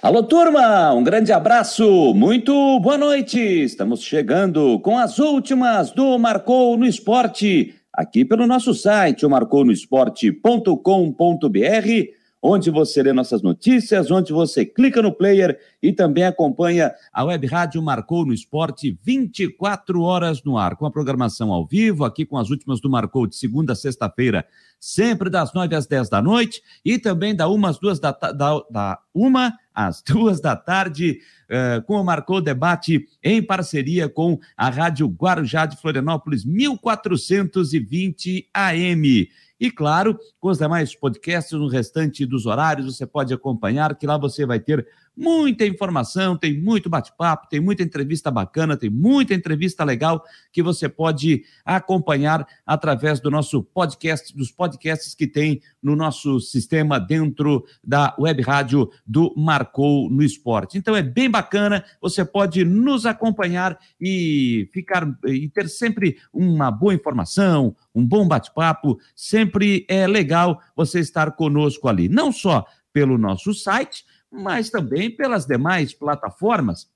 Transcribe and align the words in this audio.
Alô, 0.00 0.22
turma! 0.22 0.92
Um 0.92 1.02
grande 1.02 1.32
abraço, 1.32 2.14
muito 2.14 2.78
boa 2.78 2.96
noite! 2.96 3.40
Estamos 3.40 4.00
chegando 4.00 4.78
com 4.78 4.96
as 4.96 5.18
últimas 5.18 5.90
do 5.90 6.16
Marcou 6.16 6.76
no 6.76 6.86
Esporte, 6.86 7.74
aqui 7.92 8.24
pelo 8.24 8.46
nosso 8.46 8.72
site, 8.74 9.26
o 9.26 9.30
marconosport.com.br 9.30 12.18
onde 12.42 12.70
você 12.70 13.02
lê 13.02 13.12
nossas 13.12 13.42
notícias, 13.42 14.10
onde 14.10 14.32
você 14.32 14.64
clica 14.64 15.02
no 15.02 15.12
player 15.12 15.58
e 15.82 15.92
também 15.92 16.24
acompanha 16.24 16.92
a 17.12 17.24
Web 17.24 17.46
Rádio 17.46 17.82
Marcou 17.82 18.24
no 18.24 18.32
Esporte 18.32 18.96
24 19.02 20.00
horas 20.02 20.42
no 20.44 20.56
ar, 20.56 20.76
com 20.76 20.86
a 20.86 20.90
programação 20.90 21.52
ao 21.52 21.66
vivo, 21.66 22.04
aqui 22.04 22.24
com 22.24 22.38
as 22.38 22.50
últimas 22.50 22.80
do 22.80 22.88
Marcou 22.88 23.26
de 23.26 23.36
segunda 23.36 23.72
a 23.72 23.76
sexta-feira, 23.76 24.46
sempre 24.78 25.28
das 25.28 25.52
nove 25.52 25.74
às 25.74 25.86
dez 25.86 26.08
da 26.08 26.22
noite 26.22 26.62
e 26.84 26.98
também 26.98 27.34
da 27.34 27.48
uma 27.48 27.70
às 27.70 27.78
duas 27.78 27.98
da, 27.98 28.12
da, 28.12 28.62
da 28.70 28.98
uma 29.12 29.52
às 29.78 30.02
duas 30.02 30.40
da 30.40 30.56
tarde, 30.56 31.20
uh, 31.48 31.80
com 31.82 31.94
o 31.94 32.04
Marcou 32.04 32.40
Debate 32.40 33.06
em 33.22 33.40
parceria 33.40 34.08
com 34.08 34.36
a 34.56 34.68
Rádio 34.68 35.06
Guarujá 35.06 35.66
de 35.66 35.80
Florianópolis, 35.80 36.44
1420 36.44 38.48
AM. 38.52 39.28
E 39.60 39.70
claro, 39.70 40.18
com 40.40 40.48
os 40.48 40.58
demais 40.58 40.96
podcasts 40.96 41.52
no 41.52 41.68
restante 41.68 42.26
dos 42.26 42.46
horários, 42.46 42.96
você 42.96 43.06
pode 43.06 43.32
acompanhar, 43.32 43.96
que 43.96 44.06
lá 44.06 44.18
você 44.18 44.44
vai 44.44 44.58
ter 44.58 44.84
muita 45.18 45.66
informação, 45.66 46.36
tem 46.36 46.56
muito 46.56 46.88
bate-papo, 46.88 47.48
tem 47.48 47.58
muita 47.58 47.82
entrevista 47.82 48.30
bacana, 48.30 48.76
tem 48.76 48.88
muita 48.88 49.34
entrevista 49.34 49.82
legal 49.82 50.24
que 50.52 50.62
você 50.62 50.88
pode 50.88 51.42
acompanhar 51.64 52.46
através 52.64 53.18
do 53.18 53.30
nosso 53.30 53.62
podcast, 53.62 54.34
dos 54.36 54.52
podcasts 54.52 55.14
que 55.16 55.26
tem 55.26 55.60
no 55.82 55.96
nosso 55.96 56.38
sistema 56.38 57.00
dentro 57.00 57.64
da 57.82 58.14
web 58.18 58.40
rádio 58.42 58.88
do 59.04 59.34
Marcou 59.36 60.08
no 60.08 60.22
Esporte. 60.22 60.78
Então 60.78 60.94
é 60.94 61.02
bem 61.02 61.28
bacana, 61.28 61.84
você 62.00 62.24
pode 62.24 62.64
nos 62.64 63.04
acompanhar 63.04 63.76
e 64.00 64.68
ficar 64.72 65.04
e 65.26 65.48
ter 65.48 65.68
sempre 65.68 66.18
uma 66.32 66.70
boa 66.70 66.94
informação, 66.94 67.74
um 67.92 68.06
bom 68.06 68.26
bate-papo, 68.28 68.98
sempre 69.16 69.84
é 69.88 70.06
legal 70.06 70.62
você 70.76 71.00
estar 71.00 71.32
conosco 71.32 71.88
ali, 71.88 72.08
não 72.08 72.30
só 72.30 72.64
pelo 72.92 73.18
nosso 73.18 73.52
site, 73.52 74.04
mas 74.30 74.70
também 74.70 75.10
pelas 75.10 75.46
demais 75.46 75.92
plataformas 75.92 76.90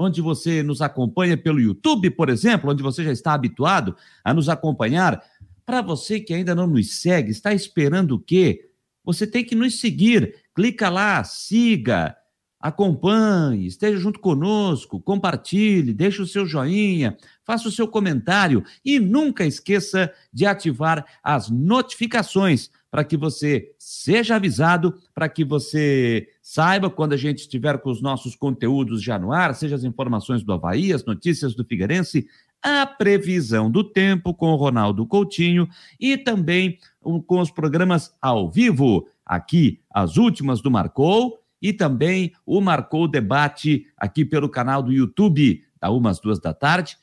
onde 0.00 0.22
você 0.22 0.62
nos 0.62 0.80
acompanha 0.80 1.36
pelo 1.36 1.60
YouTube, 1.60 2.10
por 2.10 2.30
exemplo, 2.30 2.70
onde 2.70 2.82
você 2.82 3.04
já 3.04 3.12
está 3.12 3.34
habituado 3.34 3.94
a 4.24 4.32
nos 4.32 4.48
acompanhar. 4.48 5.22
Para 5.66 5.82
você 5.82 6.18
que 6.18 6.32
ainda 6.32 6.54
não 6.54 6.66
nos 6.66 7.00
segue, 7.02 7.30
está 7.30 7.52
esperando 7.52 8.12
o 8.12 8.18
quê? 8.18 8.70
Você 9.04 9.26
tem 9.26 9.44
que 9.44 9.54
nos 9.54 9.78
seguir. 9.78 10.34
Clica 10.54 10.88
lá, 10.88 11.22
siga, 11.22 12.16
acompanhe, 12.60 13.66
esteja 13.66 13.98
junto 13.98 14.20
conosco, 14.20 15.00
compartilhe, 15.00 15.94
deixe 15.94 16.20
o 16.20 16.26
seu 16.26 16.44
joinha, 16.44 17.16
faça 17.42 17.68
o 17.68 17.72
seu 17.72 17.88
comentário 17.88 18.62
e 18.84 19.00
nunca 19.00 19.46
esqueça 19.46 20.12
de 20.30 20.44
ativar 20.44 21.06
as 21.22 21.48
notificações 21.48 22.70
para 22.90 23.02
que 23.02 23.16
você 23.16 23.72
seja 23.78 24.36
avisado, 24.36 24.94
para 25.14 25.28
que 25.28 25.44
você 25.44 26.28
saiba 26.42 26.90
quando 26.90 27.14
a 27.14 27.16
gente 27.16 27.38
estiver 27.38 27.78
com 27.78 27.90
os 27.90 28.02
nossos 28.02 28.34
conteúdos 28.34 29.02
já 29.02 29.18
no 29.18 29.32
ar, 29.32 29.54
seja 29.54 29.76
as 29.76 29.84
informações 29.84 30.42
do 30.42 30.52
Havaí, 30.52 30.92
as 30.92 31.04
notícias 31.04 31.54
do 31.54 31.64
Figueirense, 31.64 32.26
a 32.62 32.84
previsão 32.84 33.70
do 33.70 33.82
tempo 33.82 34.34
com 34.34 34.48
o 34.48 34.56
Ronaldo 34.56 35.06
Coutinho 35.06 35.66
e 35.98 36.18
também 36.18 36.78
com 37.00 37.40
os 37.40 37.50
programas 37.50 38.14
ao 38.20 38.50
vivo, 38.50 39.08
aqui 39.24 39.80
as 39.90 40.18
últimas 40.18 40.60
do 40.60 40.70
Marcou 40.70 41.40
e 41.60 41.72
também 41.72 42.32
o 42.44 42.60
Marcou 42.60 43.06
Debate 43.08 43.86
aqui 43.96 44.24
pelo 44.24 44.48
canal 44.48 44.82
do 44.82 44.92
YouTube, 44.92 45.62
da 45.80 45.90
umas 45.90 46.20
duas 46.20 46.40
da 46.40 46.52
tarde, 46.54 46.96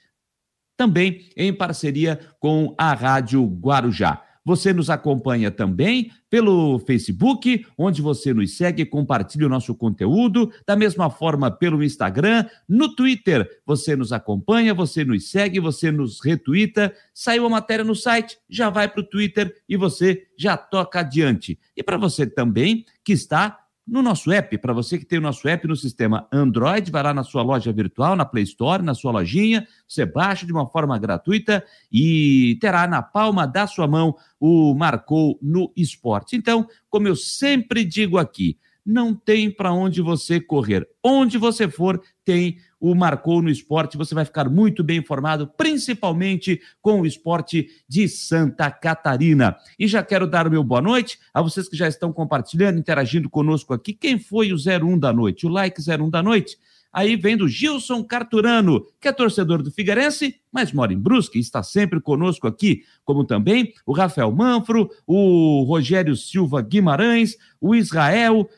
também 0.76 1.30
em 1.36 1.54
parceria 1.54 2.20
com 2.40 2.76
a 2.78 2.94
Rádio 2.94 3.44
Guarujá. 3.46 4.24
Você 4.48 4.72
nos 4.72 4.90
acompanha 4.90 5.52
também 5.52 6.10
pelo 6.30 6.80
Facebook, 6.80 7.66
onde 7.78 8.02
você 8.02 8.34
nos 8.34 8.56
segue 8.56 8.84
e 8.84 8.86
compartilha 8.86 9.46
o 9.46 9.50
nosso 9.50 9.76
conteúdo. 9.76 10.50
Da 10.66 10.74
mesma 10.74 11.10
forma, 11.10 11.52
pelo 11.52 11.84
Instagram, 11.84 12.46
no 12.66 12.96
Twitter, 12.96 13.46
você 13.66 13.94
nos 13.94 14.14
acompanha, 14.14 14.74
você 14.74 15.04
nos 15.04 15.30
segue, 15.30 15.60
você 15.60 15.92
nos 15.92 16.24
retuita. 16.24 16.94
Saiu 17.14 17.46
a 17.46 17.50
matéria 17.50 17.84
no 17.84 17.94
site, 17.94 18.38
já 18.50 18.70
vai 18.70 18.88
para 18.88 19.02
o 19.02 19.04
Twitter 19.04 19.54
e 19.68 19.76
você 19.76 20.26
já 20.38 20.56
toca 20.56 21.02
adiante. 21.02 21.60
E 21.76 21.84
para 21.84 21.98
você 21.98 22.26
também 22.26 22.86
que 23.04 23.12
está 23.12 23.67
no 23.88 24.02
nosso 24.02 24.32
app, 24.32 24.58
para 24.58 24.74
você 24.74 24.98
que 24.98 25.06
tem 25.06 25.18
o 25.18 25.22
nosso 25.22 25.48
app 25.48 25.66
no 25.66 25.76
sistema 25.76 26.28
Android, 26.32 26.92
vai 26.92 27.02
lá 27.02 27.14
na 27.14 27.24
sua 27.24 27.42
loja 27.42 27.72
virtual, 27.72 28.16
na 28.16 28.26
Play 28.26 28.44
Store, 28.44 28.84
na 28.84 28.94
sua 28.94 29.12
lojinha, 29.12 29.66
você 29.88 30.06
baixa 30.06 30.46
de 30.46 30.52
uma 30.52 30.68
forma 30.68 30.98
gratuita 31.00 31.64
e 31.92 32.58
terá 32.60 32.86
na 32.86 33.02
palma 33.02 33.48
da 33.48 33.66
sua 33.66 33.88
mão 33.88 34.16
o 34.40 34.76
Marcou 34.76 35.40
no 35.42 35.72
Esporte. 35.76 36.36
Então, 36.36 36.68
como 36.90 37.08
eu 37.08 37.16
sempre 37.16 37.86
digo 37.86 38.18
aqui, 38.18 38.58
não 38.88 39.14
tem 39.14 39.52
para 39.52 39.74
onde 39.74 40.02
você 40.02 40.40
correr. 40.40 40.88
Onde 41.04 41.38
você 41.38 41.70
for, 41.70 42.02
tem 42.24 42.58
o 42.80 42.96
Marcou 42.96 43.42
no 43.42 43.50
Esporte. 43.50 43.98
Você 43.98 44.16
vai 44.16 44.24
ficar 44.24 44.50
muito 44.50 44.82
bem 44.82 45.00
informado, 45.00 45.46
principalmente 45.58 46.62
com 46.82 47.02
o 47.02 47.06
esporte 47.06 47.68
de 47.86 48.08
Santa 48.08 48.72
Catarina. 48.72 49.58
E 49.78 49.88
já 49.88 50.02
quero 50.02 50.26
dar 50.26 50.48
o 50.48 50.52
meu 50.52 50.64
boa 50.64 50.82
noite 50.82 51.20
a 51.34 51.42
vocês 51.42 51.68
que 51.68 51.76
já 51.76 51.88
estão 51.88 52.14
compartilhando, 52.14 52.80
interagindo 52.80 53.30
conosco 53.30 53.74
aqui. 53.74 53.92
Quem 53.92 54.18
foi 54.18 54.54
o 54.54 54.56
01 54.56 54.98
da 54.98 55.12
noite? 55.12 55.46
O 55.46 55.50
like 55.50 55.82
01 55.82 56.10
da 56.10 56.24
noite? 56.24 56.58
Aí 56.92 57.16
vem 57.16 57.36
do 57.36 57.48
Gilson 57.48 58.04
Carturano, 58.04 58.86
que 59.00 59.08
é 59.08 59.12
torcedor 59.12 59.62
do 59.62 59.70
Figueirense, 59.70 60.40
mas 60.52 60.72
mora 60.72 60.94
em 60.94 60.98
Brusque 60.98 61.38
e 61.38 61.42
está 61.42 61.62
sempre 61.62 62.00
conosco 62.00 62.48
aqui, 62.48 62.84
como 63.04 63.26
também 63.26 63.74
o 63.86 63.92
Rafael 63.92 64.32
Manfro, 64.32 64.90
o 65.06 65.64
Rogério 65.64 66.16
Silva 66.16 66.62
Guimarães, 66.62 67.36
o 67.60 67.76
Israel, 67.76 68.50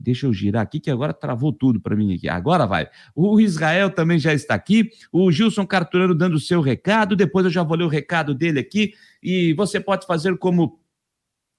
Deixa 0.00 0.26
eu 0.26 0.32
girar 0.32 0.62
aqui, 0.62 0.78
que 0.78 0.90
agora 0.90 1.12
travou 1.12 1.52
tudo 1.52 1.80
para 1.80 1.96
mim 1.96 2.14
aqui. 2.14 2.28
Agora 2.28 2.66
vai. 2.66 2.88
O 3.16 3.40
Israel 3.40 3.90
também 3.90 4.18
já 4.18 4.32
está 4.32 4.54
aqui. 4.54 4.90
O 5.10 5.30
Gilson 5.32 5.66
Carturano 5.66 6.14
dando 6.14 6.34
o 6.34 6.40
seu 6.40 6.60
recado. 6.60 7.16
Depois 7.16 7.44
eu 7.44 7.50
já 7.50 7.64
vou 7.64 7.76
ler 7.76 7.84
o 7.84 7.88
recado 7.88 8.32
dele 8.32 8.60
aqui. 8.60 8.92
E 9.20 9.52
você 9.54 9.80
pode 9.80 10.06
fazer 10.06 10.38
como 10.38 10.78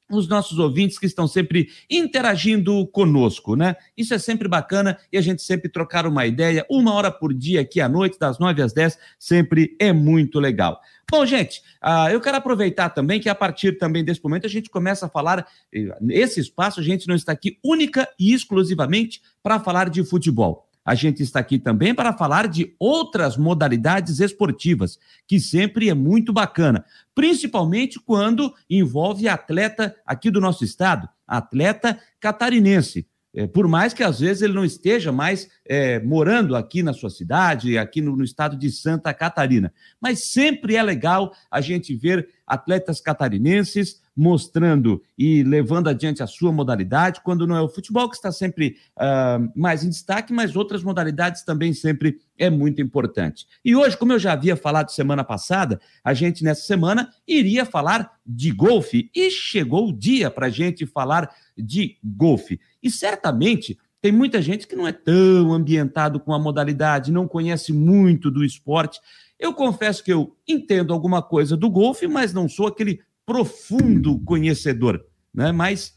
os 0.10 0.28
nossos 0.28 0.58
ouvintes 0.58 0.98
que 0.98 1.06
estão 1.06 1.28
sempre 1.28 1.70
interagindo 1.90 2.86
conosco, 2.88 3.56
né? 3.56 3.76
Isso 3.98 4.14
é 4.14 4.18
sempre 4.18 4.48
bacana 4.48 4.98
e 5.12 5.18
a 5.18 5.22
gente 5.22 5.42
sempre 5.42 5.70
trocar 5.70 6.08
uma 6.08 6.26
ideia, 6.26 6.66
uma 6.70 6.94
hora 6.94 7.12
por 7.12 7.34
dia 7.34 7.62
aqui 7.62 7.80
à 7.80 7.88
noite, 7.88 8.18
das 8.20 8.40
nove 8.40 8.62
às 8.62 8.74
dez, 8.74 8.98
sempre 9.18 9.76
é 9.80 9.94
muito 9.94 10.40
legal. 10.40 10.80
Bom, 11.10 11.26
gente, 11.26 11.62
uh, 11.84 12.10
eu 12.12 12.22
quero 12.22 12.38
aproveitar 12.38 12.90
também 12.90 13.20
que 13.20 13.30
a 13.30 13.36
partir 13.36 13.78
também 13.80 14.04
desse 14.04 14.24
momento 14.24 14.46
a 14.46 14.50
gente 14.50 14.70
começa 14.70 15.08
a 15.08 15.10
falar, 15.10 15.48
nesse 16.00 16.40
espaço 16.40 16.80
a 16.80 16.84
gente 16.84 17.08
não 17.08 17.16
está 17.16 17.32
aqui 17.32 17.58
única 17.64 18.08
e 18.20 18.34
exclusivamente 18.34 19.22
para 19.42 19.60
falar 19.60 19.90
de 19.90 20.04
futebol. 20.04 20.69
A 20.90 20.96
gente 20.96 21.22
está 21.22 21.40
aqui 21.40 21.60
também 21.60 21.94
para 21.94 22.12
falar 22.12 22.48
de 22.48 22.74
outras 22.80 23.38
modalidades 23.38 24.20
esportivas, 24.20 24.98
que 25.28 25.40
sempre 25.40 25.88
é 25.88 25.94
muito 25.94 26.34
bacana, 26.34 26.84
principalmente 27.14 28.00
quando 28.00 28.52
envolve 28.68 29.28
atleta 29.28 29.96
aqui 30.04 30.32
do 30.32 30.42
nosso 30.42 30.64
estado, 30.64 31.08
atleta 31.28 32.00
catarinense. 32.20 33.08
É, 33.34 33.46
por 33.46 33.68
mais 33.68 33.94
que 33.94 34.04
às 34.04 34.20
vezes 34.20 34.42
ele 34.42 34.54
não 34.54 34.66
esteja 34.66 35.12
mais 35.12 35.48
é, 35.66 36.00
morando 36.00 36.56
aqui 36.56 36.82
na 36.82 36.94
sua 36.94 37.10
cidade, 37.10 37.78
aqui 37.78 38.02
no, 38.02 38.16
no, 38.16 38.24
estado 38.24 38.58
de 38.58 38.72
Santa 38.72 39.14
Catarina. 39.14 39.72
Mas 40.02 40.32
sempre 40.32 40.76
é 40.76 40.82
legal 40.82 41.32
a 41.52 41.62
gente 41.62 41.96
ver 41.96 42.28
atletas 42.48 43.00
catarinenses 43.00 44.02
mostrando 44.20 45.02
e 45.18 45.44
levando 45.44 45.88
adiante 45.88 46.22
a 46.22 46.28
sua 46.28 46.52
modalidade, 46.52 47.22
quando 47.24 47.48
não 47.48 47.56
é 47.56 47.62
o 47.62 47.70
futebol 47.70 48.10
que 48.10 48.18
está 48.18 48.34
sempre 48.34 48.76
uh, 48.98 49.50
mais 49.56 49.82
em 49.82 49.90
destaque, 49.90 50.34
mas 50.34 50.58
outras 50.58 50.84
modalidades 50.84 51.44
também 51.44 51.72
sempre 51.72 52.20
é 52.38 52.50
muito 52.50 52.82
importante. 52.82 53.48
E 53.64 53.74
hoje, 53.78 53.96
como 53.96 54.12
eu 54.12 54.20
já 54.20 54.34
havia 54.34 54.58
falado 54.58 54.92
semana 54.92 55.24
passada, 55.24 55.80
a 56.04 56.14
gente 56.14 56.44
nessa 56.44 56.64
semana 56.64 57.10
iria 57.26 57.66
falar 57.66 58.12
de 58.26 58.52
golfe 58.52 59.10
e 59.16 59.32
chegou 59.32 59.88
o 59.88 59.94
dia 59.98 60.30
para 60.30 60.48
a 60.48 60.50
gente 60.50 60.86
falar 60.86 61.34
de 61.58 61.98
golfe. 62.04 62.60
E 62.82 62.90
certamente 62.90 63.78
tem 64.02 64.12
muita 64.12 64.42
gente 64.42 64.68
que 64.68 64.76
não 64.76 64.88
é 64.88 64.92
tão 64.92 65.54
ambientado 65.54 66.20
com 66.20 66.34
a 66.34 66.40
modalidade, 66.40 67.12
não 67.12 67.28
conhece 67.28 67.74
muito 67.74 68.32
do 68.32 68.44
esporte. 68.44 69.00
Eu 69.38 69.54
confesso 69.54 70.04
que 70.04 70.12
eu 70.12 70.36
entendo 70.48 70.94
alguma 70.94 71.22
coisa 71.22 71.58
do 71.58 71.70
golfe, 71.70 72.08
mas 72.08 72.34
não 72.34 72.48
sou 72.48 72.68
aquele 72.68 73.02
profundo 73.26 74.20
conhecedor, 74.20 75.06
né? 75.34 75.52
Mas 75.52 75.94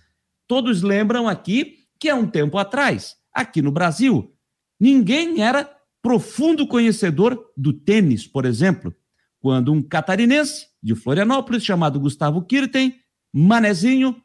todos 0.46 0.82
lembram 0.82 1.28
aqui 1.28 1.78
que 1.98 2.08
há 2.08 2.16
um 2.16 2.26
tempo 2.26 2.58
atrás, 2.58 3.16
aqui 3.32 3.62
no 3.62 3.70
Brasil, 3.70 4.34
ninguém 4.78 5.42
era 5.42 5.70
profundo 6.02 6.66
conhecedor 6.66 7.52
do 7.56 7.72
tênis, 7.72 8.26
por 8.26 8.44
exemplo, 8.44 8.94
quando 9.40 9.72
um 9.72 9.80
catarinense 9.80 10.66
de 10.82 10.94
Florianópolis 10.94 11.64
chamado 11.64 12.00
Gustavo 12.00 12.42
Kirten, 12.42 12.96
manezinho, 13.32 14.20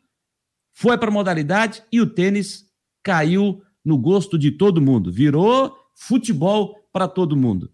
foi 0.79 0.95
para 0.95 1.09
a 1.09 1.11
modalidade 1.11 1.81
e 1.91 1.99
o 1.99 2.05
tênis 2.05 2.69
caiu 3.01 3.63
no 3.83 3.97
gosto 3.97 4.37
de 4.37 4.51
todo 4.51 4.79
mundo, 4.79 5.11
virou 5.11 5.75
futebol 5.95 6.87
para 6.93 7.07
todo 7.07 7.35
mundo. 7.35 7.71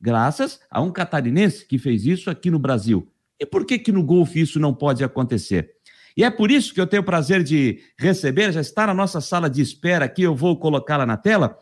Graças 0.00 0.58
a 0.70 0.80
um 0.80 0.90
catarinense 0.90 1.66
que 1.66 1.76
fez 1.76 2.06
isso 2.06 2.30
aqui 2.30 2.50
no 2.50 2.58
Brasil. 2.58 3.12
E 3.38 3.44
por 3.44 3.66
que 3.66 3.78
que 3.78 3.92
no 3.92 4.02
golfe 4.02 4.40
isso 4.40 4.58
não 4.58 4.72
pode 4.72 5.04
acontecer? 5.04 5.74
E 6.16 6.24
é 6.24 6.30
por 6.30 6.50
isso 6.50 6.72
que 6.72 6.80
eu 6.80 6.86
tenho 6.86 7.02
o 7.02 7.04
prazer 7.04 7.42
de 7.42 7.82
receber, 7.98 8.52
já 8.52 8.62
está 8.62 8.86
na 8.86 8.94
nossa 8.94 9.20
sala 9.20 9.50
de 9.50 9.60
espera 9.60 10.06
aqui, 10.06 10.22
eu 10.22 10.34
vou 10.34 10.58
colocá-la 10.58 11.04
na 11.04 11.18
tela, 11.18 11.58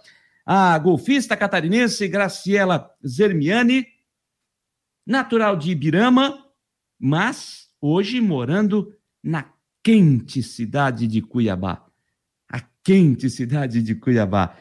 a 0.46 0.78
golfista 0.78 1.36
catarinense 1.36 2.06
Graciela 2.06 2.88
Zermiani, 3.04 3.84
natural 5.04 5.56
de 5.56 5.72
Ibirama, 5.72 6.38
mas 7.00 7.68
hoje 7.80 8.20
morando 8.20 8.94
na 9.20 9.57
quente 9.88 10.42
cidade 10.42 11.06
de 11.06 11.22
Cuiabá. 11.22 11.82
A 12.52 12.60
quente 12.84 13.30
cidade 13.30 13.80
de 13.80 13.94
Cuiabá. 13.94 14.54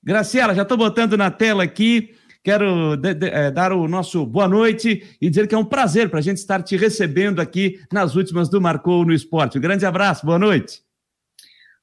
Graciela, 0.00 0.54
já 0.54 0.62
estou 0.62 0.78
botando 0.78 1.16
na 1.16 1.32
tela 1.32 1.64
aqui. 1.64 2.14
Quero 2.44 2.94
de, 2.96 3.12
de, 3.12 3.26
é, 3.26 3.50
dar 3.50 3.72
o 3.72 3.88
nosso 3.88 4.24
boa 4.24 4.46
noite 4.46 5.16
e 5.20 5.28
dizer 5.28 5.48
que 5.48 5.54
é 5.56 5.58
um 5.58 5.64
prazer 5.64 6.08
para 6.10 6.20
a 6.20 6.22
gente 6.22 6.36
estar 6.36 6.62
te 6.62 6.76
recebendo 6.76 7.40
aqui 7.40 7.80
nas 7.92 8.14
últimas 8.14 8.48
do 8.48 8.60
Marcou 8.60 9.04
no 9.04 9.12
Esporte. 9.12 9.58
Um 9.58 9.60
grande 9.60 9.84
abraço, 9.84 10.24
boa 10.24 10.38
noite. 10.38 10.80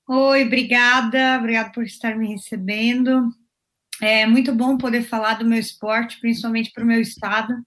Oi, 0.07 0.45
obrigada, 0.45 1.37
obrigada 1.37 1.73
por 1.73 1.83
estar 1.83 2.17
me 2.17 2.29
recebendo. 2.29 3.29
É 4.01 4.25
muito 4.25 4.55
bom 4.55 4.77
poder 4.77 5.03
falar 5.03 5.33
do 5.33 5.43
meu 5.43 5.59
esporte, 5.59 6.17
principalmente 6.21 6.71
para 6.71 6.85
o 6.85 6.87
meu 6.87 7.01
estado. 7.01 7.61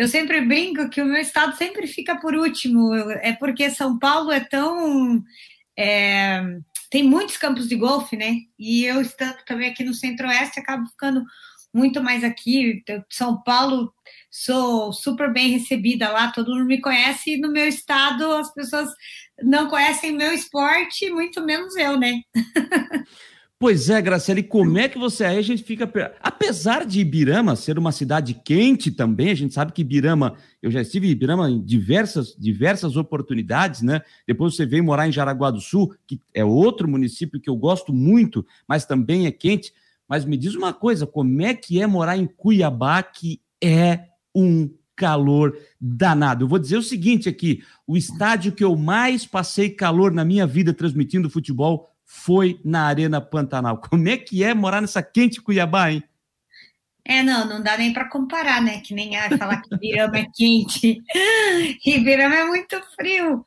Eu 0.00 0.08
sempre 0.08 0.40
brinco 0.40 0.88
que 0.88 1.02
o 1.02 1.04
meu 1.04 1.20
estado 1.20 1.54
sempre 1.58 1.86
fica 1.86 2.16
por 2.16 2.34
último, 2.34 2.94
é 3.20 3.34
porque 3.34 3.68
São 3.68 3.98
Paulo 3.98 4.32
é 4.32 4.40
tão. 4.40 5.22
É, 5.78 6.42
tem 6.90 7.02
muitos 7.02 7.36
campos 7.36 7.68
de 7.68 7.76
golfe, 7.76 8.16
né? 8.16 8.36
E 8.58 8.86
eu 8.86 9.02
estando 9.02 9.36
também 9.44 9.68
aqui 9.68 9.84
no 9.84 9.92
Centro-Oeste, 9.92 10.58
acabo 10.58 10.86
ficando 10.86 11.22
muito 11.70 12.02
mais 12.02 12.24
aqui. 12.24 12.82
São 13.10 13.42
Paulo, 13.42 13.92
sou 14.30 14.90
super 14.90 15.30
bem 15.30 15.50
recebida 15.50 16.08
lá, 16.08 16.32
todo 16.32 16.50
mundo 16.50 16.64
me 16.64 16.80
conhece, 16.80 17.34
e 17.34 17.38
no 17.38 17.52
meu 17.52 17.68
estado 17.68 18.24
as 18.32 18.50
pessoas 18.54 18.88
não 19.42 19.68
conhecem 19.68 20.12
meu 20.12 20.32
esporte, 20.32 21.10
muito 21.10 21.44
menos 21.44 21.76
eu, 21.76 21.98
né? 21.98 22.22
Pois 23.62 23.90
é, 23.90 24.00
Graciela, 24.00 24.40
e 24.40 24.42
como 24.42 24.78
é 24.78 24.88
que 24.88 24.98
você 24.98 25.22
aí 25.22 25.36
a 25.36 25.42
gente 25.42 25.62
fica. 25.62 25.84
Apesar 26.22 26.86
de 26.86 26.98
Ibirama 26.98 27.54
ser 27.54 27.78
uma 27.78 27.92
cidade 27.92 28.32
quente 28.32 28.90
também, 28.90 29.30
a 29.30 29.34
gente 29.34 29.52
sabe 29.52 29.70
que 29.70 29.82
Ibirama, 29.82 30.34
eu 30.62 30.70
já 30.70 30.80
estive 30.80 31.06
em 31.06 31.10
Ibirama 31.10 31.50
em 31.50 31.62
diversas, 31.62 32.34
diversas 32.34 32.96
oportunidades, 32.96 33.82
né? 33.82 34.00
Depois 34.26 34.56
você 34.56 34.64
veio 34.64 34.82
morar 34.82 35.06
em 35.06 35.12
Jaraguá 35.12 35.50
do 35.50 35.60
Sul, 35.60 35.94
que 36.06 36.18
é 36.32 36.42
outro 36.42 36.88
município 36.88 37.38
que 37.38 37.50
eu 37.50 37.54
gosto 37.54 37.92
muito, 37.92 38.46
mas 38.66 38.86
também 38.86 39.26
é 39.26 39.30
quente. 39.30 39.74
Mas 40.08 40.24
me 40.24 40.38
diz 40.38 40.54
uma 40.54 40.72
coisa: 40.72 41.06
como 41.06 41.42
é 41.42 41.52
que 41.52 41.82
é 41.82 41.86
morar 41.86 42.16
em 42.16 42.26
Cuiabá, 42.26 43.02
que 43.02 43.42
é 43.62 44.06
um 44.34 44.70
calor 44.96 45.54
danado? 45.78 46.44
Eu 46.44 46.48
vou 46.48 46.58
dizer 46.58 46.78
o 46.78 46.82
seguinte 46.82 47.28
aqui: 47.28 47.62
o 47.86 47.94
estádio 47.94 48.52
que 48.52 48.64
eu 48.64 48.74
mais 48.74 49.26
passei 49.26 49.68
calor 49.68 50.12
na 50.12 50.24
minha 50.24 50.46
vida 50.46 50.72
transmitindo 50.72 51.28
futebol 51.28 51.90
foi 52.12 52.60
na 52.64 52.86
Arena 52.86 53.20
Pantanal. 53.20 53.78
Como 53.78 54.08
é 54.08 54.16
que 54.16 54.42
é 54.42 54.52
morar 54.52 54.80
nessa 54.80 55.00
quente 55.00 55.40
Cuiabá, 55.40 55.92
hein? 55.92 56.02
É, 57.04 57.22
não, 57.22 57.48
não 57.48 57.62
dá 57.62 57.78
nem 57.78 57.92
para 57.92 58.08
comparar, 58.08 58.60
né? 58.60 58.80
Que 58.80 58.92
nem 58.92 59.16
ah, 59.16 59.38
falar 59.38 59.62
que 59.62 59.72
Ibirama 59.72 60.18
é 60.18 60.26
quente. 60.34 61.00
Ibirama 61.86 62.34
é 62.34 62.44
muito 62.44 62.76
frio. 62.96 63.44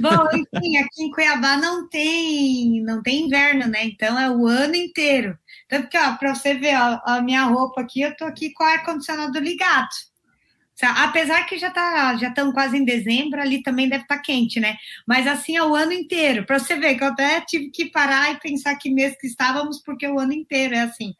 Bom, 0.00 0.28
enfim, 0.32 0.76
aqui 0.76 1.02
em 1.02 1.10
Cuiabá 1.10 1.56
não 1.56 1.88
tem, 1.88 2.80
não 2.84 3.02
tem 3.02 3.26
inverno, 3.26 3.66
né? 3.66 3.84
Então 3.84 4.18
é 4.18 4.30
o 4.30 4.46
ano 4.46 4.76
inteiro. 4.76 5.36
Tanto 5.68 5.88
que, 5.88 5.98
ó, 5.98 6.14
para 6.14 6.36
você 6.36 6.54
ver 6.54 6.76
ó, 6.76 7.00
a 7.04 7.20
minha 7.20 7.42
roupa 7.42 7.80
aqui, 7.80 8.00
eu 8.00 8.16
tô 8.16 8.24
aqui 8.24 8.52
com 8.52 8.62
o 8.62 8.66
ar-condicionado 8.66 9.38
ligado. 9.40 9.88
Apesar 10.82 11.46
que 11.46 11.56
já 11.56 11.70
tá, 11.70 12.16
já 12.16 12.28
estamos 12.28 12.52
quase 12.52 12.76
em 12.76 12.84
dezembro, 12.84 13.40
ali 13.40 13.62
também 13.62 13.88
deve 13.88 14.02
estar 14.02 14.16
tá 14.16 14.22
quente, 14.22 14.58
né? 14.58 14.76
Mas 15.06 15.26
assim 15.26 15.56
é 15.56 15.62
o 15.62 15.74
ano 15.74 15.92
inteiro. 15.92 16.44
Para 16.44 16.58
você 16.58 16.76
ver 16.76 16.96
que 16.96 17.04
eu 17.04 17.08
até 17.08 17.40
tive 17.42 17.70
que 17.70 17.90
parar 17.90 18.32
e 18.32 18.40
pensar 18.40 18.76
que 18.76 18.90
mês 18.90 19.16
que 19.18 19.26
estávamos, 19.26 19.80
porque 19.82 20.06
o 20.06 20.18
ano 20.18 20.32
inteiro 20.32 20.74
é 20.74 20.80
assim. 20.80 21.14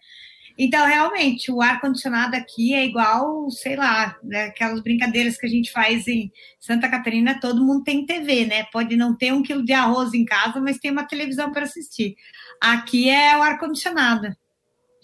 Então, 0.57 0.87
realmente, 0.87 1.51
o 1.51 1.61
ar-condicionado 1.61 2.37
aqui 2.37 2.75
é 2.75 2.85
igual, 2.85 3.51
sei 3.51 3.75
lá, 3.75 4.17
né, 4.23 4.45
aquelas 4.47 4.81
brincadeiras 4.81 5.37
que 5.37 5.47
a 5.47 5.49
gente 5.49 5.73
faz 5.73 6.07
em 6.07 6.31
Santa 6.61 6.89
Catarina, 6.89 7.41
todo 7.41 7.65
mundo 7.65 7.83
tem 7.83 8.07
TV, 8.07 8.47
né? 8.47 8.65
Pode 8.73 8.97
não 8.97 9.17
ter 9.17 9.33
um 9.33 9.43
quilo 9.43 9.65
de 9.65 9.73
arroz 9.73 10.15
em 10.15 10.25
casa, 10.25 10.61
mas 10.61 10.79
tem 10.79 10.93
uma 10.93 11.07
televisão 11.07 11.51
para 11.51 11.65
assistir. 11.65 12.15
Aqui 12.61 13.11
é 13.11 13.37
o 13.37 13.43
ar-condicionado. 13.43 14.29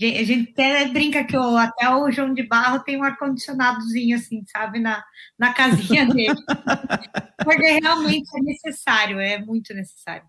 A 0.02 0.24
gente 0.24 0.50
até 0.52 0.86
brinca 0.88 1.24
que 1.24 1.36
o, 1.36 1.56
até 1.56 1.88
o 1.94 2.10
João 2.10 2.32
de 2.32 2.42
Barro 2.42 2.80
tem 2.80 2.96
um 2.96 3.04
ar-condicionadozinho, 3.04 4.16
assim, 4.16 4.42
sabe, 4.50 4.78
na, 4.78 5.04
na 5.38 5.52
casinha 5.52 6.06
dele. 6.06 6.34
Porque 7.44 7.78
realmente 7.80 8.28
é 8.34 8.42
necessário, 8.42 9.20
é 9.20 9.38
muito 9.38 9.74
necessário. 9.74 10.26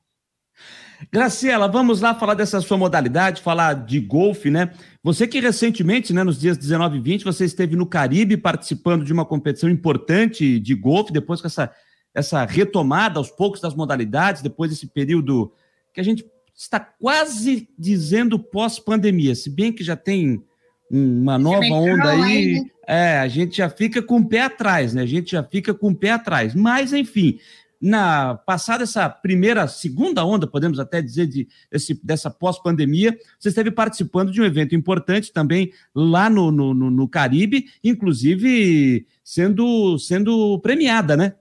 Graciela, 1.11 1.67
vamos 1.67 2.01
lá 2.01 2.13
falar 2.13 2.33
dessa 2.33 2.61
sua 2.61 2.77
modalidade, 2.77 3.41
falar 3.41 3.73
de 3.73 3.99
golfe, 3.99 4.51
né? 4.51 4.73
Você 5.01 5.25
que 5.25 5.39
recentemente, 5.39 6.13
né, 6.13 6.23
nos 6.23 6.39
dias 6.39 6.57
19 6.57 6.97
e 6.97 7.01
20, 7.01 7.23
você 7.23 7.45
esteve 7.45 7.75
no 7.75 7.87
Caribe 7.87 8.37
participando 8.37 9.03
de 9.03 9.11
uma 9.11 9.25
competição 9.25 9.69
importante 9.69 10.59
de 10.59 10.75
golfe, 10.75 11.11
depois 11.11 11.41
com 11.41 11.47
essa, 11.47 11.73
essa 12.13 12.45
retomada 12.45 13.19
aos 13.19 13.31
poucos 13.31 13.61
das 13.61 13.73
modalidades, 13.73 14.41
depois 14.41 14.69
desse 14.69 14.87
período 14.87 15.51
que 15.93 15.99
a 15.99 16.03
gente 16.03 16.23
está 16.61 16.79
quase 16.79 17.67
dizendo 17.77 18.37
pós-pandemia, 18.37 19.33
se 19.33 19.49
bem 19.49 19.73
que 19.73 19.83
já 19.83 19.95
tem 19.95 20.43
uma 20.91 21.39
nova 21.39 21.65
onda 21.73 22.11
aí, 22.11 22.63
é, 22.85 23.17
a 23.17 23.27
gente 23.27 23.57
já 23.57 23.69
fica 23.69 24.01
com 24.01 24.17
o 24.17 24.27
pé 24.27 24.41
atrás, 24.41 24.93
né? 24.93 25.01
A 25.01 25.07
gente 25.07 25.31
já 25.31 25.43
fica 25.43 25.73
com 25.73 25.89
o 25.89 25.95
pé 25.95 26.11
atrás. 26.11 26.53
Mas, 26.53 26.93
enfim, 26.93 27.39
na 27.81 28.35
passada 28.35 28.83
essa 28.83 29.09
primeira, 29.09 29.67
segunda 29.67 30.23
onda, 30.23 30.45
podemos 30.45 30.79
até 30.79 31.01
dizer, 31.01 31.25
de, 31.25 31.47
desse, 31.71 31.99
dessa 32.05 32.29
pós-pandemia, 32.29 33.17
você 33.39 33.49
esteve 33.49 33.71
participando 33.71 34.31
de 34.31 34.39
um 34.39 34.45
evento 34.45 34.75
importante 34.75 35.33
também 35.33 35.71
lá 35.95 36.29
no, 36.29 36.51
no, 36.51 36.73
no 36.73 37.07
Caribe, 37.09 37.71
inclusive 37.83 39.07
sendo, 39.23 39.97
sendo 39.97 40.59
premiada, 40.59 41.17
né? 41.17 41.33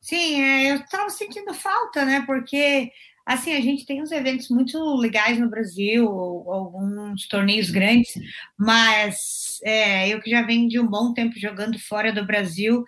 Sim, 0.00 0.40
é, 0.40 0.72
eu 0.72 0.76
estava 0.76 1.10
sentindo 1.10 1.52
falta, 1.52 2.04
né? 2.04 2.22
Porque 2.26 2.92
Assim, 3.28 3.52
a 3.52 3.60
gente 3.60 3.84
tem 3.84 4.00
uns 4.00 4.10
eventos 4.10 4.48
muito 4.48 4.78
legais 4.96 5.38
no 5.38 5.50
Brasil, 5.50 6.06
alguns 6.06 7.28
torneios 7.28 7.68
grandes, 7.68 8.14
mas 8.58 9.58
é, 9.62 10.08
eu 10.08 10.18
que 10.22 10.30
já 10.30 10.40
venho 10.40 10.66
de 10.66 10.80
um 10.80 10.86
bom 10.86 11.12
tempo 11.12 11.38
jogando 11.38 11.78
fora 11.78 12.10
do 12.10 12.24
Brasil, 12.24 12.82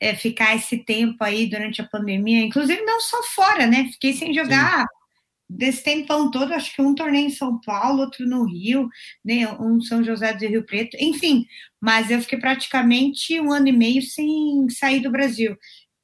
é, 0.00 0.12
ficar 0.12 0.56
esse 0.56 0.78
tempo 0.78 1.22
aí 1.22 1.48
durante 1.48 1.80
a 1.80 1.86
pandemia, 1.86 2.42
inclusive 2.42 2.82
não 2.82 3.00
só 3.00 3.22
fora, 3.32 3.64
né? 3.68 3.88
Fiquei 3.92 4.12
sem 4.12 4.34
jogar 4.34 4.80
Sim. 4.80 4.86
desse 5.48 5.84
tempão 5.84 6.32
todo, 6.32 6.52
acho 6.52 6.74
que 6.74 6.82
um 6.82 6.92
torneio 6.92 7.28
em 7.28 7.30
São 7.30 7.60
Paulo, 7.60 8.00
outro 8.00 8.26
no 8.26 8.44
Rio, 8.44 8.88
né? 9.24 9.46
um 9.60 9.80
São 9.80 10.02
José 10.02 10.32
do 10.32 10.48
Rio 10.48 10.66
Preto, 10.66 10.96
enfim, 10.98 11.46
mas 11.80 12.10
eu 12.10 12.20
fiquei 12.20 12.40
praticamente 12.40 13.40
um 13.40 13.52
ano 13.52 13.68
e 13.68 13.72
meio 13.72 14.02
sem 14.02 14.68
sair 14.68 14.98
do 14.98 15.12
Brasil. 15.12 15.56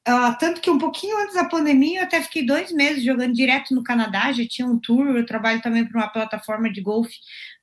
Uh, 0.08 0.36
tanto 0.36 0.60
que 0.60 0.68
um 0.68 0.78
pouquinho 0.78 1.16
antes 1.18 1.36
da 1.36 1.44
pandemia 1.44 2.00
eu 2.00 2.04
até 2.04 2.20
fiquei 2.20 2.44
dois 2.44 2.72
meses 2.72 3.04
jogando 3.04 3.34
direto 3.34 3.72
no 3.72 3.84
Canadá, 3.84 4.32
já 4.32 4.44
tinha 4.44 4.66
um 4.66 4.76
tour, 4.76 5.06
eu 5.06 5.24
trabalho 5.24 5.62
também 5.62 5.86
para 5.86 5.96
uma 5.96 6.08
plataforma 6.08 6.68
de 6.72 6.80
golfe 6.80 7.14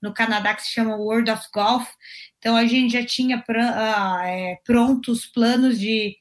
no 0.01 0.13
Canadá 0.13 0.55
que 0.55 0.63
se 0.63 0.72
chama 0.72 0.96
World 0.96 1.29
of 1.29 1.43
Golf, 1.53 1.86
então 2.38 2.55
a 2.55 2.65
gente 2.65 2.93
já 2.93 3.05
tinha 3.05 3.38
uh, 3.38 4.22
é, 4.24 4.58
prontos 4.63 5.25
planos 5.25 5.77
de, 5.77 6.15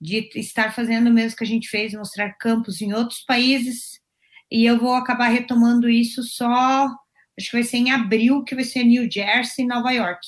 de 0.00 0.30
estar 0.36 0.72
fazendo 0.72 1.10
o 1.10 1.12
mesmo 1.12 1.36
que 1.36 1.42
a 1.44 1.46
gente 1.46 1.68
fez, 1.68 1.92
mostrar 1.92 2.34
campos 2.34 2.80
em 2.80 2.92
outros 2.92 3.24
países, 3.24 4.00
e 4.48 4.64
eu 4.64 4.78
vou 4.78 4.94
acabar 4.94 5.26
retomando 5.26 5.90
isso 5.90 6.22
só, 6.22 6.88
acho 7.38 7.50
que 7.50 7.56
vai 7.56 7.62
ser 7.62 7.78
em 7.78 7.90
abril, 7.90 8.44
que 8.44 8.54
vai 8.54 8.64
ser 8.64 8.84
New 8.84 9.10
Jersey 9.10 9.66
Nova 9.66 9.90
York. 9.90 10.20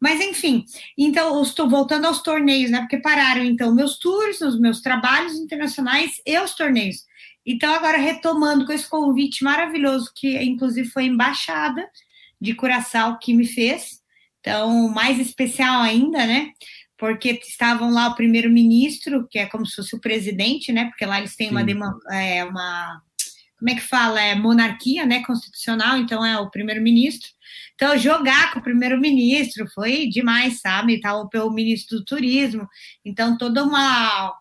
Mas 0.00 0.20
enfim, 0.20 0.64
então 0.96 1.42
estou 1.42 1.68
voltando 1.68 2.06
aos 2.06 2.22
torneios, 2.22 2.70
né? 2.70 2.80
Porque 2.80 2.98
pararam 2.98 3.44
então 3.44 3.74
meus 3.74 3.98
tours, 3.98 4.40
os 4.40 4.58
meus 4.58 4.80
trabalhos 4.80 5.34
internacionais 5.34 6.20
e 6.24 6.38
os 6.38 6.54
torneios. 6.54 7.04
Então 7.44 7.72
agora 7.72 7.98
retomando 7.98 8.64
com 8.64 8.72
esse 8.72 8.88
convite 8.88 9.42
maravilhoso 9.42 10.12
que 10.14 10.36
inclusive 10.42 10.88
foi 10.88 11.04
a 11.04 11.06
embaixada 11.06 11.88
de 12.40 12.54
Curaçao 12.54 13.18
que 13.18 13.34
me 13.34 13.46
fez. 13.46 14.00
Então, 14.40 14.88
mais 14.88 15.18
especial 15.18 15.82
ainda, 15.82 16.24
né? 16.24 16.52
Porque 16.96 17.30
estavam 17.30 17.90
lá 17.90 18.08
o 18.08 18.14
primeiro-ministro, 18.14 19.26
que 19.28 19.38
é 19.38 19.46
como 19.46 19.66
se 19.66 19.76
fosse 19.76 19.94
o 19.96 20.00
presidente, 20.00 20.72
né? 20.72 20.86
Porque 20.86 21.04
lá 21.04 21.18
eles 21.18 21.36
têm 21.36 21.50
uma, 21.50 21.62
é, 22.10 22.44
uma 22.44 23.02
como 23.58 23.70
é 23.70 23.74
que 23.74 23.80
fala? 23.80 24.20
É 24.20 24.34
monarquia, 24.34 25.04
né? 25.04 25.22
Constitucional, 25.24 25.98
então 25.98 26.24
é 26.24 26.38
o 26.38 26.50
primeiro-ministro. 26.50 27.28
Então, 27.74 27.96
jogar 27.98 28.52
com 28.52 28.60
o 28.60 28.62
primeiro-ministro 28.62 29.66
foi 29.74 30.08
demais, 30.08 30.60
sabe? 30.60 31.00
Tal 31.00 31.28
pelo 31.28 31.52
ministro 31.52 31.98
do 31.98 32.04
turismo. 32.04 32.68
Então, 33.04 33.36
toda 33.36 33.64
uma 33.64 34.32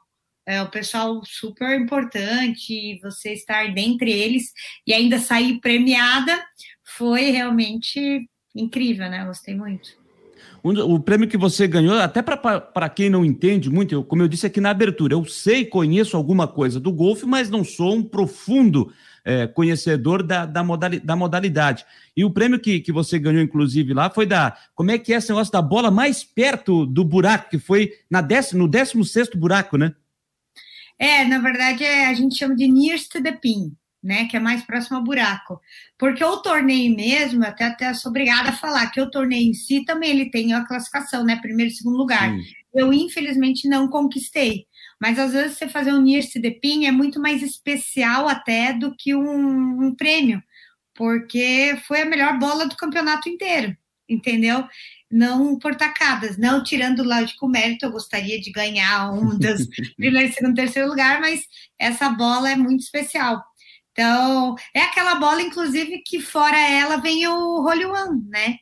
é 0.45 0.61
o 0.61 0.69
pessoal 0.69 1.21
super 1.25 1.79
importante, 1.79 2.99
você 3.01 3.33
estar 3.33 3.73
dentre 3.73 4.11
eles 4.11 4.53
e 4.85 4.93
ainda 4.93 5.19
sair 5.19 5.59
premiada 5.59 6.41
foi 6.83 7.31
realmente 7.31 8.29
incrível, 8.55 9.09
né? 9.09 9.25
Gostei 9.25 9.55
muito. 9.55 9.89
O 10.63 10.99
prêmio 10.99 11.27
que 11.27 11.37
você 11.37 11.67
ganhou, 11.67 11.97
até 11.99 12.21
para 12.21 12.89
quem 12.89 13.09
não 13.09 13.23
entende 13.23 13.69
muito, 13.69 13.93
eu, 13.93 14.03
como 14.03 14.21
eu 14.21 14.27
disse 14.27 14.45
aqui 14.45 14.59
na 14.59 14.69
abertura, 14.69 15.13
eu 15.13 15.23
sei, 15.25 15.65
conheço 15.65 16.17
alguma 16.17 16.47
coisa 16.47 16.79
do 16.79 16.91
golfe, 16.91 17.25
mas 17.25 17.49
não 17.49 17.63
sou 17.63 17.95
um 17.95 18.03
profundo 18.03 18.91
é, 19.27 19.45
conhecedor 19.45 20.23
da, 20.23 20.45
da, 20.45 20.63
modali, 20.63 21.01
da, 21.01 21.13
modalidade. 21.13 21.85
E 22.15 22.23
o 22.23 22.31
prêmio 22.31 22.57
que, 22.57 22.79
que 22.79 22.93
você 22.93 23.19
ganhou, 23.19 23.43
inclusive, 23.43 23.93
lá 23.93 24.09
foi 24.09 24.25
da. 24.25 24.57
Como 24.73 24.89
é 24.89 24.97
que 24.97 25.13
é 25.13 25.17
esse 25.17 25.27
negócio 25.27 25.51
da 25.51 25.61
bola 25.61 25.91
mais 25.91 26.23
perto 26.23 26.85
do 26.85 27.03
buraco, 27.03 27.49
que 27.49 27.59
foi 27.59 27.91
na 28.09 28.21
décimo, 28.21 28.63
no 28.63 28.69
16 28.69 29.31
buraco, 29.35 29.77
né? 29.77 29.93
É, 30.97 31.25
na 31.25 31.39
verdade, 31.39 31.83
é, 31.83 32.05
a 32.05 32.13
gente 32.13 32.37
chama 32.37 32.55
de 32.55 32.69
nearest 32.69 33.09
to 33.09 33.21
the 33.21 33.33
pin 33.33 33.75
né, 34.01 34.25
que 34.25 34.37
é 34.37 34.39
mais 34.39 34.63
próximo 34.63 34.95
ao 34.95 35.03
buraco. 35.03 35.59
Porque 35.97 36.23
o 36.23 36.37
torneio 36.37 36.95
mesmo, 36.95 37.43
até, 37.43 37.65
até 37.65 37.93
sou 37.93 38.09
obrigada 38.09 38.49
a 38.49 38.55
falar 38.55 38.89
que 38.91 39.01
o 39.01 39.11
torneio 39.11 39.49
em 39.49 39.53
si 39.53 39.83
também 39.83 40.11
ele 40.11 40.29
tem 40.29 40.53
a 40.53 40.65
classificação, 40.65 41.25
né, 41.25 41.37
primeiro 41.41 41.71
e 41.71 41.75
segundo 41.75 41.97
lugar. 41.97 42.29
Sim. 42.29 42.41
Eu, 42.73 42.93
infelizmente, 42.93 43.67
não 43.67 43.89
conquistei. 43.89 44.65
Mas 44.99 45.19
às 45.19 45.33
vezes 45.33 45.57
você 45.57 45.67
fazer 45.67 45.93
um 45.93 46.01
Nirce 46.01 46.39
de 46.39 46.51
Pin 46.51 46.85
é 46.85 46.91
muito 46.91 47.19
mais 47.19 47.41
especial 47.43 48.27
até 48.27 48.73
do 48.73 48.95
que 48.95 49.13
um, 49.15 49.87
um 49.87 49.95
prêmio, 49.95 50.41
porque 50.95 51.77
foi 51.87 52.01
a 52.01 52.05
melhor 52.05 52.39
bola 52.39 52.67
do 52.67 52.75
campeonato 52.75 53.29
inteiro, 53.29 53.75
entendeu? 54.09 54.67
não 55.09 55.57
por 55.57 55.75
tacadas, 55.75 56.37
não 56.37 56.61
tirando 56.61 57.03
lógico 57.03 57.47
mérito, 57.47 57.85
eu 57.85 57.91
gostaria 57.91 58.39
de 58.39 58.51
ganhar 58.51 59.11
um 59.11 59.29
dos 59.39 59.67
primeiro, 59.95 60.33
segundo, 60.33 60.55
terceiro 60.55 60.89
lugar, 60.89 61.21
mas 61.21 61.45
essa 61.79 62.09
bola 62.09 62.51
é 62.51 62.55
muito 62.55 62.81
especial. 62.81 63.41
Então, 63.91 64.55
é 64.75 64.81
aquela 64.81 65.15
bola, 65.15 65.41
inclusive, 65.41 66.03
que 66.05 66.19
fora 66.19 66.57
ela 66.57 66.97
vem 66.97 67.27
o 67.27 67.65
Holy 67.65 67.85
One, 67.85 68.23
né? 68.29 68.57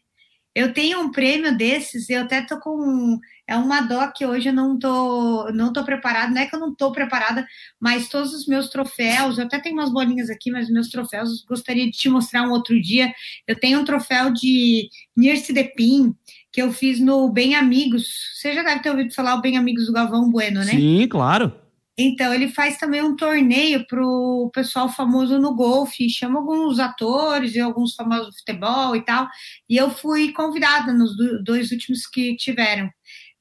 Eu 0.53 0.73
tenho 0.73 1.01
um 1.01 1.11
prêmio 1.11 1.57
desses, 1.57 2.09
eu 2.09 2.21
até 2.21 2.41
tô 2.41 2.59
com. 2.59 3.19
É 3.47 3.55
uma 3.55 3.81
dó 3.81 4.07
que 4.07 4.25
hoje 4.25 4.49
eu 4.49 4.53
não 4.53 4.77
tô, 4.77 5.51
não 5.51 5.71
tô 5.71 5.83
preparada, 5.83 6.33
não 6.33 6.41
é 6.41 6.47
que 6.47 6.55
eu 6.55 6.59
não 6.59 6.73
tô 6.73 6.91
preparada, 6.91 7.45
mas 7.79 8.09
todos 8.09 8.33
os 8.33 8.47
meus 8.47 8.69
troféus, 8.69 9.37
eu 9.37 9.45
até 9.45 9.59
tenho 9.59 9.75
umas 9.75 9.91
bolinhas 9.91 10.29
aqui, 10.29 10.49
mas 10.49 10.69
meus 10.69 10.89
troféus 10.89 11.43
gostaria 11.47 11.85
de 11.85 11.91
te 11.91 12.09
mostrar 12.09 12.41
um 12.43 12.51
outro 12.51 12.81
dia. 12.81 13.13
Eu 13.47 13.59
tenho 13.59 13.79
um 13.79 13.85
troféu 13.85 14.33
de 14.33 14.89
Nirce 15.15 15.53
de 15.53 15.63
Pin, 15.63 16.15
que 16.51 16.61
eu 16.61 16.71
fiz 16.73 16.99
no 16.99 17.29
Bem 17.29 17.53
Amigos. 17.53 18.07
Você 18.35 18.53
já 18.53 18.63
deve 18.63 18.81
ter 18.81 18.89
ouvido 18.89 19.13
falar 19.13 19.35
o 19.35 19.41
Bem 19.41 19.57
Amigos 19.57 19.85
do 19.85 19.93
Galvão 19.93 20.29
Bueno, 20.29 20.61
né? 20.61 20.71
Sim, 20.71 21.07
claro. 21.07 21.53
Então, 21.97 22.33
ele 22.33 22.49
faz 22.49 22.77
também 22.77 23.01
um 23.01 23.15
torneio 23.15 23.85
para 23.87 24.05
o 24.05 24.49
pessoal 24.53 24.89
famoso 24.89 25.39
no 25.39 25.55
golfe, 25.55 26.09
chama 26.09 26.39
alguns 26.39 26.77
atores 26.77 27.55
e 27.55 27.59
alguns 27.59 27.95
famosos 27.95 28.27
do 28.27 28.37
futebol 28.37 28.95
e 28.95 29.01
tal. 29.01 29.27
E 29.69 29.77
eu 29.77 29.89
fui 29.89 30.33
convidada 30.33 30.91
nos 30.91 31.15
dois 31.43 31.71
últimos 31.71 32.05
que 32.05 32.35
tiveram. 32.35 32.89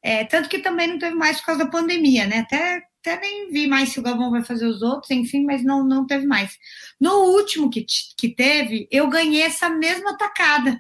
É, 0.05 0.23
tanto 0.23 0.51
que 0.51 0.59
também 0.59 0.87
não 0.87 0.99
teve 0.99 1.15
mais 1.15 1.41
por 1.41 1.47
causa 1.47 1.65
da 1.65 1.71
pandemia, 1.71 2.27
né? 2.27 2.41
Até, 2.41 2.83
até 3.01 3.19
nem 3.21 3.51
vi 3.51 3.67
mais 3.67 3.89
se 3.89 3.99
o 3.99 4.03
Galvão 4.03 4.31
vai 4.31 4.45
fazer 4.45 4.67
os 4.67 4.83
outros, 4.83 5.11
enfim, 5.11 5.45
mas 5.45 5.65
não, 5.65 5.83
não 5.83 6.07
teve 6.07 6.27
mais. 6.27 6.59
No 7.01 7.15
último 7.31 7.71
que, 7.71 7.87
que 8.19 8.29
teve, 8.29 8.87
eu 8.91 9.09
ganhei 9.09 9.41
essa 9.41 9.71
mesma 9.71 10.15
tacada. 10.19 10.79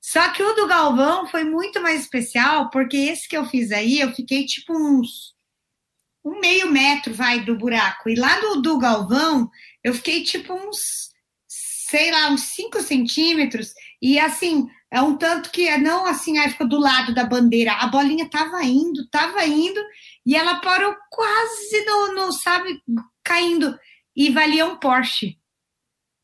Só 0.00 0.28
que 0.30 0.44
o 0.44 0.52
do 0.54 0.68
Galvão 0.68 1.26
foi 1.26 1.42
muito 1.42 1.82
mais 1.82 2.02
especial, 2.02 2.70
porque 2.70 2.96
esse 2.96 3.28
que 3.28 3.36
eu 3.36 3.44
fiz 3.46 3.72
aí, 3.72 4.00
eu 4.00 4.12
fiquei 4.12 4.46
tipo 4.46 4.72
uns 4.72 5.32
um 6.24 6.38
meio 6.38 6.70
metro, 6.70 7.12
vai, 7.12 7.44
do 7.44 7.56
buraco. 7.58 8.08
E 8.08 8.14
lá 8.14 8.40
no 8.40 8.62
do 8.62 8.78
Galvão, 8.78 9.50
eu 9.82 9.92
fiquei 9.92 10.22
tipo 10.22 10.54
uns, 10.54 11.10
sei 11.48 12.12
lá, 12.12 12.30
uns 12.30 12.42
5 12.42 12.80
centímetros. 12.80 13.72
E 14.00 14.20
assim, 14.20 14.68
é 14.92 15.00
um 15.00 15.16
tanto 15.16 15.50
que 15.50 15.66
é 15.66 15.78
não 15.78 16.04
assim, 16.04 16.36
aí 16.36 16.50
fica 16.50 16.66
do 16.66 16.78
lado 16.78 17.14
da 17.14 17.24
bandeira. 17.24 17.72
A 17.72 17.86
bolinha 17.86 18.28
tava 18.28 18.62
indo, 18.62 19.08
tava 19.08 19.42
indo, 19.46 19.80
e 20.26 20.36
ela 20.36 20.60
parou 20.60 20.94
quase 21.10 21.82
no, 21.86 22.14
no 22.14 22.32
sabe, 22.32 22.78
caindo. 23.24 23.78
E 24.14 24.28
valia 24.28 24.66
um 24.66 24.76
Porsche. 24.76 25.38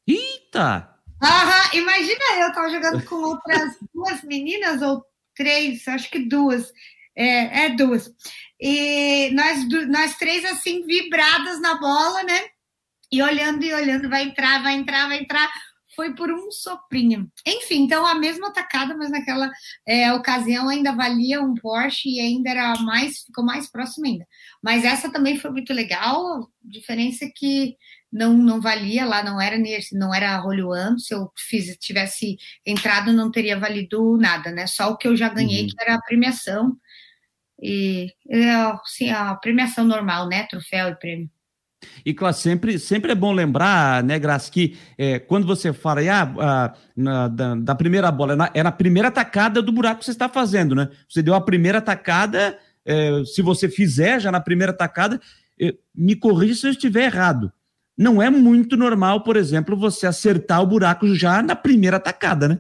Eita! 0.07 0.95
Aham, 1.23 1.71
imagina 1.73 2.25
eu 2.41 2.53
tava 2.53 2.69
jogando 2.69 3.03
com 3.07 3.17
outras 3.17 3.75
duas 3.95 4.23
meninas, 4.23 4.83
ou 4.83 5.03
três, 5.35 5.89
acho 5.89 6.11
que 6.11 6.19
duas. 6.19 6.71
É, 7.17 7.65
é 7.65 7.69
duas. 7.71 8.13
E 8.61 9.31
nós, 9.31 9.67
nós 9.89 10.17
três, 10.19 10.45
assim, 10.45 10.85
vibradas 10.85 11.59
na 11.63 11.79
bola, 11.79 12.23
né? 12.23 12.51
E 13.11 13.23
olhando 13.23 13.65
e 13.65 13.73
olhando, 13.73 14.11
vai 14.11 14.25
entrar, 14.25 14.63
vai 14.63 14.75
entrar, 14.75 15.09
vai 15.09 15.21
entrar. 15.21 15.51
Foi 15.99 16.15
por 16.15 16.31
um 16.31 16.49
soprinho. 16.53 17.29
Enfim, 17.45 17.83
então 17.83 18.07
a 18.07 18.15
mesma 18.15 18.53
tacada, 18.53 18.97
mas 18.97 19.11
naquela 19.11 19.51
é, 19.85 20.13
ocasião 20.13 20.69
ainda 20.69 20.93
valia 20.93 21.43
um 21.43 21.57
Porsche 21.57 22.09
e 22.09 22.21
ainda 22.21 22.51
era 22.51 22.79
mais, 22.83 23.25
ficou 23.25 23.45
mais 23.45 23.69
próximo 23.69 24.07
ainda. 24.07 24.25
Mas 24.63 24.85
essa 24.85 25.11
também 25.11 25.37
foi 25.37 25.51
muito 25.51 25.73
legal. 25.73 26.45
A 26.45 26.47
diferença 26.63 27.25
é 27.25 27.31
que 27.35 27.77
não, 28.13 28.33
não 28.33 28.61
valia 28.61 29.05
lá, 29.05 29.25
não 29.25 29.41
era 29.41 29.57
não 29.91 30.15
era 30.15 30.39
Roluan. 30.39 30.97
Se 30.99 31.13
eu 31.13 31.33
fiz, 31.37 31.77
tivesse 31.79 32.37
entrado, 32.65 33.13
não 33.13 33.29
teria 33.29 33.59
valido 33.59 34.17
nada, 34.19 34.53
né? 34.53 34.69
Só 34.69 34.91
o 34.91 34.97
que 34.97 35.09
eu 35.09 35.17
já 35.17 35.29
ganhei, 35.29 35.63
uhum. 35.63 35.67
que 35.67 35.83
era 35.83 35.97
a 35.97 36.03
premiação 36.03 36.77
e 37.61 38.15
é 38.31 38.51
assim, 38.53 39.11
a 39.11 39.35
premiação 39.35 39.85
normal, 39.85 40.29
né? 40.29 40.45
Troféu 40.45 40.91
e 40.91 40.95
prêmio. 40.95 41.29
E 42.05 42.13
claro, 42.13 42.35
sempre, 42.35 42.79
sempre 42.79 43.13
é 43.13 43.15
bom 43.15 43.33
lembrar, 43.33 44.03
né, 44.03 44.19
Graça, 44.19 44.51
que 44.51 44.77
é, 44.97 45.19
quando 45.19 45.47
você 45.47 45.73
fala 45.73 46.01
ah, 46.01 46.35
ah, 46.41 46.75
na, 46.97 47.29
da, 47.29 47.55
da, 47.55 47.75
primeira 47.75 48.11
bola, 48.11 48.35
na, 48.35 48.51
é 48.53 48.63
na 48.63 48.73
primeira 48.73 49.11
tacada 49.11 49.63
do 49.63 49.73
buraco 49.73 50.01
que 50.01 50.05
você 50.05 50.11
está 50.11 50.29
fazendo, 50.29 50.75
né? 50.75 50.89
Você 51.09 51.23
deu 51.23 51.35
a 51.35 51.41
primeira 51.41 51.81
tacada, 51.81 52.59
é, 52.85 53.23
se 53.25 53.43
você 53.43 53.69
fizer 53.69 54.21
já 54.21 54.33
na 54.33 54.41
primeira 54.41 54.73
tacada, 54.73 55.21
é, 55.61 55.75
me 55.95 56.17
corrija 56.17 56.55
se 56.55 56.67
eu 56.67 56.71
estiver 56.73 57.05
errado. 57.05 57.53
Não 57.97 58.23
é 58.23 58.31
muito 58.31 58.77
normal, 58.77 59.23
por 59.23 59.37
exemplo, 59.37 59.77
você 59.77 60.07
acertar 60.07 60.63
o 60.63 60.67
buraco 60.67 61.15
já 61.15 61.43
na 61.43 61.57
primeira 61.57 61.99
tacada, 61.99 62.49
né? 62.49 62.59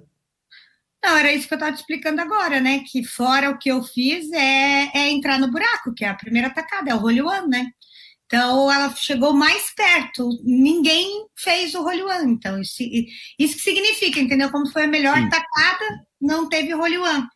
Não, 1.02 1.16
era 1.16 1.32
isso 1.32 1.46
que 1.46 1.54
eu 1.54 1.56
estava 1.56 1.72
te 1.72 1.78
explicando 1.78 2.20
agora, 2.20 2.60
né? 2.60 2.80
Que 2.80 3.04
fora 3.04 3.50
o 3.50 3.58
que 3.58 3.70
eu 3.70 3.82
fiz 3.84 4.30
é, 4.32 4.90
é 4.92 5.10
entrar 5.10 5.38
no 5.38 5.50
buraco, 5.50 5.94
que 5.94 6.04
é 6.04 6.08
a 6.08 6.14
primeira 6.14 6.50
tacada, 6.50 6.90
é 6.90 6.94
o 6.94 7.00
Holy 7.00 7.22
One, 7.22 7.48
né? 7.48 7.70
Então 8.28 8.70
ela 8.70 8.94
chegou 8.94 9.32
mais 9.32 9.74
perto, 9.74 10.28
ninguém 10.44 11.26
fez 11.34 11.74
o 11.74 11.82
One. 11.82 12.34
Então, 12.34 12.60
isso, 12.60 12.82
isso 13.38 13.56
que 13.56 13.62
significa, 13.62 14.20
entendeu? 14.20 14.50
Como 14.50 14.70
foi 14.70 14.84
a 14.84 14.86
melhor 14.86 15.16
Sim. 15.16 15.30
tacada, 15.30 16.06
não 16.20 16.46
teve 16.46 16.74
Holy 16.74 16.98
One. 16.98 17.26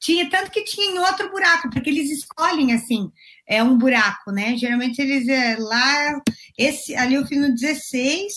Tinha 0.00 0.28
tanto 0.28 0.50
que 0.50 0.64
tinha 0.64 0.90
em 0.90 0.98
outro 0.98 1.30
buraco, 1.30 1.70
porque 1.70 1.88
eles 1.88 2.10
escolhem 2.10 2.72
assim, 2.72 3.12
é 3.46 3.62
um 3.62 3.78
buraco, 3.78 4.32
né? 4.32 4.56
Geralmente 4.56 5.00
eles 5.00 5.28
é, 5.28 5.56
lá, 5.56 6.20
esse 6.58 6.96
ali 6.96 7.14
eu 7.14 7.26
fiz 7.26 7.38
no 7.40 7.54
16, 7.54 8.32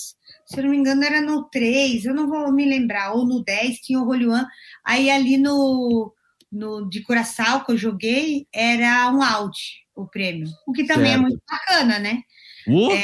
se 0.46 0.60
eu 0.60 0.64
não 0.64 0.70
me 0.70 0.78
engano, 0.78 1.04
era 1.04 1.20
no 1.20 1.46
3, 1.50 2.06
eu 2.06 2.14
não 2.14 2.28
vou 2.28 2.52
me 2.52 2.66
lembrar, 2.66 3.14
ou 3.14 3.26
no 3.26 3.44
10 3.44 3.78
tinha 3.80 4.00
o 4.00 4.06
Roluan. 4.06 4.46
Aí 4.86 5.10
ali 5.10 5.38
no, 5.38 6.14
no 6.52 6.88
de 6.88 7.02
Curaçao 7.02 7.66
que 7.66 7.72
eu 7.72 7.78
joguei, 7.78 8.46
era 8.54 9.10
um 9.12 9.24
Audi 9.24 9.83
o 9.96 10.08
prêmio, 10.08 10.48
o 10.68 10.74
que 10.74 10.86
também 10.86 11.12
é 11.12 11.14
certo. 11.14 11.20
é 11.20 11.22
muito 11.22 11.42
bacana, 11.50 12.00
né? 12.00 12.22
Uh. 12.68 12.92
É, 12.92 13.04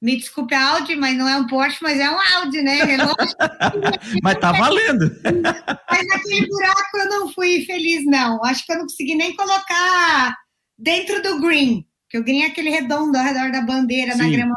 me 0.00 0.16
desculpe 0.16 0.54
Audi, 0.54 0.94
mas 0.94 1.16
não 1.16 1.28
é 1.28 1.36
um 1.36 1.46
Porsche, 1.46 1.82
mas 1.82 1.98
é 1.98 2.08
um 2.08 2.20
Audi, 2.36 2.62
né? 2.62 2.78
É 2.78 2.96
mas 4.22 4.38
tá 4.38 4.52
valendo. 4.52 5.10
mas 5.90 6.06
naquele 6.06 6.46
buraco 6.46 6.98
eu 6.98 7.08
não 7.08 7.32
fui 7.32 7.64
feliz, 7.64 8.04
não. 8.04 8.44
Acho 8.44 8.64
que 8.64 8.72
eu 8.72 8.76
não 8.76 8.84
consegui 8.84 9.16
nem 9.16 9.34
colocar 9.34 10.36
dentro 10.78 11.20
do 11.22 11.40
green, 11.40 11.84
que 12.08 12.18
o 12.18 12.22
green 12.24 12.42
é 12.42 12.46
aquele 12.46 12.70
redondo 12.70 13.18
ao 13.18 13.24
redor 13.24 13.50
da 13.50 13.62
bandeira, 13.62 14.12
Sim. 14.12 14.18
na 14.18 14.28
grama 14.28 14.56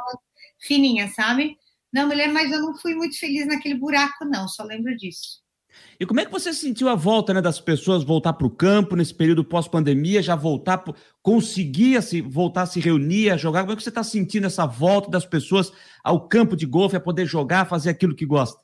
fininha, 0.60 1.08
sabe? 1.08 1.58
Não 1.92 2.08
lembro, 2.08 2.34
mas 2.34 2.52
eu 2.52 2.62
não 2.62 2.78
fui 2.78 2.94
muito 2.94 3.20
feliz 3.20 3.48
naquele 3.48 3.76
buraco, 3.76 4.24
não, 4.26 4.48
só 4.48 4.64
lembro 4.64 4.96
disso. 4.96 5.41
E 6.02 6.06
como 6.08 6.20
é 6.20 6.26
que 6.26 6.32
você 6.32 6.52
sentiu 6.52 6.90
a 6.90 6.96
volta 6.96 7.32
né, 7.32 7.44
das 7.44 7.60
pessoas 7.60 8.04
voltar 8.04 8.34
para 8.34 8.48
o 8.48 8.50
campo 8.50 8.96
nesse 8.96 9.14
período 9.14 9.44
pós-pandemia, 9.44 10.24
já 10.24 10.36
voltar, 10.36 10.84
conseguir 11.22 12.02
se, 12.02 12.22
voltar 12.22 12.64
a 12.64 12.66
se 12.66 12.80
reunir, 12.80 13.30
a 13.30 13.38
jogar? 13.38 13.62
Como 13.62 13.74
é 13.74 13.76
que 13.76 13.84
você 13.84 13.90
está 13.90 14.02
sentindo 14.02 14.48
essa 14.48 14.66
volta 14.66 15.12
das 15.12 15.28
pessoas 15.28 15.72
ao 16.04 16.28
campo 16.28 16.56
de 16.58 16.66
golfe, 16.66 16.96
a 16.96 17.00
poder 17.00 17.28
jogar, 17.28 17.66
fazer 17.66 17.92
aquilo 17.92 18.16
que 18.16 18.26
gosta? 18.26 18.60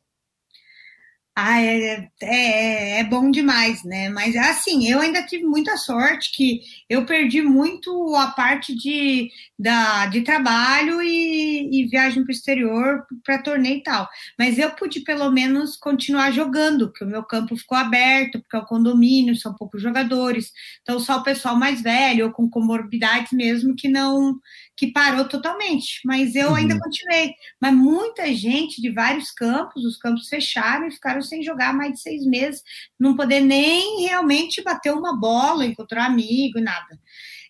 Ah, 1.40 1.62
é, 1.62 2.10
é, 2.20 3.00
é, 3.00 3.04
bom 3.04 3.30
demais, 3.30 3.84
né? 3.84 4.10
Mas 4.10 4.36
assim, 4.36 4.90
eu 4.90 5.00
ainda 5.00 5.22
tive 5.24 5.44
muita 5.44 5.78
sorte 5.78 6.32
que 6.36 6.62
eu 6.90 7.06
perdi 7.06 7.44
muito 7.44 8.16
a 8.16 8.32
parte 8.32 8.76
de, 8.76 9.30
da, 9.58 10.08
de 10.08 10.22
trabalho 10.22 11.00
e, 11.00 11.70
e 11.72 11.86
viagem 11.90 12.24
para 12.24 12.32
o 12.32 12.36
exterior 12.36 13.06
para 13.24 13.38
torneio 13.44 13.78
e 13.78 13.84
tal. 13.84 14.10
Mas 14.38 14.58
eu 14.58 14.72
pude 14.72 15.02
pelo 15.02 15.30
menos 15.30 15.76
continuar 15.78 16.32
jogando, 16.32 16.92
que 16.92 17.04
o 17.04 17.08
meu 17.08 17.22
campo 17.24 17.56
ficou 17.56 17.78
aberto, 17.78 18.40
porque 18.40 18.56
é 18.56 18.60
o 18.60 18.66
condomínio, 18.66 19.36
são 19.36 19.54
poucos 19.54 19.80
jogadores. 19.80 20.52
Então, 20.82 21.00
só 21.00 21.18
o 21.20 21.24
pessoal 21.24 21.56
mais 21.56 21.84
velho 21.84 22.26
ou 22.26 22.32
com 22.32 22.50
comorbidades 22.50 23.32
mesmo 23.32 23.76
que 23.76 23.88
não 23.88 24.40
que 24.78 24.92
parou 24.92 25.28
totalmente, 25.28 26.00
mas 26.06 26.36
eu 26.36 26.50
uhum. 26.50 26.56
ainda 26.56 26.80
continuei. 26.80 27.34
Mas 27.60 27.74
muita 27.74 28.32
gente 28.32 28.80
de 28.80 28.92
vários 28.92 29.32
campos, 29.32 29.84
os 29.84 29.98
campos 29.98 30.30
fecharam 30.30 30.88
e 30.88 30.92
ficaram 30.92 31.22
sem 31.22 31.42
jogar 31.42 31.74
mais 31.74 31.94
de 31.94 32.00
seis 32.00 32.24
meses, 32.24 32.62
não 33.00 33.16
poder 33.16 33.42
nem 33.42 34.04
realmente 34.04 34.64
bater 34.64 34.94
uma 34.94 35.20
bola, 35.20 35.66
encontrar 35.66 36.06
amigo, 36.06 36.62
nada. 36.62 37.00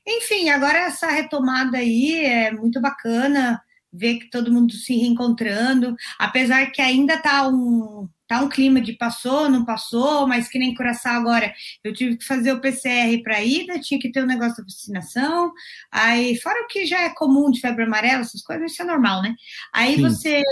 Enfim, 0.08 0.50
agora 0.50 0.80
essa 0.80 1.08
retomada 1.08 1.80
aí 1.80 2.24
é 2.24 2.50
muito 2.50 2.80
bacana 2.80 3.62
ver 3.92 4.20
que 4.20 4.30
todo 4.30 4.52
mundo 4.52 4.72
se 4.74 4.96
reencontrando, 4.96 5.96
apesar 6.18 6.72
que 6.72 6.82
ainda 6.82 7.22
tá 7.22 7.46
um 7.48 8.08
tá 8.28 8.42
um 8.42 8.50
clima 8.50 8.82
de 8.82 8.94
passou, 8.94 9.50
não 9.50 9.64
passou, 9.64 10.28
mas 10.28 10.48
que 10.48 10.60
nem 10.60 10.76
Curaçao 10.76 11.16
agora, 11.16 11.54
eu 11.84 11.94
tive 11.94 12.18
que 12.18 12.26
fazer 12.26 12.52
o 12.52 12.60
PCR 12.60 13.22
para 13.24 13.44
ida, 13.44 13.80
tinha 13.80 14.00
que 14.00 14.12
ter 14.12 14.20
o 14.20 14.24
um 14.24 14.28
negócio 14.28 14.58
da 14.58 14.64
vacinação, 14.64 15.54
aí 15.92 16.36
fora 16.38 16.64
o 16.64 16.68
que 16.68 16.86
já 16.86 17.02
é 17.04 17.10
comum 17.10 17.50
de 17.50 17.62
febre 17.62 17.86
amarela, 17.86 18.22
essas 18.22 18.42
coisas, 18.42 18.72
isso 18.72 18.82
é 18.82 18.86
normal, 18.86 19.22
né? 19.22 19.34
Aí 19.74 19.96
Sim. 19.96 20.02
você, 20.02 20.44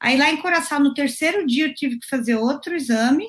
aí 0.00 0.16
lá 0.16 0.30
em 0.30 0.38
Curaçao 0.38 0.80
no 0.80 0.94
terceiro 0.94 1.46
dia 1.46 1.66
eu 1.66 1.74
tive 1.74 1.98
que 1.98 2.08
fazer 2.08 2.36
outro 2.36 2.74
exame, 2.74 3.26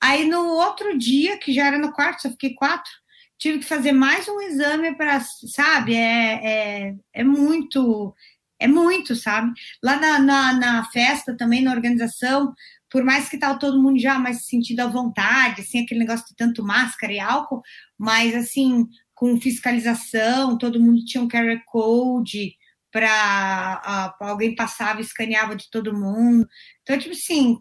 aí 0.00 0.26
no 0.28 0.46
outro 0.48 0.98
dia, 0.98 1.38
que 1.38 1.52
já 1.52 1.66
era 1.66 1.78
no 1.78 1.92
quarto, 1.92 2.22
só 2.22 2.30
fiquei 2.30 2.54
quatro, 2.54 2.90
tive 3.38 3.60
que 3.60 3.66
fazer 3.66 3.92
mais 3.92 4.26
um 4.28 4.40
exame 4.40 4.96
para, 4.96 5.20
sabe, 5.20 5.94
é, 5.94 6.88
é, 6.88 6.94
é 7.12 7.24
muito 7.24 8.14
é 8.60 8.66
muito, 8.66 9.14
sabe? 9.14 9.52
Lá 9.82 9.96
na, 9.96 10.18
na, 10.18 10.52
na, 10.52 10.84
festa 10.86 11.36
também, 11.36 11.62
na 11.62 11.70
organização, 11.70 12.52
por 12.90 13.04
mais 13.04 13.28
que 13.28 13.36
estava 13.36 13.58
todo 13.58 13.80
mundo 13.80 13.98
já 13.98 14.18
mais 14.18 14.46
sentindo 14.46 14.80
à 14.80 14.86
vontade, 14.86 15.62
sem 15.62 15.82
aquele 15.82 16.00
negócio 16.00 16.26
de 16.26 16.36
tanto 16.36 16.62
máscara 16.62 17.12
e 17.12 17.20
álcool, 17.20 17.62
mas 17.98 18.34
assim, 18.34 18.86
com 19.14 19.40
fiscalização, 19.40 20.56
todo 20.56 20.80
mundo 20.80 21.04
tinha 21.04 21.22
um 21.22 21.28
QR 21.28 21.60
Code 21.66 22.54
para 22.90 24.14
alguém 24.20 24.54
passava 24.54 25.00
e 25.00 25.04
escaneava 25.04 25.54
de 25.54 25.70
todo 25.70 25.92
mundo. 25.92 26.46
Então, 26.82 26.98
tipo 26.98 27.14
assim, 27.14 27.58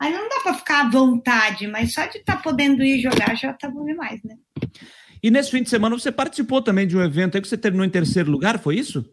aí 0.00 0.12
não 0.12 0.28
dá 0.28 0.40
para 0.42 0.54
ficar 0.54 0.86
à 0.86 0.90
vontade, 0.90 1.66
mas 1.66 1.94
só 1.94 2.04
de 2.06 2.18
estar 2.18 2.36
tá 2.36 2.42
podendo 2.42 2.82
ir 2.82 3.00
jogar 3.00 3.34
já 3.34 3.52
tá 3.52 3.70
bom 3.70 3.84
demais, 3.84 4.20
né? 4.22 4.36
E 5.22 5.30
nesse 5.30 5.50
fim 5.50 5.62
de 5.62 5.70
semana 5.70 5.98
você 5.98 6.12
participou 6.12 6.60
também 6.60 6.86
de 6.86 6.96
um 6.96 7.02
evento 7.02 7.36
aí 7.36 7.42
que 7.42 7.48
você 7.48 7.56
terminou 7.56 7.86
em 7.86 7.90
terceiro 7.90 8.30
lugar, 8.30 8.58
foi 8.58 8.76
isso? 8.76 9.04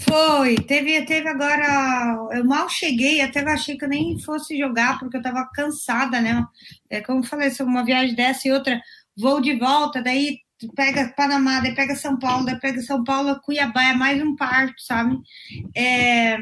Foi, 0.00 0.56
teve, 0.56 1.04
teve 1.04 1.28
agora. 1.28 2.28
Eu 2.32 2.44
mal 2.44 2.68
cheguei, 2.68 3.20
até 3.20 3.40
achei 3.48 3.76
que 3.76 3.84
eu 3.84 3.88
nem 3.88 4.18
fosse 4.18 4.58
jogar, 4.58 4.98
porque 4.98 5.16
eu 5.16 5.20
estava 5.20 5.48
cansada, 5.54 6.20
né? 6.20 6.44
É 6.90 7.00
como 7.00 7.20
eu 7.20 7.24
falei, 7.24 7.50
uma 7.60 7.84
viagem 7.84 8.14
dessa 8.14 8.48
e 8.48 8.52
outra, 8.52 8.80
voo 9.16 9.40
de 9.40 9.56
volta, 9.56 10.02
daí 10.02 10.38
pega 10.74 11.12
Panamá, 11.16 11.60
daí 11.60 11.74
pega 11.74 11.94
São 11.94 12.18
Paulo, 12.18 12.44
daí 12.46 12.58
pega 12.58 12.80
São 12.82 13.04
Paulo, 13.04 13.40
Cuiabá, 13.40 13.84
é 13.84 13.94
mais 13.94 14.20
um 14.22 14.34
parto, 14.34 14.82
sabe? 14.82 15.16
É, 15.76 16.38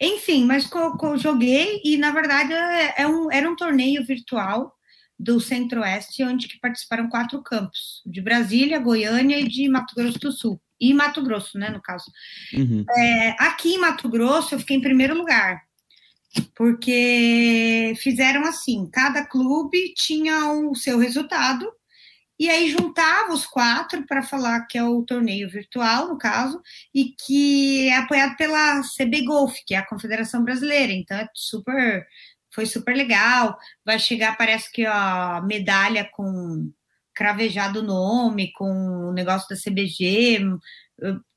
enfim, 0.00 0.44
mas 0.44 0.68
eu, 0.72 1.18
joguei 1.18 1.80
e, 1.84 1.96
na 1.96 2.10
verdade, 2.10 2.52
é, 2.52 3.02
é 3.02 3.06
um, 3.06 3.30
era 3.30 3.48
um 3.48 3.56
torneio 3.56 4.04
virtual 4.04 4.74
do 5.18 5.40
Centro-Oeste, 5.40 6.24
onde 6.24 6.48
que 6.48 6.60
participaram 6.60 7.08
quatro 7.08 7.42
campos, 7.42 8.02
de 8.06 8.20
Brasília, 8.20 8.78
Goiânia 8.78 9.38
e 9.38 9.48
de 9.48 9.68
Mato 9.68 9.94
Grosso 9.94 10.18
do 10.18 10.32
Sul 10.32 10.60
e 10.80 10.94
Mato 10.94 11.22
Grosso, 11.22 11.58
né, 11.58 11.70
no 11.70 11.80
caso. 11.80 12.10
Uhum. 12.54 12.84
É, 12.96 13.30
aqui 13.38 13.74
em 13.74 13.78
Mato 13.78 14.08
Grosso, 14.08 14.54
eu 14.54 14.58
fiquei 14.58 14.76
em 14.76 14.82
primeiro 14.82 15.14
lugar, 15.14 15.62
porque 16.54 17.94
fizeram 18.00 18.44
assim: 18.44 18.88
cada 18.92 19.24
clube 19.24 19.92
tinha 19.94 20.52
o 20.52 20.74
seu 20.74 20.98
resultado, 20.98 21.70
e 22.38 22.48
aí 22.48 22.70
juntava 22.70 23.32
os 23.32 23.44
quatro 23.44 24.06
para 24.06 24.22
falar 24.22 24.66
que 24.66 24.78
é 24.78 24.84
o 24.84 25.02
torneio 25.02 25.50
virtual, 25.50 26.08
no 26.08 26.16
caso, 26.16 26.62
e 26.94 27.06
que 27.26 27.88
é 27.88 27.96
apoiado 27.96 28.36
pela 28.36 28.80
CB 28.96 29.24
Golf, 29.24 29.56
que 29.66 29.74
é 29.74 29.78
a 29.78 29.86
Confederação 29.86 30.44
Brasileira. 30.44 30.92
Então 30.92 31.16
é 31.16 31.28
super, 31.34 32.06
foi 32.54 32.64
super 32.64 32.94
legal. 32.96 33.58
Vai 33.84 33.98
chegar, 33.98 34.36
parece 34.36 34.70
que 34.70 34.86
a 34.86 35.42
medalha 35.44 36.08
com 36.12 36.70
cravejado 37.18 37.80
o 37.80 37.82
nome 37.82 38.52
com 38.52 39.08
o 39.08 39.12
negócio 39.12 39.48
da 39.48 39.60
CBG. 39.60 40.38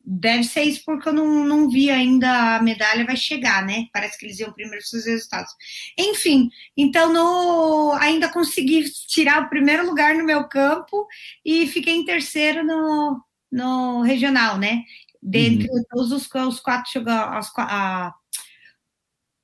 Deve 0.05 0.43
ser 0.43 0.61
isso 0.63 0.83
porque 0.85 1.09
eu 1.09 1.13
não, 1.13 1.43
não 1.43 1.67
vi 1.67 1.89
ainda 1.89 2.57
a 2.57 2.61
medalha 2.61 3.03
vai 3.03 3.17
chegar, 3.17 3.65
né? 3.65 3.87
Parece 3.91 4.17
que 4.17 4.27
eles 4.27 4.39
iam 4.39 4.53
primeiro 4.53 4.85
seus 4.85 5.05
resultados. 5.05 5.51
Enfim, 5.97 6.49
então 6.77 7.11
no, 7.11 7.93
ainda 7.93 8.29
consegui 8.29 8.83
tirar 9.07 9.41
o 9.41 9.49
primeiro 9.49 9.83
lugar 9.83 10.13
no 10.15 10.23
meu 10.23 10.47
campo 10.47 11.07
e 11.43 11.65
fiquei 11.67 11.95
em 11.95 12.05
terceiro 12.05 12.63
no, 12.63 13.19
no 13.51 14.01
regional, 14.03 14.59
né? 14.59 14.83
Dentre 15.21 15.67
uhum. 15.67 15.83
todos 15.89 16.11
os, 16.11 16.29
os 16.31 16.59
quatro 16.59 17.03
a, 17.07 18.13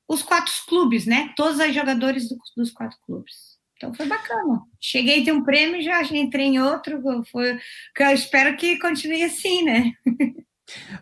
os 0.08 0.22
quatro 0.22 0.54
clubes, 0.68 1.08
né? 1.08 1.34
Todos 1.36 1.60
os 1.60 1.74
jogadores 1.74 2.30
do, 2.30 2.38
dos 2.56 2.72
quatro 2.72 2.98
clubes. 3.06 3.57
Então 3.78 3.94
foi 3.94 4.08
bacana. 4.08 4.62
Cheguei 4.82 5.24
ter 5.24 5.32
um 5.32 5.44
prêmio, 5.44 5.82
já 5.82 6.02
entrei 6.04 6.48
em 6.48 6.60
outro. 6.60 7.02
Foi, 7.32 7.58
que 7.96 8.04
eu 8.04 8.10
espero 8.10 8.58
que 8.58 8.80
continue 8.80 9.24
assim, 9.24 9.64
né? 9.64 9.92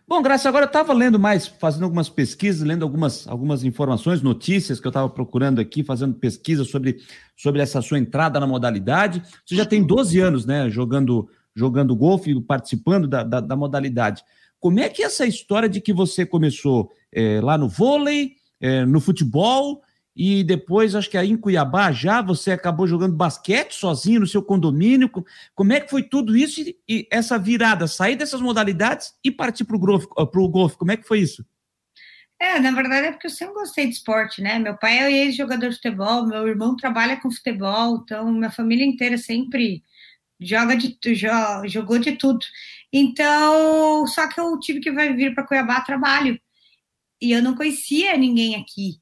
Bom, 0.07 0.21
Graça, 0.21 0.47
agora 0.47 0.65
eu 0.65 0.67
estava 0.67 0.93
lendo 0.93 1.17
mais, 1.17 1.47
fazendo 1.47 1.83
algumas 1.83 2.07
pesquisas, 2.07 2.61
lendo 2.61 2.83
algumas, 2.83 3.27
algumas 3.27 3.63
informações, 3.63 4.21
notícias 4.21 4.79
que 4.79 4.85
eu 4.85 4.91
estava 4.91 5.09
procurando 5.09 5.59
aqui, 5.59 5.83
fazendo 5.83 6.13
pesquisa 6.13 6.63
sobre, 6.63 6.97
sobre 7.35 7.61
essa 7.61 7.81
sua 7.81 7.97
entrada 7.97 8.39
na 8.39 8.45
modalidade. 8.45 9.23
Você 9.43 9.55
já 9.55 9.65
tem 9.65 9.81
12 9.81 10.19
anos, 10.19 10.45
né, 10.45 10.69
jogando, 10.69 11.27
jogando 11.55 11.95
golfe, 11.95 12.39
participando 12.41 13.07
da, 13.07 13.23
da, 13.23 13.39
da 13.39 13.55
modalidade. 13.55 14.23
Como 14.59 14.79
é 14.79 14.87
que 14.87 15.01
é 15.01 15.05
essa 15.05 15.25
história 15.25 15.67
de 15.67 15.81
que 15.81 15.93
você 15.93 16.25
começou 16.25 16.91
é, 17.11 17.41
lá 17.41 17.57
no 17.57 17.67
vôlei, 17.67 18.33
é, 18.61 18.85
no 18.85 18.99
futebol, 18.99 19.81
e 20.15 20.45
depois, 20.45 20.95
acho 20.95 21.09
que 21.09 21.17
aí 21.17 21.29
em 21.29 21.37
Cuiabá 21.37 21.91
já 21.91 22.21
você 22.21 22.51
acabou 22.51 22.87
jogando 22.87 23.15
basquete 23.15 23.73
sozinho 23.73 24.21
no 24.21 24.27
seu 24.27 24.41
condomínio. 24.41 25.11
Como 25.53 25.73
é 25.73 25.81
que 25.81 25.89
foi 25.89 26.03
tudo 26.03 26.37
isso 26.37 26.61
e, 26.61 26.77
e 26.87 27.07
essa 27.11 27.37
virada, 27.37 27.85
sair 27.85 28.15
dessas 28.15 28.39
modalidades 28.39 29.13
e 29.23 29.29
partir 29.29 29.65
para 29.65 29.75
o 29.75 29.79
golfe, 29.79 30.07
golfe? 30.49 30.77
Como 30.77 30.91
é 30.91 30.97
que 30.97 31.07
foi 31.07 31.19
isso? 31.19 31.45
É, 32.39 32.59
na 32.59 32.71
verdade 32.71 33.07
é 33.07 33.11
porque 33.11 33.27
eu 33.27 33.31
sempre 33.31 33.55
gostei 33.55 33.87
de 33.87 33.93
esporte, 33.95 34.41
né? 34.41 34.57
Meu 34.57 34.77
pai 34.77 34.99
é 34.99 35.11
ex-jogador 35.11 35.69
de 35.69 35.75
futebol, 35.75 36.25
meu 36.25 36.47
irmão 36.47 36.75
trabalha 36.77 37.19
com 37.19 37.31
futebol, 37.31 38.01
então 38.03 38.31
minha 38.31 38.51
família 38.51 38.85
inteira 38.85 39.17
sempre 39.17 39.83
joga 40.39 40.75
de 40.77 40.97
jogou 41.67 41.99
de 41.99 42.13
tudo. 42.13 42.45
Então, 42.91 44.07
só 44.07 44.27
que 44.29 44.39
eu 44.39 44.57
tive 44.59 44.79
que 44.79 44.91
vir 44.91 45.33
para 45.35 45.45
Cuiabá 45.45 45.81
trabalho. 45.81 46.39
E 47.21 47.31
eu 47.31 47.41
não 47.41 47.55
conhecia 47.55 48.17
ninguém 48.17 48.55
aqui. 48.55 48.99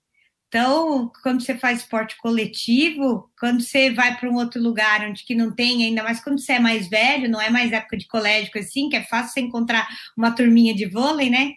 Então, 0.54 1.12
quando 1.24 1.44
você 1.44 1.58
faz 1.58 1.80
esporte 1.80 2.16
coletivo, 2.18 3.28
quando 3.40 3.60
você 3.64 3.90
vai 3.90 4.16
para 4.16 4.30
um 4.30 4.36
outro 4.36 4.62
lugar 4.62 5.02
onde 5.02 5.26
que 5.26 5.34
não 5.34 5.52
tem, 5.52 5.84
ainda 5.84 6.04
mais 6.04 6.24
quando 6.24 6.40
você 6.40 6.54
é 6.54 6.60
mais 6.60 6.88
velho, 6.88 7.28
não 7.28 7.42
é 7.42 7.50
mais 7.50 7.72
época 7.72 7.98
de 7.98 8.06
colégio 8.06 8.52
assim, 8.56 8.88
que 8.88 8.96
é 8.96 9.02
fácil 9.02 9.34
você 9.34 9.42
encontrar 9.42 9.88
uma 10.16 10.30
turminha 10.30 10.76
de 10.76 10.86
vôlei, 10.86 11.28
né? 11.28 11.54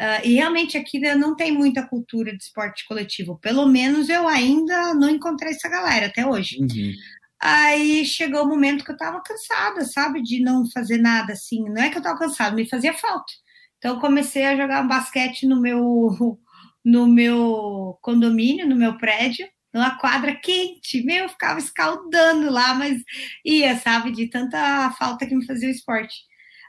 Uh, 0.00 0.26
e 0.26 0.34
realmente 0.34 0.76
aqui 0.76 0.98
não 1.14 1.36
tem 1.36 1.52
muita 1.52 1.86
cultura 1.86 2.36
de 2.36 2.42
esporte 2.42 2.84
coletivo. 2.88 3.38
Pelo 3.38 3.64
menos 3.64 4.08
eu 4.08 4.26
ainda 4.26 4.92
não 4.92 5.08
encontrei 5.08 5.52
essa 5.52 5.68
galera 5.68 6.06
até 6.06 6.26
hoje. 6.26 6.58
Uhum. 6.58 6.92
Aí 7.40 8.04
chegou 8.04 8.42
o 8.42 8.48
momento 8.48 8.84
que 8.84 8.90
eu 8.90 8.96
estava 8.96 9.22
cansada, 9.22 9.84
sabe, 9.84 10.20
de 10.20 10.42
não 10.42 10.68
fazer 10.68 10.98
nada 10.98 11.34
assim. 11.34 11.62
Não 11.68 11.80
é 11.80 11.90
que 11.90 11.96
eu 11.96 12.00
estava 12.00 12.18
cansada, 12.18 12.56
me 12.56 12.68
fazia 12.68 12.92
falta. 12.92 13.32
Então 13.78 14.00
comecei 14.00 14.44
a 14.44 14.56
jogar 14.56 14.82
basquete 14.82 15.46
no 15.46 15.60
meu 15.60 16.40
no 16.84 17.06
meu 17.06 17.98
condomínio, 18.02 18.68
no 18.68 18.76
meu 18.76 18.98
prédio, 18.98 19.46
numa 19.72 19.98
quadra 19.98 20.34
quente. 20.34 21.02
Meu, 21.02 21.24
eu 21.24 21.28
ficava 21.28 21.58
escaldando 21.58 22.50
lá, 22.50 22.74
mas 22.74 23.02
ia, 23.44 23.76
sabe, 23.78 24.12
de 24.12 24.28
tanta 24.28 24.90
falta 24.98 25.26
que 25.26 25.34
me 25.34 25.46
fazia 25.46 25.68
o 25.68 25.72
esporte. 25.72 26.14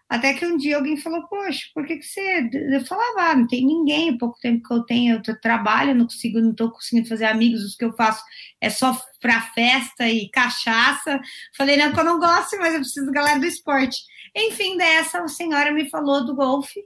Até 0.09 0.33
que 0.33 0.45
um 0.45 0.57
dia 0.57 0.77
alguém 0.77 0.95
falou, 0.97 1.27
poxa, 1.27 1.65
por 1.73 1.87
que, 1.87 1.97
que 1.97 2.05
você. 2.05 2.47
Eu 2.71 2.85
falava, 2.85 3.31
ah, 3.31 3.35
não 3.35 3.47
tem 3.47 3.65
ninguém, 3.65 4.11
o 4.11 4.17
pouco 4.17 4.37
tempo 4.39 4.61
que 4.67 4.73
eu 4.73 4.83
tenho, 4.83 5.21
eu 5.25 5.41
trabalho, 5.41 5.95
não 5.95 6.05
consigo, 6.05 6.39
não 6.39 6.51
estou 6.51 6.69
conseguindo 6.69 7.09
fazer 7.09 7.25
amigos, 7.25 7.63
os 7.63 7.75
que 7.75 7.83
eu 7.83 7.95
faço 7.95 8.23
é 8.61 8.69
só 8.69 8.95
para 9.19 9.41
festa 9.41 10.07
e 10.07 10.29
cachaça. 10.29 11.19
Falei, 11.57 11.77
não, 11.77 11.91
que 11.91 11.99
eu 11.99 12.03
não 12.03 12.19
gosto, 12.19 12.57
mas 12.59 12.73
eu 12.73 12.81
preciso 12.81 13.11
galera 13.11 13.39
do 13.39 13.45
esporte. 13.45 13.97
Enfim, 14.35 14.77
dessa, 14.77 15.19
a 15.19 15.27
senhora 15.27 15.71
me 15.71 15.89
falou 15.89 16.25
do 16.25 16.35
golfe, 16.35 16.79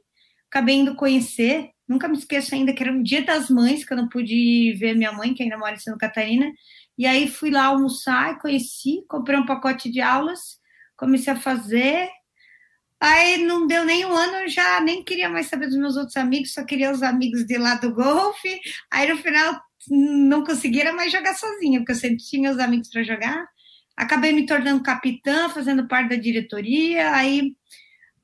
acabei 0.50 0.76
indo 0.76 0.96
conhecer, 0.96 1.72
Nunca 1.88 2.08
me 2.08 2.18
esqueço 2.18 2.54
ainda 2.54 2.74
que 2.74 2.84
era 2.84 2.92
um 2.92 3.02
dia 3.02 3.24
das 3.24 3.50
mães, 3.50 3.86
que 3.86 3.94
eu 3.94 3.98
não 3.98 4.10
pude 4.10 4.74
ver 4.80 4.96
minha 4.96 5.12
mãe, 5.12 5.34
que 5.34 5.44
ainda 5.44 5.58
mora 5.58 5.76
em 5.76 5.80
Santa 5.80 5.98
Catarina. 5.98 6.52
E 6.98 7.06
aí 7.06 7.28
fui 7.28 7.52
lá 7.52 7.66
almoçar 7.66 8.40
conheci, 8.40 9.06
comprei 9.08 9.38
um 9.38 9.46
pacote 9.46 9.90
de 9.90 10.02
aulas, 10.02 10.60
comecei 10.98 11.32
a 11.32 11.40
fazer. 11.40 12.10
Aí 13.00 13.38
não 13.46 13.68
deu 13.68 13.86
nem 13.86 14.06
um 14.06 14.12
ano, 14.12 14.38
eu 14.38 14.50
já 14.50 14.82
nem 14.82 15.04
queria 15.04 15.30
mais 15.30 15.48
saber 15.48 15.68
dos 15.68 15.78
meus 15.78 15.96
outros 15.96 16.18
amigos, 16.18 16.54
só 16.54 16.66
queria 16.66 16.92
os 16.92 17.04
amigos 17.04 17.46
de 17.46 17.58
lá 17.58 17.76
do 17.76 17.94
golfe. 17.94 18.60
Aí 18.92 19.08
no 19.08 19.18
final 19.18 19.62
não 19.90 20.44
conseguia 20.44 20.92
mais 20.94 21.12
jogar 21.12 21.36
sozinha, 21.36 21.80
porque 21.80 21.92
eu 21.92 21.96
sempre 21.96 22.18
tinha 22.18 22.52
os 22.52 22.60
amigos 22.60 22.90
para 22.90 23.04
jogar. 23.04 23.48
Acabei 23.96 24.34
me 24.34 24.46
tornando 24.46 24.84
capitã, 24.84 25.50
fazendo 25.50 25.88
parte 25.88 26.10
da 26.10 26.16
diretoria. 26.16 27.16
Aí 27.16 27.56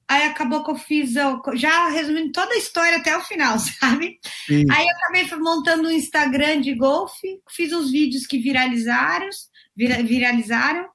Aí 0.07 0.23
acabou 0.23 0.63
que 0.63 0.71
eu 0.71 0.75
fiz, 0.75 1.13
já 1.55 1.89
resumindo 1.89 2.31
toda 2.31 2.53
a 2.53 2.57
história 2.57 2.97
até 2.97 3.15
o 3.17 3.21
final, 3.21 3.57
sabe? 3.79 4.19
Sim. 4.45 4.65
Aí 4.71 4.85
eu 4.85 4.95
acabei 4.95 5.39
montando 5.39 5.87
um 5.87 5.91
Instagram 5.91 6.61
de 6.61 6.73
golfe, 6.75 7.39
fiz 7.49 7.71
uns 7.73 7.91
vídeos 7.91 8.25
que 8.25 8.39
viralizaram, 8.39 9.29
viralizaram. 9.75 10.87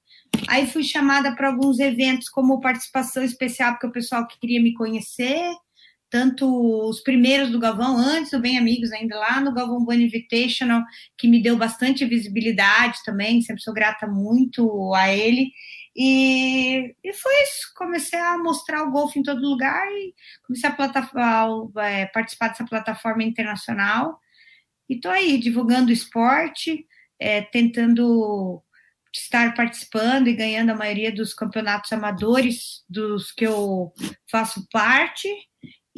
Aí 0.47 0.67
fui 0.67 0.85
chamada 0.85 1.35
para 1.35 1.49
alguns 1.49 1.79
eventos 1.79 2.29
como 2.29 2.61
participação 2.61 3.23
especial, 3.23 3.73
porque 3.73 3.87
o 3.87 3.93
pessoal 3.93 4.27
queria 4.27 4.63
me 4.63 4.75
conhecer 4.75 5.51
tanto 6.11 6.89
os 6.89 7.01
primeiros 7.03 7.51
do 7.51 7.59
Galvão, 7.59 7.99
antes 7.99 8.31
do 8.31 8.41
Bem 8.41 8.57
Amigos, 8.57 8.93
ainda 8.93 9.19
lá 9.19 9.41
no 9.41 9.53
Galvão 9.53 9.85
Bueno 9.85 10.03
Invitational, 10.03 10.83
que 11.17 11.29
me 11.29 11.43
deu 11.43 11.57
bastante 11.57 12.05
visibilidade 12.05 12.99
também, 13.05 13.43
sempre 13.43 13.63
sou 13.63 13.75
grata 13.75 14.07
muito 14.07 14.95
a 14.95 15.15
ele. 15.15 15.53
E, 16.01 16.95
e 17.03 17.13
foi 17.13 17.43
isso, 17.43 17.73
comecei 17.75 18.21
a 18.21 18.39
mostrar 18.39 18.85
o 18.85 18.91
golfe 18.93 19.19
em 19.19 19.23
todo 19.25 19.41
lugar 19.41 19.85
e 19.91 20.15
comecei 20.47 20.71
a, 20.71 21.47
a 21.75 21.85
é, 21.85 22.07
participar 22.07 22.49
dessa 22.49 22.65
plataforma 22.65 23.25
internacional. 23.25 24.21
E 24.89 24.95
estou 24.95 25.11
aí 25.11 25.37
divulgando 25.39 25.91
o 25.91 25.93
esporte, 25.93 26.87
é, 27.19 27.43
tentando 27.43 28.63
estar 29.13 29.53
participando 29.55 30.29
e 30.29 30.37
ganhando 30.37 30.71
a 30.71 30.77
maioria 30.77 31.13
dos 31.13 31.35
campeonatos 31.35 31.93
amadores 31.93 32.85
dos 32.89 33.33
que 33.33 33.45
eu 33.45 33.93
faço 34.31 34.69
parte 34.71 35.29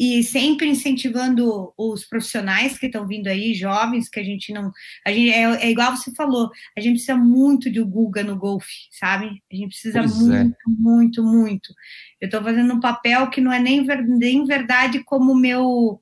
e 0.00 0.24
sempre 0.24 0.66
incentivando 0.66 1.74
os 1.76 2.06
profissionais 2.06 2.78
que 2.78 2.86
estão 2.86 3.06
vindo 3.06 3.26
aí, 3.26 3.52
jovens, 3.52 4.08
que 4.08 4.18
a 4.18 4.24
gente 4.24 4.50
não. 4.50 4.72
A 5.06 5.12
gente, 5.12 5.30
é, 5.30 5.42
é 5.66 5.70
igual 5.70 5.94
você 5.94 6.10
falou, 6.14 6.50
a 6.74 6.80
gente 6.80 6.92
precisa 6.92 7.18
muito 7.18 7.70
de 7.70 7.82
Guga 7.82 8.24
no 8.24 8.34
golfe, 8.34 8.88
sabe? 8.90 9.26
A 9.52 9.54
gente 9.54 9.68
precisa 9.68 9.98
pois 9.98 10.16
muito, 10.16 10.32
é. 10.34 10.46
muito, 10.66 11.22
muito. 11.22 11.74
Eu 12.18 12.28
estou 12.28 12.42
fazendo 12.42 12.72
um 12.72 12.80
papel 12.80 13.28
que 13.28 13.42
não 13.42 13.52
é 13.52 13.58
nem, 13.58 13.84
nem 13.84 14.42
verdade 14.46 15.04
como 15.04 15.34
meu. 15.34 16.00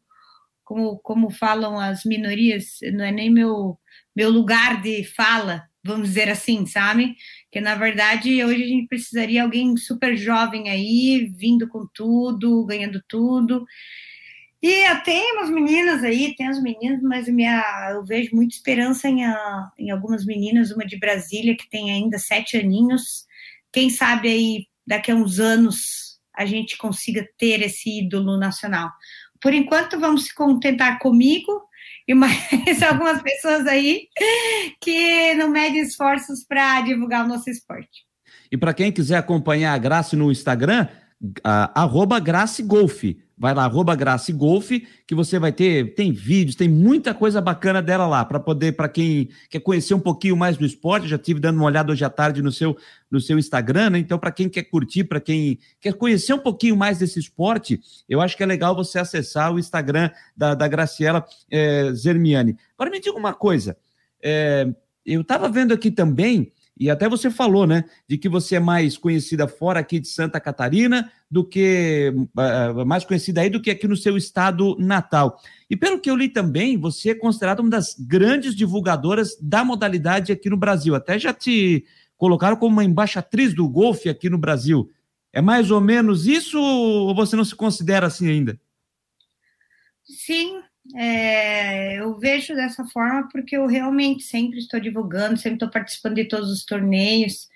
Como, 0.62 0.98
como 0.98 1.30
falam 1.30 1.80
as 1.80 2.04
minorias, 2.04 2.78
não 2.92 3.02
é 3.02 3.10
nem 3.10 3.30
meu, 3.30 3.78
meu 4.14 4.30
lugar 4.30 4.82
de 4.82 5.02
fala, 5.02 5.64
vamos 5.82 6.08
dizer 6.08 6.28
assim, 6.28 6.66
sabe? 6.66 7.16
Que 7.50 7.60
na 7.60 7.74
verdade 7.74 8.44
hoje 8.44 8.62
a 8.62 8.66
gente 8.66 8.88
precisaria 8.88 9.42
alguém 9.42 9.76
super 9.76 10.16
jovem 10.16 10.68
aí, 10.68 11.30
vindo 11.34 11.66
com 11.68 11.86
tudo, 11.94 12.64
ganhando 12.66 13.02
tudo. 13.08 13.64
E 14.60 14.94
tem 15.04 15.32
umas 15.34 15.50
meninas 15.50 16.02
aí, 16.02 16.34
tem 16.34 16.48
as 16.48 16.60
meninas, 16.60 17.00
mas 17.00 17.28
minha, 17.28 17.90
eu 17.92 18.04
vejo 18.04 18.34
muita 18.34 18.56
esperança 18.56 19.08
em, 19.08 19.24
a, 19.24 19.70
em 19.78 19.90
algumas 19.90 20.26
meninas, 20.26 20.72
uma 20.72 20.84
de 20.84 20.98
Brasília 20.98 21.56
que 21.56 21.70
tem 21.70 21.92
ainda 21.92 22.18
sete 22.18 22.56
aninhos. 22.56 23.24
Quem 23.72 23.88
sabe 23.88 24.28
aí 24.28 24.66
daqui 24.84 25.12
a 25.12 25.14
uns 25.14 25.38
anos 25.38 26.18
a 26.34 26.44
gente 26.44 26.76
consiga 26.76 27.28
ter 27.38 27.62
esse 27.62 28.00
ídolo 28.00 28.36
nacional. 28.36 28.90
Por 29.40 29.54
enquanto, 29.54 29.98
vamos 29.98 30.24
se 30.24 30.34
contentar 30.34 30.98
comigo 30.98 31.67
e 32.08 32.14
mais 32.14 32.38
algumas 32.82 33.20
pessoas 33.20 33.66
aí 33.66 34.08
que 34.80 35.34
não 35.34 35.50
medem 35.50 35.82
esforços 35.82 36.42
para 36.42 36.80
divulgar 36.80 37.24
o 37.24 37.28
nosso 37.28 37.50
esporte. 37.50 38.08
E 38.50 38.56
para 38.56 38.72
quem 38.72 38.90
quiser 38.90 39.18
acompanhar 39.18 39.74
a 39.74 39.78
Grace 39.78 40.16
no 40.16 40.32
Instagram, 40.32 40.88
uh, 41.22 41.70
arroba 41.74 42.18
Grace 42.18 42.62
Golfe. 42.62 43.18
Vai 43.40 43.54
lá, 43.54 43.64
arroba 43.64 43.94
Grace 43.94 44.32
Golfe, 44.32 44.84
que 45.06 45.14
você 45.14 45.38
vai 45.38 45.52
ter, 45.52 45.94
tem 45.94 46.10
vídeos, 46.10 46.56
tem 46.56 46.68
muita 46.68 47.14
coisa 47.14 47.40
bacana 47.40 47.80
dela 47.80 48.04
lá, 48.08 48.24
para 48.24 48.40
poder, 48.40 48.72
para 48.72 48.88
quem 48.88 49.28
quer 49.48 49.60
conhecer 49.60 49.94
um 49.94 50.00
pouquinho 50.00 50.36
mais 50.36 50.56
do 50.56 50.66
esporte, 50.66 51.06
já 51.06 51.16
tive 51.16 51.38
dando 51.38 51.56
uma 51.56 51.66
olhada 51.66 51.92
hoje 51.92 52.04
à 52.04 52.10
tarde 52.10 52.42
no 52.42 52.50
seu, 52.50 52.76
no 53.08 53.20
seu 53.20 53.38
Instagram, 53.38 53.90
né? 53.90 53.98
Então, 54.00 54.18
para 54.18 54.32
quem 54.32 54.48
quer 54.48 54.64
curtir, 54.64 55.04
para 55.04 55.20
quem 55.20 55.56
quer 55.80 55.94
conhecer 55.94 56.32
um 56.32 56.38
pouquinho 56.40 56.76
mais 56.76 56.98
desse 56.98 57.20
esporte, 57.20 57.80
eu 58.08 58.20
acho 58.20 58.36
que 58.36 58.42
é 58.42 58.46
legal 58.46 58.74
você 58.74 58.98
acessar 58.98 59.54
o 59.54 59.58
Instagram 59.58 60.10
da, 60.36 60.56
da 60.56 60.66
Graciela 60.66 61.24
é, 61.48 61.92
Zermiani. 61.92 62.56
Agora 62.76 62.90
me 62.90 62.98
diga 62.98 63.16
uma 63.16 63.32
coisa, 63.32 63.76
é, 64.20 64.66
eu 65.06 65.20
estava 65.20 65.48
vendo 65.48 65.72
aqui 65.72 65.92
também 65.92 66.52
e 66.78 66.88
até 66.88 67.08
você 67.08 67.30
falou, 67.30 67.66
né, 67.66 67.84
de 68.06 68.16
que 68.16 68.28
você 68.28 68.56
é 68.56 68.60
mais 68.60 68.96
conhecida 68.96 69.48
fora 69.48 69.80
aqui 69.80 69.98
de 69.98 70.08
Santa 70.08 70.40
Catarina 70.40 71.10
do 71.30 71.44
que 71.44 72.12
uh, 72.14 72.86
mais 72.86 73.04
conhecida 73.04 73.40
aí 73.40 73.50
do 73.50 73.60
que 73.60 73.70
aqui 73.70 73.86
no 73.86 73.96
seu 73.96 74.16
estado 74.16 74.76
natal. 74.78 75.40
E 75.68 75.76
pelo 75.76 76.00
que 76.00 76.10
eu 76.10 76.16
li 76.16 76.28
também, 76.28 76.78
você 76.78 77.10
é 77.10 77.14
considerada 77.14 77.60
uma 77.60 77.70
das 77.70 77.94
grandes 77.98 78.54
divulgadoras 78.54 79.36
da 79.40 79.64
modalidade 79.64 80.32
aqui 80.32 80.48
no 80.48 80.56
Brasil. 80.56 80.94
Até 80.94 81.18
já 81.18 81.34
te 81.34 81.84
colocaram 82.16 82.56
como 82.56 82.72
uma 82.72 82.84
embaixatriz 82.84 83.52
do 83.54 83.68
golfe 83.68 84.08
aqui 84.08 84.30
no 84.30 84.38
Brasil. 84.38 84.90
É 85.32 85.42
mais 85.42 85.70
ou 85.70 85.80
menos 85.80 86.26
isso 86.26 86.58
ou 86.58 87.14
você 87.14 87.36
não 87.36 87.44
se 87.44 87.54
considera 87.54 88.06
assim 88.06 88.28
ainda? 88.28 88.58
Sim, 90.02 90.62
é, 90.96 92.00
eu 92.00 92.18
vejo 92.18 92.54
dessa 92.54 92.84
forma 92.86 93.28
porque 93.30 93.56
eu 93.56 93.66
realmente 93.66 94.22
sempre 94.22 94.58
estou 94.58 94.80
divulgando, 94.80 95.36
sempre 95.36 95.56
estou 95.56 95.70
participando 95.70 96.14
de 96.16 96.24
todos 96.24 96.50
os 96.50 96.64
torneios, 96.64 97.48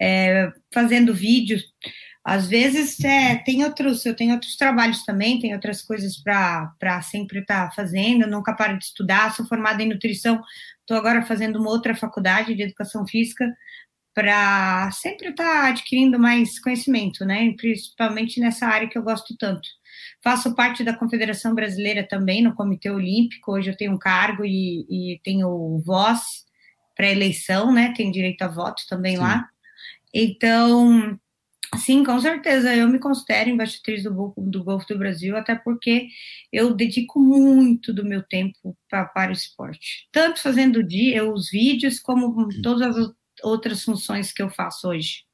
é, 0.00 0.52
fazendo 0.72 1.14
vídeos. 1.14 1.64
Às 2.24 2.46
vezes 2.46 3.02
é, 3.04 3.36
tem 3.36 3.64
outros, 3.64 4.06
eu 4.06 4.14
tenho 4.14 4.32
outros 4.34 4.56
trabalhos 4.56 5.04
também, 5.04 5.40
tem 5.40 5.54
outras 5.54 5.82
coisas 5.82 6.16
para 6.16 7.02
sempre 7.02 7.40
estar 7.40 7.68
tá 7.68 7.74
fazendo, 7.74 8.26
nunca 8.28 8.54
paro 8.54 8.78
de 8.78 8.84
estudar, 8.84 9.34
sou 9.34 9.46
formada 9.46 9.82
em 9.82 9.88
nutrição, 9.88 10.40
estou 10.80 10.96
agora 10.96 11.22
fazendo 11.22 11.58
uma 11.58 11.70
outra 11.70 11.94
faculdade 11.96 12.54
de 12.54 12.62
educação 12.62 13.06
física 13.06 13.52
para 14.14 14.90
sempre 14.92 15.28
estar 15.30 15.44
tá 15.44 15.68
adquirindo 15.68 16.18
mais 16.18 16.60
conhecimento, 16.60 17.24
né? 17.24 17.52
Principalmente 17.56 18.40
nessa 18.40 18.66
área 18.66 18.88
que 18.88 18.98
eu 18.98 19.02
gosto 19.02 19.36
tanto. 19.36 19.68
Faço 20.22 20.54
parte 20.54 20.84
da 20.84 20.96
Confederação 20.96 21.54
Brasileira 21.54 22.06
também, 22.06 22.42
no 22.42 22.54
Comitê 22.54 22.88
Olímpico. 22.88 23.52
Hoje 23.52 23.70
eu 23.70 23.76
tenho 23.76 23.92
um 23.92 23.98
cargo 23.98 24.44
e, 24.44 24.86
e 24.88 25.20
tenho 25.24 25.82
voz 25.84 26.20
para 26.96 27.10
eleição, 27.10 27.72
né? 27.72 27.92
Tenho 27.96 28.12
direito 28.12 28.42
a 28.42 28.48
voto 28.48 28.82
também 28.88 29.16
sim. 29.16 29.22
lá. 29.22 29.48
Então, 30.14 31.18
sim, 31.76 32.04
com 32.04 32.20
certeza, 32.20 32.74
eu 32.74 32.86
me 32.86 33.00
considero 33.00 33.50
embaixatriz 33.50 34.04
do, 34.04 34.32
do 34.36 34.62
Golfo 34.62 34.86
do 34.86 34.98
Brasil, 34.98 35.36
até 35.36 35.56
porque 35.56 36.06
eu 36.52 36.72
dedico 36.72 37.18
muito 37.18 37.92
do 37.92 38.04
meu 38.04 38.22
tempo 38.22 38.76
pra, 38.88 39.04
para 39.06 39.30
o 39.30 39.34
esporte. 39.34 40.06
Tanto 40.12 40.40
fazendo 40.40 40.84
dia, 40.84 41.24
os 41.28 41.50
vídeos, 41.50 41.98
como 41.98 42.48
todas 42.62 42.96
as 42.96 43.12
outras 43.42 43.82
funções 43.82 44.32
que 44.32 44.42
eu 44.42 44.50
faço 44.50 44.88
hoje. 44.88 45.24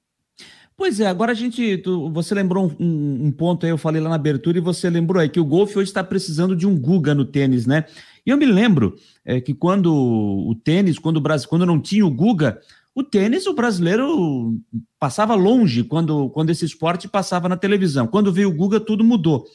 Pois 0.78 1.00
é, 1.00 1.08
agora 1.08 1.32
a 1.32 1.34
gente. 1.34 1.78
Tu, 1.78 2.08
você 2.10 2.32
lembrou 2.36 2.72
um, 2.78 3.26
um, 3.26 3.32
ponto 3.32 3.66
aí, 3.66 3.70
eu 3.70 3.76
falei 3.76 4.00
lá 4.00 4.10
na 4.10 4.14
abertura, 4.14 4.58
e 4.58 4.60
você 4.60 4.88
lembrou 4.88 5.20
aí 5.20 5.28
que 5.28 5.40
o 5.40 5.44
golfe 5.44 5.76
hoje 5.76 5.90
está 5.90 6.04
precisando 6.04 6.54
de 6.54 6.68
um 6.68 6.78
Guga 6.78 7.16
no 7.16 7.24
tênis, 7.24 7.66
né? 7.66 7.84
E 8.24 8.30
eu 8.30 8.36
me 8.36 8.46
lembro 8.46 8.94
é, 9.24 9.40
que 9.40 9.52
quando 9.52 9.92
o 9.92 10.54
tênis, 10.54 10.96
quando 10.96 11.16
o 11.16 11.20
Brasil, 11.20 11.48
quando 11.48 11.66
não 11.66 11.80
tinha 11.80 12.06
o 12.06 12.10
Guga, 12.10 12.60
o 12.94 13.02
tênis, 13.02 13.48
o 13.48 13.54
brasileiro 13.54 14.56
passava 15.00 15.34
longe 15.34 15.82
quando, 15.82 16.30
quando 16.30 16.50
esse 16.50 16.64
esporte 16.64 17.08
passava 17.08 17.48
na 17.48 17.56
televisão. 17.56 18.06
Quando 18.06 18.32
veio 18.32 18.48
o 18.48 18.54
Guga, 18.54 18.78
tudo 18.78 19.02
mudou. 19.02 19.46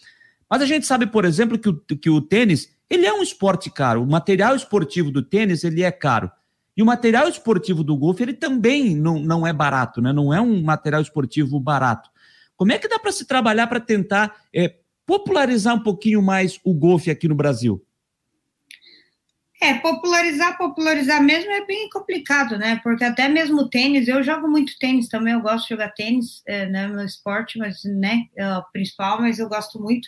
Mas 0.49 0.61
a 0.61 0.65
gente 0.65 0.85
sabe, 0.85 1.07
por 1.07 1.23
exemplo, 1.23 1.57
que 1.57 1.69
o, 1.69 1.73
que 1.77 2.09
o 2.09 2.19
tênis, 2.19 2.67
ele 2.89 3.05
é 3.05 3.13
um 3.13 3.23
esporte 3.23 3.71
caro. 3.71 4.03
O 4.03 4.11
material 4.11 4.57
esportivo 4.57 5.09
do 5.09 5.21
tênis, 5.21 5.63
ele 5.63 5.83
é 5.83 5.91
caro. 5.91 6.29
E 6.75 6.81
o 6.81 6.85
material 6.85 7.27
esportivo 7.27 7.83
do 7.83 7.95
golfe, 7.95 8.23
ele 8.23 8.33
também 8.33 8.95
não, 8.95 9.19
não 9.19 9.45
é 9.45 9.53
barato, 9.53 10.01
né? 10.01 10.11
Não 10.11 10.33
é 10.33 10.41
um 10.41 10.61
material 10.63 11.01
esportivo 11.01 11.59
barato. 11.59 12.09
Como 12.55 12.71
é 12.71 12.79
que 12.79 12.87
dá 12.87 12.97
para 12.97 13.11
se 13.11 13.25
trabalhar 13.25 13.67
para 13.67 13.79
tentar 13.79 14.35
é, 14.53 14.75
popularizar 15.05 15.75
um 15.75 15.83
pouquinho 15.83 16.21
mais 16.21 16.59
o 16.63 16.73
golfe 16.73 17.11
aqui 17.11 17.27
no 17.27 17.35
Brasil? 17.35 17.83
É, 19.63 19.75
popularizar, 19.75 20.57
popularizar 20.57 21.23
mesmo 21.23 21.49
é 21.49 21.65
bem 21.65 21.89
complicado, 21.89 22.57
né? 22.57 22.81
Porque 22.83 23.05
até 23.05 23.29
mesmo 23.29 23.61
o 23.61 23.69
tênis, 23.69 24.09
eu 24.09 24.21
jogo 24.21 24.45
muito 24.45 24.77
tênis 24.77 25.07
também, 25.07 25.33
eu 25.33 25.39
gosto 25.39 25.63
de 25.63 25.69
jogar 25.69 25.93
tênis, 25.93 26.41
é, 26.45 26.65
né? 26.65 26.85
Meu 26.87 27.05
esporte, 27.05 27.57
mas, 27.57 27.81
né, 27.85 28.25
é 28.35 28.57
o 28.57 28.63
principal, 28.73 29.21
mas 29.21 29.39
eu 29.39 29.47
gosto 29.47 29.81
muito. 29.81 30.05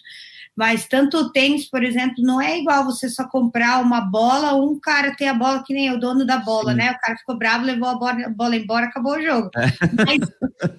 Mas 0.55 0.87
tanto 0.87 1.17
o 1.17 1.31
tênis, 1.31 1.69
por 1.69 1.83
exemplo, 1.83 2.23
não 2.23 2.41
é 2.41 2.57
igual 2.59 2.85
você 2.85 3.09
só 3.09 3.27
comprar 3.27 3.81
uma 3.81 3.99
bola, 3.99 4.55
um 4.55 4.79
cara 4.79 5.15
ter 5.15 5.27
a 5.27 5.33
bola 5.33 5.63
que 5.65 5.73
nem 5.73 5.91
o 5.91 5.99
dono 5.99 6.25
da 6.25 6.37
bola, 6.37 6.71
Sim. 6.71 6.77
né? 6.77 6.91
O 6.91 6.99
cara 6.99 7.17
ficou 7.17 7.37
bravo, 7.37 7.65
levou 7.65 7.89
a 7.89 7.95
bola, 7.95 8.25
a 8.25 8.29
bola 8.29 8.55
embora, 8.55 8.85
acabou 8.85 9.17
o 9.17 9.21
jogo. 9.21 9.49
É. 9.57 9.65
Mas, 10.05 10.19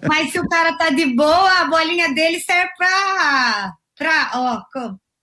mas, 0.09 0.33
se 0.33 0.41
o 0.41 0.49
cara 0.49 0.77
tá 0.79 0.89
de 0.89 1.05
boa, 1.15 1.61
a 1.61 1.67
bolinha 1.67 2.15
dele 2.15 2.41
serve 2.41 2.71
pra. 2.77 3.73
pra 3.99 4.31
ó, 4.35 4.63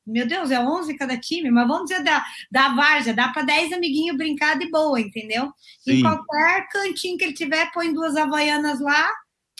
meu 0.05 0.27
Deus, 0.27 0.51
é 0.51 0.59
11 0.59 0.97
cada 0.97 1.17
time, 1.17 1.49
mas 1.49 1.67
vamos 1.67 1.89
dizer 1.89 2.03
da, 2.03 2.23
da 2.51 2.75
várzea, 2.75 3.13
dá 3.13 3.29
para 3.29 3.43
10 3.43 3.71
amiguinhos 3.71 4.17
brincar 4.17 4.59
de 4.59 4.69
boa, 4.69 4.99
entendeu? 4.99 5.51
Sim. 5.79 5.93
Em 5.93 6.01
qualquer 6.01 6.67
cantinho 6.69 7.17
que 7.17 7.23
ele 7.23 7.33
tiver, 7.33 7.71
põe 7.71 7.93
duas 7.93 8.15
havaianas 8.15 8.81
lá, 8.81 9.09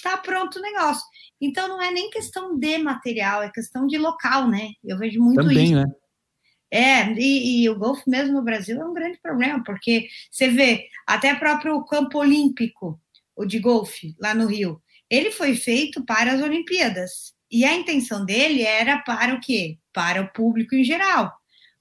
tá 0.03 0.17
pronto 0.17 0.60
o 0.60 0.62
negócio. 0.62 1.03
Então 1.43 1.67
não 1.67 1.82
é 1.82 1.91
nem 1.91 2.10
questão 2.10 2.58
de 2.58 2.77
material, 2.77 3.43
é 3.43 3.51
questão 3.51 3.86
de 3.86 3.97
local, 3.97 4.47
né? 4.47 4.71
Eu 4.82 4.97
vejo 4.97 5.21
muito 5.21 5.41
Também, 5.41 5.65
isso. 5.65 5.75
Né? 5.75 5.86
É, 6.71 7.12
e, 7.13 7.63
e, 7.63 7.69
o 7.69 7.77
golfe 7.77 8.10
mesmo 8.10 8.34
no 8.34 8.41
Brasil 8.41 8.82
é 8.82 8.86
um 8.86 8.93
grande 8.93 9.19
problema, 9.21 9.62
porque 9.63 10.08
você 10.32 10.47
vê 10.47 10.88
até 11.06 11.36
próprio 11.36 11.84
campo 11.84 12.17
olímpico, 12.17 12.97
o 13.36 13.45
de 13.45 13.60
golfe, 13.60 14.15
lá 14.19 14.34
no 14.34 14.47
Rio, 14.47 14.82
ele 15.10 15.32
foi 15.32 15.53
feito 15.53 16.03
para 16.06 16.32
as 16.32 16.41
Olimpíadas. 16.41 17.34
E 17.51 17.65
a 17.65 17.75
intenção 17.75 18.25
dele 18.25 18.63
era 18.63 18.99
para 18.99 19.36
o 19.36 19.39
quê? 19.41 19.77
Para 19.93 20.21
o 20.21 20.32
público 20.32 20.73
em 20.73 20.84
geral. 20.84 21.32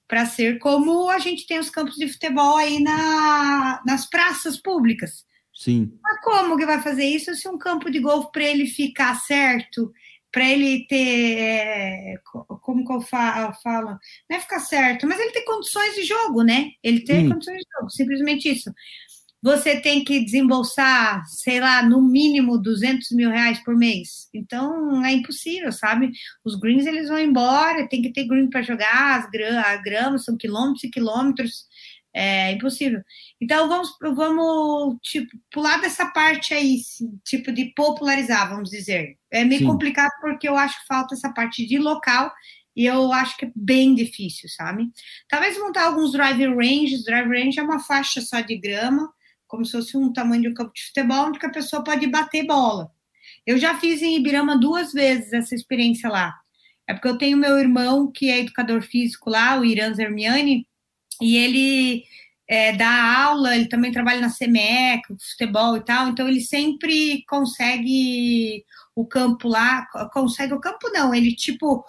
Para 0.07 0.25
ser 0.25 0.59
como 0.59 1.09
a 1.09 1.19
gente 1.19 1.47
tem 1.47 1.57
os 1.57 1.69
campos 1.69 1.95
de 1.95 2.07
futebol 2.07 2.57
aí 2.57 2.79
na, 2.83 3.81
nas 3.85 4.07
praças 4.07 4.61
públicas. 4.61 5.25
Sim. 5.63 5.97
Mas 6.03 6.19
como 6.19 6.57
que 6.57 6.65
vai 6.65 6.81
fazer 6.81 7.05
isso 7.05 7.33
se 7.35 7.47
um 7.47 7.57
campo 7.57 7.89
de 7.89 7.97
golfe 7.99 8.29
para 8.33 8.43
ele 8.43 8.65
ficar 8.65 9.15
certo, 9.21 9.93
para 10.29 10.43
ele 10.49 10.85
ter, 10.89 11.37
é, 11.39 12.15
como 12.61 12.85
que 12.85 12.91
eu 12.91 12.99
falo, 12.99 13.97
não 14.29 14.37
é 14.37 14.41
ficar 14.41 14.59
certo, 14.59 15.07
mas 15.07 15.17
ele 15.17 15.31
ter 15.31 15.43
condições 15.43 15.95
de 15.95 16.03
jogo, 16.03 16.41
né? 16.43 16.71
Ele 16.83 16.99
ter 16.99 17.29
condições 17.29 17.59
de 17.59 17.65
jogo, 17.77 17.89
simplesmente 17.91 18.51
isso. 18.51 18.73
Você 19.41 19.79
tem 19.79 20.03
que 20.03 20.25
desembolsar, 20.25 21.23
sei 21.27 21.61
lá, 21.61 21.81
no 21.81 22.01
mínimo 22.01 22.57
200 22.57 23.11
mil 23.11 23.29
reais 23.29 23.63
por 23.63 23.75
mês. 23.75 24.27
Então, 24.33 25.05
é 25.05 25.13
impossível, 25.13 25.71
sabe? 25.71 26.11
Os 26.43 26.55
greens, 26.59 26.85
eles 26.85 27.07
vão 27.07 27.19
embora, 27.19 27.87
tem 27.87 28.01
que 28.01 28.11
ter 28.11 28.27
green 28.27 28.49
para 28.49 28.61
jogar, 28.61 29.19
as 29.19 29.29
gra 29.29 29.61
a 29.61 29.77
grama 29.77 30.17
são 30.17 30.35
quilômetros 30.35 30.83
e 30.83 30.89
quilômetros, 30.89 31.67
é 32.13 32.51
impossível. 32.51 33.01
Então, 33.41 33.67
vamos, 33.67 33.89
vamos 34.01 34.97
tipo, 35.01 35.31
pular 35.51 35.81
dessa 35.81 36.05
parte 36.05 36.53
aí, 36.53 36.77
tipo, 37.25 37.51
de 37.51 37.73
popularizar, 37.75 38.49
vamos 38.49 38.69
dizer. 38.69 39.17
É 39.31 39.43
meio 39.43 39.61
Sim. 39.61 39.67
complicado 39.67 40.11
porque 40.21 40.47
eu 40.47 40.55
acho 40.55 40.79
que 40.79 40.87
falta 40.87 41.15
essa 41.15 41.33
parte 41.33 41.65
de 41.65 41.79
local 41.79 42.31
e 42.75 42.85
eu 42.85 43.11
acho 43.11 43.37
que 43.37 43.45
é 43.45 43.51
bem 43.55 43.95
difícil, 43.95 44.47
sabe? 44.49 44.89
Talvez 45.27 45.57
montar 45.57 45.85
alguns 45.85 46.11
drive 46.11 46.45
ranges. 46.47 47.03
Drive 47.03 47.27
range 47.27 47.59
é 47.59 47.63
uma 47.63 47.79
faixa 47.79 48.21
só 48.21 48.41
de 48.41 48.57
grama, 48.57 49.11
como 49.47 49.65
se 49.65 49.71
fosse 49.71 49.97
um 49.97 50.11
tamanho 50.13 50.43
de 50.43 50.49
um 50.49 50.53
campo 50.53 50.73
de 50.73 50.85
futebol, 50.85 51.27
onde 51.27 51.43
a 51.43 51.49
pessoa 51.49 51.83
pode 51.83 52.05
bater 52.07 52.45
bola. 52.45 52.91
Eu 53.45 53.57
já 53.57 53.79
fiz 53.79 54.01
em 54.01 54.17
Ibirama 54.17 54.57
duas 54.57 54.91
vezes 54.93 55.33
essa 55.33 55.53
experiência 55.55 56.09
lá. 56.09 56.33
É 56.87 56.93
porque 56.93 57.07
eu 57.07 57.17
tenho 57.17 57.37
meu 57.37 57.57
irmão 57.57 58.11
que 58.11 58.29
é 58.29 58.39
educador 58.39 58.81
físico 58.81 59.29
lá, 59.29 59.59
o 59.59 59.65
Irã 59.65 59.93
Zermiani, 59.93 60.67
e 61.23 61.37
ele 61.37 62.03
é, 62.47 62.73
dá 62.73 63.23
aula, 63.23 63.55
ele 63.55 63.67
também 63.67 63.91
trabalha 63.91 64.21
na 64.21 64.33
CMEC, 64.33 65.03
futebol 65.31 65.77
e 65.77 65.81
tal, 65.81 66.09
então 66.09 66.27
ele 66.27 66.41
sempre 66.41 67.23
consegue 67.27 68.63
o 68.95 69.05
campo 69.05 69.47
lá, 69.47 69.85
consegue 70.13 70.53
o 70.53 70.59
campo 70.59 70.89
não, 70.89 71.15
ele 71.15 71.33
tipo 71.35 71.85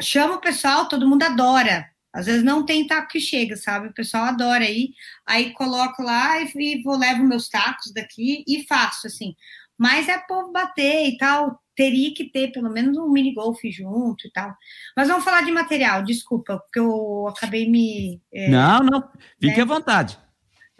chama 0.00 0.36
o 0.36 0.40
pessoal, 0.40 0.88
todo 0.88 1.08
mundo 1.08 1.22
adora. 1.22 1.88
Às 2.12 2.26
vezes 2.26 2.42
não 2.42 2.64
tem 2.66 2.86
taco 2.86 3.08
que 3.08 3.20
chega, 3.20 3.56
sabe? 3.56 3.88
O 3.88 3.94
pessoal 3.94 4.24
adora 4.24 4.64
aí. 4.64 4.90
Aí 5.24 5.52
coloco 5.52 6.02
lá 6.02 6.40
e 6.42 6.82
vou 6.82 6.96
levo 6.96 7.22
meus 7.22 7.48
tacos 7.48 7.92
daqui 7.92 8.42
e 8.48 8.66
faço 8.66 9.06
assim. 9.06 9.36
Mas 9.78 10.08
é 10.08 10.18
povo 10.18 10.50
bater 10.50 11.06
e 11.08 11.16
tal 11.18 11.60
teria 11.80 12.12
que 12.12 12.24
ter 12.24 12.52
pelo 12.52 12.68
menos 12.68 12.98
um 12.98 13.08
mini 13.08 13.32
golf 13.32 13.58
junto 13.64 14.26
e 14.26 14.30
tal. 14.30 14.54
Mas 14.94 15.08
vamos 15.08 15.24
falar 15.24 15.40
de 15.40 15.50
material, 15.50 16.04
desculpa, 16.04 16.58
porque 16.58 16.78
eu 16.78 17.26
acabei 17.26 17.70
me. 17.70 18.20
É, 18.30 18.50
não, 18.50 18.80
não, 18.80 19.00
fique 19.40 19.56
né, 19.56 19.62
à 19.62 19.64
vontade. 19.64 20.18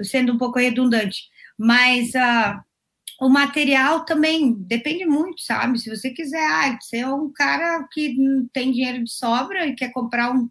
Sendo 0.03 0.35
um 0.35 0.37
pouco 0.39 0.59
redundante. 0.59 1.23
Mas 1.57 2.11
uh, 2.11 2.61
o 3.19 3.31
material 3.31 4.05
também 4.05 4.53
depende 4.53 5.07
muito, 5.07 5.41
sabe? 5.41 5.79
Se 5.79 5.89
você 5.89 6.11
quiser, 6.11 6.47
ah, 6.47 6.79
você 6.79 6.99
é 6.99 7.09
um 7.09 7.33
cara 7.33 7.89
que 7.91 8.15
não 8.19 8.47
tem 8.53 8.71
dinheiro 8.71 9.03
de 9.03 9.11
sobra 9.11 9.67
e 9.67 9.75
quer 9.75 9.91
comprar 9.93 10.31
um 10.31 10.51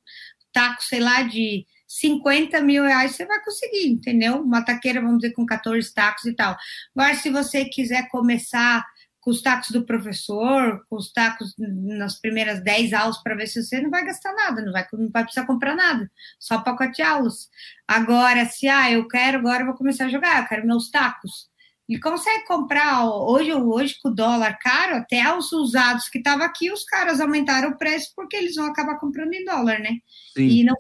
taco, 0.52 0.82
sei 0.82 1.00
lá, 1.00 1.22
de 1.22 1.64
50 1.88 2.60
mil 2.62 2.86
reais, 2.86 3.12
você 3.12 3.24
vai 3.24 3.40
conseguir, 3.44 3.88
entendeu? 3.88 4.42
Uma 4.42 4.66
taqueira, 4.66 5.00
vamos 5.00 5.20
dizer, 5.20 5.34
com 5.34 5.46
14 5.46 5.94
tacos 5.94 6.26
e 6.26 6.34
tal. 6.34 6.58
Agora, 6.96 7.14
se 7.14 7.30
você 7.30 7.66
quiser 7.66 8.10
começar 8.10 8.84
com 9.30 9.32
os 9.32 9.44
tacos 9.44 9.70
do 9.70 9.86
professor, 9.86 10.84
com 10.90 10.96
os 10.96 11.12
tacos 11.12 11.54
nas 11.60 12.20
primeiras 12.20 12.64
10 12.64 12.94
aulas 12.94 13.22
para 13.22 13.36
ver 13.36 13.46
se 13.46 13.64
você 13.64 13.80
não 13.80 13.92
vai 13.92 14.04
gastar 14.04 14.34
nada, 14.34 14.64
não 14.64 14.72
vai, 14.72 14.88
não 14.92 15.10
vai 15.10 15.24
precisar 15.24 15.46
comprar 15.46 15.76
nada, 15.76 16.10
só 16.40 16.58
pacote 16.58 17.00
aulas. 17.04 17.48
Agora, 17.88 18.46
se 18.46 18.68
ah, 18.68 18.92
eu 18.92 19.08
quero, 19.08 19.38
agora 19.38 19.62
eu 19.62 19.68
vou 19.68 19.76
começar 19.76 20.06
a 20.06 20.10
jogar, 20.10 20.42
eu 20.42 20.48
quero 20.48 20.66
meus 20.66 20.90
tacos. 20.90 21.48
Ele 21.88 22.00
consegue 22.00 22.46
comprar 22.46 23.08
hoje 23.08 23.54
hoje 23.54 23.98
com 24.02 24.10
o 24.10 24.16
dólar 24.16 24.58
caro, 24.60 24.96
até 24.96 25.32
os 25.36 25.52
usados 25.52 26.10
que 26.10 26.18
estavam 26.18 26.46
aqui, 26.46 26.72
os 26.72 26.84
caras 26.84 27.22
aumentaram 27.22 27.70
o 27.70 27.78
preço 27.78 28.12
porque 28.16 28.36
eles 28.36 28.56
vão 28.56 28.66
acabar 28.66 29.00
comprando 29.00 29.34
em 29.34 29.46
dólar, 29.46 29.80
né? 29.80 29.98
Sim. 30.36 30.48
E 30.48 30.64
não 30.64 30.76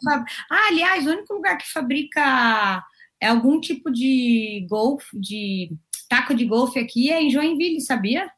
Ah, 0.49 0.67
aliás, 0.69 1.05
o 1.05 1.11
único 1.11 1.35
lugar 1.35 1.55
que 1.57 1.71
fabrica 1.71 2.83
é 3.21 3.27
algum 3.27 3.59
tipo 3.59 3.91
de 3.91 4.65
golfe, 4.67 5.19
de 5.19 5.71
taco 6.09 6.33
de 6.33 6.45
golfe 6.45 6.79
aqui 6.79 7.11
é 7.11 7.21
em 7.21 7.29
Joinville, 7.29 7.79
sabia? 7.79 8.29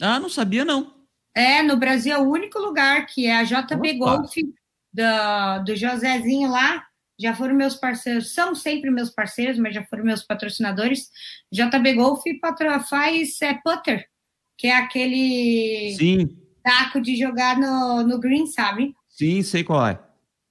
Ah, 0.00 0.18
não 0.18 0.28
sabia 0.28 0.64
não. 0.64 0.94
É, 1.34 1.62
no 1.62 1.76
Brasil 1.76 2.14
é 2.14 2.18
o 2.18 2.30
único 2.30 2.58
lugar 2.58 3.06
que 3.06 3.26
é 3.26 3.36
a 3.36 3.44
JB 3.44 4.00
Opa. 4.00 4.16
Golf 4.16 4.34
do, 4.92 5.64
do 5.64 5.76
Josézinho 5.76 6.50
lá. 6.50 6.84
Já 7.18 7.34
foram 7.34 7.54
meus 7.54 7.76
parceiros, 7.76 8.34
são 8.34 8.56
sempre 8.56 8.90
meus 8.90 9.10
parceiros, 9.10 9.56
mas 9.56 9.74
já 9.74 9.84
foram 9.84 10.04
meus 10.04 10.22
patrocinadores. 10.22 11.10
JB 11.52 11.94
Golf 11.94 12.22
faz 12.88 13.40
é, 13.40 13.54
putter, 13.54 14.08
que 14.58 14.66
é 14.66 14.76
aquele 14.76 15.94
Sim. 15.96 16.36
taco 16.62 17.00
de 17.00 17.16
jogar 17.16 17.56
no, 17.56 18.02
no 18.02 18.18
green, 18.18 18.46
sabe? 18.46 18.92
Sim, 19.08 19.42
sei 19.42 19.62
qual 19.62 19.86
é. 19.86 20.00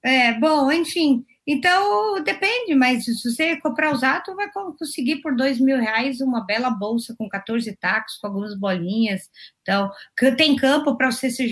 É, 0.01 0.33
bom, 0.39 0.71
enfim, 0.71 1.25
então, 1.45 2.23
depende, 2.23 2.73
mas 2.73 3.03
se 3.03 3.29
você 3.29 3.59
comprar 3.59 3.91
usado, 3.91 4.35
vai 4.35 4.49
conseguir 4.51 5.21
por 5.21 5.35
dois 5.35 5.59
mil 5.59 5.77
reais 5.77 6.21
uma 6.21 6.45
bela 6.45 6.69
bolsa 6.69 7.13
com 7.17 7.27
14 7.27 7.75
tacos, 7.75 8.17
com 8.17 8.27
algumas 8.27 8.57
bolinhas. 8.57 9.29
Então, 9.61 9.91
tem 10.37 10.55
campo 10.55 10.95
para 10.95 11.11
você 11.11 11.29
ser, 11.29 11.51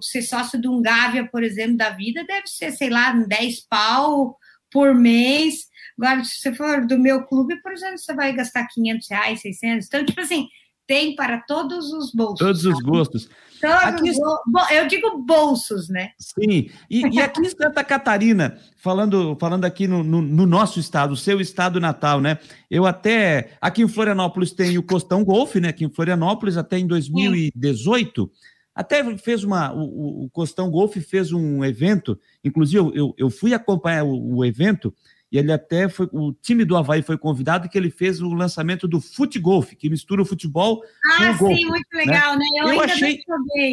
ser 0.00 0.22
sócio 0.22 0.60
de 0.60 0.68
um 0.68 0.80
Gávea, 0.80 1.28
por 1.28 1.42
exemplo, 1.42 1.76
da 1.76 1.90
vida, 1.90 2.24
deve 2.24 2.46
ser, 2.46 2.70
sei 2.72 2.88
lá, 2.88 3.12
10 3.12 3.66
pau 3.68 4.38
por 4.70 4.94
mês. 4.94 5.66
Agora, 5.98 6.24
se 6.24 6.36
você 6.40 6.54
for 6.54 6.86
do 6.86 6.98
meu 6.98 7.24
clube, 7.26 7.60
por 7.62 7.72
exemplo, 7.72 7.98
você 7.98 8.14
vai 8.14 8.32
gastar 8.32 8.66
500 8.68 9.08
reais, 9.10 9.40
600. 9.40 9.86
Então, 9.86 10.04
tipo 10.04 10.20
assim, 10.20 10.48
tem 10.86 11.14
para 11.14 11.40
todos 11.40 11.92
os 11.92 12.12
bolsos. 12.12 12.38
Todos 12.38 12.64
os 12.64 12.80
gostos. 12.80 13.28
Todos 13.60 13.76
aqui... 13.82 14.10
os 14.10 14.70
Eu 14.72 14.88
digo 14.88 15.18
bolsos, 15.18 15.88
né? 15.88 16.10
Sim. 16.18 16.68
E, 16.90 17.06
e, 17.12 17.20
aqui 17.20 17.40
em 17.40 17.48
Santa 17.48 17.84
Catarina, 17.84 18.58
falando, 18.76 19.36
falando 19.40 19.64
aqui 19.64 19.86
no, 19.86 20.02
no, 20.02 20.20
no, 20.20 20.46
nosso 20.46 20.80
estado, 20.80 21.12
o 21.12 21.16
seu 21.16 21.40
estado 21.40 21.80
natal, 21.80 22.20
né? 22.20 22.38
Eu 22.70 22.86
até. 22.86 23.56
Aqui 23.60 23.82
em 23.82 23.88
Florianópolis 23.88 24.52
tem 24.52 24.76
o 24.78 24.82
Costão 24.82 25.24
Golf, 25.24 25.54
né? 25.56 25.68
Aqui 25.68 25.84
em 25.84 25.92
Florianópolis, 25.92 26.56
até 26.56 26.78
em 26.78 26.86
2018. 26.86 28.22
Sim. 28.22 28.30
Até 28.74 29.16
fez 29.18 29.44
uma. 29.44 29.72
O, 29.72 30.24
o 30.24 30.30
Costão 30.30 30.70
Golf 30.70 30.96
fez 30.96 31.32
um 31.32 31.64
evento, 31.64 32.18
inclusive 32.42 32.90
eu, 32.94 33.14
eu 33.16 33.30
fui 33.30 33.54
acompanhar 33.54 34.04
o, 34.04 34.36
o 34.36 34.44
evento 34.44 34.92
e 35.32 35.38
ele 35.38 35.50
até 35.50 35.88
foi, 35.88 36.06
o 36.12 36.30
time 36.30 36.62
do 36.62 36.76
Havaí 36.76 37.00
foi 37.00 37.16
convidado 37.16 37.66
que 37.66 37.78
ele 37.78 37.90
fez 37.90 38.20
o 38.20 38.34
lançamento 38.34 38.86
do 38.86 39.00
Futgolf, 39.00 39.72
que 39.72 39.88
mistura 39.88 40.20
o 40.20 40.26
futebol 40.26 40.82
ah, 41.06 41.16
com 41.16 41.24
o 41.24 41.38
golfe. 41.38 41.54
Ah, 41.54 41.56
sim, 41.56 41.66
muito 41.66 41.86
né? 41.94 42.04
legal, 42.04 42.32
né? 42.36 42.44
né? 42.52 42.60
Eu, 42.60 42.68
eu 42.74 42.80
achei, 42.82 43.20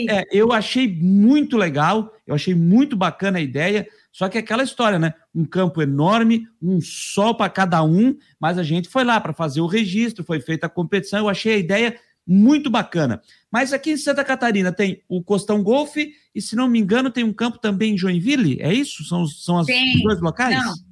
é, 0.09 0.25
eu 0.31 0.53
achei 0.53 0.87
muito 0.87 1.57
legal, 1.57 2.13
eu 2.25 2.33
achei 2.33 2.55
muito 2.55 2.95
bacana 2.95 3.39
a 3.39 3.41
ideia, 3.41 3.85
só 4.09 4.29
que 4.29 4.37
é 4.37 4.41
aquela 4.41 4.63
história, 4.63 4.97
né? 4.97 5.13
Um 5.35 5.43
campo 5.43 5.81
enorme, 5.81 6.47
um 6.61 6.79
sol 6.79 7.35
para 7.35 7.49
cada 7.49 7.83
um, 7.83 8.15
mas 8.39 8.57
a 8.57 8.63
gente 8.63 8.87
foi 8.87 9.03
lá 9.03 9.19
para 9.19 9.33
fazer 9.33 9.59
o 9.59 9.67
registro, 9.67 10.23
foi 10.23 10.39
feita 10.39 10.67
a 10.67 10.69
competição, 10.69 11.19
eu 11.19 11.29
achei 11.29 11.55
a 11.55 11.57
ideia 11.57 11.99
muito 12.25 12.69
bacana. 12.69 13.21
Mas 13.51 13.73
aqui 13.73 13.91
em 13.91 13.97
Santa 13.97 14.23
Catarina 14.23 14.71
tem 14.71 15.03
o 15.09 15.21
Costão 15.21 15.61
Golfe 15.61 16.13
e, 16.33 16.41
se 16.41 16.55
não 16.55 16.69
me 16.69 16.79
engano, 16.79 17.11
tem 17.11 17.25
um 17.25 17.33
campo 17.33 17.57
também 17.57 17.95
em 17.95 17.97
Joinville, 17.97 18.61
é 18.61 18.73
isso? 18.73 19.03
São, 19.03 19.27
são 19.27 19.57
as, 19.57 19.67
os 19.67 20.03
dois 20.03 20.21
locais? 20.21 20.55
Não. 20.55 20.88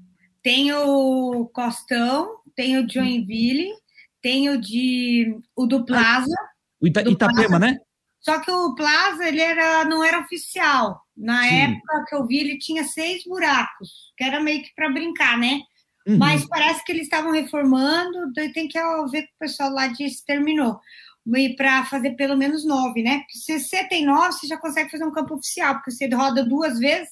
Tem 0.47 0.71
o 0.71 1.45
Costão, 1.53 2.39
tem 2.55 2.77
o 2.77 2.89
Joinville, 2.89 3.69
tem 4.21 4.49
o 4.49 4.57
de 4.57 5.38
o 5.53 5.65
do 5.65 5.83
Plaza. 5.83 6.33
O 6.79 6.88
Ita, 6.88 7.03
do 7.03 7.12
Itapema, 7.12 7.60
Plaza. 7.60 7.60
né? 7.60 7.77
Só 8.21 8.39
que 8.39 8.49
o 8.49 8.73
Plaza 8.73 9.27
ele 9.27 9.41
era, 9.41 9.83
não 9.83 10.01
era 10.01 10.21
oficial. 10.21 11.01
Na 11.17 11.43
Sim. 11.43 11.53
época 11.53 12.05
que 12.07 12.15
eu 12.15 12.25
vi, 12.25 12.38
ele 12.38 12.57
tinha 12.57 12.86
seis 12.86 13.25
buracos, 13.25 14.13
que 14.15 14.23
era 14.23 14.39
meio 14.39 14.63
que 14.63 14.73
para 14.73 14.89
brincar, 14.89 15.38
né? 15.38 15.60
Uhum. 16.07 16.17
Mas 16.17 16.47
parece 16.47 16.81
que 16.86 16.93
eles 16.93 17.03
estavam 17.03 17.33
reformando, 17.33 18.31
tem 18.33 18.69
que 18.69 18.79
ver 19.12 19.23
que 19.23 19.33
o 19.36 19.39
pessoal 19.39 19.69
lá 19.69 19.88
disse 19.88 20.23
terminou. 20.25 20.79
E 21.36 21.57
para 21.57 21.83
fazer 21.83 22.12
pelo 22.12 22.38
menos 22.38 22.65
nove, 22.65 23.03
né? 23.03 23.17
Porque 23.17 23.38
se 23.38 23.60
você 23.60 23.83
tem 23.89 24.05
nove, 24.05 24.31
você 24.31 24.47
já 24.47 24.55
consegue 24.55 24.89
fazer 24.89 25.03
um 25.03 25.12
campo 25.12 25.36
oficial, 25.36 25.73
porque 25.73 25.91
você 25.91 26.07
roda 26.07 26.41
duas 26.41 26.79
vezes, 26.79 27.10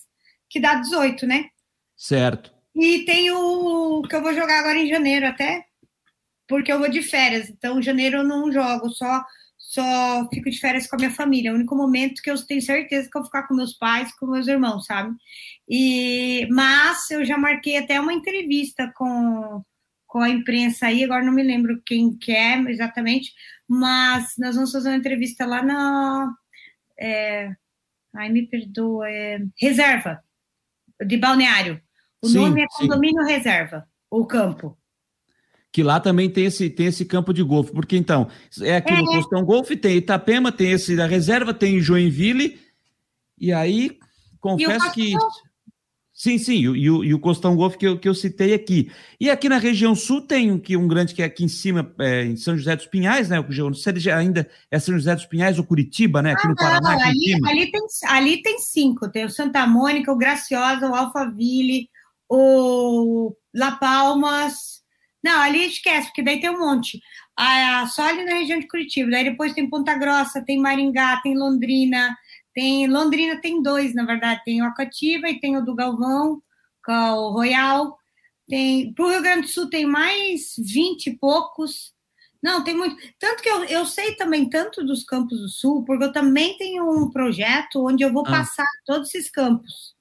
que 0.50 0.58
dá 0.58 0.76
18, 0.76 1.28
né? 1.28 1.50
Certo. 1.98 2.55
E 2.76 3.06
tem 3.06 3.32
o 3.32 4.02
que 4.04 4.16
eu 4.16 4.22
vou 4.22 4.34
jogar 4.34 4.60
agora 4.60 4.78
em 4.78 4.90
janeiro 4.90 5.28
até, 5.28 5.66
porque 6.48 6.72
eu 6.72 6.80
vou 6.80 6.90
de 6.90 7.02
férias. 7.02 7.50
Então, 7.50 7.80
em 7.80 7.84
janeiro 7.84 8.18
eu 8.18 8.24
não 8.24 8.52
jogo, 8.52 8.90
só 8.90 9.24
só 9.58 10.30
fico 10.34 10.50
de 10.50 10.60
férias 10.60 10.88
com 10.88 10.96
a 10.96 11.00
minha 11.00 11.12
família. 11.12 11.50
É 11.50 11.52
o 11.52 11.56
único 11.56 11.76
momento 11.76 12.22
que 12.22 12.30
eu 12.30 12.46
tenho 12.46 12.62
certeza 12.62 13.10
que 13.10 13.18
eu 13.18 13.22
vou 13.22 13.26
ficar 13.26 13.48
com 13.48 13.56
meus 13.56 13.74
pais, 13.74 14.14
com 14.18 14.28
meus 14.28 14.48
irmãos, 14.48 14.86
sabe? 14.86 15.16
E 15.68 16.48
mas 16.52 17.10
eu 17.12 17.26
já 17.26 17.38
marquei 17.38 17.78
até 17.78 18.00
uma 18.00 18.14
entrevista 18.14 18.92
com 18.96 19.64
com 20.08 20.20
a 20.22 20.30
imprensa 20.30 20.88
aí, 20.88 21.04
agora 21.04 21.26
não 21.26 21.34
me 21.34 21.44
lembro 21.44 21.82
quem 21.86 22.18
que 22.18 22.32
é 22.32 22.58
exatamente, 22.72 23.34
mas 23.68 24.34
nós 24.38 24.56
vamos 24.56 24.72
fazer 24.72 24.90
uma 24.90 24.98
entrevista 24.98 25.46
lá 25.46 25.62
na 25.62 26.34
é, 27.00 27.52
Ai, 28.16 28.30
me 28.30 28.48
perdoa. 28.48 29.10
É, 29.10 29.40
reserva 29.60 30.24
de 31.06 31.18
balneário. 31.18 31.82
O 32.26 32.30
Sim, 32.30 32.40
nome 32.40 32.62
é 32.62 32.66
sim. 32.72 32.88
condomínio 32.88 33.24
reserva, 33.24 33.88
o 34.10 34.26
campo. 34.26 34.78
Que 35.72 35.84
lá 35.84 36.00
também 36.00 36.30
tem 36.30 36.46
esse, 36.46 36.70
tem 36.70 36.88
esse 36.88 37.04
campo 37.06 37.34
de 37.34 37.44
golfe, 37.44 37.72
porque 37.72 37.98
então, 37.98 38.28
é 38.62 38.78
aqui 38.78 38.94
no 38.94 39.12
É. 39.12 39.18
Costão 39.18 39.44
Golfe, 39.44 39.76
tem 39.76 39.98
Itapema, 39.98 40.52
tem 40.52 40.72
esse 40.72 40.96
da 40.96 41.06
reserva, 41.06 41.54
tem 41.54 41.80
Joinville, 41.82 42.58
e 43.38 43.52
aí, 43.52 43.98
confesso 44.40 44.92
que. 44.94 45.14
Sim, 46.18 46.38
sim, 46.38 46.54
e, 46.60 46.70
o- 46.70 46.76
e 46.78 46.90
o, 46.90 47.04
e 47.04 47.14
o 47.14 47.20
Costão 47.20 47.58
Golfe 47.58 47.78
que 47.78 47.86
eu, 47.86 48.00
que 48.00 48.08
eu 48.08 48.14
citei 48.16 48.54
aqui. 48.54 48.90
E 49.20 49.30
aqui 49.30 49.50
na 49.50 49.58
região 49.58 49.94
sul 49.94 50.22
tem 50.22 50.50
um, 50.50 50.58
que, 50.58 50.78
um 50.78 50.88
grande 50.88 51.14
que 51.14 51.22
é 51.22 51.26
aqui 51.26 51.44
em 51.44 51.50
cima, 51.50 51.94
é, 52.00 52.24
em 52.24 52.38
São 52.38 52.56
José 52.58 52.74
dos 52.74 52.86
Pinhais, 52.86 53.28
né? 53.28 53.38
Eu 53.38 53.66
não 53.66 53.74
sei 53.74 54.00
se 54.00 54.10
ainda 54.10 54.50
é 54.72 54.80
São 54.80 54.96
José 54.96 55.14
dos 55.14 55.26
Pinhais 55.26 55.60
ou 55.60 55.66
Curitiba, 55.66 56.22
né? 56.22 56.32
Aqui 56.32 56.48
no 56.48 56.56
Paraná, 56.56 56.96
Não, 56.96 57.02
ali, 57.02 57.34
ali, 57.46 57.70
tem, 57.70 57.82
ali 58.08 58.42
tem 58.42 58.60
cinco. 58.60 59.12
Tem 59.12 59.26
o 59.26 59.30
Santa 59.30 59.68
Mônica, 59.68 60.10
o 60.10 60.16
Graciosa, 60.18 60.90
o 60.90 60.96
Alphaville, 60.96 61.90
o 62.30 63.36
La 63.54 63.72
Palmas. 63.78 64.84
Não, 65.24 65.42
ali 65.42 65.66
esquece, 65.66 66.08
porque 66.08 66.22
daí 66.24 66.40
tem 66.40 66.50
um 66.52 66.60
monte. 66.60 67.00
Ah, 67.38 67.88
só 67.88 68.04
ali 68.04 68.24
na 68.24 68.36
região 68.36 68.60
de 68.60 68.68
Curitiba. 68.68 69.10
Daí 69.12 69.24
depois 69.24 69.54
tem 69.54 69.70
Ponta 69.70 69.96
Grossa, 69.98 70.44
tem 70.46 70.60
Maringá, 70.60 71.20
tem 71.24 71.36
Londrina. 71.38 72.16
Tem 72.54 72.88
Londrina 72.88 73.42
tem 73.42 73.62
dois, 73.62 73.94
na 73.96 74.06
verdade. 74.06 74.42
Tem 74.46 74.62
o 74.62 74.66
Acativa 74.66 75.28
e 75.30 75.40
tem 75.40 75.58
o 75.58 75.66
do 75.66 75.76
Galvão, 75.76 76.42
que 76.86 76.92
é 76.92 77.12
o 77.12 77.32
Royal. 77.32 77.98
Tem, 78.48 78.94
para 78.94 79.06
o 79.06 79.10
Rio 79.10 79.22
Grande 79.24 79.42
do 79.42 79.48
Sul 79.48 79.70
tem 79.70 79.86
mais 79.86 80.54
20 80.60 81.08
e 81.08 81.18
poucos. 81.18 81.94
Não, 82.44 82.64
tem 82.64 82.76
muito. 82.78 82.96
Tanto 83.20 83.42
que 83.42 83.50
eu, 83.50 83.64
eu 83.66 83.86
sei 83.88 84.16
também 84.16 84.48
tanto 84.48 84.86
dos 84.86 85.04
campos 85.04 85.40
do 85.42 85.50
sul, 85.50 85.84
porque 85.84 86.04
eu 86.04 86.14
também 86.14 86.56
tenho 86.58 86.88
um 86.88 87.10
projeto 87.10 87.84
onde 87.88 88.04
eu 88.04 88.14
vou 88.14 88.24
Ah. 88.28 88.30
passar 88.32 88.68
todos 88.86 89.10
esses 89.16 89.32
campos. 89.32 89.96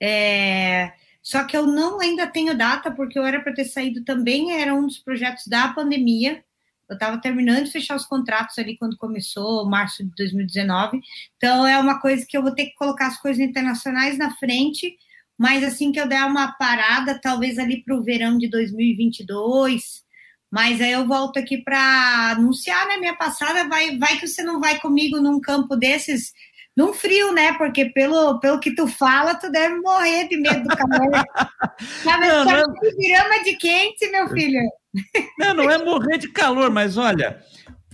É, 0.00 0.92
só 1.26 1.42
que 1.42 1.56
eu 1.56 1.66
não 1.66 2.00
ainda 2.00 2.24
tenho 2.28 2.56
data, 2.56 2.88
porque 2.88 3.18
eu 3.18 3.24
era 3.24 3.40
para 3.40 3.52
ter 3.52 3.64
saído 3.64 4.04
também, 4.04 4.52
era 4.52 4.72
um 4.72 4.86
dos 4.86 5.00
projetos 5.00 5.48
da 5.48 5.66
pandemia. 5.72 6.44
Eu 6.88 6.94
estava 6.94 7.20
terminando 7.20 7.64
de 7.64 7.72
fechar 7.72 7.96
os 7.96 8.06
contratos 8.06 8.56
ali 8.60 8.78
quando 8.78 8.96
começou, 8.96 9.68
março 9.68 10.04
de 10.04 10.12
2019. 10.16 11.00
Então 11.36 11.66
é 11.66 11.76
uma 11.80 12.00
coisa 12.00 12.24
que 12.24 12.38
eu 12.38 12.42
vou 12.42 12.54
ter 12.54 12.66
que 12.66 12.76
colocar 12.76 13.08
as 13.08 13.20
coisas 13.20 13.44
internacionais 13.44 14.16
na 14.16 14.36
frente, 14.36 14.96
mas 15.36 15.64
assim 15.64 15.90
que 15.90 16.00
eu 16.00 16.08
der 16.08 16.24
uma 16.24 16.52
parada, 16.52 17.20
talvez 17.20 17.58
ali 17.58 17.82
para 17.82 17.96
o 17.96 18.04
verão 18.04 18.38
de 18.38 18.48
2022. 18.48 20.04
Mas 20.48 20.80
aí 20.80 20.92
eu 20.92 21.08
volto 21.08 21.40
aqui 21.40 21.58
para 21.58 22.34
anunciar, 22.36 22.86
né? 22.86 22.98
Minha 22.98 23.16
passada, 23.16 23.68
vai, 23.68 23.98
vai 23.98 24.16
que 24.16 24.28
você 24.28 24.44
não 24.44 24.60
vai 24.60 24.78
comigo 24.78 25.20
num 25.20 25.40
campo 25.40 25.74
desses, 25.74 26.32
num 26.76 26.92
frio, 26.92 27.32
né? 27.32 27.54
Porque 27.54 27.86
pelo, 27.86 28.38
pelo 28.38 28.60
que 28.60 28.74
tu 28.74 28.86
fala, 28.86 29.34
tu 29.34 29.50
deve 29.50 29.76
morrer 29.76 30.28
de 30.28 30.36
medo 30.36 30.62
do 30.62 30.76
calor. 30.76 31.10
Sabe, 32.04 32.28
Não, 32.28 32.44
sabe 32.44 32.62
não. 32.62 32.74
que 32.74 33.08
grama 33.08 33.44
de 33.44 33.54
quente, 33.56 34.10
meu 34.10 34.28
filho. 34.28 34.60
Não, 35.38 35.54
não 35.54 35.70
é 35.70 35.82
morrer 35.82 36.18
de 36.18 36.28
calor, 36.28 36.70
mas 36.70 36.96
olha, 36.96 37.42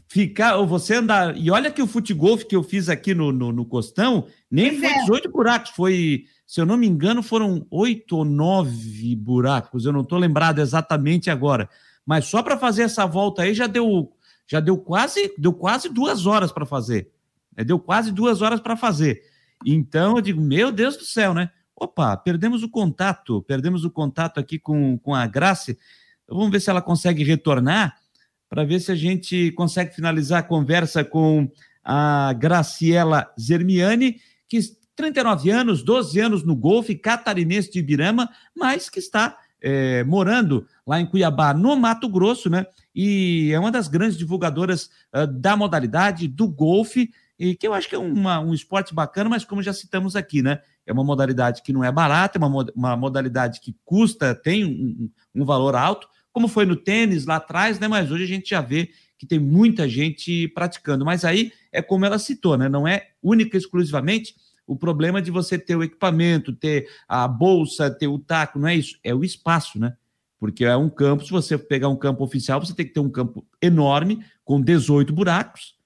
ficar, 0.09 0.57
você 0.59 0.97
andar. 0.97 1.37
E 1.37 1.51
olha 1.51 1.71
que 1.71 1.83
o 1.83 1.87
futebol 1.87 2.37
que 2.37 2.55
eu 2.55 2.62
fiz 2.62 2.88
aqui 2.88 3.14
no, 3.14 3.33
no, 3.33 3.53
no 3.53 3.64
Costão, 3.64 4.27
nem 4.51 4.68
Pois 4.71 4.81
foi 4.81 4.88
é. 4.90 5.01
18 5.01 5.31
buracos, 5.31 5.71
foi, 5.71 6.25
se 6.47 6.61
eu 6.61 6.66
não 6.66 6.77
me 6.77 6.87
engano, 6.87 7.23
foram 7.23 7.66
oito 7.71 8.18
ou 8.18 8.25
nove 8.25 9.16
buracos. 9.16 9.85
Eu 9.85 9.92
não 9.92 10.03
estou 10.03 10.18
lembrado 10.18 10.61
exatamente 10.61 11.31
agora. 11.31 11.68
Mas 12.05 12.27
só 12.27 12.42
para 12.42 12.59
fazer 12.59 12.83
essa 12.83 13.07
volta 13.07 13.42
aí 13.42 13.55
já 13.55 13.66
deu, 13.66 14.12
já 14.47 14.61
deu 14.61 14.77
quase, 14.77 15.33
deu 15.38 15.53
quase 15.53 15.88
duas 15.88 16.27
horas 16.27 16.53
para 16.53 16.66
fazer. 16.66 17.09
Né? 17.57 17.65
Deu 17.65 17.79
quase 17.79 18.12
duas 18.12 18.43
horas 18.43 18.61
para 18.61 18.77
fazer. 18.77 19.23
Então 19.65 20.17
eu 20.17 20.23
digo, 20.23 20.41
meu 20.41 20.73
Deus 20.73 20.97
do 20.97 21.05
céu, 21.05 21.35
né? 21.35 21.51
Opa, 21.75 22.17
perdemos 22.17 22.62
o 22.62 22.69
contato, 22.69 23.43
perdemos 23.43 23.85
o 23.85 23.91
contato 23.91 24.38
aqui 24.38 24.59
com, 24.59 24.99
com 24.99 25.15
a 25.15 25.27
Grace. 25.27 25.79
Então, 26.25 26.37
vamos 26.37 26.53
ver 26.53 26.61
se 26.61 26.71
ela 26.71 26.83
consegue 26.83 27.25
retornar 27.25 27.97
para 28.49 28.65
ver 28.65 28.81
se 28.81 28.93
a 28.93 28.95
gente 28.95 29.51
consegue 29.53 29.95
finalizar 29.95 30.41
a 30.41 30.43
conversa 30.43 31.03
com 31.03 31.51
a 31.83 32.33
Graciela 32.35 33.33
Zermiani, 33.41 34.17
que 34.49 34.61
39 34.95 35.51
anos, 35.51 35.83
12 35.83 36.21
anos 36.21 36.45
no 36.45 36.55
golfe, 36.55 36.95
catarinense 36.95 37.73
de 37.73 37.79
Ibirama, 37.79 38.29
mas 38.55 38.91
que 38.91 38.99
está 38.99 39.37
é, 39.61 40.05
morando 40.05 40.67
lá 40.87 41.01
em 41.01 41.07
Cuiabá, 41.07 41.55
no 41.55 41.75
Mato 41.77 42.09
Grosso, 42.09 42.51
né? 42.51 42.67
E 42.95 43.51
é 43.53 43.59
uma 43.59 43.71
das 43.71 43.88
grandes 43.88 44.19
divulgadoras 44.19 44.91
uh, 45.15 45.27
da 45.27 45.57
modalidade 45.57 46.29
do 46.29 46.47
golfe, 46.47 47.11
e 47.38 47.55
que 47.55 47.66
eu 47.66 47.75
acho 47.75 47.88
que 47.88 47.95
é 47.95 47.99
uma, 47.99 48.40
um 48.40 48.55
esporte 48.55 48.95
bacana, 48.95 49.29
mas 49.31 49.45
como 49.45 49.62
já 49.62 49.73
citamos 49.73 50.14
aqui, 50.14 50.42
né? 50.42 50.61
É 50.87 50.92
uma 50.92 51.05
modalidade 51.05 51.62
que 51.62 51.73
não 51.73 51.83
é 51.83 51.90
barata, 51.90 52.38
é 52.38 52.45
uma, 52.45 52.66
uma 52.75 52.97
modalidade 52.97 53.61
que 53.61 53.77
custa, 53.85 54.35
tem 54.35 54.64
um, 54.64 55.11
um 55.35 55.45
valor 55.45 55.75
alto, 55.75 56.09
como 56.33 56.49
foi 56.49 56.64
no 56.64 56.77
tênis 56.77 57.27
lá 57.27 57.37
atrás, 57.37 57.79
né? 57.79 57.88
Mas 57.88 58.11
hoje 58.11 58.25
a 58.25 58.29
gente 58.29 58.51
já 58.51 58.61
vê 58.61 58.90
que 59.18 59.27
tem 59.27 59.38
muita 59.38 59.88
gente 59.88 60.49
praticando. 60.49 61.05
Mas 61.05 61.25
aí 61.25 61.53
é 61.71 61.81
como 61.81 62.05
ela 62.05 62.18
citou, 62.18 62.57
né? 62.57 62.68
Não 62.68 62.88
é 62.88 63.11
única 63.23 63.57
exclusivamente 63.57 64.35
o 64.66 64.77
problema 64.77 65.21
de 65.21 65.31
você 65.31 65.59
ter 65.59 65.77
o 65.77 65.83
equipamento, 65.83 66.53
ter 66.53 66.88
a 67.07 67.27
bolsa, 67.29 67.90
ter 67.90 68.07
o 68.07 68.18
taco, 68.18 68.59
não 68.59 68.68
é 68.68 68.75
isso, 68.75 68.99
é 69.03 69.14
o 69.14 69.25
espaço, 69.25 69.79
né? 69.79 69.95
Porque 70.38 70.64
é 70.64 70.77
um 70.77 70.88
campo, 70.88 71.25
se 71.25 71.31
você 71.31 71.57
pegar 71.57 71.88
um 71.88 71.97
campo 71.97 72.25
oficial, 72.25 72.59
você 72.59 72.75
tem 72.75 72.87
que 72.87 72.92
ter 72.92 73.01
um 73.01 73.11
campo 73.11 73.47
enorme, 73.61 74.25
com 74.45 74.61
18 74.61 75.12
buracos, 75.12 75.77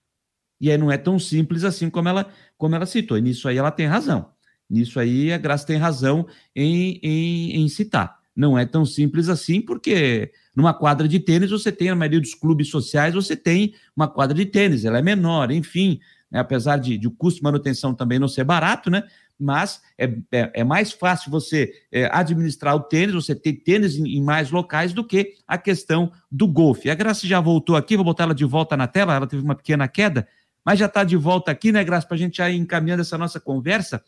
e 0.61 0.71
aí 0.71 0.79
não 0.79 0.91
é 0.91 0.97
tão 0.97 1.19
simples 1.19 1.65
assim 1.65 1.91
como 1.91 2.09
ela, 2.09 2.29
como 2.57 2.75
ela 2.75 2.87
citou. 2.87 3.19
E 3.19 3.21
nisso 3.21 3.49
aí 3.49 3.59
ela 3.59 3.71
tem 3.71 3.87
razão. 3.87 4.31
Nisso 4.69 4.99
aí 4.99 5.33
a 5.33 5.39
Graça 5.39 5.67
tem 5.67 5.77
razão 5.77 6.27
em, 6.55 6.99
em, 7.03 7.63
em 7.63 7.69
citar. 7.69 8.19
Não 8.35 8.59
é 8.59 8.67
tão 8.67 8.85
simples 8.85 9.29
assim, 9.29 9.61
porque 9.61 10.31
numa 10.55 10.75
quadra 10.75 11.09
de 11.09 11.19
tênis 11.19 11.51
você 11.51 11.73
tem, 11.73 11.89
na 11.89 11.95
maioria 11.95 12.21
dos 12.21 12.35
clubes 12.35 12.69
sociais, 12.69 13.15
você 13.15 13.35
tem 13.35 13.75
uma 13.97 14.09
quadra 14.09 14.37
de 14.37 14.45
tênis, 14.45 14.85
ela 14.85 14.99
é 14.99 15.03
menor, 15.03 15.51
enfim, 15.51 16.01
né? 16.31 16.41
apesar 16.41 16.77
de, 16.77 16.99
de 16.99 17.07
o 17.07 17.11
custo 17.11 17.39
de 17.39 17.45
manutenção 17.45 17.95
também 17.95 18.19
não 18.19 18.29
ser 18.29 18.45
barato, 18.45 18.91
né? 18.91 19.05
Mas 19.39 19.83
é, 19.99 20.05
é, 20.33 20.51
é 20.55 20.65
mais 20.65 20.93
fácil 20.93 21.31
você 21.31 21.73
é, 21.93 22.09
administrar 22.13 22.75
o 22.75 22.81
tênis, 22.81 23.15
você 23.15 23.35
ter 23.35 23.53
tênis 23.53 23.97
em, 23.97 24.17
em, 24.17 24.23
mais 24.23 24.51
locais 24.51 24.93
do 24.93 25.05
que 25.05 25.35
a 25.47 25.59
questão 25.59 26.11
do 26.31 26.47
golfe. 26.47 26.91
A 26.91 26.95
Graça 26.95 27.27
já 27.27 27.39
voltou 27.41 27.77
aqui, 27.77 27.97
vou 27.97 28.05
botar 28.05 28.25
ela 28.25 28.35
de 28.35 28.45
volta 28.45 28.77
na 28.77 28.87
tela, 28.87 29.15
ela 29.15 29.27
teve 29.27 29.43
uma 29.43 29.55
pequena 29.55 29.87
queda, 29.89 30.27
mas 30.67 30.81
já 30.81 30.87
está 30.87 31.05
de 31.05 31.17
volta 31.17 31.53
aqui, 31.53 31.71
né, 31.71 31.85
Graça, 31.85 32.09
para 32.09 32.17
a 32.17 32.19
gente 32.19 32.43
ir 32.43 32.57
encaminhando 32.57 33.03
essa 33.03 33.17
nossa 33.17 33.39
conversa. 33.39 34.03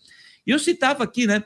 E 0.44 0.51
eu 0.51 0.59
citava 0.59 1.05
aqui, 1.05 1.25
né, 1.25 1.44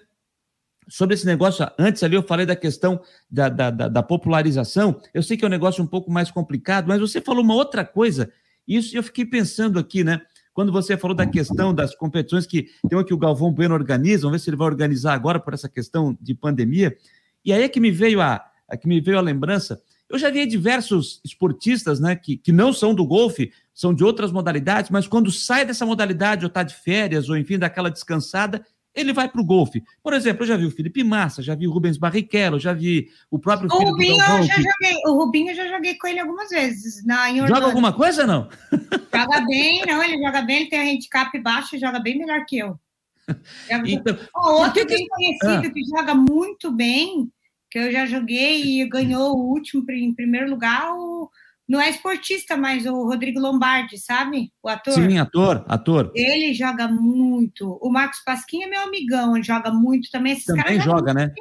sobre 0.88 1.14
esse 1.14 1.26
negócio, 1.26 1.68
antes 1.78 2.02
ali 2.02 2.16
eu 2.16 2.22
falei 2.22 2.46
da 2.46 2.56
questão 2.56 2.98
da, 3.30 3.50
da, 3.50 3.70
da, 3.70 3.88
da, 3.88 4.02
popularização, 4.02 4.98
eu 5.12 5.22
sei 5.22 5.36
que 5.36 5.44
é 5.44 5.48
um 5.48 5.50
negócio 5.50 5.84
um 5.84 5.86
pouco 5.86 6.10
mais 6.10 6.30
complicado, 6.30 6.88
mas 6.88 6.98
você 6.98 7.20
falou 7.20 7.44
uma 7.44 7.54
outra 7.54 7.84
coisa, 7.84 8.32
isso 8.66 8.96
eu 8.96 9.02
fiquei 9.02 9.26
pensando 9.26 9.78
aqui, 9.78 10.02
né, 10.02 10.22
quando 10.54 10.72
você 10.72 10.96
falou 10.96 11.14
da 11.14 11.26
questão 11.26 11.74
das 11.74 11.94
competições 11.94 12.46
que 12.46 12.68
tem 12.88 12.98
uma 12.98 13.04
que 13.04 13.14
o 13.14 13.18
Galvão 13.18 13.52
Bueno 13.52 13.74
organiza, 13.74 14.22
vamos 14.22 14.40
ver 14.40 14.44
se 14.44 14.50
ele 14.50 14.56
vai 14.56 14.66
organizar 14.66 15.12
agora 15.12 15.38
por 15.38 15.52
essa 15.52 15.68
questão 15.68 16.16
de 16.20 16.34
pandemia, 16.34 16.96
e 17.44 17.52
aí 17.52 17.62
é 17.62 17.68
que 17.68 17.80
me 17.80 17.90
veio 17.90 18.20
a, 18.20 18.42
a 18.66 18.78
que 18.78 18.88
me 18.88 18.98
veio 18.98 19.18
a 19.18 19.22
lembrança, 19.22 19.80
eu 20.12 20.18
já 20.18 20.28
vi 20.28 20.44
diversos 20.44 21.20
esportistas, 21.24 21.98
né, 21.98 22.14
que, 22.14 22.36
que 22.36 22.52
não 22.52 22.70
são 22.70 22.94
do 22.94 23.06
golfe, 23.06 23.50
são 23.72 23.94
de 23.94 24.04
outras 24.04 24.30
modalidades, 24.30 24.90
mas 24.90 25.08
quando 25.08 25.32
sai 25.32 25.64
dessa 25.64 25.86
modalidade, 25.86 26.44
ou 26.44 26.48
está 26.48 26.62
de 26.62 26.74
férias, 26.74 27.30
ou 27.30 27.36
enfim, 27.36 27.58
daquela 27.58 27.90
descansada, 27.90 28.62
ele 28.94 29.10
vai 29.10 29.26
para 29.26 29.40
o 29.40 29.44
golfe. 29.44 29.82
Por 30.02 30.12
exemplo, 30.12 30.42
eu 30.42 30.48
já 30.48 30.56
vi 30.56 30.66
o 30.66 30.70
Felipe 30.70 31.02
Massa, 31.02 31.42
já 31.42 31.54
vi 31.54 31.66
o 31.66 31.72
Rubens 31.72 31.96
Barrichello, 31.96 32.60
já 32.60 32.74
vi 32.74 33.08
o 33.30 33.38
próprio 33.38 33.70
o 33.72 33.78
Rubinho. 33.78 34.20
Eu 34.20 34.42
já 34.42 34.54
que... 34.54 34.62
joguei, 34.62 34.96
o 35.06 35.14
Rubinho 35.14 35.50
eu 35.50 35.54
já 35.54 35.66
joguei 35.68 35.94
com 35.94 36.06
ele 36.06 36.20
algumas 36.20 36.50
vezes. 36.50 37.02
Na, 37.06 37.30
em 37.30 37.46
joga 37.46 37.64
alguma 37.64 37.94
coisa, 37.94 38.26
não? 38.26 38.50
Joga 38.70 39.40
bem, 39.46 39.82
não, 39.86 40.04
ele 40.04 40.22
joga 40.22 40.42
bem, 40.42 40.56
ele 40.58 40.68
tem 40.68 40.78
a 40.78 40.92
handicap 40.92 41.38
baixo, 41.40 41.78
joga 41.78 41.98
bem 42.00 42.18
melhor 42.18 42.44
que 42.44 42.58
eu. 42.58 42.78
Então, 43.86 44.18
oh, 44.36 44.64
outro 44.64 44.84
bem 44.84 45.06
conhecido 45.06 45.68
ah. 45.68 45.70
que 45.70 45.84
joga 45.84 46.14
muito 46.14 46.70
bem, 46.70 47.30
que 47.72 47.78
eu 47.78 47.90
já 47.90 48.04
joguei 48.04 48.82
e 48.82 48.86
ganhou 48.86 49.34
o 49.34 49.50
último 49.50 49.82
em 49.90 50.14
primeiro 50.14 50.50
lugar, 50.50 50.92
o 50.94 51.30
não 51.66 51.80
é 51.80 51.88
esportista, 51.88 52.54
mas 52.54 52.84
o 52.84 53.06
Rodrigo 53.06 53.40
Lombardi, 53.40 53.96
sabe? 53.96 54.52
O 54.62 54.68
ator. 54.68 54.92
Sim, 54.92 55.16
ator, 55.16 55.64
ator. 55.66 56.12
Ele 56.14 56.52
joga 56.52 56.86
muito. 56.86 57.78
O 57.80 57.90
Marcos 57.90 58.20
Pasquim 58.22 58.62
é 58.62 58.66
meu 58.66 58.82
amigão, 58.82 59.34
ele 59.34 59.44
joga 59.44 59.70
muito 59.70 60.10
também. 60.10 60.34
Esses 60.34 60.44
também 60.44 60.78
joga, 60.80 61.14
né? 61.14 61.32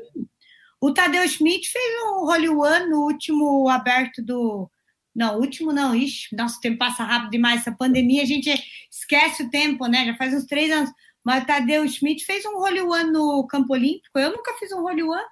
O 0.79 0.93
Tadeu 0.93 1.27
Schmidt 1.27 1.69
fez 1.69 1.85
um 2.05 2.25
Holy 2.25 2.47
One 2.47 2.89
no 2.89 3.01
último 3.01 3.67
aberto 3.67 4.23
do. 4.23 4.69
Não, 5.13 5.37
último 5.37 5.73
não, 5.73 5.93
ixi, 5.93 6.33
nosso 6.33 6.61
tempo 6.61 6.77
passa 6.77 7.03
rápido 7.03 7.31
demais. 7.31 7.61
Essa 7.61 7.75
pandemia 7.75 8.21
a 8.21 8.25
gente 8.25 8.49
esquece 8.89 9.43
o 9.43 9.49
tempo, 9.49 9.85
né? 9.87 10.05
Já 10.05 10.15
faz 10.15 10.33
uns 10.33 10.45
três 10.45 10.71
anos. 10.71 10.91
Mas 11.25 11.43
o 11.43 11.45
Tadeu 11.45 11.85
Schmidt 11.89 12.23
fez 12.23 12.45
um 12.45 12.57
Holy 12.57 12.81
One 12.81 13.11
no 13.11 13.45
Campo 13.47 13.73
Olímpico. 13.73 14.17
Eu 14.17 14.31
nunca 14.31 14.53
fiz 14.53 14.71
um 14.71 14.81
Holy 14.81 15.03
One. 15.03 15.25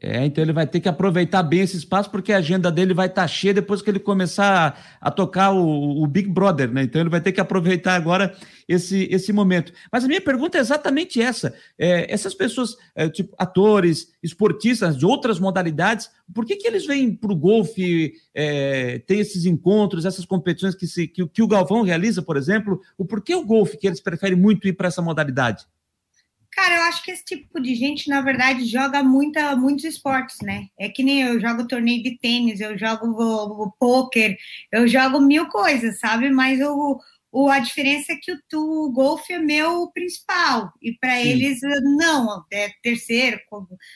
É, 0.00 0.24
então 0.24 0.44
ele 0.44 0.52
vai 0.52 0.64
ter 0.64 0.78
que 0.78 0.88
aproveitar 0.88 1.42
bem 1.42 1.60
esse 1.60 1.76
espaço, 1.76 2.08
porque 2.08 2.32
a 2.32 2.36
agenda 2.36 2.70
dele 2.70 2.94
vai 2.94 3.08
estar 3.08 3.22
tá 3.22 3.28
cheia 3.28 3.52
depois 3.52 3.82
que 3.82 3.90
ele 3.90 3.98
começar 3.98 4.78
a, 5.00 5.08
a 5.08 5.10
tocar 5.10 5.50
o, 5.50 6.02
o, 6.02 6.06
Big 6.06 6.28
Brother, 6.28 6.70
né? 6.70 6.84
Então 6.84 7.00
ele 7.00 7.10
vai 7.10 7.20
ter 7.20 7.32
que 7.32 7.40
aproveitar 7.40 7.96
agora 7.96 8.32
esse, 8.68 9.08
esse 9.10 9.32
momento. 9.32 9.72
Mas 9.90 10.04
a 10.04 10.06
minha 10.06 10.20
pergunta 10.20 10.56
é 10.56 10.60
exatamente 10.60 11.20
essa: 11.20 11.52
é, 11.76 12.12
essas 12.12 12.32
pessoas, 12.32 12.76
é, 12.94 13.08
tipo 13.08 13.34
atores, 13.36 14.12
esportistas 14.22 14.96
de 14.96 15.04
outras 15.04 15.40
modalidades, 15.40 16.08
por 16.32 16.44
que, 16.44 16.54
que 16.54 16.68
eles 16.68 16.86
vêm 16.86 17.12
para 17.12 17.32
o 17.32 17.36
golfe, 17.36 18.12
é, 18.32 19.00
tem 19.00 19.18
esses 19.18 19.46
encontros, 19.46 20.04
essas 20.04 20.24
competições 20.24 20.76
que, 20.76 20.86
se, 20.86 21.08
que, 21.08 21.26
que 21.26 21.42
o 21.42 21.48
Galvão 21.48 21.82
realiza, 21.82 22.22
por 22.22 22.36
exemplo? 22.36 22.80
O 22.96 23.04
porquê 23.04 23.34
o 23.34 23.44
golfe 23.44 23.76
que 23.76 23.88
eles 23.88 24.00
preferem 24.00 24.38
muito 24.38 24.68
ir 24.68 24.74
para 24.74 24.86
essa 24.86 25.02
modalidade? 25.02 25.66
Cara, 26.58 26.74
eu 26.74 26.82
acho 26.82 27.04
que 27.04 27.12
esse 27.12 27.24
tipo 27.24 27.60
de 27.60 27.72
gente, 27.76 28.10
na 28.10 28.20
verdade, 28.20 28.64
joga 28.64 29.00
muita, 29.00 29.54
muitos 29.54 29.84
esportes, 29.84 30.38
né? 30.42 30.66
É 30.76 30.88
que 30.88 31.04
nem 31.04 31.22
eu 31.22 31.40
jogo 31.40 31.68
torneio 31.68 32.02
de 32.02 32.18
tênis, 32.18 32.60
eu 32.60 32.76
jogo 32.76 33.06
o, 33.06 33.62
o 33.62 33.70
pôquer, 33.78 34.36
eu 34.72 34.88
jogo 34.88 35.20
mil 35.20 35.46
coisas, 35.46 36.00
sabe? 36.00 36.28
Mas 36.30 36.60
o, 36.60 36.98
o, 37.30 37.50
a 37.50 37.58
diferença 37.58 38.12
é 38.12 38.16
que 38.16 38.32
o, 38.32 38.38
o 38.58 38.92
golfe 38.92 39.32
é 39.32 39.38
meu 39.38 39.90
principal, 39.92 40.72
e 40.80 40.92
para 40.94 41.20
eles, 41.20 41.60
não, 41.82 42.44
é 42.50 42.70
terceiro, 42.82 43.38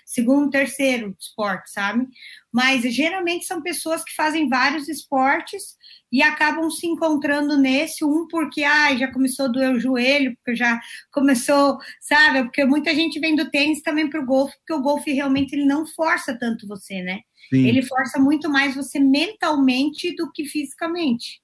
segundo, 0.04 0.50
terceiro 0.50 1.16
esporte, 1.18 1.70
sabe? 1.70 2.06
Mas 2.52 2.82
geralmente 2.82 3.46
são 3.46 3.62
pessoas 3.62 4.04
que 4.04 4.14
fazem 4.14 4.48
vários 4.48 4.88
esportes 4.88 5.76
e 6.12 6.22
acabam 6.22 6.70
se 6.70 6.86
encontrando 6.86 7.56
nesse, 7.56 8.04
um 8.04 8.28
porque 8.28 8.62
ah, 8.64 8.94
já 8.94 9.10
começou 9.10 9.46
a 9.46 9.48
doer 9.48 9.72
o 9.72 9.80
joelho, 9.80 10.36
porque 10.36 10.54
já 10.54 10.78
começou, 11.10 11.78
sabe? 12.02 12.44
Porque 12.44 12.66
muita 12.66 12.94
gente 12.94 13.18
vem 13.18 13.34
do 13.34 13.50
tênis 13.50 13.80
também 13.80 14.10
para 14.10 14.20
o 14.20 14.26
golfe, 14.26 14.54
porque 14.58 14.74
o 14.74 14.82
golfe 14.82 15.10
realmente 15.10 15.54
ele 15.54 15.64
não 15.64 15.86
força 15.86 16.38
tanto 16.38 16.68
você, 16.68 17.00
né? 17.00 17.20
Sim. 17.48 17.66
Ele 17.66 17.82
força 17.82 18.18
muito 18.18 18.50
mais 18.50 18.74
você 18.74 19.00
mentalmente 19.00 20.14
do 20.14 20.30
que 20.30 20.44
fisicamente. 20.44 21.41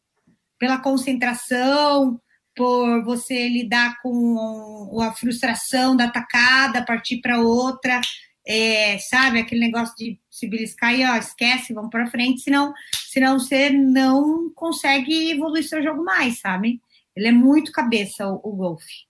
Pela 0.58 0.78
concentração, 0.78 2.20
por 2.54 3.04
você 3.04 3.48
lidar 3.48 3.98
com 4.02 5.00
a 5.00 5.12
frustração 5.12 5.96
da 5.96 6.04
atacada, 6.04 6.84
partir 6.84 7.20
para 7.20 7.40
outra 7.40 8.00
é, 8.48 8.96
sabe, 8.98 9.38
aquele 9.38 9.60
negócio 9.60 9.94
de 9.94 10.18
se 10.30 10.48
beliscar 10.48 10.94
e 10.94 11.04
ó, 11.04 11.16
esquece, 11.16 11.74
vamos 11.74 11.90
para 11.90 12.10
frente, 12.10 12.40
senão, 12.40 12.72
senão 13.12 13.38
você 13.38 13.68
não 13.68 14.50
consegue 14.54 15.30
evoluir 15.30 15.68
seu 15.68 15.82
jogo 15.82 16.02
mais, 16.02 16.40
sabe? 16.40 16.80
Ele 17.14 17.28
é 17.28 17.32
muito 17.32 17.70
cabeça, 17.70 18.26
o, 18.26 18.40
o 18.42 18.56
golfe. 18.56 19.06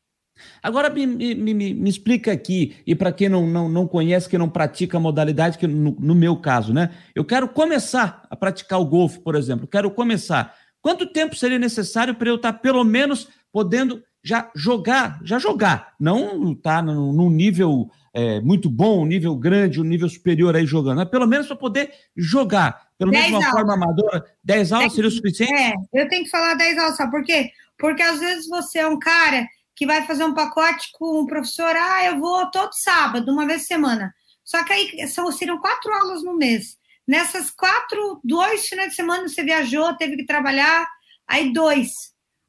Agora 0.60 0.90
me, 0.90 1.06
me, 1.06 1.34
me, 1.36 1.74
me, 1.74 1.90
explica 1.90 2.32
aqui, 2.32 2.76
e 2.84 2.96
para 2.96 3.12
quem 3.12 3.28
não, 3.28 3.46
não, 3.46 3.68
não 3.68 3.86
conhece, 3.86 4.28
que 4.28 4.38
não 4.38 4.48
pratica 4.48 4.96
a 4.96 5.00
modalidade, 5.00 5.56
que 5.56 5.68
no, 5.68 5.92
no 5.92 6.14
meu 6.16 6.36
caso, 6.36 6.74
né? 6.74 6.90
Eu 7.14 7.24
quero 7.24 7.48
começar 7.48 8.26
a 8.28 8.36
praticar 8.36 8.80
o 8.80 8.86
golfe, 8.86 9.20
por 9.20 9.36
exemplo, 9.36 9.68
quero 9.68 9.90
começar. 9.90 10.52
Quanto 10.80 11.12
tempo 11.12 11.36
seria 11.36 11.58
necessário 11.58 12.14
para 12.14 12.28
eu 12.28 12.36
estar 12.36 12.52
tá, 12.52 12.58
pelo 12.58 12.84
menos 12.84 13.28
podendo 13.52 14.02
já 14.22 14.50
jogar, 14.54 15.20
já 15.24 15.38
jogar, 15.38 15.94
não 15.98 16.54
tá 16.54 16.82
num 16.82 17.30
nível 17.30 17.90
é, 18.12 18.40
muito 18.40 18.68
bom, 18.68 19.02
um 19.02 19.06
nível 19.06 19.36
grande, 19.36 19.80
um 19.80 19.84
nível 19.84 20.08
superior 20.08 20.56
aí 20.56 20.66
jogando, 20.66 20.98
mas 20.98 21.08
pelo 21.08 21.26
menos 21.26 21.46
para 21.46 21.56
poder 21.56 21.90
jogar, 22.16 22.88
pelo 22.98 23.10
menos 23.10 23.26
de 23.26 23.32
uma 23.32 23.38
aulas. 23.38 23.52
forma 23.52 23.74
amadora, 23.74 24.24
10 24.42 24.72
aulas 24.72 24.92
seria 24.92 25.08
o 25.08 25.12
suficiente? 25.12 25.52
É, 25.52 25.72
eu 25.92 26.08
tenho 26.08 26.24
que 26.24 26.30
falar 26.30 26.54
10 26.54 26.78
aulas, 26.78 26.96
sabe 26.96 27.10
por 27.10 27.22
quê? 27.22 27.50
Porque 27.78 28.02
às 28.02 28.18
vezes 28.18 28.48
você 28.48 28.80
é 28.80 28.86
um 28.86 28.98
cara 28.98 29.46
que 29.76 29.86
vai 29.86 30.04
fazer 30.04 30.24
um 30.24 30.34
pacote 30.34 30.88
com 30.92 31.20
um 31.20 31.26
professor, 31.26 31.74
ah, 31.76 32.04
eu 32.06 32.18
vou 32.18 32.50
todo 32.50 32.72
sábado, 32.72 33.30
uma 33.30 33.46
vez 33.46 33.62
por 33.62 33.68
semana. 33.68 34.12
Só 34.44 34.64
que 34.64 34.72
aí 34.72 35.08
são, 35.08 35.30
seriam 35.30 35.58
quatro 35.58 35.92
aulas 35.92 36.22
no 36.24 36.36
mês. 36.36 36.77
Nessas 37.08 37.50
quatro, 37.50 38.20
dois 38.22 38.68
finais 38.68 38.90
de 38.90 38.96
semana 38.96 39.26
você 39.26 39.42
viajou, 39.42 39.96
teve 39.96 40.16
que 40.16 40.26
trabalhar, 40.26 40.86
aí 41.26 41.50
dois. 41.54 41.90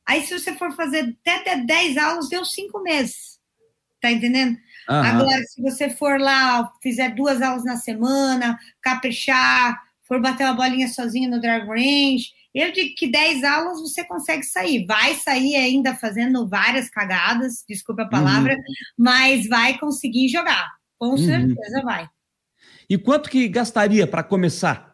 Aí 0.05 0.25
se 0.25 0.37
você 0.37 0.53
for 0.55 0.75
fazer 0.75 1.15
até 1.25 1.55
10 1.55 1.97
aulas, 1.97 2.27
deu 2.27 2.43
cinco 2.43 2.81
meses. 2.83 3.39
Tá 4.01 4.11
entendendo? 4.11 4.57
Uhum. 4.89 4.95
Agora, 4.95 5.41
se 5.43 5.61
você 5.61 5.89
for 5.89 6.19
lá, 6.19 6.69
fizer 6.81 7.15
duas 7.15 7.41
aulas 7.41 7.63
na 7.63 7.77
semana, 7.77 8.59
caprichar, 8.81 9.79
for 10.03 10.21
bater 10.21 10.43
uma 10.43 10.53
bolinha 10.53 10.89
sozinho 10.89 11.29
no 11.29 11.39
drive 11.39 11.67
range, 11.67 12.31
eu 12.53 12.71
digo 12.73 12.95
que 12.95 13.07
10 13.07 13.43
aulas 13.43 13.79
você 13.79 14.03
consegue 14.03 14.43
sair. 14.43 14.85
Vai 14.85 15.15
sair 15.15 15.55
ainda 15.55 15.95
fazendo 15.95 16.49
várias 16.49 16.89
cagadas, 16.89 17.63
desculpa 17.67 18.01
a 18.01 18.09
palavra, 18.09 18.53
uhum. 18.53 18.63
mas 18.97 19.47
vai 19.47 19.77
conseguir 19.77 20.27
jogar. 20.27 20.67
Com 20.97 21.11
uhum. 21.11 21.17
certeza 21.17 21.81
vai. 21.81 22.09
E 22.89 22.97
quanto 22.97 23.29
que 23.29 23.47
gastaria 23.47 24.07
para 24.07 24.23
começar? 24.23 24.89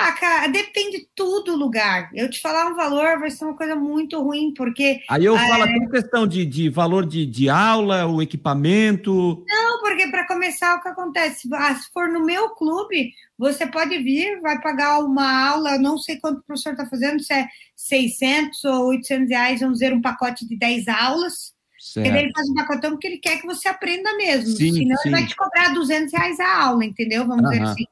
Ah, 0.00 0.12
cara, 0.12 0.46
depende 0.46 1.08
tudo 1.12 1.52
do 1.52 1.56
lugar. 1.56 2.10
Eu 2.14 2.30
te 2.30 2.40
falar 2.40 2.66
um 2.66 2.76
valor 2.76 3.18
vai 3.18 3.30
ser 3.30 3.44
uma 3.44 3.56
coisa 3.56 3.74
muito 3.74 4.22
ruim, 4.22 4.54
porque. 4.54 5.00
Aí 5.10 5.24
eu 5.24 5.36
falo 5.36 5.64
é... 5.64 5.76
até 5.76 5.86
questão 5.88 6.24
de, 6.24 6.46
de 6.46 6.68
valor 6.68 7.04
de, 7.04 7.26
de 7.26 7.48
aula, 7.48 8.06
o 8.06 8.22
equipamento. 8.22 9.44
Não, 9.48 9.80
porque 9.80 10.06
para 10.06 10.26
começar, 10.26 10.76
o 10.76 10.82
que 10.82 10.88
acontece? 10.88 11.48
Ah, 11.52 11.74
se 11.74 11.92
for 11.92 12.08
no 12.08 12.24
meu 12.24 12.50
clube, 12.50 13.12
você 13.36 13.66
pode 13.66 13.98
vir, 13.98 14.40
vai 14.40 14.60
pagar 14.60 15.00
uma 15.00 15.50
aula, 15.50 15.78
não 15.78 15.98
sei 15.98 16.20
quanto 16.20 16.38
o 16.38 16.44
professor 16.44 16.72
está 16.72 16.86
fazendo, 16.86 17.20
se 17.20 17.32
é 17.32 17.48
600 17.74 18.64
ou 18.66 18.86
800 18.90 19.28
reais, 19.28 19.60
vamos 19.60 19.80
dizer, 19.80 19.92
um 19.92 20.00
pacote 20.00 20.46
de 20.46 20.56
10 20.56 20.86
aulas. 20.86 21.57
Certo. 21.78 22.06
ele 22.06 22.32
faz 22.32 22.48
um 22.48 22.54
pacotão 22.54 22.90
porque 22.90 23.06
ele 23.06 23.18
quer 23.18 23.40
que 23.40 23.46
você 23.46 23.68
aprenda 23.68 24.16
mesmo. 24.16 24.56
Sim, 24.56 24.72
Senão 24.72 24.96
sim. 24.96 25.08
ele 25.08 25.16
vai 25.16 25.26
te 25.26 25.36
cobrar 25.36 25.72
200 25.72 26.12
reais 26.12 26.40
a 26.40 26.62
aula, 26.64 26.84
entendeu? 26.84 27.26
Vamos 27.26 27.44
uhum. 27.44 27.50
dizer 27.50 27.62
assim 27.62 27.84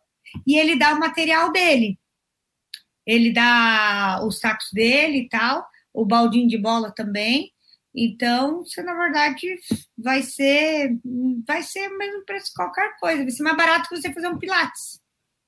e 0.45 0.59
ele 0.59 0.77
dá 0.77 0.95
o 0.95 1.01
material 1.01 1.53
dele. 1.53 1.99
Ele 3.07 3.33
dá 3.33 4.21
os 4.27 4.41
sacos 4.41 4.69
dele 4.73 5.19
e 5.19 5.29
tal, 5.29 5.65
o 5.95 6.05
baldinho 6.05 6.49
de 6.49 6.59
bola 6.59 6.91
também. 6.91 7.53
Então, 7.95 8.65
você 8.65 8.83
na 8.83 8.95
verdade 8.95 9.47
vai 9.97 10.23
ser 10.23 10.99
vai 11.47 11.63
ser 11.63 11.89
o 11.89 11.97
mesmo 11.97 12.25
preço 12.27 12.49
que 12.49 12.55
qualquer 12.55 12.95
coisa, 12.99 13.23
vai 13.23 13.31
ser 13.31 13.43
mais 13.43 13.57
barato 13.57 13.89
que 13.89 13.97
você 13.97 14.13
fazer 14.13 14.29
um 14.29 14.39
pilates. 14.39 15.01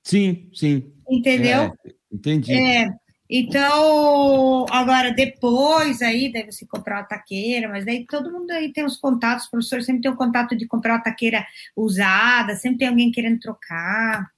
Sim, 0.05 0.49
sim. 0.55 0.91
Entendeu? 1.11 1.65
É, 1.65 1.95
entendi. 2.11 2.55
É, 2.55 2.89
então, 3.31 4.65
agora 4.71 5.13
depois 5.13 6.01
aí 6.01 6.33
deve 6.33 6.51
se 6.51 6.67
comprar 6.67 6.99
uma 7.01 7.05
taqueira, 7.05 7.69
mas 7.69 7.85
daí 7.85 8.07
todo 8.07 8.33
mundo 8.33 8.51
aí 8.51 8.73
tem 8.73 8.85
os 8.85 8.97
contatos, 8.97 9.47
o 9.47 9.51
professor 9.51 9.83
sempre 9.83 10.03
tem 10.03 10.11
o 10.11 10.17
contato 10.17 10.57
de 10.57 10.67
comprar 10.67 10.95
uma 10.95 11.03
taqueira 11.03 11.47
usada, 11.77 12.57
sempre 12.57 12.79
tem 12.79 12.89
alguém 12.89 13.11
querendo 13.11 13.39
trocar. 13.39 14.31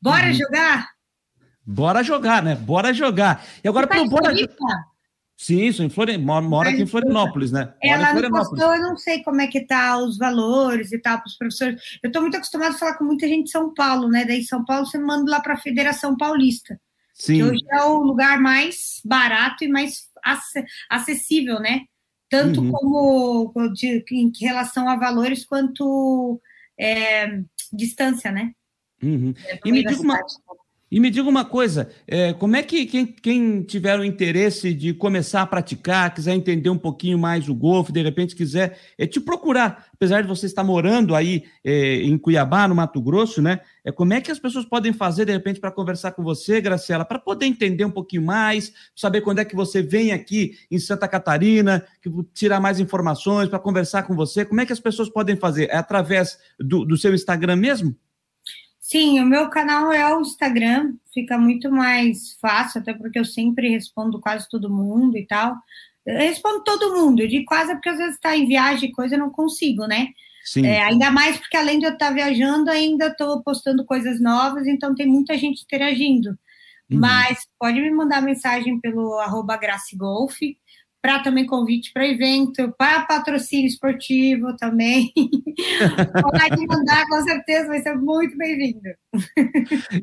Bora 0.00 0.26
uhum. 0.26 0.34
jogar? 0.34 0.88
Bora 1.64 2.02
jogar, 2.02 2.42
né? 2.42 2.56
Bora 2.56 2.92
jogar. 2.92 3.44
E 3.62 3.68
agora, 3.68 3.86
tá 3.86 3.94
pelo 3.94 4.08
bora. 4.08 4.34
Sim, 5.36 5.62
isso, 5.62 5.82
em 5.82 5.88
Flori... 5.88 6.18
mora 6.18 6.70
aqui 6.70 6.82
em 6.82 6.86
Florianópolis, 6.86 7.50
né? 7.50 7.72
É, 7.82 7.96
lá 7.96 8.14
no 8.14 8.30
pastor, 8.30 8.76
eu 8.76 8.82
não 8.82 8.96
sei 8.96 9.22
como 9.22 9.40
é 9.40 9.46
que 9.46 9.60
tá 9.60 9.98
os 9.98 10.16
valores 10.16 10.92
e 10.92 10.98
tal 10.98 11.18
para 11.18 11.26
os 11.26 11.36
professores. 11.36 11.98
Eu 12.02 12.08
estou 12.08 12.22
muito 12.22 12.36
acostumado 12.36 12.74
a 12.74 12.78
falar 12.78 12.94
com 12.94 13.04
muita 13.04 13.26
gente 13.26 13.44
de 13.44 13.50
São 13.50 13.72
Paulo, 13.74 14.08
né? 14.08 14.24
Daí 14.24 14.44
São 14.44 14.64
Paulo 14.64 14.86
você 14.86 14.98
manda 14.98 15.30
lá 15.30 15.40
para 15.40 15.54
a 15.54 15.60
Federação 15.60 16.16
Paulista. 16.16 16.80
Sim. 17.22 17.36
Que 17.36 17.44
hoje 17.44 17.64
é 17.70 17.84
o 17.84 17.98
lugar 17.98 18.40
mais 18.40 19.00
barato 19.04 19.62
e 19.62 19.68
mais 19.68 20.08
acessível, 20.90 21.60
né? 21.60 21.82
Tanto 22.28 22.60
uhum. 22.60 22.72
como 22.72 23.72
de, 23.72 24.04
em 24.10 24.32
relação 24.40 24.88
a 24.88 24.96
valores 24.96 25.44
quanto 25.44 26.40
é, 26.76 27.40
distância, 27.72 28.32
né? 28.32 28.52
Uhum. 29.00 29.32
E, 29.64 29.70
me 29.70 29.84
diga 29.84 30.02
uma, 30.02 30.18
e 30.92 31.00
me 31.00 31.08
diga 31.08 31.26
uma 31.26 31.42
coisa: 31.42 31.88
é, 32.06 32.34
como 32.34 32.54
é 32.54 32.62
que 32.62 32.84
quem, 32.84 33.06
quem 33.06 33.62
tiver 33.62 33.98
o 33.98 34.04
interesse 34.04 34.74
de 34.74 34.92
começar 34.92 35.40
a 35.40 35.46
praticar, 35.46 36.12
quiser 36.12 36.34
entender 36.34 36.68
um 36.68 36.76
pouquinho 36.76 37.18
mais 37.18 37.48
o 37.48 37.54
golfe, 37.54 37.90
de 37.90 38.02
repente 38.02 38.36
quiser 38.36 38.78
é, 38.98 39.06
te 39.06 39.18
procurar, 39.18 39.86
apesar 39.94 40.20
de 40.20 40.28
você 40.28 40.44
estar 40.44 40.62
morando 40.62 41.14
aí 41.14 41.44
é, 41.64 42.02
em 42.02 42.18
Cuiabá, 42.18 42.68
no 42.68 42.74
Mato 42.74 43.00
Grosso, 43.00 43.40
né? 43.40 43.60
É, 43.82 43.90
como 43.90 44.12
é 44.12 44.20
que 44.20 44.30
as 44.30 44.38
pessoas 44.38 44.66
podem 44.66 44.92
fazer, 44.92 45.24
de 45.24 45.32
repente, 45.32 45.58
para 45.58 45.70
conversar 45.70 46.12
com 46.12 46.22
você, 46.22 46.60
Graciela, 46.60 47.06
para 47.06 47.18
poder 47.18 47.46
entender 47.46 47.86
um 47.86 47.90
pouquinho 47.90 48.22
mais, 48.22 48.70
saber 48.94 49.22
quando 49.22 49.38
é 49.38 49.46
que 49.46 49.56
você 49.56 49.80
vem 49.80 50.12
aqui 50.12 50.58
em 50.70 50.78
Santa 50.78 51.08
Catarina, 51.08 51.82
tirar 52.34 52.60
mais 52.60 52.78
informações, 52.78 53.48
para 53.48 53.58
conversar 53.58 54.02
com 54.02 54.14
você? 54.14 54.44
Como 54.44 54.60
é 54.60 54.66
que 54.66 54.74
as 54.74 54.80
pessoas 54.80 55.08
podem 55.08 55.36
fazer? 55.36 55.70
É 55.70 55.76
através 55.78 56.38
do, 56.60 56.84
do 56.84 56.98
seu 56.98 57.14
Instagram 57.14 57.56
mesmo? 57.56 57.96
Sim, 58.92 59.20
o 59.20 59.24
meu 59.24 59.48
canal 59.48 59.90
é 59.90 60.14
o 60.14 60.20
Instagram, 60.20 60.92
fica 61.14 61.38
muito 61.38 61.70
mais 61.70 62.36
fácil, 62.38 62.78
até 62.78 62.92
porque 62.92 63.18
eu 63.18 63.24
sempre 63.24 63.70
respondo 63.70 64.20
quase 64.20 64.46
todo 64.50 64.68
mundo 64.68 65.16
e 65.16 65.26
tal. 65.26 65.56
Eu 66.04 66.18
respondo 66.18 66.62
todo 66.62 66.94
mundo, 66.94 67.26
de 67.26 67.42
quase 67.42 67.72
porque 67.72 67.88
às 67.88 67.96
vezes 67.96 68.16
está 68.16 68.36
em 68.36 68.46
viagem 68.46 68.90
e 68.90 68.92
coisa, 68.92 69.14
eu 69.14 69.18
não 69.18 69.30
consigo, 69.30 69.86
né? 69.86 70.08
Sim. 70.44 70.66
É, 70.66 70.82
ainda 70.82 71.10
mais 71.10 71.38
porque 71.38 71.56
além 71.56 71.78
de 71.78 71.86
eu 71.86 71.94
estar 71.94 72.08
tá 72.08 72.12
viajando, 72.12 72.70
ainda 72.70 73.06
estou 73.06 73.42
postando 73.42 73.82
coisas 73.86 74.20
novas, 74.20 74.66
então 74.66 74.94
tem 74.94 75.06
muita 75.06 75.38
gente 75.38 75.62
interagindo. 75.62 76.28
Uhum. 76.90 77.00
Mas 77.00 77.48
pode 77.58 77.80
me 77.80 77.90
mandar 77.90 78.20
mensagem 78.20 78.78
pelo 78.78 79.18
arroba 79.20 79.56
para 81.02 81.18
também 81.18 81.44
convite 81.44 81.92
para 81.92 82.06
evento, 82.06 82.72
para 82.78 83.04
patrocínio 83.04 83.66
esportivo 83.66 84.56
também. 84.56 85.12
Pode 86.22 86.66
mandar, 86.66 87.06
com 87.08 87.20
certeza, 87.22 87.66
vai 87.66 87.82
ser 87.82 87.96
muito 87.96 88.38
bem-vindo. 88.38 88.80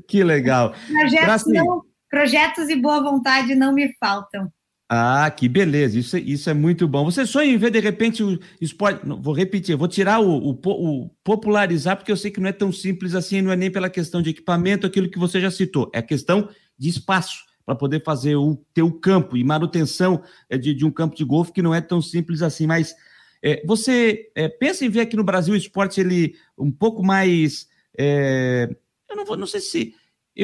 Que 0.08 0.24
legal. 0.26 0.76
Projetos, 0.92 1.46
não, 1.48 1.82
projetos 2.10 2.70
e 2.70 2.76
boa 2.76 3.02
vontade 3.02 3.56
não 3.56 3.74
me 3.74 3.96
faltam. 3.98 4.52
Ah, 4.92 5.30
que 5.30 5.48
beleza, 5.48 6.00
isso, 6.00 6.18
isso 6.18 6.50
é 6.50 6.54
muito 6.54 6.88
bom. 6.88 7.06
Você 7.06 7.26
sonha 7.26 7.54
em 7.54 7.58
ver, 7.58 7.70
de 7.72 7.80
repente, 7.80 8.24
o 8.24 8.40
esporte. 8.60 9.06
Não, 9.08 9.22
vou 9.22 9.36
repetir, 9.36 9.78
vou 9.78 9.88
tirar 9.88 10.20
o, 10.20 10.50
o, 10.52 10.60
o, 10.66 11.10
popularizar, 11.24 11.96
porque 11.96 12.12
eu 12.12 12.18
sei 12.18 12.32
que 12.32 12.42
não 12.42 12.50
é 12.50 12.52
tão 12.52 12.72
simples 12.72 13.14
assim, 13.14 13.42
não 13.42 13.52
é 13.52 13.56
nem 13.56 13.72
pela 13.72 13.90
questão 13.90 14.22
de 14.22 14.32
equipamento, 14.32 14.88
aquilo 14.88 15.10
que 15.10 15.20
você 15.20 15.40
já 15.40 15.52
citou, 15.52 15.90
é 15.94 16.00
a 16.00 16.04
questão 16.04 16.50
de 16.78 16.90
espaço 16.90 17.49
para 17.70 17.76
poder 17.76 18.04
fazer 18.04 18.36
o 18.36 18.56
teu 18.74 18.92
campo 18.92 19.38
e 19.38 19.44
manutenção 19.44 20.24
é, 20.50 20.58
de, 20.58 20.74
de 20.74 20.84
um 20.84 20.90
campo 20.90 21.16
de 21.16 21.24
golfe 21.24 21.52
que 21.52 21.62
não 21.62 21.76
é 21.76 21.80
tão 21.80 22.02
simples 22.02 22.42
assim. 22.42 22.66
Mas 22.66 22.96
é, 23.44 23.64
você 23.64 24.32
é, 24.34 24.50
pensa 24.50 24.84
em 24.84 24.90
ver 24.90 25.02
aqui 25.02 25.16
no 25.16 25.24
Brasil 25.24 25.54
o 25.54 25.58
esporte 25.58 26.02
ele 26.02 26.34
um 26.58 26.72
pouco 26.72 27.04
mais. 27.06 27.70
É, 27.96 28.76
eu 29.08 29.16
não 29.16 29.24
vou, 29.24 29.38
não 29.38 29.46
sei 29.46 29.62
se 29.62 29.94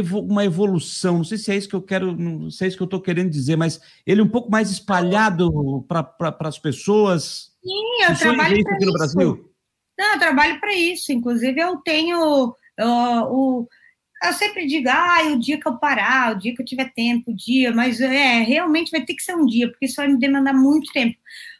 uma 0.03 0.45
evolução, 0.45 1.17
não 1.17 1.23
sei 1.23 1.39
se 1.39 1.51
é 1.51 1.55
isso 1.55 1.67
que 1.67 1.76
eu 1.76 1.82
quero, 1.82 2.15
não 2.15 2.51
sei 2.51 2.57
se 2.57 2.63
é 2.63 2.67
isso 2.67 2.78
que 2.78 2.84
eu 2.84 2.86
estou 2.86 3.01
querendo 3.01 3.32
dizer, 3.32 3.55
mas 3.55 3.82
ele 4.05 4.21
um 4.21 4.30
pouco 4.30 4.51
mais 4.51 4.69
espalhado 4.69 5.84
para 5.88 6.03
pra, 6.03 6.36
as 6.41 6.59
pessoas. 6.59 7.53
Sim, 7.63 8.03
eu 8.07 8.19
trabalho 8.19 8.63
para 8.63 8.78
isso. 8.78 8.86
No 8.86 8.93
Brasil? 8.93 9.51
Não, 9.97 10.13
eu 10.13 10.19
trabalho 10.19 10.59
para 10.59 10.76
isso. 10.76 11.11
Inclusive, 11.11 11.59
eu 11.59 11.78
tenho 11.78 12.49
uh, 12.49 13.23
o. 13.32 13.67
Eu 14.24 14.34
sempre 14.34 14.66
digo, 14.66 14.89
ah, 14.89 15.24
o 15.34 15.39
dia 15.39 15.59
que 15.59 15.68
eu 15.68 15.78
parar, 15.78 16.32
o 16.32 16.39
dia 16.39 16.55
que 16.55 16.61
eu 16.61 16.66
tiver 16.66 16.91
tempo, 16.93 17.32
o 17.32 17.36
dia, 17.36 17.74
mas 17.74 17.99
é, 17.99 18.39
realmente 18.39 18.91
vai 18.91 19.01
ter 19.01 19.13
que 19.13 19.24
ser 19.24 19.36
um 19.36 19.45
dia, 19.45 19.70
porque 19.70 19.86
isso 19.86 19.97
vai 19.97 20.07
me 20.07 20.18
demandar 20.18 20.53
muito 20.53 20.91
tempo. 20.91 21.18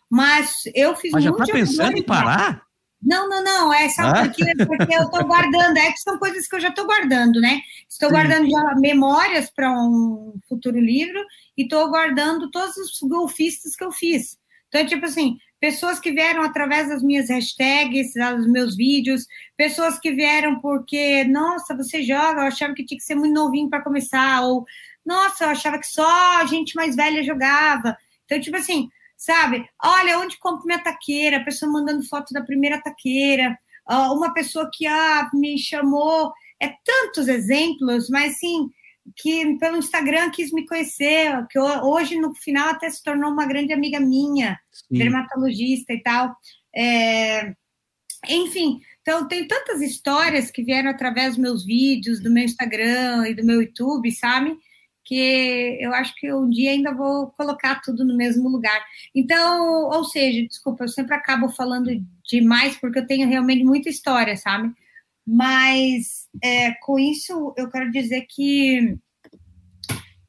Mas 0.10 0.53
eu 0.74 0.95
fiz 0.95 1.12
mas 1.12 1.24
já 1.24 1.32
está 1.32 1.45
pensando 1.45 1.97
em 1.97 2.03
parar? 2.03 2.66
Não, 3.01 3.30
não, 3.30 3.43
não, 3.43 3.74
é 3.74 3.88
só 3.89 4.01
ah? 4.03 4.24
porque, 4.24 4.43
porque 4.66 4.95
eu 4.95 5.03
estou 5.03 5.26
guardando, 5.26 5.78
é 5.78 5.91
que 5.91 5.99
são 5.99 6.18
coisas 6.18 6.47
que 6.47 6.56
eu 6.56 6.60
já 6.60 6.70
estou 6.70 6.86
guardando, 6.86 7.39
né? 7.39 7.62
Estou 7.88 8.10
Sim. 8.10 8.16
guardando 8.16 8.49
já 8.49 8.76
memórias 8.78 9.51
para 9.51 9.72
um 9.72 10.34
futuro 10.49 10.80
livro 10.80 11.24
e 11.56 11.64
estou 11.64 11.88
guardando 11.89 12.49
todos 12.49 12.76
os 12.78 12.99
golfistas 13.08 13.76
que 13.76 13.84
eu 13.84 13.91
fiz. 13.91 14.39
Então, 14.68 14.82
é 14.82 14.86
tipo 14.86 15.06
assim, 15.06 15.38
pessoas 15.66 15.99
que 15.99 16.11
vieram 16.11 16.43
através 16.43 16.89
das 16.89 17.01
minhas 17.01 17.28
hashtags, 17.28 18.13
dos 18.13 18.45
meus 18.45 18.76
vídeos, 18.76 19.26
pessoas 19.57 19.97
que 19.97 20.11
vieram 20.11 20.59
porque, 20.59 21.24
nossa, 21.24 21.76
você 21.76 22.03
joga, 22.03 22.41
eu 22.41 22.47
achava 22.47 22.76
que 22.76 22.86
tinha 22.86 22.99
que 22.99 23.03
ser 23.03 23.16
muito 23.16 23.34
novinho 23.34 23.68
para 23.68 23.82
começar, 23.82 24.43
ou, 24.43 24.63
nossa, 25.03 25.43
eu 25.43 25.49
achava 25.49 25.80
que 25.80 25.88
só 25.88 26.38
a 26.39 26.45
gente 26.45 26.76
mais 26.76 26.95
velha 26.95 27.24
jogava. 27.24 27.97
Então, 28.26 28.39
tipo 28.39 28.55
assim, 28.55 28.89
sabe? 29.18 29.68
Olha, 29.84 30.20
onde 30.20 30.38
compro 30.38 30.68
minha 30.68 30.78
taqueira? 30.78 31.38
A 31.38 31.43
pessoa 31.43 31.72
mandando 31.72 32.07
foto 32.07 32.32
da 32.32 32.43
primeira 32.43 32.80
taqueira. 32.80 33.57
Uh, 33.89 34.13
uma 34.13 34.36
pessoa 34.36 34.70
que 34.72 34.86
ah, 34.86 35.32
me 35.34 35.57
chamou. 35.57 36.32
É 36.61 36.74
tantos 36.86 37.28
exemplos, 37.28 38.07
mas 38.07 38.38
sim, 38.38 38.70
que 39.16 39.58
pelo 39.58 39.78
Instagram 39.78 40.32
quis 40.32 40.51
me 40.51 40.66
conhecer, 40.66 41.45
que 41.49 41.60
hoje 41.60 42.18
no 42.18 42.34
final 42.34 42.70
até 42.70 42.89
se 42.89 43.03
tornou 43.03 43.32
uma 43.32 43.45
grande 43.45 43.74
amiga 43.74 43.99
minha, 43.99 44.60
sim. 44.72 44.97
dermatologista 44.97 45.93
e 45.93 46.01
tal. 46.01 46.36
É, 46.76 47.53
enfim, 48.28 48.82
então 49.01 49.28
tem 49.28 49.47
tantas 49.47 49.82
histórias 49.82 50.49
que 50.49 50.64
vieram 50.64 50.89
através 50.89 51.30
dos 51.30 51.38
meus 51.38 51.66
vídeos, 51.66 52.20
do 52.20 52.32
meu 52.32 52.43
Instagram 52.43 53.28
e 53.28 53.36
do 53.36 53.45
meu 53.45 53.62
YouTube, 53.62 54.12
sabe? 54.12 54.58
que 55.06 55.78
eu 55.80 55.93
acho 55.93 56.16
que 56.16 56.34
um 56.34 56.49
dia 56.49 56.72
ainda 56.72 56.91
vou 56.91 57.28
colocar 57.28 57.80
tudo 57.82 58.03
no 58.03 58.18
mesmo 58.18 58.49
lugar. 58.49 58.84
Então, 59.14 59.88
ou 59.88 60.03
seja, 60.03 60.45
desculpa, 60.47 60.84
eu 60.84 60.88
sempre 60.88 61.14
acabo 61.14 61.47
falando 61.47 61.91
demais 62.28 62.76
porque 62.78 62.99
eu 62.99 63.06
tenho 63.06 63.30
realmente 63.30 63.64
muita 63.64 63.88
história, 63.88 64.36
sabe? 64.36 64.74
Mas 65.26 66.28
é, 66.43 66.73
com 66.82 66.99
isso 66.99 67.53
eu 67.57 67.69
quero 67.69 67.91
dizer 67.91 68.26
que 68.30 68.97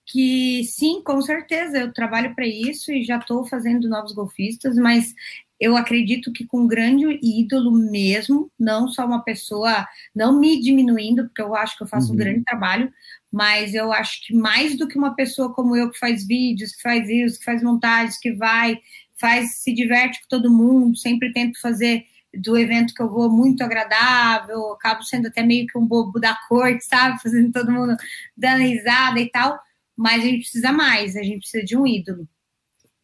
que 0.09 0.63
sim, 0.65 1.03
com 1.03 1.21
certeza 1.21 1.79
eu 1.79 1.93
trabalho 1.93 2.33
para 2.33 2.47
isso 2.47 2.93
e 2.93 3.03
já 3.03 3.19
estou 3.19 3.45
fazendo 3.45 3.89
novos 3.89 4.13
golfistas, 4.13 4.77
mas 4.77 5.13
eu 5.59 5.77
acredito 5.77 6.33
que 6.33 6.47
com 6.47 6.61
um 6.61 6.67
grande 6.67 7.19
ídolo 7.23 7.73
mesmo, 7.73 8.51
não 8.59 8.89
só 8.89 9.07
uma 9.07 9.25
pessoa, 9.25 9.87
não 10.15 10.39
me 10.39 10.61
diminuindo, 10.61 11.25
porque 11.25 11.43
eu 11.43 11.55
acho 11.55 11.77
que 11.77 11.83
eu 11.83 11.89
faço 11.89 12.09
uhum. 12.09 12.15
um 12.15 12.19
grande 12.19 12.45
trabalho, 12.45 12.93
mas 13.33 13.75
eu 13.75 13.93
acho 13.93 14.25
que 14.27 14.35
mais 14.35 14.77
do 14.77 14.87
que 14.87 14.99
uma 14.99 15.15
pessoa 15.15 15.53
como 15.53 15.75
eu 15.75 15.91
que 15.91 15.99
faz 15.99 16.27
vídeos, 16.27 16.73
que 16.73 16.83
faz 16.83 17.09
isso, 17.09 17.39
que 17.39 17.45
faz 17.45 17.63
montagens, 17.63 18.19
que 18.19 18.33
vai, 18.33 18.79
faz, 19.19 19.57
se 19.57 19.73
diverte 19.73 20.21
com 20.21 20.29
todo 20.29 20.53
mundo, 20.53 20.97
sempre 20.97 21.33
tento 21.33 21.61
fazer 21.61 22.05
do 22.41 22.57
evento 22.57 22.95
que 22.95 23.03
eu 23.03 23.09
vou 23.09 23.31
muito 23.31 23.63
agradável, 23.63 24.73
acabo 24.73 25.03
sendo 25.03 25.29
até 25.29 25.43
meio 25.43 25.67
que 25.67 25.79
um 25.79 25.87
bobo 25.87 26.19
da 26.19 26.37
corte, 26.49 26.85
sabe? 26.85 27.21
Fazendo 27.23 27.53
todo 27.53 27.73
mundo 27.73 27.97
dando 28.37 28.63
risada 28.63 29.21
e 29.21 29.31
tal, 29.31 29.59
mas 29.97 30.23
a 30.23 30.27
gente 30.27 30.41
precisa 30.41 30.73
mais, 30.73 31.17
a 31.17 31.23
gente 31.23 31.39
precisa 31.39 31.65
de 31.65 31.77
um 31.77 31.87
ídolo. 31.87 32.29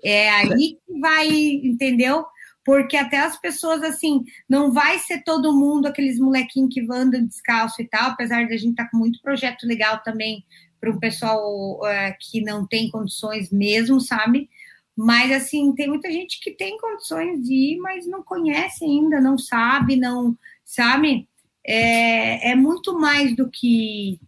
É 0.05 0.31
aí 0.31 0.79
que 0.87 1.01
vai, 1.01 1.29
entendeu? 1.29 2.25
porque 2.65 2.97
até 2.97 3.19
as 3.19 3.39
pessoas, 3.41 3.83
assim, 3.83 4.23
não 4.49 4.73
vai 4.73 4.99
ser 4.99 5.23
todo 5.23 5.53
mundo 5.53 5.87
aqueles 5.87 6.19
molequinhos 6.19 6.73
que 6.73 6.81
andam 6.91 7.25
descalço 7.25 7.83
e 7.83 7.89
tal, 7.89 8.11
apesar 8.11 8.47
de 8.47 8.55
a 8.55 8.57
gente 8.57 8.71
estar 8.71 8.85
tá 8.85 8.91
com 8.91 8.99
muito 8.99 9.21
projeto 9.21 9.67
legal 9.67 10.01
também 10.03 10.45
para 10.81 10.91
o 10.91 10.99
pessoal 10.99 11.81
uh, 11.81 12.15
que 12.21 12.41
não 12.41 12.67
tem 12.67 12.91
condições 12.91 13.51
mesmo, 13.51 14.01
sabe? 14.01 14.49
Mas, 14.97 15.33
assim, 15.33 15.75
tem 15.75 15.89
muita 15.89 16.11
gente 16.11 16.41
que 16.41 16.51
tem 16.51 16.79
condições 16.79 17.43
de 17.43 17.55
ir, 17.55 17.79
mas 17.79 18.07
não 18.07 18.23
conhece 18.23 18.85
ainda, 18.85 19.21
não 19.21 19.39
sabe, 19.39 19.97
não, 19.97 20.37
sabe? 20.65 21.29
É, 21.67 22.51
é 22.51 22.55
muito 22.55 22.99
mais 22.99 23.35
do 23.35 23.49
que 23.49 24.21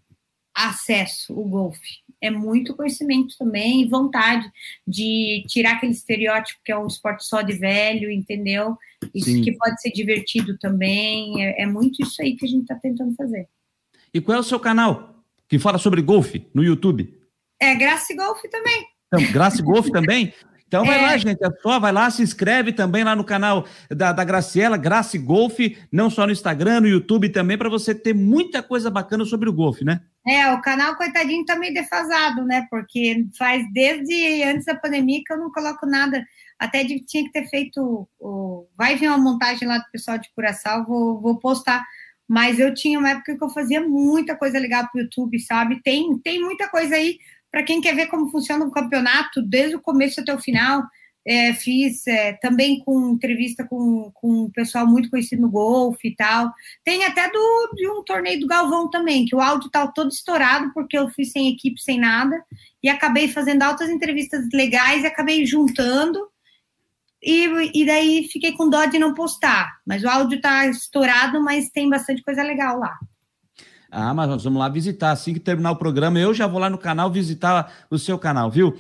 acesso 0.55 1.39
o 1.39 1.45
golfe 1.45 2.05
é 2.25 2.31
muito 2.31 2.75
conhecimento 2.75 3.37
também 3.39 3.83
e 3.83 3.89
vontade 3.89 4.51
de 4.87 5.45
tirar 5.47 5.73
aquele 5.73 5.93
estereótipo 5.93 6.61
que 6.65 6.73
é 6.73 6.79
um 6.79 6.87
esporte 6.87 7.23
só 7.25 7.43
de 7.43 7.53
velho, 7.53 8.11
entendeu? 8.11 8.79
Isso 9.15 9.31
Sim. 9.31 9.43
que 9.43 9.53
pode 9.53 9.79
ser 9.83 9.91
divertido 9.91 10.57
também. 10.59 11.45
É, 11.45 11.63
é 11.63 11.67
muito 11.67 12.03
isso 12.03 12.23
aí 12.23 12.35
que 12.35 12.47
a 12.47 12.49
gente 12.49 12.63
está 12.63 12.77
tentando 12.77 13.15
fazer. 13.15 13.47
E 14.13 14.23
qual 14.23 14.39
é 14.39 14.41
o 14.41 14.45
seu 14.45 14.59
canal 14.59 15.23
que 15.47 15.59
fala 15.59 15.77
sobre 15.77 16.01
golfe 16.01 16.49
no 16.55 16.65
YouTube? 16.65 17.15
É 17.61 17.75
Graça 17.75 18.15
Golfe 18.15 18.49
também. 18.49 18.87
Então, 19.07 19.33
Graça 19.33 19.63
Golfe 19.63 19.93
também? 19.93 20.33
Então 20.75 20.85
vai 20.85 20.99
é. 20.99 21.03
lá, 21.03 21.17
gente, 21.17 21.41
é 21.41 21.51
só, 21.63 21.79
vai 21.79 21.93
lá, 21.93 22.11
se 22.11 22.21
inscreve 22.21 22.73
também 22.73 23.05
lá 23.05 23.15
no 23.15 23.23
canal 23.23 23.65
da, 23.89 24.11
da 24.11 24.25
Graciela, 24.25 24.77
Grace 24.77 25.17
Golfe, 25.17 25.79
não 25.93 26.11
só 26.11 26.27
no 26.27 26.33
Instagram, 26.33 26.81
no 26.81 26.89
YouTube 26.89 27.29
também, 27.29 27.57
para 27.57 27.69
você 27.69 27.95
ter 27.95 28.13
muita 28.13 28.61
coisa 28.61 28.91
bacana 28.91 29.25
sobre 29.25 29.49
o 29.49 29.53
golfe, 29.53 29.85
né? 29.85 30.01
É, 30.27 30.53
o 30.53 30.61
canal, 30.61 30.97
coitadinho, 30.97 31.45
tá 31.45 31.55
meio 31.55 31.73
defasado, 31.73 32.45
né? 32.45 32.67
Porque 32.69 33.25
faz 33.39 33.65
desde 33.73 34.43
antes 34.43 34.65
da 34.65 34.75
pandemia 34.75 35.23
que 35.25 35.33
eu 35.33 35.39
não 35.39 35.53
coloco 35.53 35.87
nada. 35.87 36.27
Até 36.59 36.83
de, 36.83 36.99
tinha 37.05 37.23
que 37.23 37.31
ter 37.31 37.49
feito. 37.49 38.09
O, 38.19 38.67
vai 38.77 38.97
vir 38.97 39.07
uma 39.07 39.19
montagem 39.19 39.69
lá 39.69 39.79
do 39.79 39.91
pessoal 39.93 40.19
de 40.19 40.29
Curaçao, 40.35 40.85
vou, 40.85 41.21
vou 41.21 41.39
postar. 41.39 41.85
Mas 42.27 42.59
eu 42.59 42.75
tinha 42.75 42.99
uma 42.99 43.11
época 43.11 43.37
que 43.37 43.45
eu 43.45 43.51
fazia 43.51 43.81
muita 43.81 44.35
coisa 44.35 44.59
legal 44.59 44.89
pro 44.91 45.03
YouTube, 45.03 45.39
sabe? 45.39 45.81
Tem, 45.85 46.19
tem 46.19 46.41
muita 46.41 46.69
coisa 46.69 46.97
aí 46.97 47.19
para 47.55 47.63
quem 47.63 47.81
quer 47.81 47.95
ver 47.95 48.09
como 48.09 48.33
funciona 48.33 48.65
um 48.65 48.71
campeonato, 48.71 49.41
desde 49.41 49.77
o 49.77 49.81
começo 49.81 50.21
até 50.21 50.35
o 50.35 50.41
final. 50.41 50.83
É, 51.25 51.55
fiz 51.55 52.05
é, 52.05 52.33
também 52.33 52.81
com 52.81 53.13
entrevista 53.13 53.65
com, 53.65 54.11
com 54.13 54.47
um 54.47 54.51
pessoal 54.51 54.85
muito 54.85 55.09
conhecido 55.09 55.41
no 55.41 55.53
golfe 55.53 56.09
e 56.09 56.17
tal. 56.17 56.53
Tem 56.83 57.05
até 57.05 57.31
do, 57.31 57.73
de 57.77 57.89
um 57.89 58.03
torneio 58.03 58.41
do 58.41 58.49
Galvão 58.49 58.91
também, 58.91 59.25
que 59.25 59.37
o 59.37 59.41
áudio 59.41 59.71
tá 59.71 59.87
todo 59.87 60.11
estourado, 60.11 60.73
porque 60.75 60.99
eu 60.99 61.09
fui 61.11 61.25
sem 61.25 61.49
equipe, 61.49 61.81
sem 61.81 62.01
nada, 62.01 62.45
e 62.83 62.89
acabei 62.89 63.29
fazendo 63.29 63.63
altas 63.63 63.89
entrevistas 63.89 64.49
legais 64.53 65.05
e 65.05 65.07
acabei 65.07 65.47
juntando. 65.47 66.19
E, 67.23 67.49
e 67.73 67.87
daí 67.87 68.29
fiquei 68.33 68.51
com 68.51 68.69
dó 68.69 68.85
de 68.85 68.99
não 68.99 69.15
postar. 69.15 69.79
Mas 69.87 70.03
o 70.03 70.09
áudio 70.09 70.41
tá 70.41 70.67
estourado, 70.67 71.41
mas 71.41 71.71
tem 71.71 71.89
bastante 71.89 72.21
coisa 72.21 72.43
legal 72.43 72.81
lá. 72.81 72.99
Ah, 73.97 74.13
mas 74.13 74.29
nós 74.29 74.43
vamos 74.43 74.59
lá 74.59 74.69
visitar. 74.69 75.13
Assim 75.13 75.33
que 75.33 75.39
terminar 75.39 75.71
o 75.71 75.77
programa, 75.77 76.19
eu 76.19 76.35
já 76.35 76.49
vou 76.49 76.59
lá 76.59 76.69
no 76.69 76.77
canal 76.77 77.11
visitar 77.13 77.73
o 77.89 77.97
seu 77.97 78.19
canal, 78.19 78.51
viu? 78.51 78.77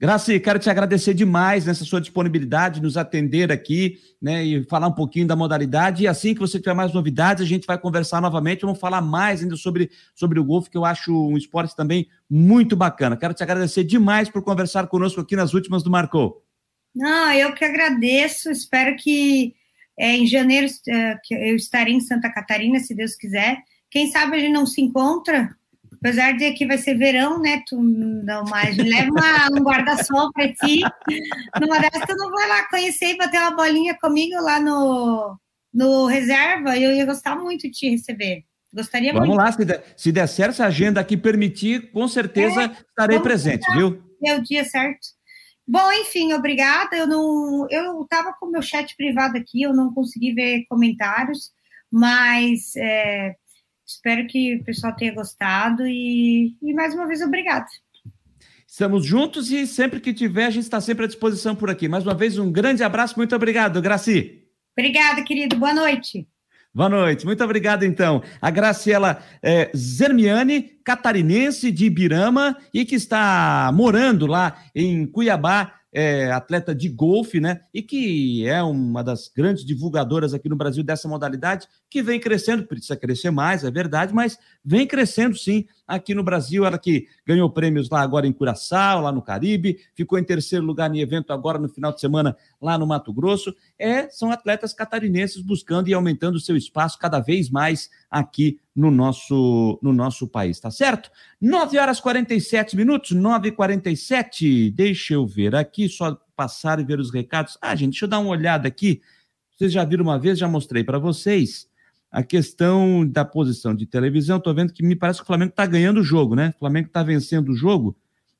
Graci, 0.00 0.40
quero 0.40 0.58
te 0.58 0.68
agradecer 0.68 1.14
demais 1.14 1.64
nessa 1.64 1.84
sua 1.84 2.00
disponibilidade, 2.00 2.82
nos 2.82 2.96
atender 2.96 3.52
aqui, 3.52 3.98
né, 4.20 4.44
e 4.44 4.64
falar 4.64 4.88
um 4.88 4.92
pouquinho 4.92 5.26
da 5.26 5.36
modalidade. 5.36 6.02
E 6.02 6.08
assim 6.08 6.34
que 6.34 6.40
você 6.40 6.58
tiver 6.58 6.74
mais 6.74 6.92
novidades, 6.92 7.44
a 7.44 7.46
gente 7.46 7.64
vai 7.64 7.78
conversar 7.78 8.20
novamente, 8.20 8.62
vamos 8.62 8.80
falar 8.80 9.00
mais 9.00 9.40
ainda 9.40 9.56
sobre, 9.56 9.88
sobre 10.14 10.40
o 10.40 10.44
golfe, 10.44 10.68
que 10.68 10.76
eu 10.76 10.84
acho 10.84 11.12
um 11.12 11.36
esporte 11.36 11.74
também 11.76 12.08
muito 12.28 12.74
bacana. 12.74 13.16
Quero 13.16 13.34
te 13.34 13.44
agradecer 13.44 13.84
demais 13.84 14.28
por 14.28 14.42
conversar 14.42 14.88
conosco 14.88 15.20
aqui 15.20 15.36
nas 15.36 15.54
últimas 15.54 15.84
do 15.84 15.90
Marcou. 15.90 16.42
Não, 16.92 17.32
eu 17.32 17.52
que 17.54 17.64
agradeço, 17.64 18.50
espero 18.50 18.96
que 18.96 19.54
é, 19.98 20.16
em 20.16 20.26
janeiro 20.26 20.66
que 21.24 21.34
eu 21.34 21.54
estarei 21.54 21.94
em 21.94 22.00
Santa 22.00 22.30
Catarina, 22.30 22.80
se 22.80 22.94
Deus 22.94 23.14
quiser. 23.14 23.58
Quem 23.90 24.10
sabe 24.10 24.36
a 24.36 24.40
gente 24.40 24.52
não 24.52 24.66
se 24.66 24.80
encontra 24.80 25.56
Apesar 26.06 26.32
de 26.32 26.52
que 26.52 26.66
vai 26.66 26.78
ser 26.78 26.94
verão, 26.96 27.40
né? 27.40 27.62
Tu 27.66 27.80
não 27.80 28.44
mais 28.44 28.76
leva 28.76 29.10
uma, 29.10 29.46
um 29.58 29.64
guarda-sol 29.64 30.30
para 30.32 30.52
ti. 30.52 30.80
Numa 31.60 31.78
dessas, 31.80 32.06
tu 32.06 32.14
não 32.16 32.30
vai 32.30 32.48
lá 32.48 32.68
conhecer 32.68 33.14
e 33.14 33.16
bater 33.16 33.40
uma 33.40 33.56
bolinha 33.56 33.96
comigo 34.00 34.40
lá 34.40 34.60
no, 34.60 35.36
no 35.72 36.06
reserva. 36.06 36.78
Eu 36.78 36.92
ia 36.92 37.04
gostar 37.04 37.36
muito 37.36 37.62
de 37.62 37.70
te 37.70 37.90
receber. 37.90 38.44
Gostaria 38.72 39.12
vamos 39.12 39.28
muito. 39.28 39.40
lá, 39.40 39.50
se 39.50 39.64
der, 39.64 39.84
se 39.96 40.12
der 40.12 40.26
certo, 40.28 40.56
se 40.56 40.62
a 40.62 40.66
agenda 40.66 41.00
aqui 41.00 41.16
permitir, 41.16 41.90
com 41.90 42.06
certeza 42.06 42.62
é, 42.62 42.66
estarei 42.66 43.18
presente, 43.18 43.66
viu? 43.72 44.02
É 44.24 44.34
o 44.34 44.42
dia 44.42 44.64
certo. 44.64 45.08
Bom, 45.66 45.90
enfim, 45.92 46.32
obrigada. 46.34 46.94
Eu 46.94 47.06
não, 47.06 47.66
eu 47.70 48.02
estava 48.02 48.34
com 48.38 48.46
meu 48.46 48.62
chat 48.62 48.94
privado 48.96 49.38
aqui, 49.38 49.62
eu 49.62 49.72
não 49.72 49.92
consegui 49.94 50.32
ver 50.32 50.64
comentários, 50.68 51.50
mas 51.90 52.76
é, 52.76 53.34
Espero 53.86 54.26
que 54.26 54.56
o 54.56 54.64
pessoal 54.64 54.94
tenha 54.96 55.14
gostado 55.14 55.86
e, 55.86 56.56
e 56.60 56.74
mais 56.74 56.92
uma 56.92 57.06
vez, 57.06 57.22
obrigado. 57.22 57.66
Estamos 58.66 59.06
juntos 59.06 59.50
e 59.50 59.66
sempre 59.66 60.00
que 60.00 60.12
tiver, 60.12 60.46
a 60.46 60.50
gente 60.50 60.64
está 60.64 60.80
sempre 60.80 61.04
à 61.04 61.08
disposição 61.08 61.54
por 61.54 61.70
aqui. 61.70 61.88
Mais 61.88 62.04
uma 62.04 62.14
vez, 62.14 62.36
um 62.36 62.50
grande 62.50 62.82
abraço, 62.82 63.14
muito 63.16 63.34
obrigado, 63.34 63.80
Graci. 63.80 64.42
Obrigada, 64.76 65.22
querido. 65.22 65.56
Boa 65.56 65.72
noite. 65.72 66.28
Boa 66.74 66.90
noite, 66.90 67.24
muito 67.24 67.42
obrigado 67.42 67.84
então. 67.84 68.22
A 68.38 68.50
Graciela 68.50 69.22
é, 69.42 69.70
Zermiani, 69.74 70.60
catarinense 70.84 71.70
de 71.70 71.86
Ibirama 71.86 72.54
e 72.74 72.84
que 72.84 72.96
está 72.96 73.70
morando 73.72 74.26
lá 74.26 74.62
em 74.74 75.06
Cuiabá, 75.06 75.72
é, 75.92 76.30
atleta 76.30 76.74
de 76.74 76.88
golfe, 76.88 77.40
né? 77.40 77.60
E 77.72 77.82
que 77.82 78.46
é 78.46 78.62
uma 78.62 79.02
das 79.02 79.28
grandes 79.34 79.64
divulgadoras 79.64 80.34
aqui 80.34 80.48
no 80.48 80.56
Brasil 80.56 80.84
dessa 80.84 81.08
modalidade, 81.08 81.66
que 81.88 82.02
vem 82.02 82.20
crescendo, 82.20 82.66
precisa 82.66 82.96
crescer 82.96 83.30
mais, 83.30 83.64
é 83.64 83.70
verdade, 83.70 84.12
mas 84.12 84.38
vem 84.64 84.86
crescendo 84.86 85.36
sim 85.36 85.66
aqui 85.86 86.14
no 86.14 86.22
Brasil. 86.22 86.64
Ela 86.64 86.78
que 86.78 87.06
ganhou 87.26 87.50
prêmios 87.50 87.88
lá 87.88 88.02
agora 88.02 88.26
em 88.26 88.32
Curaçao, 88.32 89.02
lá 89.02 89.12
no 89.12 89.22
Caribe, 89.22 89.78
ficou 89.94 90.18
em 90.18 90.24
terceiro 90.24 90.64
lugar 90.64 90.94
em 90.94 91.00
evento 91.00 91.32
agora 91.32 91.58
no 91.58 91.68
final 91.68 91.92
de 91.92 92.00
semana 92.00 92.36
lá 92.60 92.76
no 92.76 92.86
Mato 92.86 93.12
Grosso. 93.12 93.54
É, 93.78 94.08
são 94.10 94.30
atletas 94.30 94.74
catarinenses 94.74 95.40
buscando 95.40 95.88
e 95.88 95.94
aumentando 95.94 96.36
o 96.36 96.40
seu 96.40 96.56
espaço 96.56 96.98
cada 96.98 97.20
vez 97.20 97.48
mais 97.48 97.88
aqui 98.10 98.60
no 98.76 98.90
nosso, 98.90 99.78
no 99.82 99.92
nosso 99.92 100.28
país, 100.28 100.60
tá 100.60 100.70
certo? 100.70 101.10
9 101.40 101.78
horas 101.78 101.98
47 101.98 102.76
minutos, 102.76 103.12
9 103.12 103.48
e 103.48 103.52
47 103.52 104.70
Deixa 104.72 105.14
eu 105.14 105.26
ver 105.26 105.54
aqui, 105.54 105.88
só 105.88 106.14
passar 106.36 106.78
e 106.78 106.84
ver 106.84 107.00
os 107.00 107.10
recados. 107.10 107.56
Ah, 107.62 107.74
gente, 107.74 107.92
deixa 107.92 108.04
eu 108.04 108.10
dar 108.10 108.18
uma 108.18 108.30
olhada 108.30 108.68
aqui. 108.68 109.00
Vocês 109.56 109.72
já 109.72 109.82
viram 109.82 110.04
uma 110.04 110.18
vez, 110.18 110.38
já 110.38 110.46
mostrei 110.46 110.84
para 110.84 110.98
vocês 110.98 111.66
a 112.12 112.22
questão 112.22 113.06
da 113.06 113.24
posição 113.24 113.74
de 113.74 113.86
televisão. 113.86 114.36
Estou 114.36 114.54
vendo 114.54 114.74
que 114.74 114.82
me 114.82 114.94
parece 114.94 115.20
que 115.20 115.24
o 115.24 115.26
Flamengo 115.26 115.50
está 115.50 115.64
ganhando 115.64 116.00
o 116.00 116.04
jogo, 116.04 116.34
né? 116.34 116.52
O 116.56 116.58
Flamengo 116.58 116.88
está 116.88 117.02
vencendo 117.02 117.48
o 117.48 117.54
jogo 117.54 117.96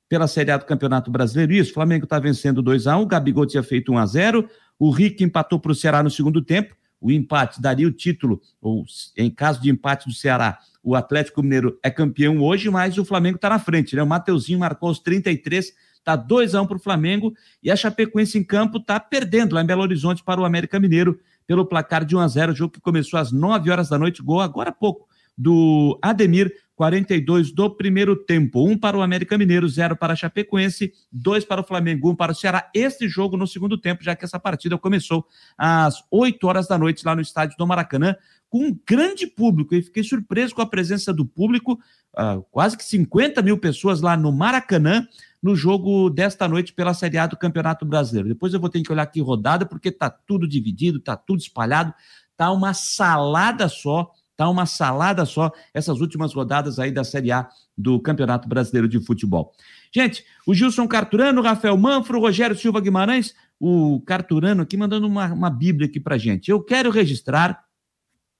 pela 0.07 0.28
Série 0.28 0.51
A 0.51 0.59
do 0.59 0.66
Campeonato 0.66 1.11
Brasileiro. 1.11 1.55
Isso, 1.55 1.70
o 1.70 1.74
Flamengo 1.74 2.05
está 2.05 2.18
vencendo 2.18 2.61
2 2.61 2.87
a 2.87 2.99
1 2.99 3.01
o 3.01 3.07
Gabigol 3.07 3.47
tinha 3.47 3.62
feito 3.62 3.91
1 3.91 3.99
a 3.99 4.07
0 4.07 4.49
o 4.78 4.91
Rick 4.91 5.24
empatou 5.24 5.59
para 5.59 5.72
o 5.72 5.74
Ceará 5.74 6.03
no 6.03 6.11
segundo 6.11 6.43
tempo 6.43 6.76
o 7.07 7.13
empate 7.13 7.63
daria 7.63 7.87
o 7.87 7.93
título, 7.93 8.43
ou 8.61 8.85
em 9.17 9.31
caso 9.31 9.63
de 9.63 9.71
empate 9.71 10.09
do 10.09 10.13
Ceará, 10.13 10.59
o 10.83 10.97
Atlético 10.97 11.41
Mineiro 11.41 11.79
é 11.81 11.89
campeão 11.89 12.41
hoje, 12.41 12.69
mas 12.69 12.99
o 12.99 13.05
Flamengo 13.05 13.37
está 13.37 13.49
na 13.49 13.61
frente, 13.61 13.95
né? 13.95 14.03
O 14.03 14.07
Mateuzinho 14.09 14.59
marcou 14.59 14.91
os 14.91 14.99
33, 14.99 15.73
está 15.95 16.17
2 16.17 16.57
a 16.57 16.63
1 16.63 16.67
para 16.67 16.77
o 16.77 16.81
Flamengo, 16.81 17.33
e 17.63 17.71
a 17.71 17.77
Chapecoense 17.77 18.37
em 18.37 18.43
campo 18.43 18.79
está 18.79 18.99
perdendo 18.99 19.55
lá 19.55 19.63
em 19.63 19.67
Belo 19.67 19.83
Horizonte 19.83 20.25
para 20.25 20.41
o 20.41 20.45
América 20.45 20.81
Mineiro, 20.81 21.21
pelo 21.47 21.65
placar 21.65 22.05
de 22.05 22.17
1 22.17 22.19
a 22.19 22.27
0 22.27 22.53
jogo 22.57 22.73
que 22.73 22.81
começou 22.81 23.21
às 23.21 23.31
9 23.31 23.71
horas 23.71 23.89
da 23.89 23.97
noite, 23.97 24.21
gol 24.21 24.41
agora 24.41 24.71
há 24.71 24.73
pouco, 24.73 25.07
do 25.37 25.99
Ademir, 26.03 26.53
42 26.76 27.53
do 27.53 27.70
primeiro 27.70 28.14
tempo. 28.14 28.66
Um 28.66 28.76
para 28.76 28.97
o 28.97 29.03
América 29.03 29.37
Mineiro, 29.37 29.68
zero 29.68 29.97
para 29.97 30.14
Chapecoense, 30.14 30.93
dois 31.11 31.45
para 31.45 31.62
o 31.62 31.64
Flamengo, 31.64 32.11
um 32.11 32.14
para 32.14 32.32
o 32.32 32.34
Ceará. 32.34 32.70
Este 32.74 33.09
jogo 33.09 33.37
no 33.37 33.47
segundo 33.47 33.78
tempo, 33.78 34.05
já 34.05 34.14
que 34.14 34.24
essa 34.24 34.39
partida 34.39 34.76
começou 34.76 35.26
às 35.57 36.05
8 36.11 36.47
horas 36.47 36.68
da 36.68 36.78
noite 36.78 37.05
lá 37.05 37.14
no 37.14 37.22
estádio 37.22 37.57
do 37.57 37.66
Maracanã, 37.66 38.14
com 38.49 38.66
um 38.66 38.78
grande 38.87 39.26
público. 39.26 39.74
E 39.74 39.82
fiquei 39.82 40.05
surpreso 40.05 40.55
com 40.55 40.62
a 40.62 40.66
presença 40.66 41.12
do 41.12 41.24
público, 41.24 41.80
uh, 42.14 42.43
quase 42.51 42.76
que 42.76 42.84
50 42.84 43.41
mil 43.43 43.59
pessoas 43.59 44.03
lá 44.03 44.16
no 44.16 44.30
Maracanã, 44.30 45.07
no 45.43 45.57
jogo 45.57 46.11
desta 46.11 46.47
noite 46.47 46.74
pela 46.74 46.93
Série 46.93 47.18
A 47.18 47.26
do 47.26 47.37
Campeonato 47.39 47.87
Brasileiro. 47.87 48.28
Depois 48.28 48.53
eu 48.53 48.61
vou 48.61 48.68
ter 48.68 48.82
que 48.82 48.93
olhar 48.93 49.03
aqui 49.03 49.20
rodada, 49.20 49.64
porque 49.64 49.91
tá 49.91 50.11
tudo 50.11 50.47
dividido, 50.47 51.01
tá 51.01 51.16
tudo 51.16 51.41
espalhado, 51.41 51.95
tá 52.37 52.53
uma 52.53 52.74
salada 52.74 53.68
só 53.68 54.11
Tá 54.37 54.49
uma 54.49 54.66
salada 54.66 55.24
só 55.24 55.51
essas 55.72 56.01
últimas 56.01 56.34
rodadas 56.34 56.78
aí 56.78 56.91
da 56.91 57.05
Série 57.05 57.32
A 57.32 57.49
do 57.76 57.99
Campeonato 58.01 58.49
Brasileiro 58.49 58.89
de 58.89 59.01
Futebol. 59.01 59.53
Gente, 59.93 60.24
o 60.47 60.55
Gilson 60.55 60.87
Carturano, 60.87 61.41
Rafael 61.41 61.76
Manfro, 61.76 62.20
Rogério 62.20 62.57
Silva 62.57 62.80
Guimarães, 62.80 63.34
o 63.59 64.01
Carturano 64.03 64.62
aqui 64.62 64.76
mandando 64.76 65.07
uma, 65.07 65.32
uma 65.32 65.49
Bíblia 65.49 65.89
aqui 65.89 65.99
pra 65.99 66.18
gente. 66.18 66.51
Eu 66.51 66.62
quero 66.62 66.91
registrar 66.91 67.64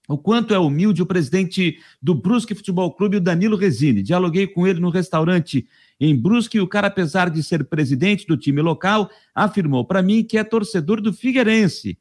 o 0.09 0.17
quanto 0.17 0.55
é 0.55 0.59
humilde 0.59 1.03
o 1.03 1.07
presidente 1.07 1.79
do 2.01 2.15
Brusque 2.15 2.55
Futebol 2.55 2.93
Clube, 2.93 3.17
o 3.17 3.21
Danilo 3.21 3.57
Resini. 3.57 4.03
Dialoguei 4.03 4.47
com 4.47 4.67
ele 4.67 4.79
no 4.79 4.91
restaurante 4.91 5.67
em 5.99 6.15
Brusque 6.15 6.59
e 6.59 6.61
o 6.61 6.69
cara, 6.69 6.87
apesar 6.87 7.31
de 7.31 7.43
ser 7.43 7.65
presidente 7.65 8.27
do 8.27 8.37
time 8.37 8.61
local, 8.63 9.11
afirmou 9.35 9.85
para 9.85 10.03
mim 10.03 10.23
que 10.23 10.39
é 10.39 10.45
torcedor 10.45 11.01
do 11.01 11.13
Figueirense. 11.13 11.99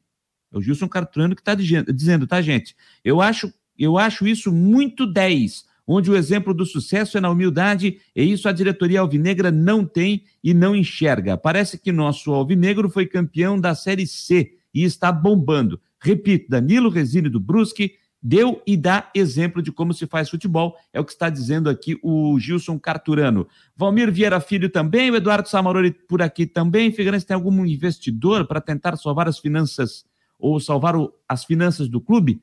É 0.52 0.58
o 0.58 0.62
Gilson 0.62 0.88
Carturano 0.88 1.34
que 1.34 1.40
está 1.40 1.54
dizendo, 1.54 2.26
tá, 2.26 2.40
gente? 2.40 2.76
Eu 3.04 3.20
acho 3.20 3.52
eu 3.78 3.98
acho 3.98 4.26
isso 4.26 4.52
muito 4.52 5.06
10, 5.06 5.64
onde 5.86 6.10
o 6.10 6.16
exemplo 6.16 6.52
do 6.52 6.66
sucesso 6.66 7.16
é 7.16 7.20
na 7.20 7.30
humildade, 7.30 7.98
e 8.14 8.22
isso 8.22 8.48
a 8.48 8.52
diretoria 8.52 9.00
alvinegra 9.00 9.50
não 9.50 9.84
tem 9.84 10.24
e 10.42 10.52
não 10.52 10.74
enxerga. 10.74 11.36
Parece 11.36 11.78
que 11.78 11.92
nosso 11.92 12.32
alvinegro 12.32 12.88
foi 12.88 13.06
campeão 13.06 13.60
da 13.60 13.74
Série 13.74 14.06
C 14.06 14.54
e 14.74 14.82
está 14.84 15.12
bombando. 15.12 15.80
Repito, 16.00 16.50
Danilo 16.50 16.90
Resine 16.90 17.28
do 17.28 17.40
Brusque 17.40 17.94
deu 18.22 18.60
e 18.66 18.76
dá 18.76 19.08
exemplo 19.14 19.62
de 19.62 19.70
como 19.70 19.94
se 19.94 20.06
faz 20.06 20.28
futebol, 20.28 20.74
é 20.92 20.98
o 20.98 21.04
que 21.04 21.12
está 21.12 21.30
dizendo 21.30 21.70
aqui 21.70 21.96
o 22.02 22.36
Gilson 22.40 22.76
Carturano. 22.76 23.46
Valmir 23.76 24.10
Vieira 24.10 24.40
Filho 24.40 24.68
também, 24.68 25.10
o 25.10 25.16
Eduardo 25.16 25.48
Samarori 25.48 25.92
por 25.92 26.20
aqui 26.20 26.44
também. 26.44 26.90
Figueirense 26.90 27.24
tem 27.24 27.36
algum 27.36 27.64
investidor 27.64 28.46
para 28.46 28.60
tentar 28.60 28.96
salvar 28.96 29.28
as 29.28 29.38
finanças 29.38 30.04
ou 30.38 30.58
salvar 30.58 30.96
o, 30.96 31.12
as 31.28 31.44
finanças 31.44 31.88
do 31.88 32.00
clube? 32.00 32.40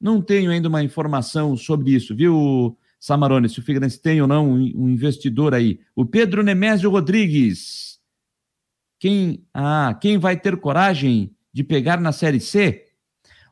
Não 0.00 0.20
tenho 0.20 0.50
ainda 0.50 0.68
uma 0.68 0.82
informação 0.82 1.56
sobre 1.56 1.92
isso, 1.92 2.14
viu, 2.14 2.76
Samarone? 2.98 3.48
Se 3.48 3.58
o 3.58 3.62
Figueirense 3.62 4.00
tem 4.00 4.20
ou 4.20 4.28
não 4.28 4.52
um 4.52 4.88
investidor 4.88 5.54
aí. 5.54 5.80
O 5.94 6.04
Pedro 6.04 6.42
Nemésio 6.42 6.90
Rodrigues. 6.90 7.98
Quem, 8.98 9.44
ah, 9.52 9.96
quem 10.00 10.18
vai 10.18 10.36
ter 10.36 10.56
coragem 10.56 11.34
de 11.52 11.62
pegar 11.62 12.00
na 12.00 12.12
Série 12.12 12.40
C? 12.40 12.86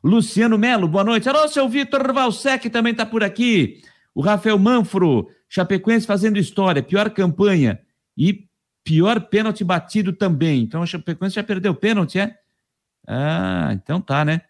Luciano 0.03 0.57
Melo, 0.57 0.87
boa 0.87 1.03
noite. 1.03 1.27
Alô, 1.27 1.47
seu 1.47 1.67
Vitor 1.67 2.13
Valsec 2.13 2.69
também 2.69 2.91
está 2.91 3.05
por 3.05 3.23
aqui. 3.23 3.81
O 4.13 4.21
Rafael 4.21 4.57
Manfro, 4.59 5.27
Chapecoense 5.49 6.05
fazendo 6.05 6.37
história, 6.37 6.83
pior 6.83 7.09
campanha 7.09 7.79
e 8.15 8.47
pior 8.83 9.19
pênalti 9.19 9.63
batido 9.63 10.13
também. 10.13 10.61
Então 10.61 10.83
a 10.83 10.85
Chapecoense 10.85 11.35
já 11.35 11.43
perdeu 11.43 11.71
o 11.71 11.75
pênalti, 11.75 12.19
é? 12.19 12.37
Ah, 13.07 13.71
então 13.73 13.99
tá, 13.99 14.23
né? 14.23 14.41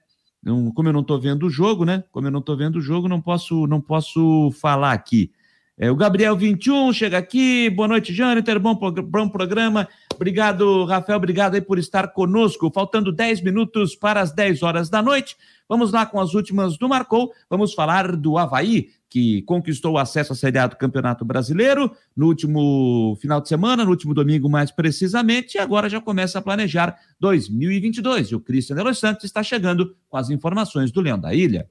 Como 0.46 0.88
eu 0.89 0.93
não 0.93 1.02
estou 1.02 1.20
vendo 1.20 1.48
o 1.48 1.50
jogo, 1.50 1.84
né? 1.86 2.04
Como 2.12 2.28
eu 2.28 2.32
não 2.32 2.39
estou 2.39 2.56
vendo 2.56 2.78
o 2.78 2.82
jogo, 2.82 3.08
não 3.08 3.20
posso, 3.20 3.66
não 3.66 3.82
posso 3.82 4.52
falar 4.52 4.93
aqui. 4.93 5.32
É, 5.78 5.91
o 5.91 5.95
Gabriel 5.95 6.38
21 6.38 6.93
chega 6.93 7.17
aqui. 7.17 7.69
Boa 7.69 7.88
noite, 7.88 8.13
Jâniter. 8.13 8.57
Bom, 8.59 8.76
bom 8.76 9.28
programa. 9.28 9.88
Obrigado, 10.13 10.86
Rafael. 10.86 11.17
Obrigado 11.17 11.55
aí 11.55 11.61
por 11.61 11.78
estar 11.78 12.13
conosco. 12.13 12.71
Faltando 12.73 13.11
10 13.11 13.41
minutos 13.41 13.93
para 13.93 14.21
as 14.21 14.32
10 14.32 14.63
horas 14.63 14.89
da 14.89 15.01
noite. 15.01 15.36
Vamos 15.67 15.91
lá 15.91 16.05
com 16.05 16.17
as 16.17 16.34
últimas 16.34 16.78
do 16.78 16.88
Marcou. 16.88 17.34
Vamos 17.49 17.73
falar 17.73 18.15
do 18.15 18.38
Havaí, 18.38 18.88
que 19.09 19.41
conquistou 19.41 19.93
o 19.93 19.97
acesso 19.97 20.32
à 20.32 20.36
Série 20.36 20.59
A 20.59 20.67
do 20.67 20.78
Campeonato 20.78 21.26
Brasileiro 21.26 21.91
no 22.15 22.28
último 22.28 23.17
final 23.19 23.41
de 23.41 23.49
semana, 23.49 23.84
no 23.84 23.89
último 23.89 24.13
domingo 24.13 24.49
mais 24.49 24.71
precisamente, 24.71 25.55
e 25.55 25.59
agora 25.59 25.89
já 25.89 25.99
começa 25.99 26.39
a 26.39 26.41
planejar 26.41 26.95
2022. 27.19 28.30
E 28.30 28.36
o 28.36 28.39
Cristian 28.39 28.78
Delos 28.78 28.97
Santos 28.97 29.26
está 29.26 29.43
chegando 29.43 29.93
com 30.07 30.15
as 30.15 30.30
informações 30.30 30.89
do 30.89 31.01
Leão 31.01 31.19
da 31.19 31.34
Ilha. 31.34 31.67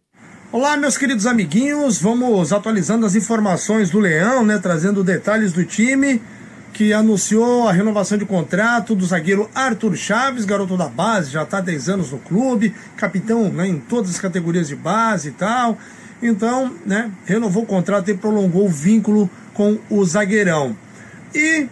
Olá, 0.56 0.76
meus 0.76 0.96
queridos 0.96 1.26
amiguinhos, 1.26 2.00
vamos 2.00 2.52
atualizando 2.52 3.04
as 3.04 3.16
informações 3.16 3.90
do 3.90 3.98
Leão, 3.98 4.46
né, 4.46 4.56
trazendo 4.56 5.02
detalhes 5.02 5.52
do 5.52 5.64
time 5.64 6.22
que 6.72 6.92
anunciou 6.92 7.66
a 7.66 7.72
renovação 7.72 8.16
de 8.16 8.24
contrato 8.24 8.94
do 8.94 9.04
zagueiro 9.04 9.50
Arthur 9.52 9.96
Chaves, 9.96 10.44
garoto 10.44 10.76
da 10.76 10.86
base, 10.88 11.32
já 11.32 11.42
está 11.42 11.58
há 11.58 11.60
10 11.60 11.88
anos 11.88 12.12
no 12.12 12.18
clube, 12.18 12.72
capitão 12.96 13.48
né, 13.48 13.66
em 13.66 13.80
todas 13.80 14.10
as 14.10 14.20
categorias 14.20 14.68
de 14.68 14.76
base 14.76 15.30
e 15.30 15.32
tal. 15.32 15.76
Então, 16.22 16.72
né, 16.86 17.10
renovou 17.26 17.64
o 17.64 17.66
contrato 17.66 18.08
e 18.12 18.14
prolongou 18.14 18.66
o 18.66 18.70
vínculo 18.70 19.28
com 19.54 19.76
o 19.90 20.04
zagueirão. 20.04 20.76
E 21.34 21.66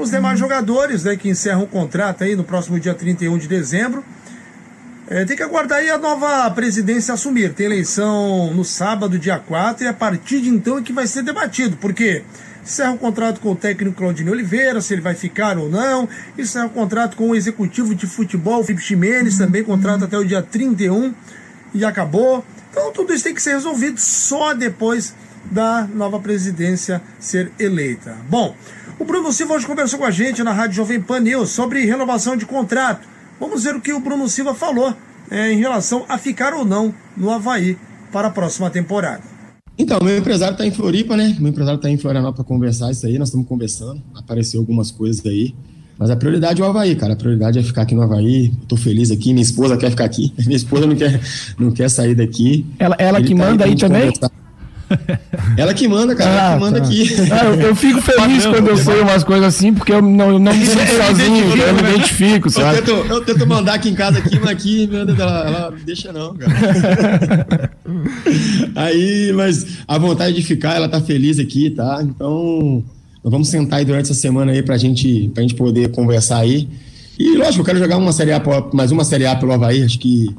os 0.00 0.10
demais 0.10 0.38
jogadores 0.38 1.04
né, 1.04 1.14
que 1.14 1.28
encerram 1.28 1.64
o 1.64 1.66
contrato 1.66 2.24
aí 2.24 2.34
no 2.34 2.42
próximo 2.42 2.80
dia 2.80 2.94
31 2.94 3.36
de 3.36 3.46
dezembro. 3.46 4.02
É, 5.06 5.24
tem 5.24 5.36
que 5.36 5.42
aguardar 5.42 5.80
aí 5.80 5.90
a 5.90 5.98
nova 5.98 6.50
presidência 6.50 7.12
assumir. 7.12 7.52
Tem 7.52 7.66
eleição 7.66 8.52
no 8.54 8.64
sábado, 8.64 9.18
dia 9.18 9.38
4, 9.38 9.84
e 9.84 9.88
a 9.88 9.92
partir 9.92 10.40
de 10.40 10.48
então 10.48 10.78
é 10.78 10.82
que 10.82 10.92
vai 10.92 11.06
ser 11.06 11.22
debatido, 11.22 11.76
porque 11.76 12.22
encerra 12.62 12.92
o 12.92 12.98
contrato 12.98 13.38
com 13.40 13.52
o 13.52 13.56
técnico 13.56 13.96
Claudinho 13.96 14.32
Oliveira, 14.32 14.80
se 14.80 14.94
ele 14.94 15.02
vai 15.02 15.14
ficar 15.14 15.58
ou 15.58 15.68
não, 15.68 16.08
encerra 16.38 16.66
o 16.66 16.70
contrato 16.70 17.16
com 17.16 17.28
o 17.28 17.34
executivo 17.34 17.94
de 17.94 18.06
futebol, 18.06 18.64
Felipe 18.64 18.82
Ximenes, 18.82 19.36
também 19.36 19.62
contrato 19.62 20.04
até 20.04 20.16
o 20.16 20.24
dia 20.24 20.40
31 20.40 21.12
e 21.74 21.84
acabou. 21.84 22.42
Então 22.70 22.90
tudo 22.90 23.12
isso 23.12 23.24
tem 23.24 23.34
que 23.34 23.42
ser 23.42 23.52
resolvido 23.52 24.00
só 24.00 24.54
depois 24.54 25.14
da 25.50 25.86
nova 25.94 26.18
presidência 26.18 27.02
ser 27.18 27.52
eleita. 27.58 28.16
Bom, 28.30 28.56
o 28.98 29.04
Bruno 29.04 29.30
Silva 29.30 29.54
hoje 29.54 29.66
conversou 29.66 29.98
com 29.98 30.06
a 30.06 30.10
gente 30.10 30.42
na 30.42 30.52
Rádio 30.52 30.76
Jovem 30.76 31.00
Pan 31.00 31.20
News 31.20 31.50
sobre 31.50 31.84
renovação 31.84 32.34
de 32.36 32.46
contrato. 32.46 33.13
Vamos 33.38 33.64
ver 33.64 33.74
o 33.74 33.80
que 33.80 33.92
o 33.92 34.00
Bruno 34.00 34.28
Silva 34.28 34.54
falou 34.54 34.94
é, 35.30 35.52
em 35.52 35.58
relação 35.58 36.04
a 36.08 36.18
ficar 36.18 36.54
ou 36.54 36.64
não 36.64 36.94
no 37.16 37.30
Havaí 37.30 37.76
para 38.12 38.28
a 38.28 38.30
próxima 38.30 38.70
temporada. 38.70 39.22
Então, 39.76 39.98
meu 40.00 40.16
empresário 40.16 40.52
está 40.52 40.64
em 40.64 40.70
Floripa, 40.70 41.16
né? 41.16 41.36
Meu 41.38 41.50
empresário 41.50 41.78
está 41.78 41.90
em 41.90 41.98
Florianópolis 41.98 42.36
para 42.36 42.44
conversar 42.44 42.90
isso 42.92 43.06
aí. 43.06 43.18
Nós 43.18 43.28
estamos 43.28 43.48
conversando. 43.48 44.00
Apareceu 44.14 44.60
algumas 44.60 44.90
coisas 44.92 45.24
aí. 45.26 45.52
Mas 45.98 46.10
a 46.10 46.16
prioridade 46.16 46.60
é 46.60 46.64
o 46.64 46.68
Havaí, 46.68 46.94
cara. 46.94 47.14
A 47.14 47.16
prioridade 47.16 47.58
é 47.58 47.62
ficar 47.62 47.82
aqui 47.82 47.94
no 47.94 48.02
Havaí. 48.02 48.52
Estou 48.62 48.78
feliz 48.78 49.10
aqui. 49.10 49.32
Minha 49.32 49.42
esposa 49.42 49.76
quer 49.76 49.90
ficar 49.90 50.04
aqui. 50.04 50.32
Minha 50.46 50.56
esposa 50.56 50.86
não 50.86 50.94
quer, 50.94 51.20
não 51.58 51.72
quer 51.72 51.90
sair 51.90 52.14
daqui. 52.14 52.64
Ela, 52.78 52.96
ela 52.98 53.20
que 53.20 53.34
tá 53.34 53.44
manda 53.44 53.64
aí, 53.64 53.70
aí 53.70 53.76
também? 53.76 54.12
Conversar. 54.12 54.43
Ela 55.56 55.74
que 55.74 55.86
manda, 55.86 56.14
cara, 56.14 56.30
ah, 56.30 56.46
ela 56.46 56.54
que 56.54 56.60
manda 56.60 56.80
tá. 56.80 56.86
aqui. 56.86 57.14
Ah, 57.30 57.44
eu, 57.44 57.54
eu, 57.60 57.76
fico 57.76 58.00
feliz 58.00 58.46
quando 58.46 58.68
eu 58.68 58.76
sei 58.76 59.00
umas 59.00 59.22
coisas 59.22 59.46
assim, 59.46 59.72
porque 59.72 59.92
eu 59.92 60.02
não, 60.02 60.32
eu 60.32 60.38
não 60.38 60.54
me 60.54 60.66
sinto 60.66 61.04
sozinho, 61.04 61.56
eu 61.56 61.74
me 61.74 61.82
né? 61.82 61.90
identifico, 61.90 62.50
sabe? 62.50 62.78
Eu 62.78 62.82
tento, 62.82 63.12
eu 63.12 63.20
tento 63.24 63.46
mandar 63.46 63.74
aqui 63.74 63.88
em 63.88 63.94
casa, 63.94 64.18
aqui, 64.18 64.38
mas 64.38 64.50
aqui, 64.50 64.86
meu 64.86 65.06
Deus, 65.06 65.18
ela, 65.18 65.46
ela 65.46 65.74
deixa 65.84 66.12
não, 66.12 66.34
cara. 66.34 67.70
Aí, 68.74 69.32
mas 69.34 69.66
a 69.86 69.98
vontade 69.98 70.34
de 70.34 70.42
ficar, 70.42 70.74
ela 70.74 70.88
tá 70.88 71.00
feliz 71.00 71.38
aqui, 71.38 71.70
tá? 71.70 72.00
Então, 72.02 72.82
nós 73.22 73.30
vamos 73.30 73.48
sentar 73.48 73.78
aí 73.78 73.84
durante 73.84 74.10
essa 74.10 74.14
semana 74.14 74.52
aí 74.52 74.62
pra 74.62 74.76
gente, 74.76 75.30
pra 75.32 75.42
gente 75.42 75.54
poder 75.54 75.90
conversar 75.90 76.38
aí. 76.38 76.68
E, 77.18 77.36
lógico, 77.36 77.60
eu 77.60 77.64
quero 77.64 77.78
jogar 77.78 77.96
uma 77.96 78.12
Série 78.12 78.32
A, 78.32 78.42
mais 78.72 78.90
uma 78.90 79.04
Série 79.04 79.26
A 79.26 79.36
pelo 79.36 79.52
Havaí, 79.52 79.82
acho 79.82 79.98
que 79.98 80.34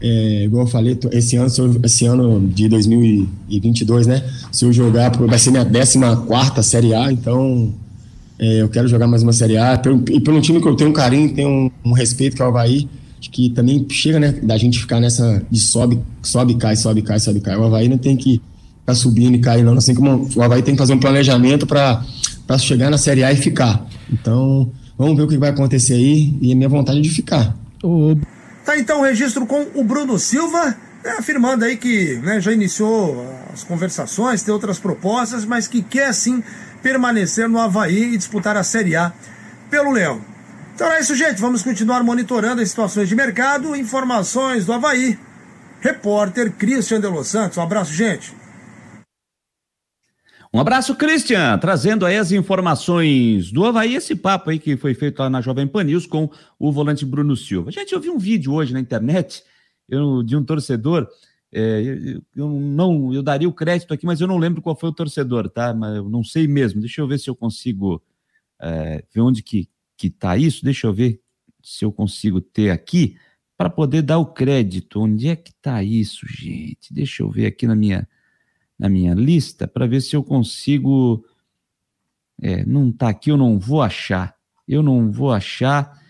é, 0.00 0.44
igual 0.44 0.64
eu 0.64 0.70
falei, 0.70 0.98
esse 1.12 1.36
ano, 1.36 1.48
esse 1.84 2.06
ano 2.06 2.48
de 2.48 2.68
2022, 2.68 4.06
né? 4.06 4.24
Se 4.50 4.64
eu 4.64 4.72
jogar, 4.72 5.10
vai 5.10 5.38
ser 5.38 5.50
minha 5.50 5.64
14 5.64 6.62
Série 6.62 6.94
A, 6.94 7.12
então 7.12 7.72
é, 8.38 8.62
eu 8.62 8.68
quero 8.70 8.88
jogar 8.88 9.06
mais 9.06 9.22
uma 9.22 9.32
Série 9.32 9.58
A. 9.58 9.80
E 10.10 10.20
pelo 10.20 10.40
time 10.40 10.60
que 10.60 10.66
eu 10.66 10.74
tenho 10.74 10.88
um 10.88 10.94
carinho, 10.94 11.34
tenho 11.34 11.48
um, 11.48 11.70
um, 11.84 11.92
respeito 11.92 12.34
que 12.34 12.40
é 12.40 12.44
o 12.46 12.48
Havaí, 12.48 12.88
que 13.20 13.50
também 13.50 13.86
chega, 13.90 14.18
né? 14.18 14.32
Da 14.42 14.56
gente 14.56 14.78
ficar 14.78 15.00
nessa 15.00 15.42
de 15.50 15.60
sobe, 15.60 16.00
sobe, 16.22 16.54
cai, 16.54 16.76
sobe, 16.76 17.02
cai, 17.02 17.20
sobe, 17.20 17.40
cai. 17.40 17.56
O 17.56 17.64
Havaí 17.64 17.86
não 17.86 17.98
tem 17.98 18.16
que 18.16 18.40
ficar 18.80 18.94
subindo 18.94 19.34
e 19.34 19.38
caindo, 19.38 19.66
não. 19.66 19.76
Assim 19.76 19.94
como 19.94 20.26
o 20.34 20.42
Havaí 20.42 20.62
tem 20.62 20.74
que 20.74 20.78
fazer 20.78 20.94
um 20.94 20.98
planejamento 20.98 21.66
para 21.66 22.02
chegar 22.58 22.90
na 22.90 22.96
Série 22.96 23.22
A 23.22 23.30
e 23.30 23.36
ficar. 23.36 23.86
Então, 24.10 24.70
vamos 24.96 25.14
ver 25.14 25.24
o 25.24 25.28
que 25.28 25.36
vai 25.36 25.50
acontecer 25.50 25.92
aí 25.92 26.34
e 26.40 26.52
a 26.52 26.56
minha 26.56 26.70
vontade 26.70 27.00
é 27.00 27.02
de 27.02 27.10
ficar. 27.10 27.54
O 27.82 28.16
Tá 28.64 28.78
então 28.78 29.00
o 29.00 29.04
registro 29.04 29.46
com 29.46 29.66
o 29.74 29.82
Bruno 29.82 30.18
Silva, 30.18 30.76
né, 31.02 31.12
afirmando 31.18 31.64
aí 31.64 31.76
que 31.76 32.16
né, 32.16 32.40
já 32.40 32.52
iniciou 32.52 33.26
as 33.52 33.64
conversações, 33.64 34.42
tem 34.42 34.52
outras 34.52 34.78
propostas, 34.78 35.44
mas 35.44 35.66
que 35.66 35.82
quer 35.82 36.12
sim 36.12 36.42
permanecer 36.82 37.48
no 37.48 37.58
Havaí 37.58 38.14
e 38.14 38.16
disputar 38.16 38.56
a 38.56 38.62
Série 38.62 38.96
A 38.96 39.12
pelo 39.70 39.90
Leão. 39.90 40.20
Então 40.74 40.90
é 40.90 41.00
isso, 41.00 41.14
gente. 41.14 41.40
Vamos 41.40 41.62
continuar 41.62 42.02
monitorando 42.02 42.62
as 42.62 42.68
situações 42.68 43.08
de 43.08 43.14
mercado, 43.14 43.76
informações 43.76 44.64
do 44.64 44.72
Havaí. 44.72 45.18
Repórter 45.80 46.52
Christian 46.52 47.00
de 47.00 47.06
Los 47.06 47.28
Santos. 47.28 47.58
Um 47.58 47.62
abraço, 47.62 47.92
gente. 47.92 48.34
Um 50.52 50.58
abraço, 50.58 50.96
Christian, 50.96 51.56
trazendo 51.58 52.04
aí 52.04 52.16
as 52.16 52.32
informações 52.32 53.52
do 53.52 53.64
Havaí, 53.64 53.94
esse 53.94 54.16
papo 54.16 54.50
aí 54.50 54.58
que 54.58 54.76
foi 54.76 54.94
feito 54.94 55.20
lá 55.20 55.30
na 55.30 55.40
Jovem 55.40 55.64
Pan 55.64 55.84
News 55.84 56.06
com 56.06 56.28
o 56.58 56.72
volante 56.72 57.04
Bruno 57.04 57.36
Silva. 57.36 57.70
Gente, 57.70 57.92
eu 57.92 58.00
vi 58.00 58.10
um 58.10 58.18
vídeo 58.18 58.52
hoje 58.52 58.72
na 58.72 58.80
internet 58.80 59.44
eu, 59.88 60.24
de 60.24 60.36
um 60.36 60.42
torcedor, 60.42 61.08
é, 61.52 61.80
eu, 61.82 62.22
eu, 62.34 62.48
não, 62.48 63.14
eu 63.14 63.22
daria 63.22 63.48
o 63.48 63.52
crédito 63.52 63.94
aqui, 63.94 64.04
mas 64.04 64.20
eu 64.20 64.26
não 64.26 64.38
lembro 64.38 64.60
qual 64.60 64.74
foi 64.74 64.88
o 64.88 64.92
torcedor, 64.94 65.48
tá? 65.48 65.72
Mas 65.72 65.96
eu 65.96 66.08
não 66.08 66.24
sei 66.24 66.48
mesmo. 66.48 66.80
Deixa 66.80 67.00
eu 67.00 67.06
ver 67.06 67.18
se 67.18 67.30
eu 67.30 67.36
consigo 67.36 68.02
é, 68.60 69.04
ver 69.12 69.20
onde 69.20 69.44
que, 69.44 69.68
que 69.96 70.10
tá 70.10 70.36
isso. 70.36 70.64
Deixa 70.64 70.88
eu 70.88 70.92
ver 70.92 71.20
se 71.62 71.84
eu 71.84 71.92
consigo 71.92 72.40
ter 72.40 72.70
aqui 72.70 73.16
para 73.56 73.70
poder 73.70 74.02
dar 74.02 74.18
o 74.18 74.26
crédito. 74.26 75.00
Onde 75.00 75.28
é 75.28 75.36
que 75.36 75.52
tá 75.54 75.82
isso, 75.82 76.26
gente? 76.28 76.92
Deixa 76.92 77.22
eu 77.22 77.30
ver 77.30 77.46
aqui 77.46 77.66
na 77.66 77.74
minha 77.74 78.08
na 78.80 78.88
minha 78.88 79.12
lista 79.12 79.68
para 79.68 79.86
ver 79.86 80.00
se 80.00 80.16
eu 80.16 80.24
consigo. 80.24 81.22
É, 82.42 82.64
não 82.64 82.88
está 82.88 83.10
aqui, 83.10 83.30
eu 83.30 83.36
não 83.36 83.58
vou 83.58 83.82
achar. 83.82 84.34
Eu 84.66 84.82
não 84.82 85.12
vou 85.12 85.30
achar 85.30 86.00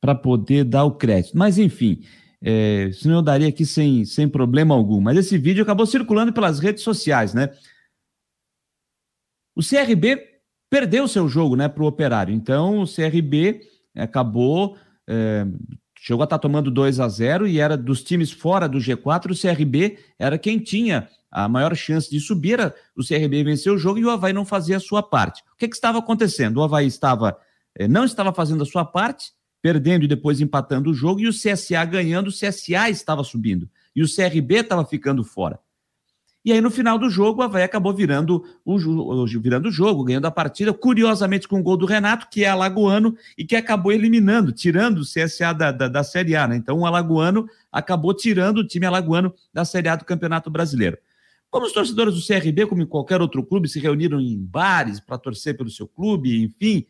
para 0.00 0.14
poder 0.14 0.62
dar 0.62 0.84
o 0.84 0.92
crédito. 0.92 1.36
Mas, 1.36 1.58
enfim, 1.58 2.04
é, 2.40 2.90
senão 2.92 3.16
eu 3.16 3.22
daria 3.22 3.48
aqui 3.48 3.66
sem, 3.66 4.04
sem 4.04 4.28
problema 4.28 4.76
algum. 4.76 5.00
Mas 5.00 5.18
esse 5.18 5.36
vídeo 5.36 5.64
acabou 5.64 5.86
circulando 5.86 6.32
pelas 6.32 6.60
redes 6.60 6.84
sociais, 6.84 7.34
né? 7.34 7.50
O 9.56 9.60
CRB 9.60 10.22
perdeu 10.70 11.08
seu 11.08 11.28
jogo 11.28 11.56
né, 11.56 11.68
para 11.68 11.82
o 11.82 11.86
Operário. 11.86 12.32
Então, 12.32 12.80
o 12.80 12.86
CRB 12.86 13.60
acabou. 13.96 14.76
É, 15.08 15.44
chegou 15.98 16.22
a 16.22 16.24
estar 16.24 16.38
tá 16.38 16.42
tomando 16.42 16.70
2 16.70 17.00
a 17.00 17.08
0 17.08 17.48
e 17.48 17.58
era 17.58 17.76
dos 17.76 18.04
times 18.04 18.30
fora 18.30 18.68
do 18.68 18.78
G4, 18.78 19.32
o 19.32 19.40
CRB 19.40 19.98
era 20.18 20.38
quem 20.38 20.58
tinha 20.58 21.08
a 21.34 21.48
maior 21.48 21.74
chance 21.74 22.08
de 22.08 22.20
subir, 22.20 22.60
o 22.96 23.04
CRB 23.04 23.42
venceu 23.42 23.74
o 23.74 23.78
jogo 23.78 23.98
e 23.98 24.04
o 24.04 24.10
Havaí 24.10 24.32
não 24.32 24.44
fazia 24.44 24.76
a 24.76 24.80
sua 24.80 25.02
parte. 25.02 25.42
O 25.52 25.56
que, 25.58 25.66
que 25.66 25.74
estava 25.74 25.98
acontecendo? 25.98 26.58
O 26.58 26.62
Havaí 26.62 26.86
estava, 26.86 27.36
eh, 27.74 27.88
não 27.88 28.04
estava 28.04 28.32
fazendo 28.32 28.62
a 28.62 28.66
sua 28.66 28.84
parte, 28.84 29.32
perdendo 29.60 30.04
e 30.04 30.08
depois 30.08 30.40
empatando 30.40 30.90
o 30.90 30.94
jogo, 30.94 31.20
e 31.20 31.26
o 31.26 31.32
CSA 31.32 31.84
ganhando, 31.86 32.28
o 32.28 32.32
CSA 32.32 32.88
estava 32.88 33.24
subindo. 33.24 33.68
E 33.96 34.02
o 34.02 34.06
CRB 34.06 34.60
estava 34.60 34.84
ficando 34.84 35.24
fora. 35.24 35.58
E 36.44 36.52
aí, 36.52 36.60
no 36.60 36.70
final 36.70 36.98
do 36.98 37.10
jogo, 37.10 37.40
o 37.40 37.42
Havaí 37.42 37.64
acabou 37.64 37.92
virando 37.92 38.44
o, 38.64 39.26
virando 39.40 39.68
o 39.68 39.72
jogo, 39.72 40.04
ganhando 40.04 40.26
a 40.26 40.30
partida, 40.30 40.72
curiosamente 40.72 41.48
com 41.48 41.58
o 41.58 41.62
gol 41.62 41.76
do 41.76 41.86
Renato, 41.86 42.28
que 42.30 42.44
é 42.44 42.48
alagoano, 42.48 43.16
e 43.36 43.44
que 43.44 43.56
acabou 43.56 43.90
eliminando, 43.90 44.52
tirando 44.52 44.98
o 44.98 45.04
CSA 45.04 45.52
da, 45.52 45.72
da, 45.72 45.88
da 45.88 46.04
Série 46.04 46.36
A. 46.36 46.46
Né? 46.46 46.56
Então, 46.56 46.78
o 46.78 46.86
alagoano 46.86 47.48
acabou 47.72 48.14
tirando 48.14 48.58
o 48.58 48.66
time 48.66 48.86
alagoano 48.86 49.34
da 49.52 49.64
Série 49.64 49.88
A 49.88 49.96
do 49.96 50.04
Campeonato 50.04 50.48
Brasileiro. 50.48 50.98
Como 51.54 51.66
os 51.66 51.72
torcedores 51.72 52.16
do 52.16 52.26
CRB, 52.26 52.66
como 52.66 52.82
em 52.82 52.86
qualquer 52.86 53.20
outro 53.20 53.40
clube, 53.40 53.68
se 53.68 53.78
reuniram 53.78 54.20
em 54.20 54.36
bares 54.36 54.98
para 54.98 55.16
torcer 55.16 55.56
pelo 55.56 55.70
seu 55.70 55.86
clube, 55.86 56.42
enfim. 56.42 56.84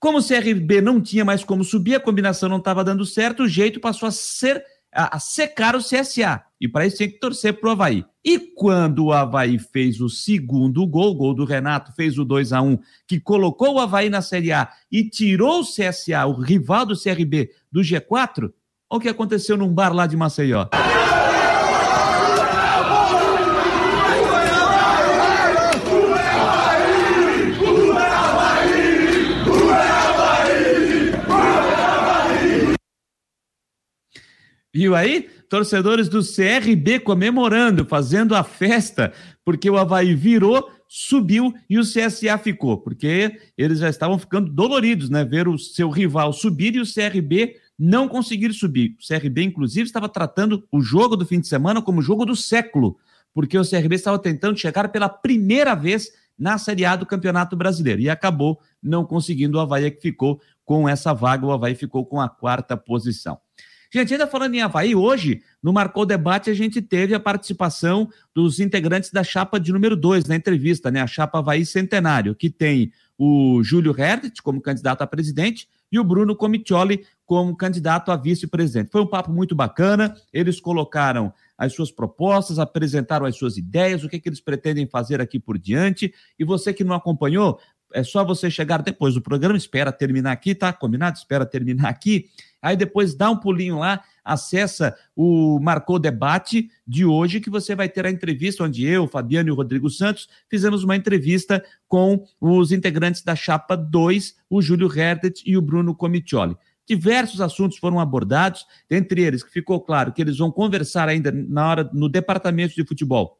Como 0.00 0.18
o 0.18 0.20
CRB 0.20 0.80
não 0.80 1.00
tinha 1.00 1.24
mais 1.24 1.44
como 1.44 1.62
subir, 1.62 1.94
a 1.94 2.00
combinação 2.00 2.48
não 2.48 2.56
estava 2.56 2.82
dando 2.82 3.06
certo, 3.06 3.44
o 3.44 3.48
jeito 3.48 3.78
passou 3.78 4.08
a 4.08 4.10
ser 4.10 4.64
a, 4.92 5.14
a 5.14 5.20
secar 5.20 5.76
o 5.76 5.78
CSA. 5.78 6.42
E 6.60 6.66
para 6.66 6.86
isso 6.86 6.96
tinha 6.96 7.08
que 7.08 7.20
torcer 7.20 7.60
para 7.60 7.68
o 7.68 7.70
Havaí. 7.70 8.04
E 8.24 8.40
quando 8.40 9.04
o 9.04 9.12
Havaí 9.12 9.60
fez 9.60 10.00
o 10.00 10.08
segundo 10.08 10.84
gol, 10.84 11.12
o 11.12 11.14
gol 11.14 11.32
do 11.32 11.44
Renato, 11.44 11.92
fez 11.92 12.18
o 12.18 12.24
2 12.24 12.52
a 12.52 12.60
1 12.60 12.80
que 13.06 13.20
colocou 13.20 13.76
o 13.76 13.78
Havaí 13.78 14.10
na 14.10 14.22
Série 14.22 14.50
A 14.50 14.72
e 14.90 15.08
tirou 15.08 15.60
o 15.60 15.64
CSA, 15.64 16.26
o 16.26 16.40
rival 16.40 16.84
do 16.84 17.00
CRB, 17.00 17.52
do 17.70 17.80
G4, 17.80 18.40
olha 18.40 18.52
o 18.90 18.98
que 18.98 19.08
aconteceu 19.08 19.56
num 19.56 19.72
bar 19.72 19.94
lá 19.94 20.04
de 20.04 20.16
Maceió. 20.16 20.66
Viu 34.78 34.94
aí? 34.94 35.28
Torcedores 35.48 36.08
do 36.08 36.20
CRB 36.20 37.00
comemorando, 37.00 37.84
fazendo 37.84 38.36
a 38.36 38.44
festa, 38.44 39.12
porque 39.44 39.68
o 39.68 39.76
Havaí 39.76 40.14
virou, 40.14 40.70
subiu 40.86 41.52
e 41.68 41.80
o 41.80 41.82
CSA 41.82 42.38
ficou, 42.38 42.78
porque 42.78 43.40
eles 43.58 43.80
já 43.80 43.88
estavam 43.88 44.16
ficando 44.20 44.52
doloridos, 44.52 45.10
né? 45.10 45.24
Ver 45.24 45.48
o 45.48 45.58
seu 45.58 45.90
rival 45.90 46.32
subir 46.32 46.76
e 46.76 46.80
o 46.80 46.84
CRB 46.84 47.56
não 47.76 48.06
conseguir 48.06 48.52
subir. 48.52 48.94
O 49.00 49.04
CRB, 49.04 49.42
inclusive, 49.42 49.84
estava 49.84 50.08
tratando 50.08 50.64
o 50.70 50.80
jogo 50.80 51.16
do 51.16 51.26
fim 51.26 51.40
de 51.40 51.48
semana 51.48 51.82
como 51.82 52.00
jogo 52.00 52.24
do 52.24 52.36
século, 52.36 52.96
porque 53.34 53.58
o 53.58 53.68
CRB 53.68 53.96
estava 53.96 54.16
tentando 54.16 54.56
chegar 54.56 54.88
pela 54.90 55.08
primeira 55.08 55.74
vez 55.74 56.08
na 56.38 56.56
Série 56.56 56.84
A 56.84 56.94
do 56.94 57.04
Campeonato 57.04 57.56
Brasileiro 57.56 58.00
e 58.00 58.08
acabou 58.08 58.60
não 58.80 59.04
conseguindo. 59.04 59.58
O 59.58 59.60
Havaí 59.60 59.90
que 59.90 60.00
ficou 60.00 60.40
com 60.64 60.88
essa 60.88 61.12
vaga, 61.12 61.44
o 61.44 61.50
Havaí 61.50 61.74
ficou 61.74 62.06
com 62.06 62.20
a 62.20 62.28
quarta 62.28 62.76
posição. 62.76 63.40
Gente, 63.90 64.12
ainda 64.12 64.26
falando 64.26 64.54
em 64.54 64.60
Havaí, 64.60 64.94
hoje, 64.94 65.42
no 65.62 65.72
Marcou 65.72 66.04
Debate, 66.04 66.50
a 66.50 66.54
gente 66.54 66.82
teve 66.82 67.14
a 67.14 67.20
participação 67.20 68.10
dos 68.34 68.60
integrantes 68.60 69.10
da 69.10 69.24
chapa 69.24 69.58
de 69.58 69.72
número 69.72 69.96
2 69.96 70.26
na 70.26 70.36
entrevista, 70.36 70.90
né? 70.90 71.00
A 71.00 71.06
chapa 71.06 71.38
Havaí 71.38 71.64
Centenário, 71.64 72.34
que 72.34 72.50
tem 72.50 72.92
o 73.16 73.62
Júlio 73.62 73.98
Herdet 73.98 74.42
como 74.42 74.60
candidato 74.60 75.00
a 75.00 75.06
presidente 75.06 75.66
e 75.90 75.98
o 75.98 76.04
Bruno 76.04 76.36
Comitioli 76.36 77.06
como 77.24 77.56
candidato 77.56 78.12
a 78.12 78.16
vice-presidente. 78.16 78.90
Foi 78.92 79.00
um 79.00 79.06
papo 79.06 79.32
muito 79.32 79.54
bacana, 79.54 80.14
eles 80.32 80.60
colocaram 80.60 81.32
as 81.56 81.72
suas 81.72 81.90
propostas, 81.90 82.58
apresentaram 82.58 83.24
as 83.24 83.36
suas 83.36 83.56
ideias, 83.56 84.04
o 84.04 84.08
que, 84.08 84.16
é 84.16 84.18
que 84.18 84.28
eles 84.28 84.40
pretendem 84.40 84.86
fazer 84.86 85.20
aqui 85.20 85.40
por 85.40 85.58
diante. 85.58 86.12
E 86.38 86.44
você 86.44 86.74
que 86.74 86.84
não 86.84 86.94
acompanhou, 86.94 87.58
é 87.92 88.02
só 88.02 88.24
você 88.24 88.50
chegar 88.50 88.82
depois 88.82 89.14
do 89.14 89.22
programa, 89.22 89.56
espera 89.56 89.90
terminar 89.90 90.32
aqui, 90.32 90.54
tá? 90.54 90.72
Combinado? 90.72 91.16
Espera 91.16 91.46
terminar 91.46 91.88
aqui. 91.88 92.28
Aí 92.60 92.76
depois 92.76 93.14
dá 93.14 93.30
um 93.30 93.36
pulinho 93.36 93.78
lá, 93.78 94.02
acessa 94.24 94.96
o 95.14 95.58
Marcou 95.60 95.98
Debate 95.98 96.70
de 96.86 97.04
hoje, 97.04 97.40
que 97.40 97.48
você 97.48 97.74
vai 97.74 97.88
ter 97.88 98.04
a 98.04 98.10
entrevista 98.10 98.64
onde 98.64 98.84
eu, 98.84 99.06
Fabiano 99.06 99.48
e 99.48 99.52
o 99.52 99.54
Rodrigo 99.54 99.88
Santos 99.88 100.28
fizemos 100.50 100.82
uma 100.82 100.96
entrevista 100.96 101.64
com 101.86 102.24
os 102.40 102.72
integrantes 102.72 103.22
da 103.22 103.36
Chapa 103.36 103.76
2, 103.76 104.36
o 104.50 104.60
Júlio 104.60 104.92
Herdet 104.92 105.42
e 105.46 105.56
o 105.56 105.62
Bruno 105.62 105.94
Comitioli. 105.94 106.56
Diversos 106.88 107.40
assuntos 107.40 107.76
foram 107.76 108.00
abordados, 108.00 108.66
dentre 108.88 109.22
eles 109.22 109.42
que 109.42 109.52
ficou 109.52 109.80
claro 109.80 110.12
que 110.12 110.22
eles 110.22 110.38
vão 110.38 110.50
conversar 110.50 111.08
ainda 111.08 111.30
na 111.30 111.68
hora 111.68 111.90
no 111.92 112.08
departamento 112.08 112.74
de 112.74 112.84
futebol. 112.84 113.38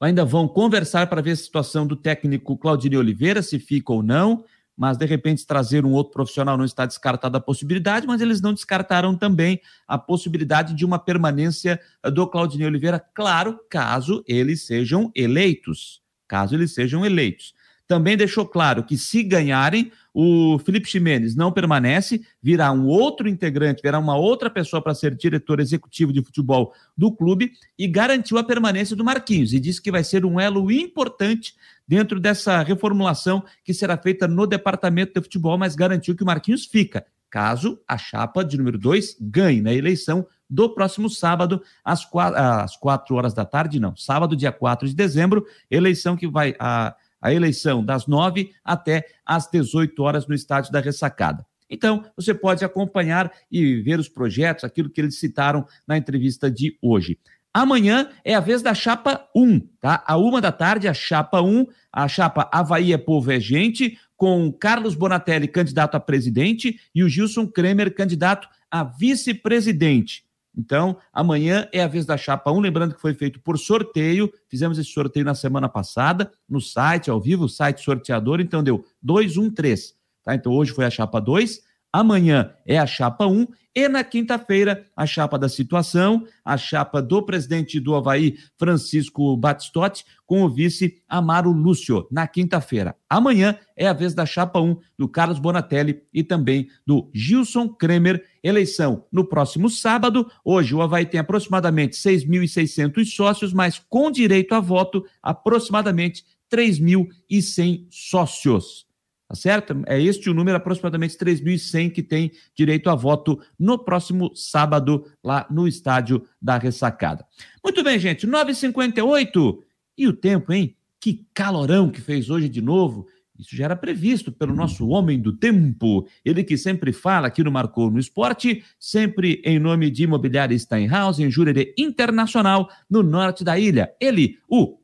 Ainda 0.00 0.24
vão 0.24 0.46
conversar 0.46 1.06
para 1.08 1.22
ver 1.22 1.30
a 1.30 1.36
situação 1.36 1.86
do 1.86 1.96
técnico 1.96 2.58
Claudinei 2.58 2.98
Oliveira, 2.98 3.42
se 3.42 3.58
fica 3.58 3.92
ou 3.92 4.02
não, 4.02 4.44
mas 4.76 4.96
de 4.96 5.06
repente 5.06 5.46
trazer 5.46 5.84
um 5.84 5.92
outro 5.92 6.12
profissional 6.12 6.58
não 6.58 6.64
está 6.64 6.84
descartada 6.84 7.38
a 7.38 7.40
possibilidade, 7.40 8.06
mas 8.06 8.20
eles 8.20 8.40
não 8.40 8.52
descartaram 8.52 9.16
também 9.16 9.60
a 9.88 9.96
possibilidade 9.96 10.74
de 10.74 10.84
uma 10.84 10.98
permanência 10.98 11.80
do 12.12 12.26
Claudinei 12.26 12.66
Oliveira, 12.66 13.02
claro, 13.14 13.58
caso 13.70 14.22
eles 14.26 14.66
sejam 14.66 15.10
eleitos. 15.14 16.02
Caso 16.28 16.54
eles 16.54 16.74
sejam 16.74 17.06
eleitos. 17.06 17.54
Também 17.88 18.16
deixou 18.16 18.44
claro 18.44 18.82
que 18.82 18.98
se 18.98 19.22
ganharem, 19.22 19.92
o 20.12 20.58
Felipe 20.58 20.88
Ximenes 20.88 21.36
não 21.36 21.52
permanece, 21.52 22.20
virá 22.42 22.72
um 22.72 22.86
outro 22.86 23.28
integrante, 23.28 23.80
virá 23.80 23.96
uma 23.98 24.16
outra 24.16 24.50
pessoa 24.50 24.82
para 24.82 24.94
ser 24.94 25.14
diretor 25.14 25.60
executivo 25.60 26.12
de 26.12 26.20
futebol 26.20 26.72
do 26.96 27.12
clube 27.12 27.52
e 27.78 27.86
garantiu 27.86 28.38
a 28.38 28.44
permanência 28.44 28.96
do 28.96 29.04
Marquinhos 29.04 29.52
e 29.52 29.60
disse 29.60 29.80
que 29.80 29.92
vai 29.92 30.02
ser 30.02 30.24
um 30.24 30.40
elo 30.40 30.70
importante 30.72 31.54
dentro 31.86 32.18
dessa 32.18 32.62
reformulação 32.62 33.44
que 33.64 33.74
será 33.74 33.96
feita 33.96 34.26
no 34.26 34.46
departamento 34.46 35.14
de 35.14 35.20
futebol, 35.22 35.56
mas 35.56 35.74
garantiu 35.74 36.16
que 36.16 36.22
o 36.22 36.26
Marquinhos 36.26 36.66
fica, 36.66 37.06
caso 37.30 37.80
a 37.86 37.96
chapa 37.96 38.44
de 38.44 38.56
número 38.56 38.78
2 38.78 39.18
ganhe 39.20 39.60
na 39.60 39.72
eleição 39.72 40.26
do 40.48 40.72
próximo 40.74 41.10
sábado, 41.10 41.62
às 41.84 42.04
quatro, 42.04 42.38
às 42.38 42.76
quatro 42.76 43.14
horas 43.16 43.34
da 43.34 43.44
tarde, 43.44 43.80
não, 43.80 43.96
sábado, 43.96 44.36
dia 44.36 44.52
4 44.52 44.88
de 44.88 44.94
dezembro, 44.94 45.44
eleição 45.70 46.16
que 46.16 46.28
vai. 46.28 46.54
A, 46.58 46.94
a 47.20 47.32
eleição 47.32 47.84
das 47.84 48.06
9 48.06 48.52
até 48.64 49.04
às 49.24 49.50
18 49.50 50.00
horas 50.00 50.26
no 50.26 50.34
estádio 50.34 50.70
da 50.70 50.80
Ressacada. 50.80 51.44
Então, 51.68 52.04
você 52.14 52.32
pode 52.32 52.64
acompanhar 52.64 53.32
e 53.50 53.82
ver 53.82 53.98
os 53.98 54.08
projetos, 54.08 54.62
aquilo 54.62 54.88
que 54.88 55.00
eles 55.00 55.18
citaram 55.18 55.66
na 55.86 55.98
entrevista 55.98 56.48
de 56.48 56.78
hoje. 56.80 57.18
Amanhã 57.56 58.10
é 58.22 58.34
a 58.34 58.40
vez 58.40 58.60
da 58.60 58.74
chapa 58.74 59.26
1, 59.34 59.60
tá? 59.80 60.04
A 60.06 60.18
uma 60.18 60.42
da 60.42 60.52
tarde, 60.52 60.86
a 60.88 60.92
chapa 60.92 61.40
1, 61.40 61.64
a 61.90 62.06
chapa 62.06 62.50
Havaí 62.52 62.92
é 62.92 62.98
Povo 62.98 63.32
é 63.32 63.40
Gente, 63.40 63.98
com 64.14 64.52
Carlos 64.52 64.94
Bonatelli, 64.94 65.48
candidato 65.48 65.94
a 65.94 66.00
presidente, 66.00 66.78
e 66.94 67.02
o 67.02 67.08
Gilson 67.08 67.46
Kremer, 67.46 67.94
candidato 67.94 68.46
a 68.70 68.84
vice-presidente. 68.84 70.22
Então, 70.54 70.98
amanhã 71.10 71.66
é 71.72 71.82
a 71.82 71.86
vez 71.86 72.04
da 72.04 72.18
chapa 72.18 72.52
1, 72.52 72.60
lembrando 72.60 72.94
que 72.94 73.00
foi 73.00 73.14
feito 73.14 73.40
por 73.40 73.58
sorteio, 73.58 74.30
fizemos 74.50 74.78
esse 74.78 74.90
sorteio 74.90 75.24
na 75.24 75.34
semana 75.34 75.66
passada, 75.66 76.30
no 76.46 76.60
site, 76.60 77.08
ao 77.08 77.18
vivo, 77.18 77.48
site 77.48 77.80
sorteador, 77.82 78.38
então 78.38 78.62
deu 78.62 78.84
213, 79.00 79.94
tá? 80.22 80.34
Então 80.34 80.52
hoje 80.52 80.72
foi 80.72 80.84
a 80.84 80.90
chapa 80.90 81.18
2, 81.18 81.62
amanhã 82.00 82.52
é 82.66 82.78
a 82.78 82.86
chapa 82.86 83.26
1 83.26 83.46
e 83.76 83.88
na 83.90 84.02
quinta-feira, 84.02 84.86
a 84.96 85.04
chapa 85.04 85.38
da 85.38 85.50
situação, 85.50 86.26
a 86.42 86.56
chapa 86.56 87.02
do 87.02 87.22
presidente 87.22 87.78
do 87.78 87.94
Havaí, 87.94 88.38
Francisco 88.56 89.36
Batistotti, 89.36 90.02
com 90.24 90.42
o 90.42 90.48
vice 90.48 91.02
Amaro 91.06 91.52
Lúcio, 91.52 92.08
na 92.10 92.26
quinta-feira. 92.26 92.96
Amanhã 93.06 93.58
é 93.76 93.86
a 93.86 93.92
vez 93.92 94.14
da 94.14 94.24
chapa 94.24 94.58
1 94.58 94.78
do 94.98 95.06
Carlos 95.06 95.38
Bonatelli 95.38 96.00
e 96.10 96.24
também 96.24 96.68
do 96.86 97.10
Gilson 97.12 97.68
Kremer. 97.68 98.24
Eleição 98.42 99.04
no 99.12 99.26
próximo 99.26 99.68
sábado. 99.68 100.26
Hoje 100.42 100.74
o 100.74 100.80
Havaí 100.80 101.04
tem 101.04 101.20
aproximadamente 101.20 101.96
6.600 101.96 103.04
sócios, 103.04 103.52
mas 103.52 103.78
com 103.90 104.10
direito 104.10 104.54
a 104.54 104.60
voto, 104.60 105.04
aproximadamente 105.22 106.24
3.100 106.50 107.88
sócios. 107.90 108.85
Tá 109.28 109.34
certo? 109.34 109.82
É 109.86 110.00
este 110.00 110.30
o 110.30 110.34
número, 110.34 110.56
aproximadamente 110.56 111.16
3.100 111.16 111.90
que 111.90 112.02
tem 112.02 112.30
direito 112.54 112.88
a 112.88 112.94
voto 112.94 113.40
no 113.58 113.76
próximo 113.76 114.30
sábado, 114.36 115.04
lá 115.22 115.46
no 115.50 115.66
estádio 115.66 116.24
da 116.40 116.56
Ressacada. 116.56 117.26
Muito 117.62 117.82
bem, 117.82 117.98
gente, 117.98 118.26
9h58. 118.26 119.58
E 119.98 120.06
o 120.06 120.12
tempo, 120.12 120.52
hein? 120.52 120.76
Que 121.00 121.26
calorão 121.34 121.90
que 121.90 122.00
fez 122.00 122.30
hoje 122.30 122.48
de 122.48 122.60
novo. 122.60 123.06
Isso 123.38 123.54
já 123.54 123.64
era 123.64 123.76
previsto 123.76 124.30
pelo 124.32 124.54
nosso 124.54 124.86
homem 124.88 125.20
do 125.20 125.32
tempo. 125.32 126.06
Ele 126.24 126.44
que 126.44 126.56
sempre 126.56 126.92
fala 126.92 127.26
aqui 127.26 127.42
no 127.42 127.50
Marcou 127.50 127.90
no 127.90 127.98
Esporte, 127.98 128.64
sempre 128.78 129.42
em 129.44 129.58
nome 129.58 129.90
de 129.90 130.04
Imobiliária 130.04 130.58
Steinhaus, 130.58 131.18
em 131.18 131.30
Jurerê 131.30 131.74
Internacional, 131.76 132.68
no 132.88 133.02
norte 133.02 133.44
da 133.44 133.58
ilha. 133.58 133.92
Ele, 134.00 134.38
o 134.48 134.78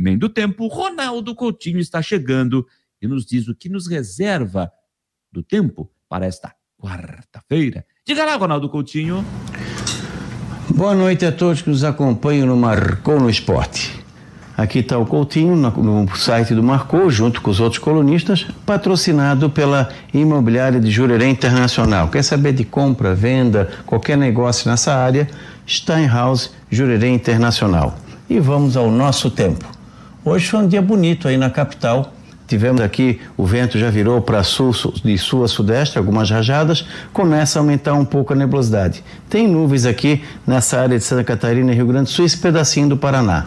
Homem 0.00 0.16
do 0.16 0.30
Tempo, 0.30 0.66
Ronaldo 0.66 1.34
Coutinho, 1.34 1.78
está 1.78 2.00
chegando 2.00 2.66
e 3.02 3.06
nos 3.06 3.26
diz 3.26 3.48
o 3.48 3.54
que 3.54 3.68
nos 3.68 3.86
reserva 3.86 4.72
do 5.30 5.42
tempo 5.42 5.90
para 6.08 6.24
esta 6.24 6.54
quarta-feira. 6.78 7.84
Diga 8.06 8.24
lá, 8.24 8.34
Ronaldo 8.36 8.70
Coutinho. 8.70 9.22
Boa 10.74 10.94
noite 10.94 11.26
a 11.26 11.30
todos 11.30 11.60
que 11.60 11.68
nos 11.68 11.84
acompanham 11.84 12.46
no 12.46 12.56
Marcou 12.56 13.20
no 13.20 13.28
Esporte. 13.28 14.02
Aqui 14.56 14.78
está 14.78 14.96
o 14.96 15.04
Coutinho 15.04 15.54
no 15.54 16.16
site 16.16 16.54
do 16.54 16.62
Marcou, 16.62 17.10
junto 17.10 17.42
com 17.42 17.50
os 17.50 17.60
outros 17.60 17.78
colunistas, 17.78 18.46
patrocinado 18.64 19.50
pela 19.50 19.90
Imobiliária 20.14 20.80
de 20.80 20.90
Jurerê 20.90 21.28
Internacional. 21.28 22.08
Quer 22.08 22.24
saber 22.24 22.54
de 22.54 22.64
compra, 22.64 23.14
venda, 23.14 23.70
qualquer 23.84 24.16
negócio 24.16 24.70
nessa 24.70 24.94
área? 24.94 25.28
Steinhaus 25.68 26.54
Jurerê 26.70 27.10
Internacional. 27.10 27.98
E 28.30 28.40
vamos 28.40 28.78
ao 28.78 28.90
nosso 28.90 29.30
tempo. 29.30 29.79
Hoje 30.30 30.46
foi 30.46 30.60
um 30.60 30.68
dia 30.68 30.80
bonito 30.80 31.26
aí 31.26 31.36
na 31.36 31.50
capital. 31.50 32.14
Tivemos 32.46 32.80
aqui, 32.80 33.18
o 33.36 33.44
vento 33.44 33.76
já 33.76 33.90
virou 33.90 34.20
para 34.20 34.44
sul, 34.44 34.70
de 35.02 35.18
sul 35.18 35.42
a 35.42 35.48
sudeste, 35.48 35.98
algumas 35.98 36.30
rajadas, 36.30 36.86
começa 37.12 37.58
a 37.58 37.62
aumentar 37.62 37.94
um 37.94 38.04
pouco 38.04 38.32
a 38.32 38.36
nebulosidade. 38.36 39.02
Tem 39.28 39.48
nuvens 39.48 39.84
aqui 39.86 40.22
nessa 40.46 40.78
área 40.78 40.96
de 40.96 41.02
Santa 41.02 41.24
Catarina, 41.24 41.72
Rio 41.72 41.84
Grande 41.84 42.04
do 42.04 42.10
Sul, 42.10 42.24
esse 42.24 42.38
pedacinho 42.38 42.90
do 42.90 42.96
Paraná. 42.96 43.46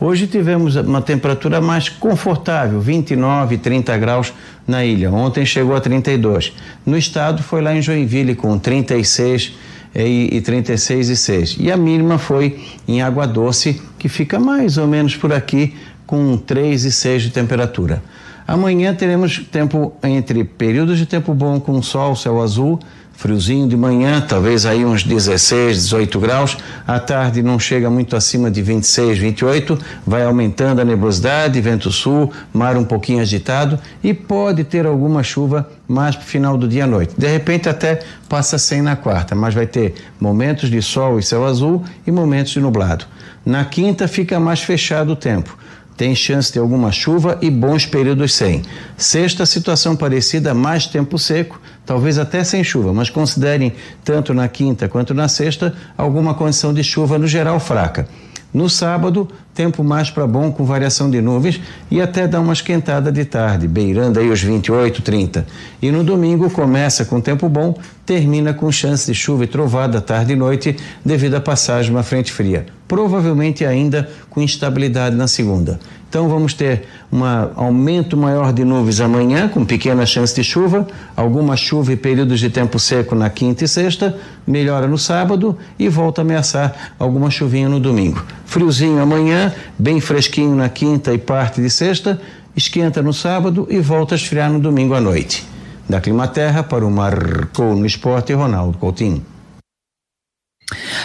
Hoje 0.00 0.26
tivemos 0.26 0.74
uma 0.74 1.00
temperatura 1.00 1.60
mais 1.60 1.88
confortável, 1.88 2.80
29, 2.80 3.56
30 3.56 3.96
graus 3.96 4.32
na 4.66 4.84
ilha. 4.84 5.12
Ontem 5.12 5.46
chegou 5.46 5.76
a 5.76 5.80
32. 5.80 6.52
No 6.84 6.98
estado 6.98 7.44
foi 7.44 7.62
lá 7.62 7.76
em 7.76 7.80
Joinville 7.80 8.34
com 8.34 8.58
36 8.58 9.52
e, 9.94 10.36
e 10.36 10.40
36 10.40 11.08
e 11.10 11.16
6. 11.16 11.56
E 11.60 11.70
a 11.70 11.76
mínima 11.76 12.18
foi 12.18 12.60
em 12.88 13.02
Água 13.02 13.24
Doce, 13.24 13.80
que 13.98 14.08
fica 14.08 14.40
mais 14.40 14.76
ou 14.76 14.88
menos 14.88 15.16
por 15.16 15.32
aqui, 15.32 15.74
com 16.06 16.36
3 16.36 16.84
e 16.84 16.92
6 16.92 17.22
de 17.24 17.30
temperatura. 17.30 18.02
Amanhã 18.46 18.94
teremos 18.94 19.38
tempo 19.50 19.94
entre 20.02 20.44
períodos 20.44 20.98
de 20.98 21.06
tempo 21.06 21.32
bom 21.32 21.58
com 21.58 21.80
sol, 21.80 22.14
céu 22.14 22.42
azul, 22.42 22.78
friozinho 23.16 23.66
de 23.66 23.74
manhã, 23.74 24.20
talvez 24.20 24.66
aí 24.66 24.84
uns 24.84 25.02
16, 25.02 25.76
18 25.76 26.20
graus. 26.20 26.58
À 26.86 27.00
tarde 27.00 27.42
não 27.42 27.58
chega 27.58 27.88
muito 27.88 28.14
acima 28.14 28.50
de 28.50 28.60
26, 28.60 29.18
28, 29.18 29.78
vai 30.06 30.24
aumentando 30.24 30.80
a 30.80 30.84
nebulosidade, 30.84 31.58
vento 31.60 31.90
sul, 31.90 32.30
mar 32.52 32.76
um 32.76 32.84
pouquinho 32.84 33.22
agitado 33.22 33.78
e 34.02 34.12
pode 34.12 34.62
ter 34.64 34.84
alguma 34.84 35.22
chuva 35.22 35.70
mais 35.88 36.14
para 36.14 36.24
o 36.24 36.26
final 36.26 36.58
do 36.58 36.68
dia 36.68 36.84
à 36.84 36.86
noite. 36.86 37.14
De 37.16 37.26
repente 37.26 37.66
até 37.68 38.00
passa 38.28 38.58
sem 38.58 38.82
na 38.82 38.94
quarta, 38.94 39.34
mas 39.34 39.54
vai 39.54 39.66
ter 39.66 39.94
momentos 40.20 40.68
de 40.68 40.82
sol 40.82 41.18
e 41.18 41.22
céu 41.22 41.46
azul 41.46 41.82
e 42.06 42.10
momentos 42.10 42.52
de 42.52 42.60
nublado. 42.60 43.06
Na 43.46 43.64
quinta 43.64 44.06
fica 44.06 44.38
mais 44.38 44.60
fechado 44.60 45.12
o 45.12 45.16
tempo 45.16 45.63
tem 45.96 46.14
chance 46.14 46.52
de 46.52 46.58
alguma 46.58 46.90
chuva 46.90 47.38
e 47.40 47.50
bons 47.50 47.86
períodos 47.86 48.34
sem. 48.34 48.62
Sexta, 48.96 49.46
situação 49.46 49.94
parecida, 49.94 50.52
mais 50.54 50.86
tempo 50.86 51.18
seco, 51.18 51.60
talvez 51.86 52.18
até 52.18 52.42
sem 52.42 52.64
chuva, 52.64 52.92
mas 52.92 53.10
considerem 53.10 53.72
tanto 54.04 54.34
na 54.34 54.48
quinta 54.48 54.88
quanto 54.88 55.14
na 55.14 55.28
sexta 55.28 55.74
alguma 55.96 56.34
condição 56.34 56.74
de 56.74 56.82
chuva 56.82 57.18
no 57.18 57.26
geral 57.26 57.60
fraca. 57.60 58.08
No 58.54 58.70
sábado, 58.70 59.28
tempo 59.52 59.82
mais 59.82 60.10
para 60.10 60.28
bom 60.28 60.52
com 60.52 60.64
variação 60.64 61.10
de 61.10 61.20
nuvens 61.20 61.60
e 61.90 62.00
até 62.00 62.28
dá 62.28 62.40
uma 62.40 62.52
esquentada 62.52 63.10
de 63.10 63.24
tarde, 63.24 63.66
beirando 63.66 64.20
aí 64.20 64.30
os 64.30 64.40
28, 64.40 65.02
30. 65.02 65.44
E 65.82 65.90
no 65.90 66.04
domingo 66.04 66.48
começa 66.48 67.04
com 67.04 67.20
tempo 67.20 67.48
bom, 67.48 67.76
termina 68.06 68.54
com 68.54 68.70
chance 68.70 69.10
de 69.10 69.14
chuva 69.18 69.42
e 69.42 69.48
trovada 69.48 70.00
tarde 70.00 70.34
e 70.34 70.36
noite 70.36 70.76
devido 71.04 71.34
à 71.34 71.40
passagem 71.40 71.90
de 71.90 71.96
uma 71.96 72.04
frente 72.04 72.30
fria. 72.30 72.64
Provavelmente 72.86 73.64
ainda 73.64 74.08
com 74.30 74.40
instabilidade 74.40 75.16
na 75.16 75.26
segunda. 75.26 75.80
Então 76.14 76.28
vamos 76.28 76.54
ter 76.54 76.84
um 77.12 77.24
aumento 77.56 78.16
maior 78.16 78.52
de 78.52 78.64
nuvens 78.64 79.00
amanhã, 79.00 79.48
com 79.48 79.64
pequena 79.64 80.06
chance 80.06 80.32
de 80.32 80.44
chuva, 80.44 80.86
alguma 81.16 81.56
chuva 81.56 81.92
e 81.92 81.96
períodos 81.96 82.38
de 82.38 82.48
tempo 82.48 82.78
seco 82.78 83.16
na 83.16 83.28
quinta 83.28 83.64
e 83.64 83.68
sexta, 83.68 84.16
melhora 84.46 84.86
no 84.86 84.96
sábado 84.96 85.58
e 85.76 85.88
volta 85.88 86.20
a 86.20 86.22
ameaçar 86.22 86.94
alguma 87.00 87.32
chuvinha 87.32 87.68
no 87.68 87.80
domingo. 87.80 88.24
Friozinho 88.46 89.02
amanhã, 89.02 89.52
bem 89.76 90.00
fresquinho 90.00 90.54
na 90.54 90.68
quinta 90.68 91.12
e 91.12 91.18
parte 91.18 91.60
de 91.60 91.68
sexta, 91.68 92.20
esquenta 92.54 93.02
no 93.02 93.12
sábado 93.12 93.66
e 93.68 93.80
volta 93.80 94.14
a 94.14 94.16
esfriar 94.16 94.52
no 94.52 94.60
domingo 94.60 94.94
à 94.94 95.00
noite. 95.00 95.44
Da 95.88 96.00
Climaterra 96.00 96.62
para 96.62 96.86
o 96.86 96.90
Marcou 96.92 97.74
no 97.74 97.84
Esporte, 97.84 98.32
Ronaldo 98.32 98.78
Coutinho. 98.78 99.20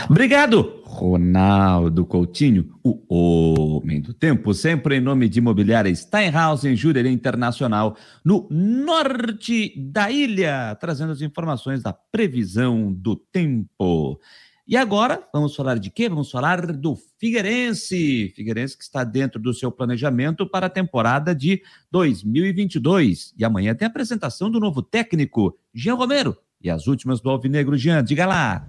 Obrigado, 0.07 0.78
Ronaldo 0.99 2.05
Coutinho, 2.05 2.77
o 2.83 3.77
homem 3.77 4.01
do 4.01 4.13
tempo, 4.13 4.53
sempre 4.53 4.97
em 4.97 4.99
nome 4.99 5.29
de 5.29 5.39
imobiliária 5.39 5.93
Steinhaus, 5.95 6.65
em 6.65 6.75
Jurerê 6.75 7.09
Internacional, 7.09 7.95
no 8.23 8.45
norte 8.51 9.73
da 9.77 10.11
ilha, 10.11 10.75
trazendo 10.75 11.13
as 11.13 11.21
informações 11.21 11.81
da 11.81 11.93
previsão 11.93 12.91
do 12.91 13.15
tempo. 13.15 14.19
E 14.67 14.75
agora, 14.75 15.23
vamos 15.33 15.55
falar 15.55 15.79
de 15.79 15.89
quê? 15.89 16.09
Vamos 16.09 16.29
falar 16.29 16.73
do 16.73 16.97
Figueirense. 17.17 18.33
Figueirense 18.35 18.77
que 18.77 18.83
está 18.83 19.05
dentro 19.05 19.41
do 19.41 19.53
seu 19.53 19.71
planejamento 19.71 20.45
para 20.45 20.65
a 20.65 20.69
temporada 20.69 21.33
de 21.33 21.61
2022. 21.89 23.33
E 23.37 23.45
amanhã 23.45 23.73
tem 23.73 23.85
a 23.85 23.89
apresentação 23.89 24.51
do 24.51 24.59
novo 24.59 24.81
técnico, 24.81 25.57
Jean 25.73 25.95
Romero. 25.95 26.37
E 26.61 26.69
as 26.69 26.87
últimas 26.87 27.21
do 27.21 27.29
Alvinegro, 27.29 27.77
Jean, 27.77 28.03
diga 28.03 28.25
lá. 28.25 28.67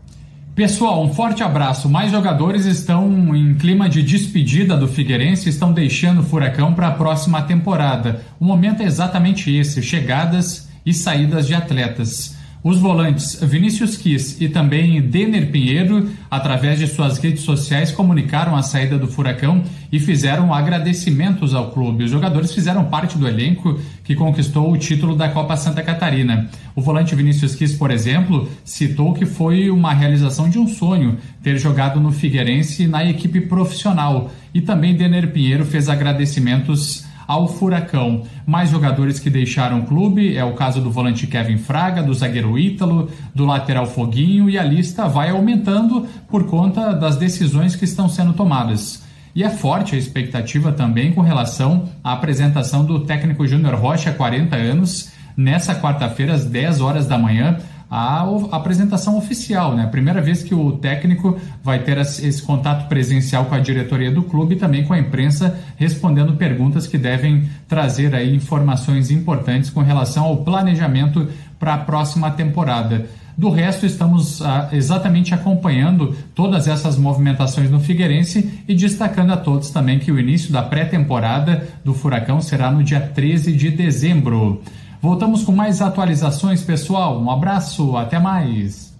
Pessoal, 0.61 1.03
um 1.03 1.15
forte 1.15 1.43
abraço. 1.43 1.89
Mais 1.89 2.11
jogadores 2.13 2.67
estão 2.67 3.35
em 3.35 3.55
clima 3.55 3.89
de 3.89 4.03
despedida 4.03 4.77
do 4.77 4.87
Figueirense, 4.87 5.49
estão 5.49 5.73
deixando 5.73 6.21
o 6.21 6.23
Furacão 6.23 6.75
para 6.75 6.89
a 6.89 6.91
próxima 6.91 7.41
temporada. 7.41 8.21
O 8.39 8.45
momento 8.45 8.83
é 8.83 8.85
exatamente 8.85 9.51
esse: 9.51 9.83
chegadas 9.83 10.69
e 10.85 10.93
saídas 10.93 11.47
de 11.47 11.55
atletas. 11.55 12.37
Os 12.63 12.79
volantes 12.79 13.43
Vinícius 13.43 13.97
Kiss 13.97 14.37
e 14.39 14.51
também 14.51 15.01
Denner 15.01 15.51
Pinheiro, 15.51 16.11
através 16.31 16.79
de 16.79 16.87
suas 16.87 17.17
redes 17.17 17.41
sociais, 17.41 17.91
comunicaram 17.91 18.55
a 18.55 18.63
saída 18.63 18.99
do 18.99 19.07
Furacão 19.09 19.63
e 19.91 19.99
fizeram 19.99 20.53
agradecimentos 20.53 21.55
ao 21.55 21.71
clube. 21.71 22.05
Os 22.05 22.11
jogadores 22.11 22.53
fizeram 22.53 22.85
parte 22.85 23.17
do 23.17 23.27
elenco 23.27 23.81
que 24.11 24.17
conquistou 24.17 24.73
o 24.73 24.77
título 24.77 25.15
da 25.15 25.29
Copa 25.29 25.57
Santa 25.57 25.85
Catarina. 25.85 26.51
O 26.75 26.83
volante 26.83 27.15
Vinícius 27.15 27.55
Kiss, 27.55 27.77
por 27.79 27.93
exemplo, 27.93 28.49
citou 28.65 29.15
que 29.15 29.25
foi 29.25 29.71
uma 29.71 29.95
realização 29.95 30.51
de 30.51 30.59
um 30.59 30.67
sonho 30.67 31.17
ter 31.41 31.57
jogado 31.59 32.01
no 32.01 32.11
Figueirense 32.11 32.89
na 32.89 33.05
equipe 33.05 33.41
profissional. 33.43 34.29
E 34.53 34.61
também 34.61 34.97
Denner 34.97 35.31
Pinheiro 35.31 35.65
fez 35.65 35.89
agradecimentos 35.89 37.05
ao 37.25 37.47
Furacão. 37.47 38.25
Mais 38.45 38.71
jogadores 38.71 39.21
que 39.21 39.31
deixaram 39.31 39.79
o 39.79 39.87
clube 39.87 40.37
é 40.37 40.45
o 40.45 40.55
caso 40.55 40.81
do 40.81 40.91
volante 40.91 41.29
Kevin 41.29 41.59
Fraga, 41.59 42.03
do 42.03 42.13
zagueiro 42.13 42.59
Ítalo, 42.59 43.09
do 43.33 43.47
lateral 43.47 43.87
Foguinho 43.87 44.51
e 44.51 44.59
a 44.59 44.65
lista 44.65 45.07
vai 45.07 45.31
aumentando 45.31 46.05
por 46.29 46.47
conta 46.47 46.93
das 46.95 47.17
decisões 47.17 47.77
que 47.77 47.85
estão 47.85 48.09
sendo 48.09 48.33
tomadas. 48.33 49.09
E 49.35 49.45
é 49.45 49.51
forte 49.51 49.95
a 49.95 49.99
expectativa 49.99 50.73
também 50.73 51.13
com 51.13 51.21
relação 51.21 51.89
à 52.03 52.13
apresentação 52.13 52.85
do 52.85 53.01
técnico 53.01 53.47
Júnior 53.47 53.75
Rocha, 53.75 54.13
40 54.13 54.57
anos, 54.57 55.13
nessa 55.37 55.75
quarta-feira, 55.75 56.35
às 56.35 56.45
10 56.45 56.81
horas 56.81 57.07
da 57.07 57.17
manhã, 57.17 57.59
a 57.91 58.25
apresentação 58.53 59.19
oficial, 59.19 59.75
né? 59.75 59.85
Primeira 59.87 60.23
vez 60.23 60.45
que 60.45 60.55
o 60.55 60.73
técnico 60.73 61.37
vai 61.63 61.81
ter 61.81 61.99
esse 61.99 62.41
contato 62.43 62.89
presencial 62.89 63.47
com 63.47 63.55
a 63.57 63.59
diretoria 63.59 64.13
do 64.13 64.23
clube 64.23 64.55
e 64.55 64.59
também 64.59 64.85
com 64.85 64.93
a 64.93 64.99
imprensa, 64.99 65.59
respondendo 65.77 66.37
perguntas 66.37 66.87
que 66.87 66.97
devem 66.97 67.51
trazer 67.67 68.15
aí 68.15 68.33
informações 68.33 69.11
importantes 69.11 69.71
com 69.71 69.81
relação 69.81 70.25
ao 70.25 70.37
planejamento 70.45 71.29
para 71.59 71.75
a 71.75 71.79
próxima 71.79 72.31
temporada. 72.31 73.07
Do 73.37 73.49
resto, 73.49 73.87
estamos 73.87 74.43
ah, 74.43 74.69
exatamente 74.73 75.35
acompanhando 75.35 76.15
todas 76.35 76.69
essas 76.69 76.97
movimentações 76.97 77.71
no 77.71 77.81
Figueirense 77.81 78.63
e 78.69 78.75
destacando 78.75 79.33
a 79.33 79.37
todos 79.37 79.71
também 79.71 79.99
que 79.99 80.13
o 80.13 80.19
início 80.19 80.53
da 80.53 80.63
pré-temporada 80.63 81.69
do 81.85 81.95
Furacão 81.95 82.41
será 82.41 82.71
no 82.71 82.83
dia 82.83 83.01
13 83.01 83.53
de 83.53 83.71
dezembro. 83.71 84.63
Voltamos 85.01 85.43
com 85.43 85.53
mais 85.53 85.81
atualizações, 85.81 86.63
pessoal. 86.63 87.21
Um 87.21 87.31
abraço, 87.31 87.97
até 87.97 88.19
mais. 88.19 88.91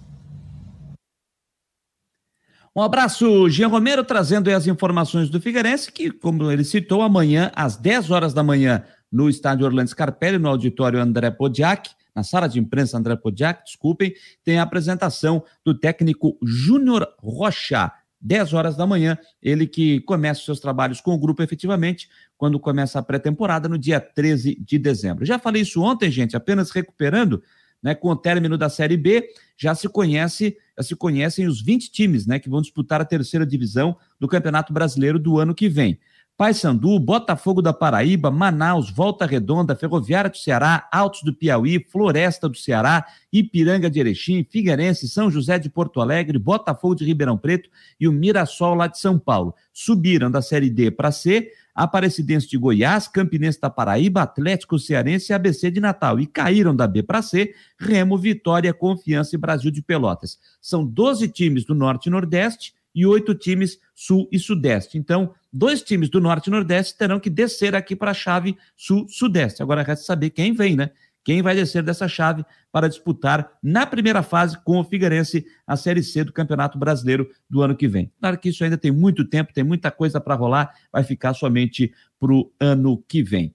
Um 2.75 2.81
abraço, 2.81 3.49
Jean 3.49 3.67
Romero, 3.67 4.03
trazendo 4.03 4.49
as 4.49 4.65
informações 4.65 5.29
do 5.29 5.41
Figueirense, 5.41 5.91
que, 5.91 6.09
como 6.09 6.49
ele 6.49 6.63
citou, 6.63 7.01
amanhã, 7.01 7.51
às 7.53 7.75
10 7.75 8.09
horas 8.09 8.33
da 8.33 8.41
manhã, 8.41 8.83
no 9.11 9.29
estádio 9.29 9.65
Orlando 9.65 9.89
Scarpelli, 9.89 10.37
no 10.39 10.47
auditório 10.47 11.01
André 11.01 11.29
Podiak, 11.29 11.89
na 12.15 12.23
sala 12.23 12.47
de 12.47 12.59
imprensa 12.59 12.97
André 12.97 13.15
Podiak, 13.15 13.63
desculpem, 13.63 14.13
tem 14.43 14.59
a 14.59 14.63
apresentação 14.63 15.43
do 15.63 15.73
técnico 15.73 16.37
Júnior 16.43 17.07
Rocha. 17.19 17.91
10 18.21 18.53
horas 18.53 18.77
da 18.77 18.85
manhã, 18.85 19.17
ele 19.41 19.65
que 19.65 19.99
começa 20.01 20.41
os 20.41 20.45
seus 20.45 20.59
trabalhos 20.59 21.01
com 21.01 21.11
o 21.11 21.17
grupo 21.17 21.41
efetivamente, 21.41 22.07
quando 22.37 22.59
começa 22.59 22.99
a 22.99 23.01
pré-temporada, 23.01 23.67
no 23.67 23.79
dia 23.79 23.99
13 23.99 24.55
de 24.63 24.77
dezembro. 24.77 25.25
Já 25.25 25.39
falei 25.39 25.63
isso 25.63 25.81
ontem, 25.81 26.11
gente, 26.11 26.37
apenas 26.37 26.69
recuperando, 26.69 27.41
né, 27.81 27.95
com 27.95 28.09
o 28.09 28.15
término 28.15 28.59
da 28.59 28.69
Série 28.69 28.95
B, 28.95 29.27
já 29.57 29.73
se 29.73 29.89
conhece, 29.89 30.55
já 30.77 30.83
se 30.83 30.95
conhecem 30.95 31.47
os 31.47 31.61
20 31.63 31.91
times, 31.91 32.27
né, 32.27 32.37
que 32.37 32.47
vão 32.47 32.61
disputar 32.61 33.01
a 33.01 33.05
terceira 33.05 33.45
divisão 33.45 33.97
do 34.19 34.27
Campeonato 34.27 34.71
Brasileiro 34.71 35.17
do 35.17 35.39
ano 35.39 35.55
que 35.55 35.67
vem. 35.67 35.99
Paysandu, 36.37 36.99
Botafogo 36.99 37.61
da 37.61 37.71
Paraíba, 37.71 38.31
Manaus, 38.31 38.89
Volta 38.89 39.25
Redonda, 39.25 39.75
Ferroviária 39.75 40.29
do 40.29 40.37
Ceará, 40.37 40.87
Altos 40.91 41.21
do 41.23 41.33
Piauí, 41.33 41.85
Floresta 41.87 42.49
do 42.49 42.57
Ceará, 42.57 43.05
Ipiranga 43.31 43.89
de 43.89 43.99
Erechim, 43.99 44.43
Figueirense, 44.49 45.07
São 45.07 45.29
José 45.29 45.59
de 45.59 45.69
Porto 45.69 46.01
Alegre, 46.01 46.39
Botafogo 46.39 46.95
de 46.95 47.05
Ribeirão 47.05 47.37
Preto 47.37 47.69
e 47.99 48.07
o 48.07 48.11
Mirassol 48.11 48.73
lá 48.73 48.87
de 48.87 48.99
São 48.99 49.19
Paulo. 49.19 49.53
Subiram 49.71 50.31
da 50.31 50.41
Série 50.41 50.69
D 50.69 50.89
para 50.89 51.11
C, 51.11 51.51
Aparecidense 51.73 52.49
de 52.49 52.57
Goiás, 52.57 53.07
Campinense 53.07 53.61
da 53.61 53.69
Paraíba, 53.69 54.21
Atlético 54.21 54.77
Cearense 54.77 55.31
e 55.31 55.33
ABC 55.33 55.71
de 55.71 55.79
Natal. 55.79 56.19
E 56.19 56.25
caíram 56.25 56.75
da 56.75 56.87
B 56.87 57.01
para 57.01 57.21
C, 57.21 57.53
Remo, 57.79 58.17
Vitória, 58.17 58.73
Confiança 58.73 59.35
e 59.35 59.39
Brasil 59.39 59.71
de 59.71 59.81
Pelotas. 59.81 60.37
São 60.61 60.85
12 60.85 61.29
times 61.29 61.65
do 61.65 61.73
Norte 61.73 62.07
e 62.07 62.09
Nordeste 62.09 62.73
e 62.93 63.05
oito 63.05 63.33
times 63.35 63.79
Sul 63.95 64.27
e 64.31 64.39
Sudeste. 64.39 64.97
Então, 64.97 65.33
dois 65.51 65.81
times 65.81 66.09
do 66.09 66.19
Norte 66.19 66.47
e 66.47 66.51
Nordeste 66.51 66.97
terão 66.97 67.19
que 67.19 67.29
descer 67.29 67.75
aqui 67.75 67.95
para 67.95 68.11
a 68.11 68.15
chave 68.15 68.57
Sul-Sudeste. 68.75 69.61
Agora 69.61 69.83
resta 69.83 70.05
saber 70.05 70.31
quem 70.31 70.53
vem, 70.53 70.75
né? 70.75 70.91
Quem 71.23 71.41
vai 71.41 71.55
descer 71.55 71.83
dessa 71.83 72.07
chave 72.07 72.43
para 72.71 72.89
disputar 72.89 73.51
na 73.61 73.85
primeira 73.85 74.23
fase 74.23 74.57
com 74.63 74.79
o 74.79 74.83
Figueirense 74.83 75.45
a 75.67 75.77
Série 75.77 76.01
C 76.01 76.23
do 76.23 76.33
Campeonato 76.33 76.79
Brasileiro 76.79 77.29
do 77.49 77.61
ano 77.61 77.75
que 77.75 77.87
vem. 77.87 78.11
Claro 78.19 78.39
que 78.39 78.49
isso 78.49 78.63
ainda 78.63 78.77
tem 78.77 78.91
muito 78.91 79.23
tempo, 79.25 79.53
tem 79.53 79.63
muita 79.63 79.91
coisa 79.91 80.19
para 80.19 80.35
rolar, 80.35 80.73
vai 80.91 81.03
ficar 81.03 81.33
somente 81.33 81.93
para 82.19 82.33
o 82.33 82.51
ano 82.59 83.03
que 83.07 83.21
vem. 83.21 83.53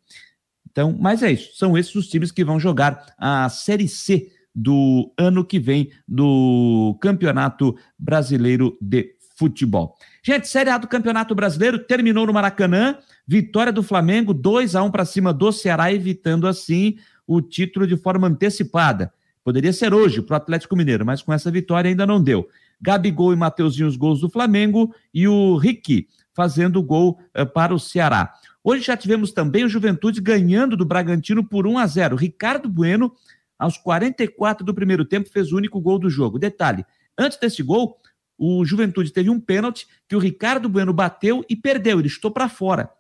Então, 0.71 0.97
mas 0.97 1.23
é 1.23 1.33
isso. 1.33 1.57
São 1.57 1.77
esses 1.77 1.95
os 1.95 2.09
times 2.09 2.31
que 2.31 2.45
vão 2.45 2.61
jogar 2.61 3.15
a 3.19 3.49
Série 3.49 3.89
C 3.89 4.31
do 4.55 5.13
ano 5.19 5.45
que 5.45 5.59
vem 5.59 5.91
do 6.07 6.97
Campeonato 7.01 7.77
Brasileiro 7.99 8.79
de 8.81 9.16
Futebol. 9.37 9.95
Gente, 10.23 10.49
Série 10.49 10.71
A 10.71 10.79
do 10.79 10.89
Campeonato 10.89 11.35
Brasileiro 11.35 11.79
terminou 11.79 12.27
no 12.27 12.33
Maracanã. 12.33 12.97
Vitória 13.29 13.73
do 13.73 13.83
Flamengo, 13.83 14.33
2 14.33 14.75
a 14.75 14.83
1 14.83 14.91
para 14.91 15.05
cima 15.05 15.33
do 15.33 15.53
Ceará, 15.53 15.93
evitando 15.93 16.49
assim 16.49 16.97
o 17.27 17.43
título 17.43 17.87
de 17.87 17.97
forma 17.97 18.29
antecipada. 18.29 19.13
Poderia 19.45 19.73
ser 19.73 19.93
hoje 19.93 20.23
para 20.23 20.35
o 20.35 20.37
Atlético 20.39 20.75
Mineiro, 20.75 21.05
mas 21.05 21.23
com 21.23 21.33
essa 21.33 21.51
vitória 21.51 21.89
ainda 21.89 22.07
não 22.07 22.21
deu. 22.21 22.49
Gabigol 22.81 23.33
e 23.33 23.37
Mateuzinho 23.37 23.87
os 23.87 23.97
gols 23.97 24.21
do 24.21 24.31
Flamengo 24.31 24.95
e 25.13 25.29
o 25.29 25.57
Ricky 25.57 26.09
fazendo 26.35 26.79
o 26.79 26.83
gol 26.83 27.19
uh, 27.39 27.47
para 27.47 27.75
o 27.75 27.79
Ceará. 27.79 28.33
Hoje 28.63 28.83
já 28.83 28.97
tivemos 28.97 29.33
também 29.33 29.65
o 29.65 29.69
Juventude 29.69 30.21
ganhando 30.21 30.77
do 30.77 30.85
Bragantino 30.85 31.45
por 31.47 31.67
1 31.67 31.79
a 31.79 31.87
0. 31.87 32.17
Ricardo 32.17 32.69
Bueno, 32.69 33.13
aos 33.59 33.79
44 33.79 34.65
do 34.65 34.75
primeiro 34.75 35.05
tempo, 35.05 35.31
fez 35.31 35.53
o 35.53 35.57
único 35.57 35.81
gol 35.81 35.99
do 35.99 36.11
jogo. 36.11 36.39
Detalhe: 36.39 36.85
antes 37.17 37.39
desse 37.39 37.63
gol, 37.63 37.97
o 38.39 38.65
Juventude 38.65 39.13
teve 39.13 39.31
um 39.31 39.41
pênalti 39.41 39.87
que 40.09 40.17
o 40.17 40.19
Ricardo 40.19 40.69
Bueno 40.69 40.93
bateu 40.93 41.45
e 41.49 41.57
perdeu, 41.57 41.99
ele 41.99 42.09
estou 42.09 42.31
para 42.31 42.49
fora. 42.49 42.91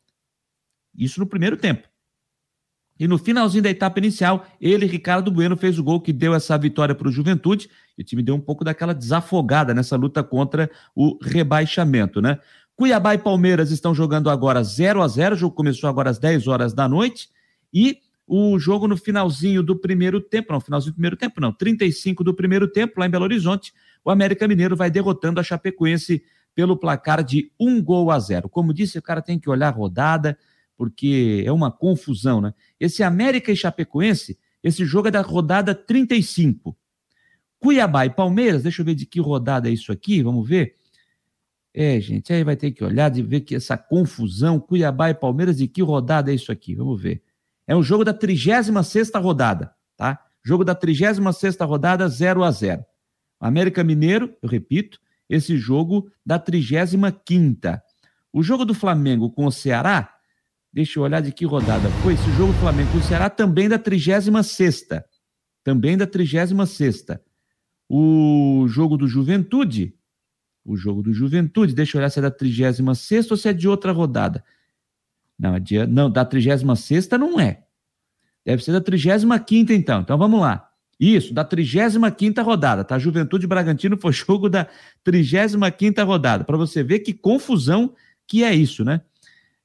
Isso 0.96 1.20
no 1.20 1.26
primeiro 1.26 1.56
tempo. 1.56 1.88
E 2.98 3.06
no 3.06 3.18
finalzinho 3.18 3.62
da 3.62 3.70
etapa 3.70 3.98
inicial, 3.98 4.46
ele, 4.58 4.86
Ricardo 4.86 5.30
Bueno, 5.30 5.56
fez 5.56 5.78
o 5.78 5.84
gol 5.84 6.00
que 6.00 6.12
deu 6.12 6.34
essa 6.34 6.56
vitória 6.56 6.94
para 6.94 7.08
o 7.08 7.12
Juventude. 7.12 7.68
E 7.96 8.02
o 8.02 8.04
time 8.04 8.22
deu 8.22 8.34
um 8.34 8.40
pouco 8.40 8.64
daquela 8.64 8.94
desafogada 8.94 9.74
nessa 9.74 9.96
luta 9.96 10.24
contra 10.24 10.70
o 10.94 11.18
rebaixamento, 11.22 12.22
né? 12.22 12.38
Cuiabá 12.74 13.14
e 13.14 13.18
Palmeiras 13.18 13.70
estão 13.70 13.94
jogando 13.94 14.30
agora 14.30 14.62
0 14.62 15.02
a 15.02 15.08
0 15.08 15.34
O 15.34 15.38
jogo 15.38 15.54
começou 15.54 15.88
agora 15.88 16.10
às 16.10 16.18
10 16.18 16.46
horas 16.46 16.72
da 16.72 16.88
noite. 16.88 17.28
E 17.72 17.98
o 18.26 18.58
jogo 18.58 18.88
no 18.88 18.96
finalzinho 18.96 19.62
do 19.62 19.76
primeiro 19.76 20.20
tempo, 20.20 20.52
não, 20.52 20.60
finalzinho 20.60 20.92
do 20.92 20.96
primeiro 20.96 21.16
tempo, 21.16 21.40
não, 21.40 21.52
35 21.52 22.24
do 22.24 22.34
primeiro 22.34 22.66
tempo, 22.66 22.98
lá 22.98 23.06
em 23.06 23.10
Belo 23.10 23.24
Horizonte, 23.24 23.72
o 24.06 24.10
América 24.10 24.46
Mineiro 24.46 24.76
vai 24.76 24.88
derrotando 24.88 25.40
a 25.40 25.42
Chapecoense 25.42 26.22
pelo 26.54 26.76
placar 26.76 27.24
de 27.24 27.50
um 27.58 27.82
gol 27.82 28.12
a 28.12 28.20
zero. 28.20 28.48
Como 28.48 28.72
disse, 28.72 28.96
o 29.00 29.02
cara 29.02 29.20
tem 29.20 29.36
que 29.36 29.50
olhar 29.50 29.66
a 29.66 29.70
rodada, 29.76 30.38
porque 30.76 31.42
é 31.44 31.50
uma 31.50 31.72
confusão, 31.72 32.40
né? 32.40 32.54
Esse 32.78 33.02
América 33.02 33.50
e 33.50 33.56
Chapecoense, 33.56 34.38
esse 34.62 34.84
jogo 34.84 35.08
é 35.08 35.10
da 35.10 35.22
rodada 35.22 35.74
35. 35.74 36.76
Cuiabá 37.58 38.06
e 38.06 38.10
Palmeiras, 38.10 38.62
deixa 38.62 38.80
eu 38.80 38.86
ver 38.86 38.94
de 38.94 39.06
que 39.06 39.20
rodada 39.20 39.68
é 39.68 39.72
isso 39.72 39.90
aqui, 39.90 40.22
vamos 40.22 40.48
ver. 40.48 40.76
É, 41.74 42.00
gente, 42.00 42.32
aí 42.32 42.44
vai 42.44 42.54
ter 42.54 42.70
que 42.70 42.84
olhar 42.84 43.08
de 43.08 43.22
ver 43.22 43.40
que 43.40 43.56
essa 43.56 43.76
confusão, 43.76 44.60
Cuiabá 44.60 45.10
e 45.10 45.14
Palmeiras, 45.14 45.56
de 45.56 45.66
que 45.66 45.82
rodada 45.82 46.30
é 46.30 46.34
isso 46.36 46.52
aqui? 46.52 46.76
Vamos 46.76 47.02
ver. 47.02 47.24
É 47.66 47.74
um 47.74 47.82
jogo 47.82 48.04
da 48.04 48.14
36 48.14 49.10
rodada, 49.16 49.74
tá? 49.96 50.24
Jogo 50.44 50.64
da 50.64 50.76
36 50.76 51.56
rodada, 51.62 52.08
0 52.08 52.44
a 52.44 52.52
0 52.52 52.86
América 53.40 53.84
Mineiro, 53.84 54.34
eu 54.42 54.48
repito, 54.48 54.98
esse 55.28 55.56
jogo 55.56 56.10
da 56.24 56.38
35 56.38 57.12
O 58.32 58.42
jogo 58.42 58.64
do 58.64 58.74
Flamengo 58.74 59.30
com 59.30 59.46
o 59.46 59.52
Ceará, 59.52 60.14
deixa 60.72 60.98
eu 60.98 61.02
olhar 61.02 61.20
de 61.20 61.32
que 61.32 61.44
rodada 61.44 61.88
foi. 62.02 62.14
Esse 62.14 62.30
jogo 62.32 62.52
do 62.52 62.58
Flamengo 62.58 62.90
com 62.92 62.98
o 62.98 63.02
Ceará 63.02 63.28
também 63.28 63.68
da 63.68 63.78
36 63.78 64.30
Também 65.62 65.96
da 65.96 66.06
36 66.06 66.52
O 67.88 68.66
jogo 68.68 68.96
do 68.96 69.06
Juventude, 69.06 69.94
o 70.64 70.76
jogo 70.76 71.02
do 71.02 71.12
Juventude, 71.12 71.74
deixa 71.74 71.96
eu 71.96 72.00
olhar 72.00 72.10
se 72.10 72.18
é 72.18 72.22
da 72.22 72.30
36 72.30 73.30
ou 73.30 73.36
se 73.36 73.48
é 73.48 73.52
de 73.52 73.68
outra 73.68 73.92
rodada. 73.92 74.44
Não, 75.38 75.54
é 75.54 75.60
dia, 75.60 75.86
não, 75.86 76.10
da 76.10 76.24
36 76.24 77.08
não 77.18 77.38
é. 77.38 77.64
Deve 78.44 78.62
ser 78.62 78.72
da 78.72 78.80
35 78.80 79.72
então. 79.72 80.00
Então 80.00 80.16
vamos 80.16 80.40
lá. 80.40 80.65
Isso, 80.98 81.34
da 81.34 81.44
35 81.44 82.42
rodada, 82.42 82.82
tá? 82.82 82.98
Juventude 82.98 83.46
Bragantino 83.46 83.96
foi 83.98 84.12
jogo 84.14 84.48
da 84.48 84.66
35 85.04 86.04
rodada, 86.04 86.44
para 86.44 86.56
você 86.56 86.82
ver 86.82 87.00
que 87.00 87.12
confusão 87.12 87.94
que 88.26 88.42
é 88.42 88.54
isso, 88.54 88.84
né? 88.84 89.02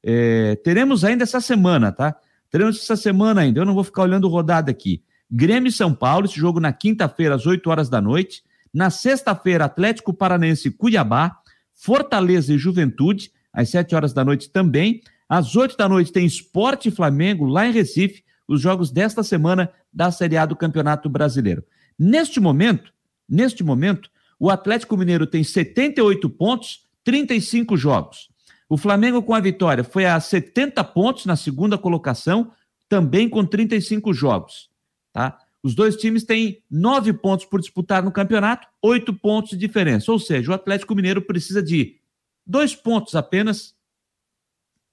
É, 0.03 0.55
teremos 0.57 1.03
ainda 1.03 1.23
essa 1.23 1.39
semana, 1.39 1.91
tá? 1.91 2.15
Teremos 2.49 2.81
essa 2.81 2.95
semana 2.95 3.41
ainda, 3.41 3.59
eu 3.59 3.65
não 3.65 3.73
vou 3.73 3.83
ficar 3.83 4.03
olhando 4.03 4.27
rodada 4.27 4.69
aqui. 4.69 5.01
Grêmio 5.31 5.69
e 5.69 5.71
São 5.71 5.93
Paulo, 5.93 6.25
esse 6.25 6.35
jogo 6.35 6.59
na 6.59 6.73
quinta-feira, 6.73 7.35
às 7.35 7.45
8 7.45 7.69
horas 7.69 7.89
da 7.89 8.01
noite. 8.01 8.43
Na 8.73 8.89
sexta-feira, 8.89 9.65
Atlético 9.65 10.13
Paranense 10.13 10.67
e 10.67 10.71
Cuiabá. 10.71 11.37
Fortaleza 11.73 12.53
e 12.53 12.57
Juventude, 12.57 13.31
às 13.51 13.69
7 13.69 13.95
horas 13.95 14.13
da 14.13 14.25
noite 14.25 14.49
também. 14.49 15.01
Às 15.29 15.55
8 15.55 15.77
da 15.77 15.87
noite 15.87 16.11
tem 16.11 16.25
Esporte 16.25 16.91
Flamengo, 16.91 17.45
lá 17.45 17.65
em 17.65 17.71
Recife 17.71 18.23
os 18.51 18.59
jogos 18.59 18.91
desta 18.91 19.23
semana 19.23 19.71
da 19.93 20.11
Série 20.11 20.35
A 20.35 20.45
do 20.45 20.55
Campeonato 20.55 21.09
Brasileiro. 21.09 21.63
Neste 21.97 22.39
momento, 22.39 22.93
neste 23.27 23.63
momento, 23.63 24.09
o 24.37 24.49
Atlético 24.49 24.97
Mineiro 24.97 25.25
tem 25.25 25.43
78 25.43 26.29
pontos, 26.29 26.85
35 27.03 27.77
jogos. 27.77 28.29
O 28.67 28.77
Flamengo 28.77 29.23
com 29.23 29.33
a 29.33 29.39
vitória 29.39 29.83
foi 29.83 30.05
a 30.05 30.19
70 30.19 30.83
pontos 30.83 31.25
na 31.25 31.35
segunda 31.35 31.77
colocação, 31.77 32.51
também 32.89 33.29
com 33.29 33.45
35 33.45 34.13
jogos, 34.13 34.69
tá? 35.13 35.37
Os 35.63 35.75
dois 35.75 35.95
times 35.95 36.23
têm 36.23 36.63
nove 36.69 37.13
pontos 37.13 37.45
por 37.45 37.61
disputar 37.61 38.03
no 38.03 38.11
campeonato, 38.11 38.67
oito 38.81 39.13
pontos 39.13 39.51
de 39.51 39.57
diferença. 39.57 40.11
Ou 40.11 40.19
seja, 40.19 40.51
o 40.51 40.55
Atlético 40.55 40.95
Mineiro 40.95 41.21
precisa 41.21 41.61
de 41.61 41.99
dois 42.45 42.75
pontos 42.75 43.15
apenas, 43.15 43.75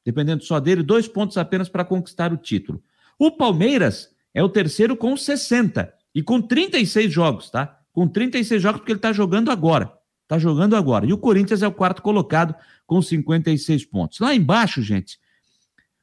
dependendo 0.04 0.44
só 0.44 0.60
dele, 0.60 0.82
dois 0.82 1.08
pontos 1.08 1.38
apenas 1.38 1.68
para 1.68 1.84
conquistar 1.84 2.32
o 2.32 2.36
título. 2.36 2.82
O 3.18 3.30
Palmeiras 3.30 4.14
é 4.32 4.42
o 4.42 4.48
terceiro 4.48 4.96
com 4.96 5.16
60 5.16 5.92
e 6.14 6.22
com 6.22 6.40
36 6.40 7.12
jogos, 7.12 7.50
tá? 7.50 7.80
Com 7.92 8.06
36 8.06 8.62
jogos 8.62 8.80
porque 8.80 8.92
ele 8.92 8.98
está 8.98 9.12
jogando 9.12 9.50
agora. 9.50 9.92
Está 10.22 10.38
jogando 10.38 10.76
agora. 10.76 11.06
E 11.06 11.12
o 11.12 11.18
Corinthians 11.18 11.62
é 11.62 11.66
o 11.66 11.72
quarto 11.72 12.02
colocado 12.02 12.54
com 12.86 13.00
56 13.00 13.84
pontos. 13.86 14.20
Lá 14.20 14.34
embaixo, 14.34 14.82
gente, 14.82 15.18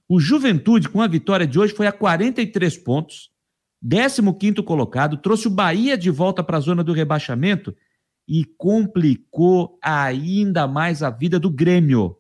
o 0.07 0.20
Juventude, 0.20 0.89
com 0.89 1.01
a 1.01 1.07
vitória 1.07 1.47
de 1.47 1.57
hoje, 1.57 1.74
foi 1.74 1.88
a 1.88 1.91
43 1.91 2.78
pontos, 2.78 3.32
15 3.82 4.63
colocado, 4.63 5.18
trouxe 5.18 5.47
o 5.47 5.51
Bahia 5.51 5.97
de 5.97 6.09
volta 6.09 6.43
para 6.43 6.57
a 6.57 6.61
zona 6.61 6.84
do 6.84 6.91
rebaixamento 6.93 7.76
e 8.28 8.43
complicou 8.43 9.78
ainda 9.82 10.68
mais 10.68 11.03
a 11.03 11.09
vida 11.09 11.39
do 11.39 11.49
Grêmio. 11.49 12.18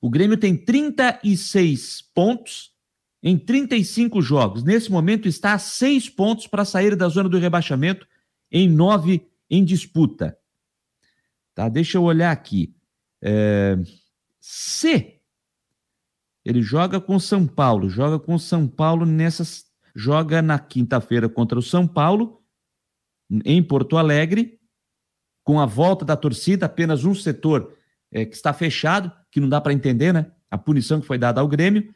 O 0.00 0.08
Grêmio 0.08 0.36
tem 0.36 0.56
36 0.56 2.02
pontos, 2.14 2.72
em 3.22 3.36
35 3.36 4.22
jogos. 4.22 4.62
Nesse 4.62 4.90
momento 4.90 5.28
está 5.28 5.54
a 5.54 5.58
seis 5.58 6.08
pontos 6.08 6.46
para 6.46 6.64
sair 6.64 6.94
da 6.96 7.08
zona 7.08 7.28
do 7.28 7.38
rebaixamento, 7.38 8.06
em 8.50 8.68
nove 8.68 9.28
em 9.50 9.64
disputa. 9.64 10.38
Tá? 11.54 11.68
Deixa 11.68 11.98
eu 11.98 12.02
olhar 12.02 12.30
aqui. 12.30 12.74
É... 13.22 13.76
Se 14.40 15.20
ele 16.44 16.62
joga 16.62 17.00
com 17.00 17.18
São 17.18 17.46
Paulo, 17.46 17.90
joga 17.90 18.18
com 18.18 18.38
São 18.38 18.66
Paulo 18.66 19.04
nessas. 19.04 19.66
Joga 19.94 20.40
na 20.40 20.60
quinta-feira 20.60 21.28
contra 21.28 21.58
o 21.58 21.62
São 21.62 21.84
Paulo, 21.84 22.40
em 23.44 23.60
Porto 23.60 23.96
Alegre, 23.96 24.60
com 25.42 25.58
a 25.58 25.66
volta 25.66 26.04
da 26.04 26.16
torcida, 26.16 26.66
apenas 26.66 27.04
um 27.04 27.14
setor 27.14 27.74
é, 28.12 28.24
que 28.24 28.36
está 28.36 28.52
fechado, 28.52 29.10
que 29.28 29.40
não 29.40 29.48
dá 29.48 29.60
para 29.60 29.72
entender, 29.72 30.12
né? 30.14 30.30
A 30.48 30.56
punição 30.56 31.00
que 31.00 31.06
foi 31.06 31.18
dada 31.18 31.40
ao 31.40 31.48
Grêmio 31.48 31.92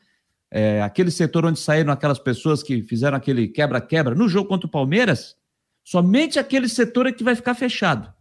é, 0.55 0.83
aquele 0.83 1.11
setor 1.11 1.47
onde 1.47 1.59
saíram 1.59 1.91
aquelas 1.91 2.19
pessoas 2.19 2.63
que 2.63 2.83
fizeram 2.83 3.17
aquele 3.17 3.49
quebra-quebra 3.49 4.15
no 4.15 4.29
jogo 4.29 4.51
contra 4.51 4.67
o 4.67 4.71
Palmeiras, 4.71 5.35
somente 5.83 6.39
aquele 6.39 6.69
setor 6.69 7.07
é 7.07 7.13
que 7.13 7.25
vai 7.25 7.35
ficar 7.35 7.55
fechado. 7.55 8.13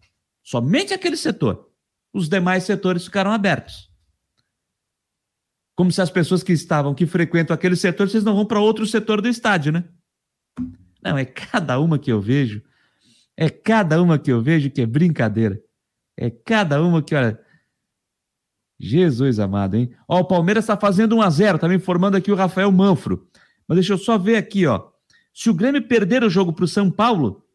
Somente 0.42 0.94
aquele 0.94 1.18
setor. 1.18 1.70
Os 2.14 2.30
demais 2.30 2.64
setores 2.64 3.04
ficaram 3.04 3.34
abertos. 3.34 3.92
Como 5.76 5.92
se 5.92 6.02
as 6.02 6.10
pessoas 6.10 6.42
que 6.42 6.54
estavam, 6.54 6.96
que 6.96 7.06
frequentam 7.06 7.54
aquele 7.54 7.76
setor, 7.76 8.10
vocês 8.10 8.24
não 8.24 8.34
vão 8.34 8.46
para 8.46 8.62
outro 8.62 8.88
setor 8.88 9.22
do 9.22 9.28
estádio, 9.28 9.74
né? 9.74 9.84
Não, 11.04 11.18
é 11.18 11.26
cada 11.26 11.80
uma 11.80 12.00
que 12.00 12.12
eu 12.14 12.22
vejo. 12.22 12.62
É 13.36 13.50
cada 13.50 14.02
uma 14.02 14.18
que 14.18 14.32
eu 14.32 14.42
vejo 14.42 14.70
que 14.70 14.82
é 14.82 14.86
brincadeira. 14.86 15.62
É 16.16 16.30
cada 16.30 16.82
uma 16.82 17.02
que, 17.02 17.14
olha, 17.14 17.38
Jesus 18.84 19.40
amado, 19.40 19.76
hein? 19.76 19.92
Ó, 20.08 20.20
o 20.20 20.26
Palmeiras 20.26 20.64
está 20.64 20.76
fazendo 20.76 21.16
1 21.18 21.22
a 21.22 21.30
0 21.30 21.60
tá 21.60 21.68
me 21.68 21.76
informando 21.76 22.18
aqui 22.18 22.32
o 22.32 22.36
Rafael 22.36 22.72
Manfro. 22.72 23.28
Mas 23.68 23.76
deixa 23.76 23.94
eu 23.94 23.98
só 23.98 24.18
ver 24.18 24.38
aqui, 24.38 24.66
ó. 24.66 24.90
Se 25.32 25.52
o 25.52 25.54
Grêmio 25.54 25.88
perder 25.88 26.24
o 26.24 26.30
jogo 26.30 26.52
para 26.52 26.66
o 26.66 26.68
São 26.68 26.90
Paulo, 26.90 27.46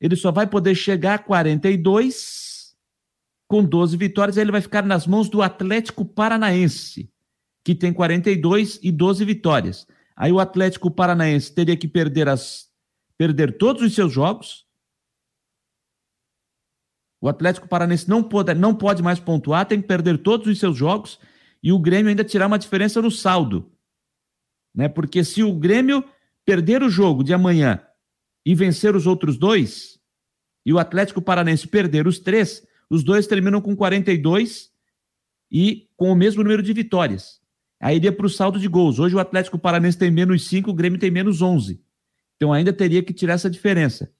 ele 0.00 0.16
só 0.16 0.32
vai 0.32 0.46
poder 0.46 0.74
chegar 0.74 1.14
a 1.14 1.18
42 1.18 2.74
com 3.48 3.64
12 3.64 3.96
vitórias, 3.96 4.36
aí 4.36 4.42
ele 4.42 4.50
vai 4.50 4.60
ficar 4.60 4.84
nas 4.84 5.06
mãos 5.06 5.28
do 5.28 5.40
Atlético 5.40 6.04
Paranaense, 6.04 7.08
que 7.64 7.76
tem 7.76 7.92
42 7.92 8.80
e 8.82 8.90
12 8.90 9.24
vitórias. 9.24 9.86
Aí 10.16 10.32
o 10.32 10.40
Atlético 10.40 10.90
Paranaense 10.90 11.54
teria 11.54 11.76
que 11.76 11.86
perder 11.86 12.28
as 12.28 12.66
perder 13.16 13.56
todos 13.56 13.82
os 13.82 13.94
seus 13.94 14.12
jogos, 14.12 14.65
o 17.26 17.28
Atlético 17.28 17.66
Paranense 17.66 18.08
não 18.08 18.22
pode, 18.22 18.54
não 18.54 18.72
pode 18.72 19.02
mais 19.02 19.18
pontuar, 19.18 19.66
tem 19.66 19.82
que 19.82 19.88
perder 19.88 20.18
todos 20.18 20.46
os 20.46 20.60
seus 20.60 20.76
jogos 20.76 21.18
e 21.60 21.72
o 21.72 21.78
Grêmio 21.78 22.08
ainda 22.08 22.22
tirar 22.22 22.46
uma 22.46 22.56
diferença 22.56 23.02
no 23.02 23.10
saldo. 23.10 23.72
Né? 24.72 24.88
Porque 24.88 25.24
se 25.24 25.42
o 25.42 25.52
Grêmio 25.52 26.04
perder 26.44 26.84
o 26.84 26.88
jogo 26.88 27.24
de 27.24 27.34
amanhã 27.34 27.82
e 28.44 28.54
vencer 28.54 28.94
os 28.94 29.08
outros 29.08 29.36
dois, 29.36 29.98
e 30.64 30.72
o 30.72 30.78
Atlético 30.78 31.20
Paranense 31.20 31.66
perder 31.66 32.06
os 32.06 32.20
três, 32.20 32.64
os 32.88 33.02
dois 33.02 33.26
terminam 33.26 33.60
com 33.60 33.74
42 33.74 34.70
e 35.50 35.88
com 35.96 36.12
o 36.12 36.14
mesmo 36.14 36.44
número 36.44 36.62
de 36.62 36.72
vitórias. 36.72 37.40
Aí 37.80 37.96
iria 37.96 38.12
para 38.12 38.26
o 38.26 38.30
saldo 38.30 38.60
de 38.60 38.68
gols. 38.68 39.00
Hoje 39.00 39.16
o 39.16 39.18
Atlético 39.18 39.58
Paranense 39.58 39.98
tem 39.98 40.12
menos 40.12 40.46
5, 40.46 40.70
o 40.70 40.74
Grêmio 40.74 41.00
tem 41.00 41.10
menos 41.10 41.42
11. 41.42 41.82
Então 42.36 42.52
ainda 42.52 42.72
teria 42.72 43.02
que 43.02 43.12
tirar 43.12 43.34
essa 43.34 43.50
diferença. 43.50 44.14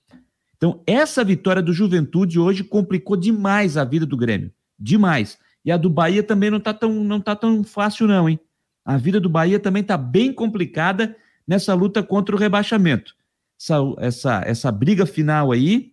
Então, 0.57 0.83
essa 0.87 1.23
vitória 1.23 1.63
do 1.63 1.73
Juventude 1.73 2.39
hoje 2.39 2.65
complicou 2.65 3.17
demais 3.17 3.77
a 3.77 3.85
vida 3.85 4.07
do 4.07 4.17
Grêmio. 4.17 4.53
Demais. 4.79 5.39
E 5.65 5.71
a 5.71 5.77
do 5.77 5.91
Bahia 5.91 6.23
também 6.23 6.51
não 6.51 6.59
está 6.59 6.73
tão, 6.73 7.05
não 7.05 7.21
tá 7.21 7.37
tão 7.37 7.63
fácil, 7.63 8.07
não, 8.07 8.29
hein? 8.29 8.41
A 8.85 8.97
vida 8.97 9.21
do 9.21 9.29
Bahia 9.29 9.59
também 9.59 9.83
está 9.83 9.97
bem 9.97 10.33
complicada 10.33 11.17
nessa 11.47 11.75
luta 11.75 12.03
contra 12.03 12.35
o 12.35 12.39
rebaixamento. 12.39 13.15
Essa, 13.61 13.77
essa, 13.99 14.43
essa 14.47 14.73
briga 14.73 15.05
final 15.05 15.53
aí. 15.53 15.93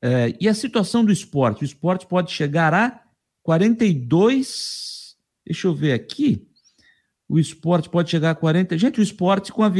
É, 0.00 0.36
e 0.40 0.48
a 0.48 0.54
situação 0.54 1.04
do 1.04 1.12
esporte? 1.12 1.62
O 1.62 1.64
esporte 1.64 2.06
pode 2.06 2.30
chegar 2.30 2.72
a 2.72 3.02
42. 3.42 5.16
Deixa 5.44 5.66
eu 5.66 5.74
ver 5.74 5.92
aqui. 5.92 6.46
O 7.28 7.38
esporte 7.38 7.90
pode 7.90 8.10
chegar 8.10 8.30
a 8.30 8.34
40. 8.34 8.78
Gente, 8.78 9.00
o 9.00 9.02
esporte 9.02 9.52
com 9.52 9.64
a, 9.64 9.72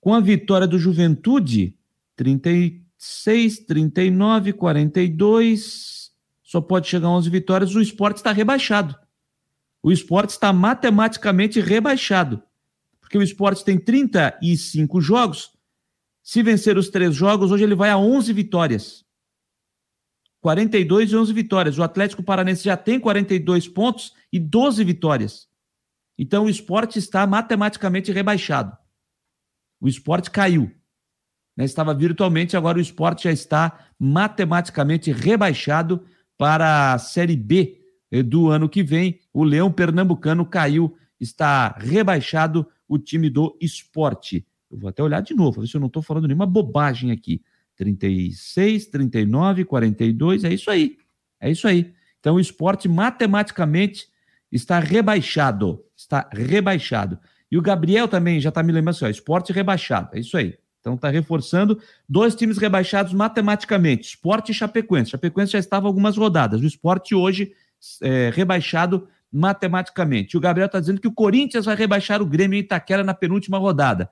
com 0.00 0.12
a 0.12 0.20
vitória 0.20 0.66
do 0.66 0.78
Juventude 0.78 1.76
36, 2.16 3.66
39, 3.66 4.52
42, 4.52 6.10
só 6.42 6.60
pode 6.60 6.88
chegar 6.88 7.08
a 7.08 7.12
11 7.12 7.30
vitórias. 7.30 7.74
O 7.74 7.80
esporte 7.80 8.18
está 8.18 8.32
rebaixado. 8.32 8.94
O 9.82 9.90
esporte 9.92 10.30
está 10.30 10.52
matematicamente 10.52 11.60
rebaixado. 11.60 12.42
Porque 13.00 13.18
o 13.18 13.22
esporte 13.22 13.64
tem 13.64 13.78
35 13.78 15.00
jogos. 15.00 15.50
Se 16.22 16.42
vencer 16.42 16.78
os 16.78 16.88
três 16.88 17.14
jogos, 17.14 17.50
hoje 17.50 17.64
ele 17.64 17.74
vai 17.74 17.90
a 17.90 17.98
11 17.98 18.32
vitórias. 18.32 19.04
42 20.40 21.10
e 21.10 21.16
11 21.16 21.32
vitórias. 21.32 21.78
O 21.78 21.82
Atlético 21.82 22.22
Paranense 22.22 22.64
já 22.64 22.76
tem 22.76 23.00
42 23.00 23.66
pontos 23.68 24.12
e 24.32 24.38
12 24.38 24.84
vitórias. 24.84 25.48
Então 26.18 26.44
o 26.44 26.50
esporte 26.50 26.98
está 26.98 27.26
matematicamente 27.26 28.12
rebaixado. 28.12 28.76
O 29.80 29.88
esporte 29.88 30.30
caiu. 30.30 30.70
Né? 31.56 31.64
Estava 31.64 31.94
virtualmente, 31.94 32.56
agora 32.56 32.78
o 32.78 32.80
esporte 32.80 33.24
já 33.24 33.32
está 33.32 33.86
matematicamente 33.98 35.12
rebaixado 35.12 36.04
para 36.36 36.94
a 36.94 36.98
Série 36.98 37.36
B 37.36 37.80
eh, 38.10 38.22
do 38.22 38.50
ano 38.50 38.68
que 38.68 38.82
vem. 38.82 39.20
O 39.32 39.44
Leão 39.44 39.70
Pernambucano 39.70 40.44
caiu, 40.44 40.96
está 41.20 41.76
rebaixado 41.78 42.66
o 42.88 42.98
time 42.98 43.30
do 43.30 43.56
esporte. 43.60 44.46
Eu 44.70 44.78
vou 44.78 44.88
até 44.88 45.02
olhar 45.02 45.20
de 45.20 45.34
novo, 45.34 45.60
ver 45.60 45.66
se 45.66 45.76
eu 45.76 45.80
não 45.80 45.86
estou 45.86 46.02
falando 46.02 46.26
nenhuma 46.26 46.46
bobagem 46.46 47.10
aqui. 47.10 47.40
36, 47.76 48.86
39, 48.86 49.64
42, 49.64 50.44
é 50.44 50.52
isso 50.52 50.70
aí. 50.70 50.96
É 51.40 51.50
isso 51.50 51.66
aí. 51.66 51.92
Então 52.20 52.36
o 52.36 52.40
esporte 52.40 52.88
matematicamente 52.88 54.08
está 54.50 54.78
rebaixado. 54.78 55.84
Está 55.96 56.28
rebaixado. 56.32 57.18
E 57.50 57.58
o 57.58 57.62
Gabriel 57.62 58.08
também 58.08 58.40
já 58.40 58.48
está 58.48 58.62
me 58.62 58.72
lembrando 58.72 58.96
assim: 58.96 59.04
ó, 59.04 59.08
esporte 59.08 59.52
rebaixado. 59.52 60.10
É 60.12 60.20
isso 60.20 60.36
aí. 60.36 60.56
Então 60.84 60.94
está 60.94 61.08
reforçando. 61.08 61.80
Dois 62.06 62.34
times 62.34 62.58
rebaixados 62.58 63.14
matematicamente: 63.14 64.08
esporte 64.08 64.52
e 64.52 64.54
Chapecoense. 64.54 65.12
Chapecoense 65.12 65.52
já 65.52 65.58
estava 65.58 65.86
algumas 65.86 66.16
rodadas. 66.16 66.60
O 66.60 66.66
esporte 66.66 67.14
hoje 67.14 67.52
é, 68.02 68.30
rebaixado 68.34 69.08
matematicamente. 69.32 70.36
O 70.36 70.40
Gabriel 70.40 70.66
está 70.66 70.78
dizendo 70.78 71.00
que 71.00 71.08
o 71.08 71.12
Corinthians 71.12 71.64
vai 71.64 71.74
rebaixar 71.74 72.20
o 72.20 72.26
Grêmio 72.26 72.56
em 72.56 72.60
Itaquera 72.60 73.02
na 73.02 73.14
penúltima 73.14 73.58
rodada 73.58 74.10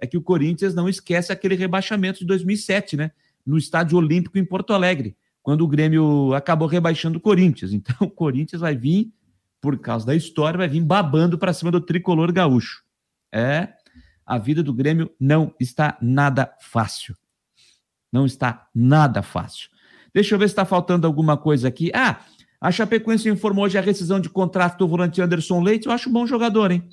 é 0.00 0.06
que 0.06 0.16
o 0.16 0.22
Corinthians 0.22 0.74
não 0.74 0.88
esquece 0.88 1.30
aquele 1.30 1.54
rebaixamento 1.54 2.20
de 2.20 2.26
2007, 2.26 2.96
né? 2.96 3.12
No 3.46 3.58
Estádio 3.58 3.98
Olímpico 3.98 4.38
em 4.38 4.44
Porto 4.44 4.72
Alegre, 4.72 5.14
quando 5.42 5.62
o 5.62 5.68
Grêmio 5.68 6.32
acabou 6.34 6.66
rebaixando 6.66 7.18
o 7.18 7.20
Corinthians. 7.20 7.72
Então 7.80 7.94
o 8.00 8.10
Corinthians 8.10 8.62
vai 8.62 8.74
vir, 8.74 9.12
por 9.60 9.78
causa 9.78 10.06
da 10.06 10.14
história, 10.14 10.58
vai 10.58 10.68
vir 10.68 10.82
babando 10.82 11.38
para 11.38 11.52
cima 11.52 11.70
do 11.70 11.80
tricolor 11.80 12.32
gaúcho. 12.32 12.82
É, 13.32 13.68
a 14.30 14.38
vida 14.38 14.62
do 14.62 14.72
Grêmio 14.72 15.10
não 15.18 15.52
está 15.58 15.98
nada 16.00 16.54
fácil. 16.60 17.16
Não 18.12 18.24
está 18.24 18.68
nada 18.72 19.22
fácil. 19.22 19.68
Deixa 20.14 20.36
eu 20.36 20.38
ver 20.38 20.46
se 20.46 20.52
está 20.52 20.64
faltando 20.64 21.04
alguma 21.04 21.36
coisa 21.36 21.66
aqui. 21.66 21.90
Ah, 21.92 22.20
a 22.60 22.70
Chapecoense 22.70 23.28
informou 23.28 23.64
hoje 23.64 23.76
a 23.76 23.80
rescisão 23.80 24.20
de 24.20 24.30
contrato 24.30 24.78
do 24.78 24.86
volante 24.86 25.20
Anderson 25.20 25.60
Leite. 25.60 25.88
Eu 25.88 25.92
acho 25.92 26.08
bom 26.08 26.28
jogador, 26.28 26.70
hein? 26.70 26.88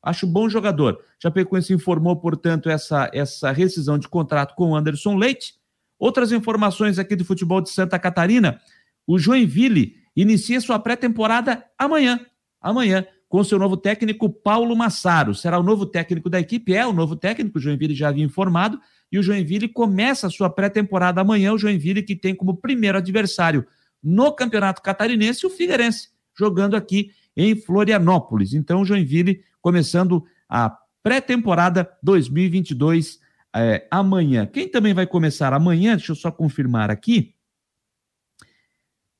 Acho 0.00 0.28
bom 0.28 0.48
jogador. 0.48 1.02
Chapecoense 1.20 1.72
informou, 1.72 2.14
portanto, 2.20 2.70
essa, 2.70 3.10
essa 3.12 3.50
rescisão 3.50 3.98
de 3.98 4.06
contrato 4.06 4.54
com 4.54 4.70
o 4.70 4.76
Anderson 4.76 5.16
Leite. 5.16 5.54
Outras 5.98 6.30
informações 6.30 7.00
aqui 7.00 7.16
do 7.16 7.24
futebol 7.24 7.60
de 7.60 7.70
Santa 7.70 7.98
Catarina. 7.98 8.60
O 9.04 9.18
Joinville 9.18 9.96
inicia 10.14 10.60
sua 10.60 10.78
pré-temporada 10.78 11.64
amanhã. 11.76 12.20
Amanhã, 12.60 13.04
com 13.30 13.44
seu 13.44 13.60
novo 13.60 13.76
técnico 13.76 14.28
Paulo 14.28 14.74
Massaro. 14.74 15.36
Será 15.36 15.56
o 15.56 15.62
novo 15.62 15.86
técnico 15.86 16.28
da 16.28 16.40
equipe? 16.40 16.74
É 16.74 16.84
o 16.84 16.92
novo 16.92 17.14
técnico, 17.14 17.58
o 17.58 17.60
Joinville 17.60 17.94
já 17.94 18.08
havia 18.08 18.24
informado. 18.24 18.80
E 19.10 19.20
o 19.20 19.22
Joinville 19.22 19.68
começa 19.68 20.26
a 20.26 20.30
sua 20.30 20.50
pré-temporada 20.50 21.20
amanhã. 21.20 21.52
O 21.52 21.58
Joinville 21.58 22.02
que 22.02 22.16
tem 22.16 22.34
como 22.34 22.56
primeiro 22.56 22.98
adversário 22.98 23.64
no 24.02 24.32
Campeonato 24.32 24.82
Catarinense 24.82 25.46
o 25.46 25.50
Figueirense, 25.50 26.08
jogando 26.36 26.74
aqui 26.74 27.12
em 27.36 27.54
Florianópolis. 27.54 28.52
Então, 28.52 28.80
o 28.80 28.84
Joinville 28.84 29.44
começando 29.62 30.24
a 30.48 30.76
pré-temporada 31.00 31.88
2022 32.02 33.20
é, 33.54 33.86
amanhã. 33.92 34.44
Quem 34.44 34.68
também 34.68 34.92
vai 34.92 35.06
começar 35.06 35.52
amanhã, 35.52 35.96
deixa 35.96 36.10
eu 36.10 36.16
só 36.16 36.32
confirmar 36.32 36.90
aqui, 36.90 37.32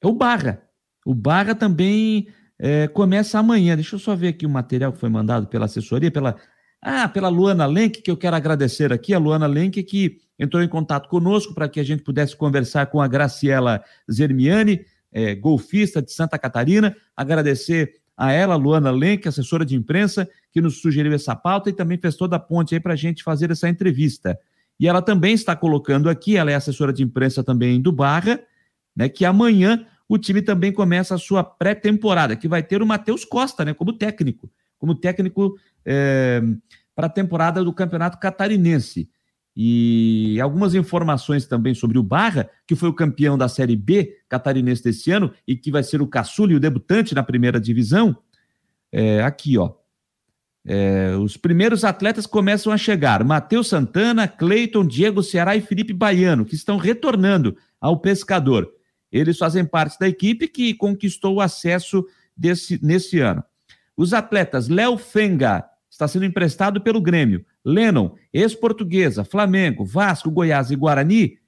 é 0.02 0.06
o 0.08 0.12
Barra. 0.12 0.62
O 1.06 1.14
Barra 1.14 1.54
também 1.54 2.26
é, 2.62 2.86
começa 2.88 3.38
amanhã. 3.38 3.74
Deixa 3.74 3.96
eu 3.96 3.98
só 3.98 4.14
ver 4.14 4.28
aqui 4.28 4.44
o 4.44 4.50
material 4.50 4.92
que 4.92 4.98
foi 4.98 5.08
mandado 5.08 5.46
pela 5.46 5.64
assessoria, 5.64 6.10
pela. 6.10 6.36
Ah, 6.82 7.08
pela 7.08 7.28
Luana 7.28 7.66
Lenk, 7.66 8.00
que 8.00 8.10
eu 8.10 8.16
quero 8.16 8.34
agradecer 8.36 8.90
aqui, 8.90 9.12
a 9.12 9.18
Luana 9.18 9.46
Lenk, 9.46 9.82
que 9.82 10.16
entrou 10.38 10.62
em 10.62 10.68
contato 10.68 11.10
conosco 11.10 11.54
para 11.54 11.68
que 11.68 11.78
a 11.78 11.84
gente 11.84 12.02
pudesse 12.02 12.34
conversar 12.34 12.86
com 12.86 13.02
a 13.02 13.08
Graciela 13.08 13.84
Zermiani, 14.10 14.80
é, 15.12 15.34
golfista 15.34 16.00
de 16.00 16.10
Santa 16.10 16.38
Catarina. 16.38 16.96
Agradecer 17.14 17.96
a 18.16 18.32
ela, 18.32 18.56
Luana 18.56 18.90
Lenk, 18.90 19.28
assessora 19.28 19.62
de 19.62 19.76
imprensa, 19.76 20.26
que 20.50 20.62
nos 20.62 20.80
sugeriu 20.80 21.12
essa 21.12 21.36
pauta 21.36 21.68
e 21.68 21.72
também 21.74 21.98
fez 21.98 22.16
toda 22.16 22.36
a 22.36 22.40
ponte 22.40 22.74
aí 22.74 22.80
para 22.80 22.94
a 22.94 22.96
gente 22.96 23.22
fazer 23.22 23.50
essa 23.50 23.68
entrevista. 23.68 24.38
E 24.78 24.88
ela 24.88 25.02
também 25.02 25.34
está 25.34 25.54
colocando 25.54 26.08
aqui, 26.08 26.38
ela 26.38 26.50
é 26.50 26.54
assessora 26.54 26.94
de 26.94 27.02
imprensa 27.02 27.44
também 27.44 27.78
do 27.78 27.92
Barra, 27.92 28.40
né, 28.96 29.06
que 29.06 29.26
amanhã 29.26 29.86
o 30.10 30.18
time 30.18 30.42
também 30.42 30.72
começa 30.72 31.14
a 31.14 31.18
sua 31.18 31.44
pré-temporada, 31.44 32.34
que 32.34 32.48
vai 32.48 32.64
ter 32.64 32.82
o 32.82 32.86
Matheus 32.86 33.24
Costa, 33.24 33.64
né, 33.64 33.72
como 33.72 33.92
técnico, 33.92 34.50
como 34.76 34.92
técnico 34.92 35.54
é, 35.86 36.42
para 36.96 37.06
a 37.06 37.10
temporada 37.10 37.62
do 37.62 37.72
Campeonato 37.72 38.18
Catarinense. 38.18 39.08
E 39.56 40.40
algumas 40.40 40.74
informações 40.74 41.46
também 41.46 41.74
sobre 41.74 41.96
o 41.96 42.02
Barra, 42.02 42.50
que 42.66 42.74
foi 42.74 42.88
o 42.88 42.92
campeão 42.92 43.38
da 43.38 43.46
Série 43.46 43.76
B 43.76 44.16
catarinense 44.28 44.82
desse 44.82 45.12
ano 45.12 45.32
e 45.46 45.54
que 45.54 45.70
vai 45.70 45.84
ser 45.84 46.02
o 46.02 46.08
caçula 46.08 46.52
e 46.52 46.56
o 46.56 46.60
debutante 46.60 47.14
na 47.14 47.22
primeira 47.22 47.60
divisão. 47.60 48.16
É, 48.90 49.22
aqui, 49.22 49.58
ó. 49.58 49.74
É, 50.66 51.14
os 51.16 51.36
primeiros 51.36 51.84
atletas 51.84 52.26
começam 52.26 52.72
a 52.72 52.76
chegar: 52.76 53.22
Matheus 53.22 53.68
Santana, 53.68 54.26
Cleiton, 54.26 54.84
Diego 54.84 55.22
Ceará 55.22 55.54
e 55.54 55.60
Felipe 55.60 55.92
Baiano, 55.92 56.44
que 56.44 56.56
estão 56.56 56.76
retornando 56.76 57.56
ao 57.80 58.00
pescador. 58.00 58.79
Eles 59.12 59.38
fazem 59.38 59.64
parte 59.64 59.98
da 59.98 60.08
equipe 60.08 60.48
que 60.48 60.74
conquistou 60.74 61.36
o 61.36 61.40
acesso 61.40 62.04
desse, 62.36 62.78
nesse 62.82 63.20
ano. 63.20 63.42
Os 63.96 64.12
atletas 64.12 64.68
Léo 64.68 64.96
Fenga 64.96 65.64
está 65.90 66.06
sendo 66.08 66.24
emprestado 66.24 66.80
pelo 66.80 67.00
Grêmio. 67.00 67.44
Lennon, 67.64 68.14
ex-portuguesa, 68.32 69.24
Flamengo, 69.24 69.84
Vasco, 69.84 70.30
Goiás 70.30 70.70
e 70.70 70.76
Guarani, 70.76 71.38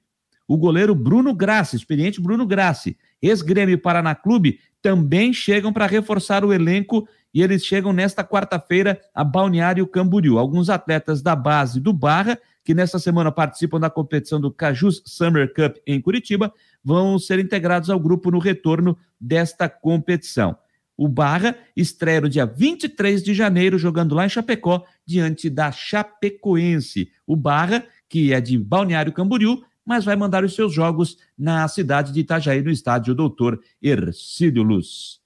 o 0.47 0.57
goleiro 0.57 0.93
Bruno 0.93 1.33
Grassi, 1.33 1.75
experiente 1.75 2.21
Bruno 2.21 2.45
Grassi, 2.45 2.97
ex-Grêmio 3.21 3.79
Paraná 3.79 4.13
Clube, 4.13 4.59
também 4.81 5.33
chegam 5.33 5.71
para 5.71 5.87
reforçar 5.87 6.43
o 6.43 6.53
elenco 6.53 7.07
e 7.33 7.41
eles 7.41 7.65
chegam 7.65 7.93
nesta 7.93 8.23
quarta-feira 8.23 8.99
a 9.15 9.23
Balneário 9.23 9.87
Camboriú. 9.87 10.37
Alguns 10.37 10.69
atletas 10.69 11.21
da 11.21 11.35
base 11.35 11.79
do 11.79 11.93
Barra, 11.93 12.37
que 12.63 12.75
nesta 12.75 12.99
semana 12.99 13.31
participam 13.31 13.79
da 13.79 13.89
competição 13.89 14.39
do 14.39 14.51
Cajus 14.51 15.01
Summer 15.05 15.51
Cup 15.53 15.77
em 15.87 15.99
Curitiba, 15.99 16.53
vão 16.83 17.17
ser 17.17 17.39
integrados 17.39 17.89
ao 17.89 17.99
grupo 17.99 18.29
no 18.29 18.39
retorno 18.39 18.97
desta 19.19 19.69
competição. 19.69 20.57
O 20.95 21.07
Barra 21.07 21.57
estreia 21.75 22.21
no 22.21 22.29
dia 22.29 22.45
23 22.45 23.23
de 23.23 23.33
janeiro, 23.33 23.79
jogando 23.79 24.13
lá 24.13 24.25
em 24.25 24.29
Chapecó, 24.29 24.85
diante 25.05 25.49
da 25.49 25.71
Chapecoense. 25.71 27.11
O 27.25 27.35
Barra, 27.35 27.83
que 28.07 28.31
é 28.31 28.39
de 28.39 28.57
Balneário 28.57 29.11
Camboriú, 29.11 29.63
mas 29.85 30.05
vai 30.05 30.15
mandar 30.15 30.43
os 30.43 30.55
seus 30.55 30.73
jogos 30.73 31.17
na 31.37 31.67
cidade 31.67 32.13
de 32.13 32.19
Itajaí, 32.19 32.61
no 32.61 32.69
estádio 32.69 33.15
Doutor 33.15 33.59
Ercílio 33.81 34.63
Luz. 34.63 35.19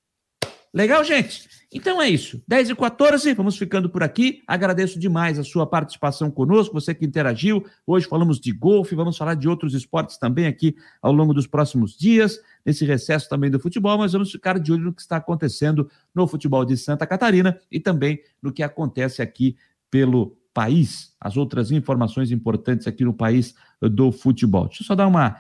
Legal, 0.74 1.04
gente? 1.04 1.48
Então 1.78 2.02
é 2.02 2.10
isso. 2.10 2.42
10 2.48 2.72
e 2.72 2.76
14, 2.76 3.36
vamos 3.36 3.56
ficando 3.56 3.88
por 3.88 4.02
aqui. 4.02 4.42
Agradeço 4.48 4.98
demais 4.98 5.38
a 5.38 5.44
sua 5.44 5.68
participação 5.68 6.32
conosco, 6.32 6.74
você 6.74 6.92
que 6.96 7.06
interagiu. 7.06 7.64
Hoje 7.86 8.08
falamos 8.08 8.40
de 8.40 8.52
golfe, 8.52 8.96
vamos 8.96 9.16
falar 9.16 9.36
de 9.36 9.48
outros 9.48 9.76
esportes 9.76 10.18
também 10.18 10.48
aqui 10.48 10.76
ao 11.00 11.12
longo 11.12 11.36
dos 11.36 11.46
próximos 11.46 11.96
dias, 11.96 12.40
nesse 12.66 12.84
recesso 12.84 13.30
também 13.30 13.52
do 13.52 13.60
futebol, 13.60 13.96
mas 13.96 14.14
vamos 14.14 14.32
ficar 14.32 14.58
de 14.58 14.72
olho 14.72 14.86
no 14.86 14.94
que 14.94 15.02
está 15.02 15.18
acontecendo 15.18 15.88
no 16.16 16.26
futebol 16.26 16.66
de 16.66 16.76
Santa 16.76 17.06
Catarina 17.06 17.60
e 17.72 17.80
também 17.80 18.20
no 18.42 18.52
que 18.52 18.64
acontece 18.64 19.22
aqui 19.22 19.56
pelo 19.92 20.36
país, 20.52 21.14
as 21.22 21.38
outras 21.38 21.70
informações 21.70 22.32
importantes 22.32 22.88
aqui 22.88 23.06
no 23.06 23.14
país 23.14 23.54
do 23.80 24.12
futebol. 24.12 24.66
Deixa 24.66 24.82
eu 24.82 24.88
só 24.88 24.96
dar 24.96 25.06
uma 25.06 25.38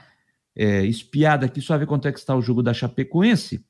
é, 0.55 0.85
espiada 0.85 1.47
aqui, 1.47 1.61
só 1.61 1.75
ver 1.79 1.87
quanto 1.87 2.07
é 2.07 2.11
que 2.11 2.19
está 2.19 2.35
o 2.35 2.43
jogo 2.43 2.61
da 2.61 2.75
Chapecoense. 2.75 3.65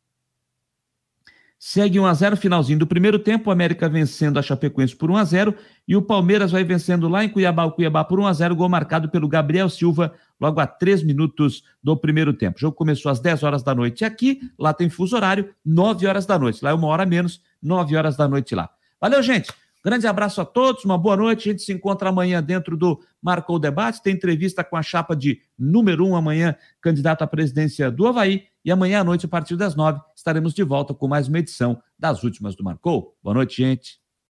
Segue 1.59 1.99
1 1.99 2.05
a 2.05 2.13
0 2.13 2.37
finalzinho 2.37 2.77
do 2.77 2.85
primeiro 2.85 3.17
tempo, 3.17 3.49
o 3.49 3.53
América 3.53 3.89
vencendo 3.89 4.37
a 4.37 4.43
Chapecoense 4.43 4.95
por 4.95 5.09
1 5.09 5.17
a 5.17 5.23
0 5.23 5.55
e 5.87 5.95
o 5.95 6.01
Palmeiras 6.03 6.51
vai 6.51 6.63
vencendo 6.63 7.09
lá 7.09 7.25
em 7.25 7.29
Cuiabá, 7.29 7.65
o 7.65 7.71
Cuiabá 7.71 8.03
por 8.03 8.19
1 8.19 8.27
a 8.27 8.33
0, 8.33 8.55
gol 8.55 8.69
marcado 8.69 9.09
pelo 9.09 9.27
Gabriel 9.27 9.67
Silva 9.67 10.13
logo 10.39 10.59
a 10.59 10.67
3 10.67 11.01
minutos 11.01 11.63
do 11.83 11.97
primeiro 11.97 12.31
tempo. 12.31 12.57
O 12.57 12.61
jogo 12.61 12.75
começou 12.75 13.11
às 13.11 13.19
10 13.19 13.41
horas 13.41 13.63
da 13.63 13.73
noite 13.73 14.05
aqui, 14.05 14.39
lá 14.57 14.71
tem 14.71 14.87
fuso 14.87 15.15
horário, 15.15 15.51
9 15.65 16.05
horas 16.05 16.27
da 16.27 16.37
noite. 16.37 16.63
Lá 16.63 16.69
é 16.69 16.73
uma 16.73 16.87
hora 16.87 17.07
menos, 17.07 17.41
9 17.61 17.95
horas 17.95 18.15
da 18.15 18.27
noite 18.27 18.53
lá. 18.53 18.69
Valeu, 19.01 19.23
gente. 19.23 19.51
Grande 19.87 20.05
abraço 20.05 20.41
a 20.41 20.45
todos, 20.45 20.83
uma 20.83 20.97
boa 20.97 21.15
noite. 21.15 21.47
A 21.47 21.51
gente 21.53 21.63
se 21.63 21.71
encontra 21.71 22.09
amanhã 22.09 22.43
dentro 22.43 22.75
do 22.75 22.99
Marcou 23.21 23.57
Debate. 23.57 24.03
Tem 24.03 24.13
entrevista 24.13 24.61
com 24.61 24.75
a 24.75 24.83
chapa 24.83 25.15
de 25.15 25.39
número 25.57 26.05
um 26.05 26.13
amanhã, 26.13 26.57
candidato 26.81 27.21
à 27.21 27.27
presidência 27.27 27.89
do 27.89 28.05
Havaí. 28.05 28.47
E 28.65 28.69
amanhã 28.69 28.99
à 28.99 29.03
noite, 29.05 29.27
a 29.27 29.29
partir 29.29 29.55
das 29.55 29.77
nove, 29.77 30.01
estaremos 30.13 30.53
de 30.53 30.61
volta 30.61 30.93
com 30.93 31.07
mais 31.07 31.29
uma 31.29 31.39
edição 31.39 31.81
das 31.97 32.21
últimas 32.21 32.53
do 32.53 32.65
Marcou. 32.65 33.15
Boa 33.23 33.35
noite, 33.35 33.63
gente. 33.63 33.97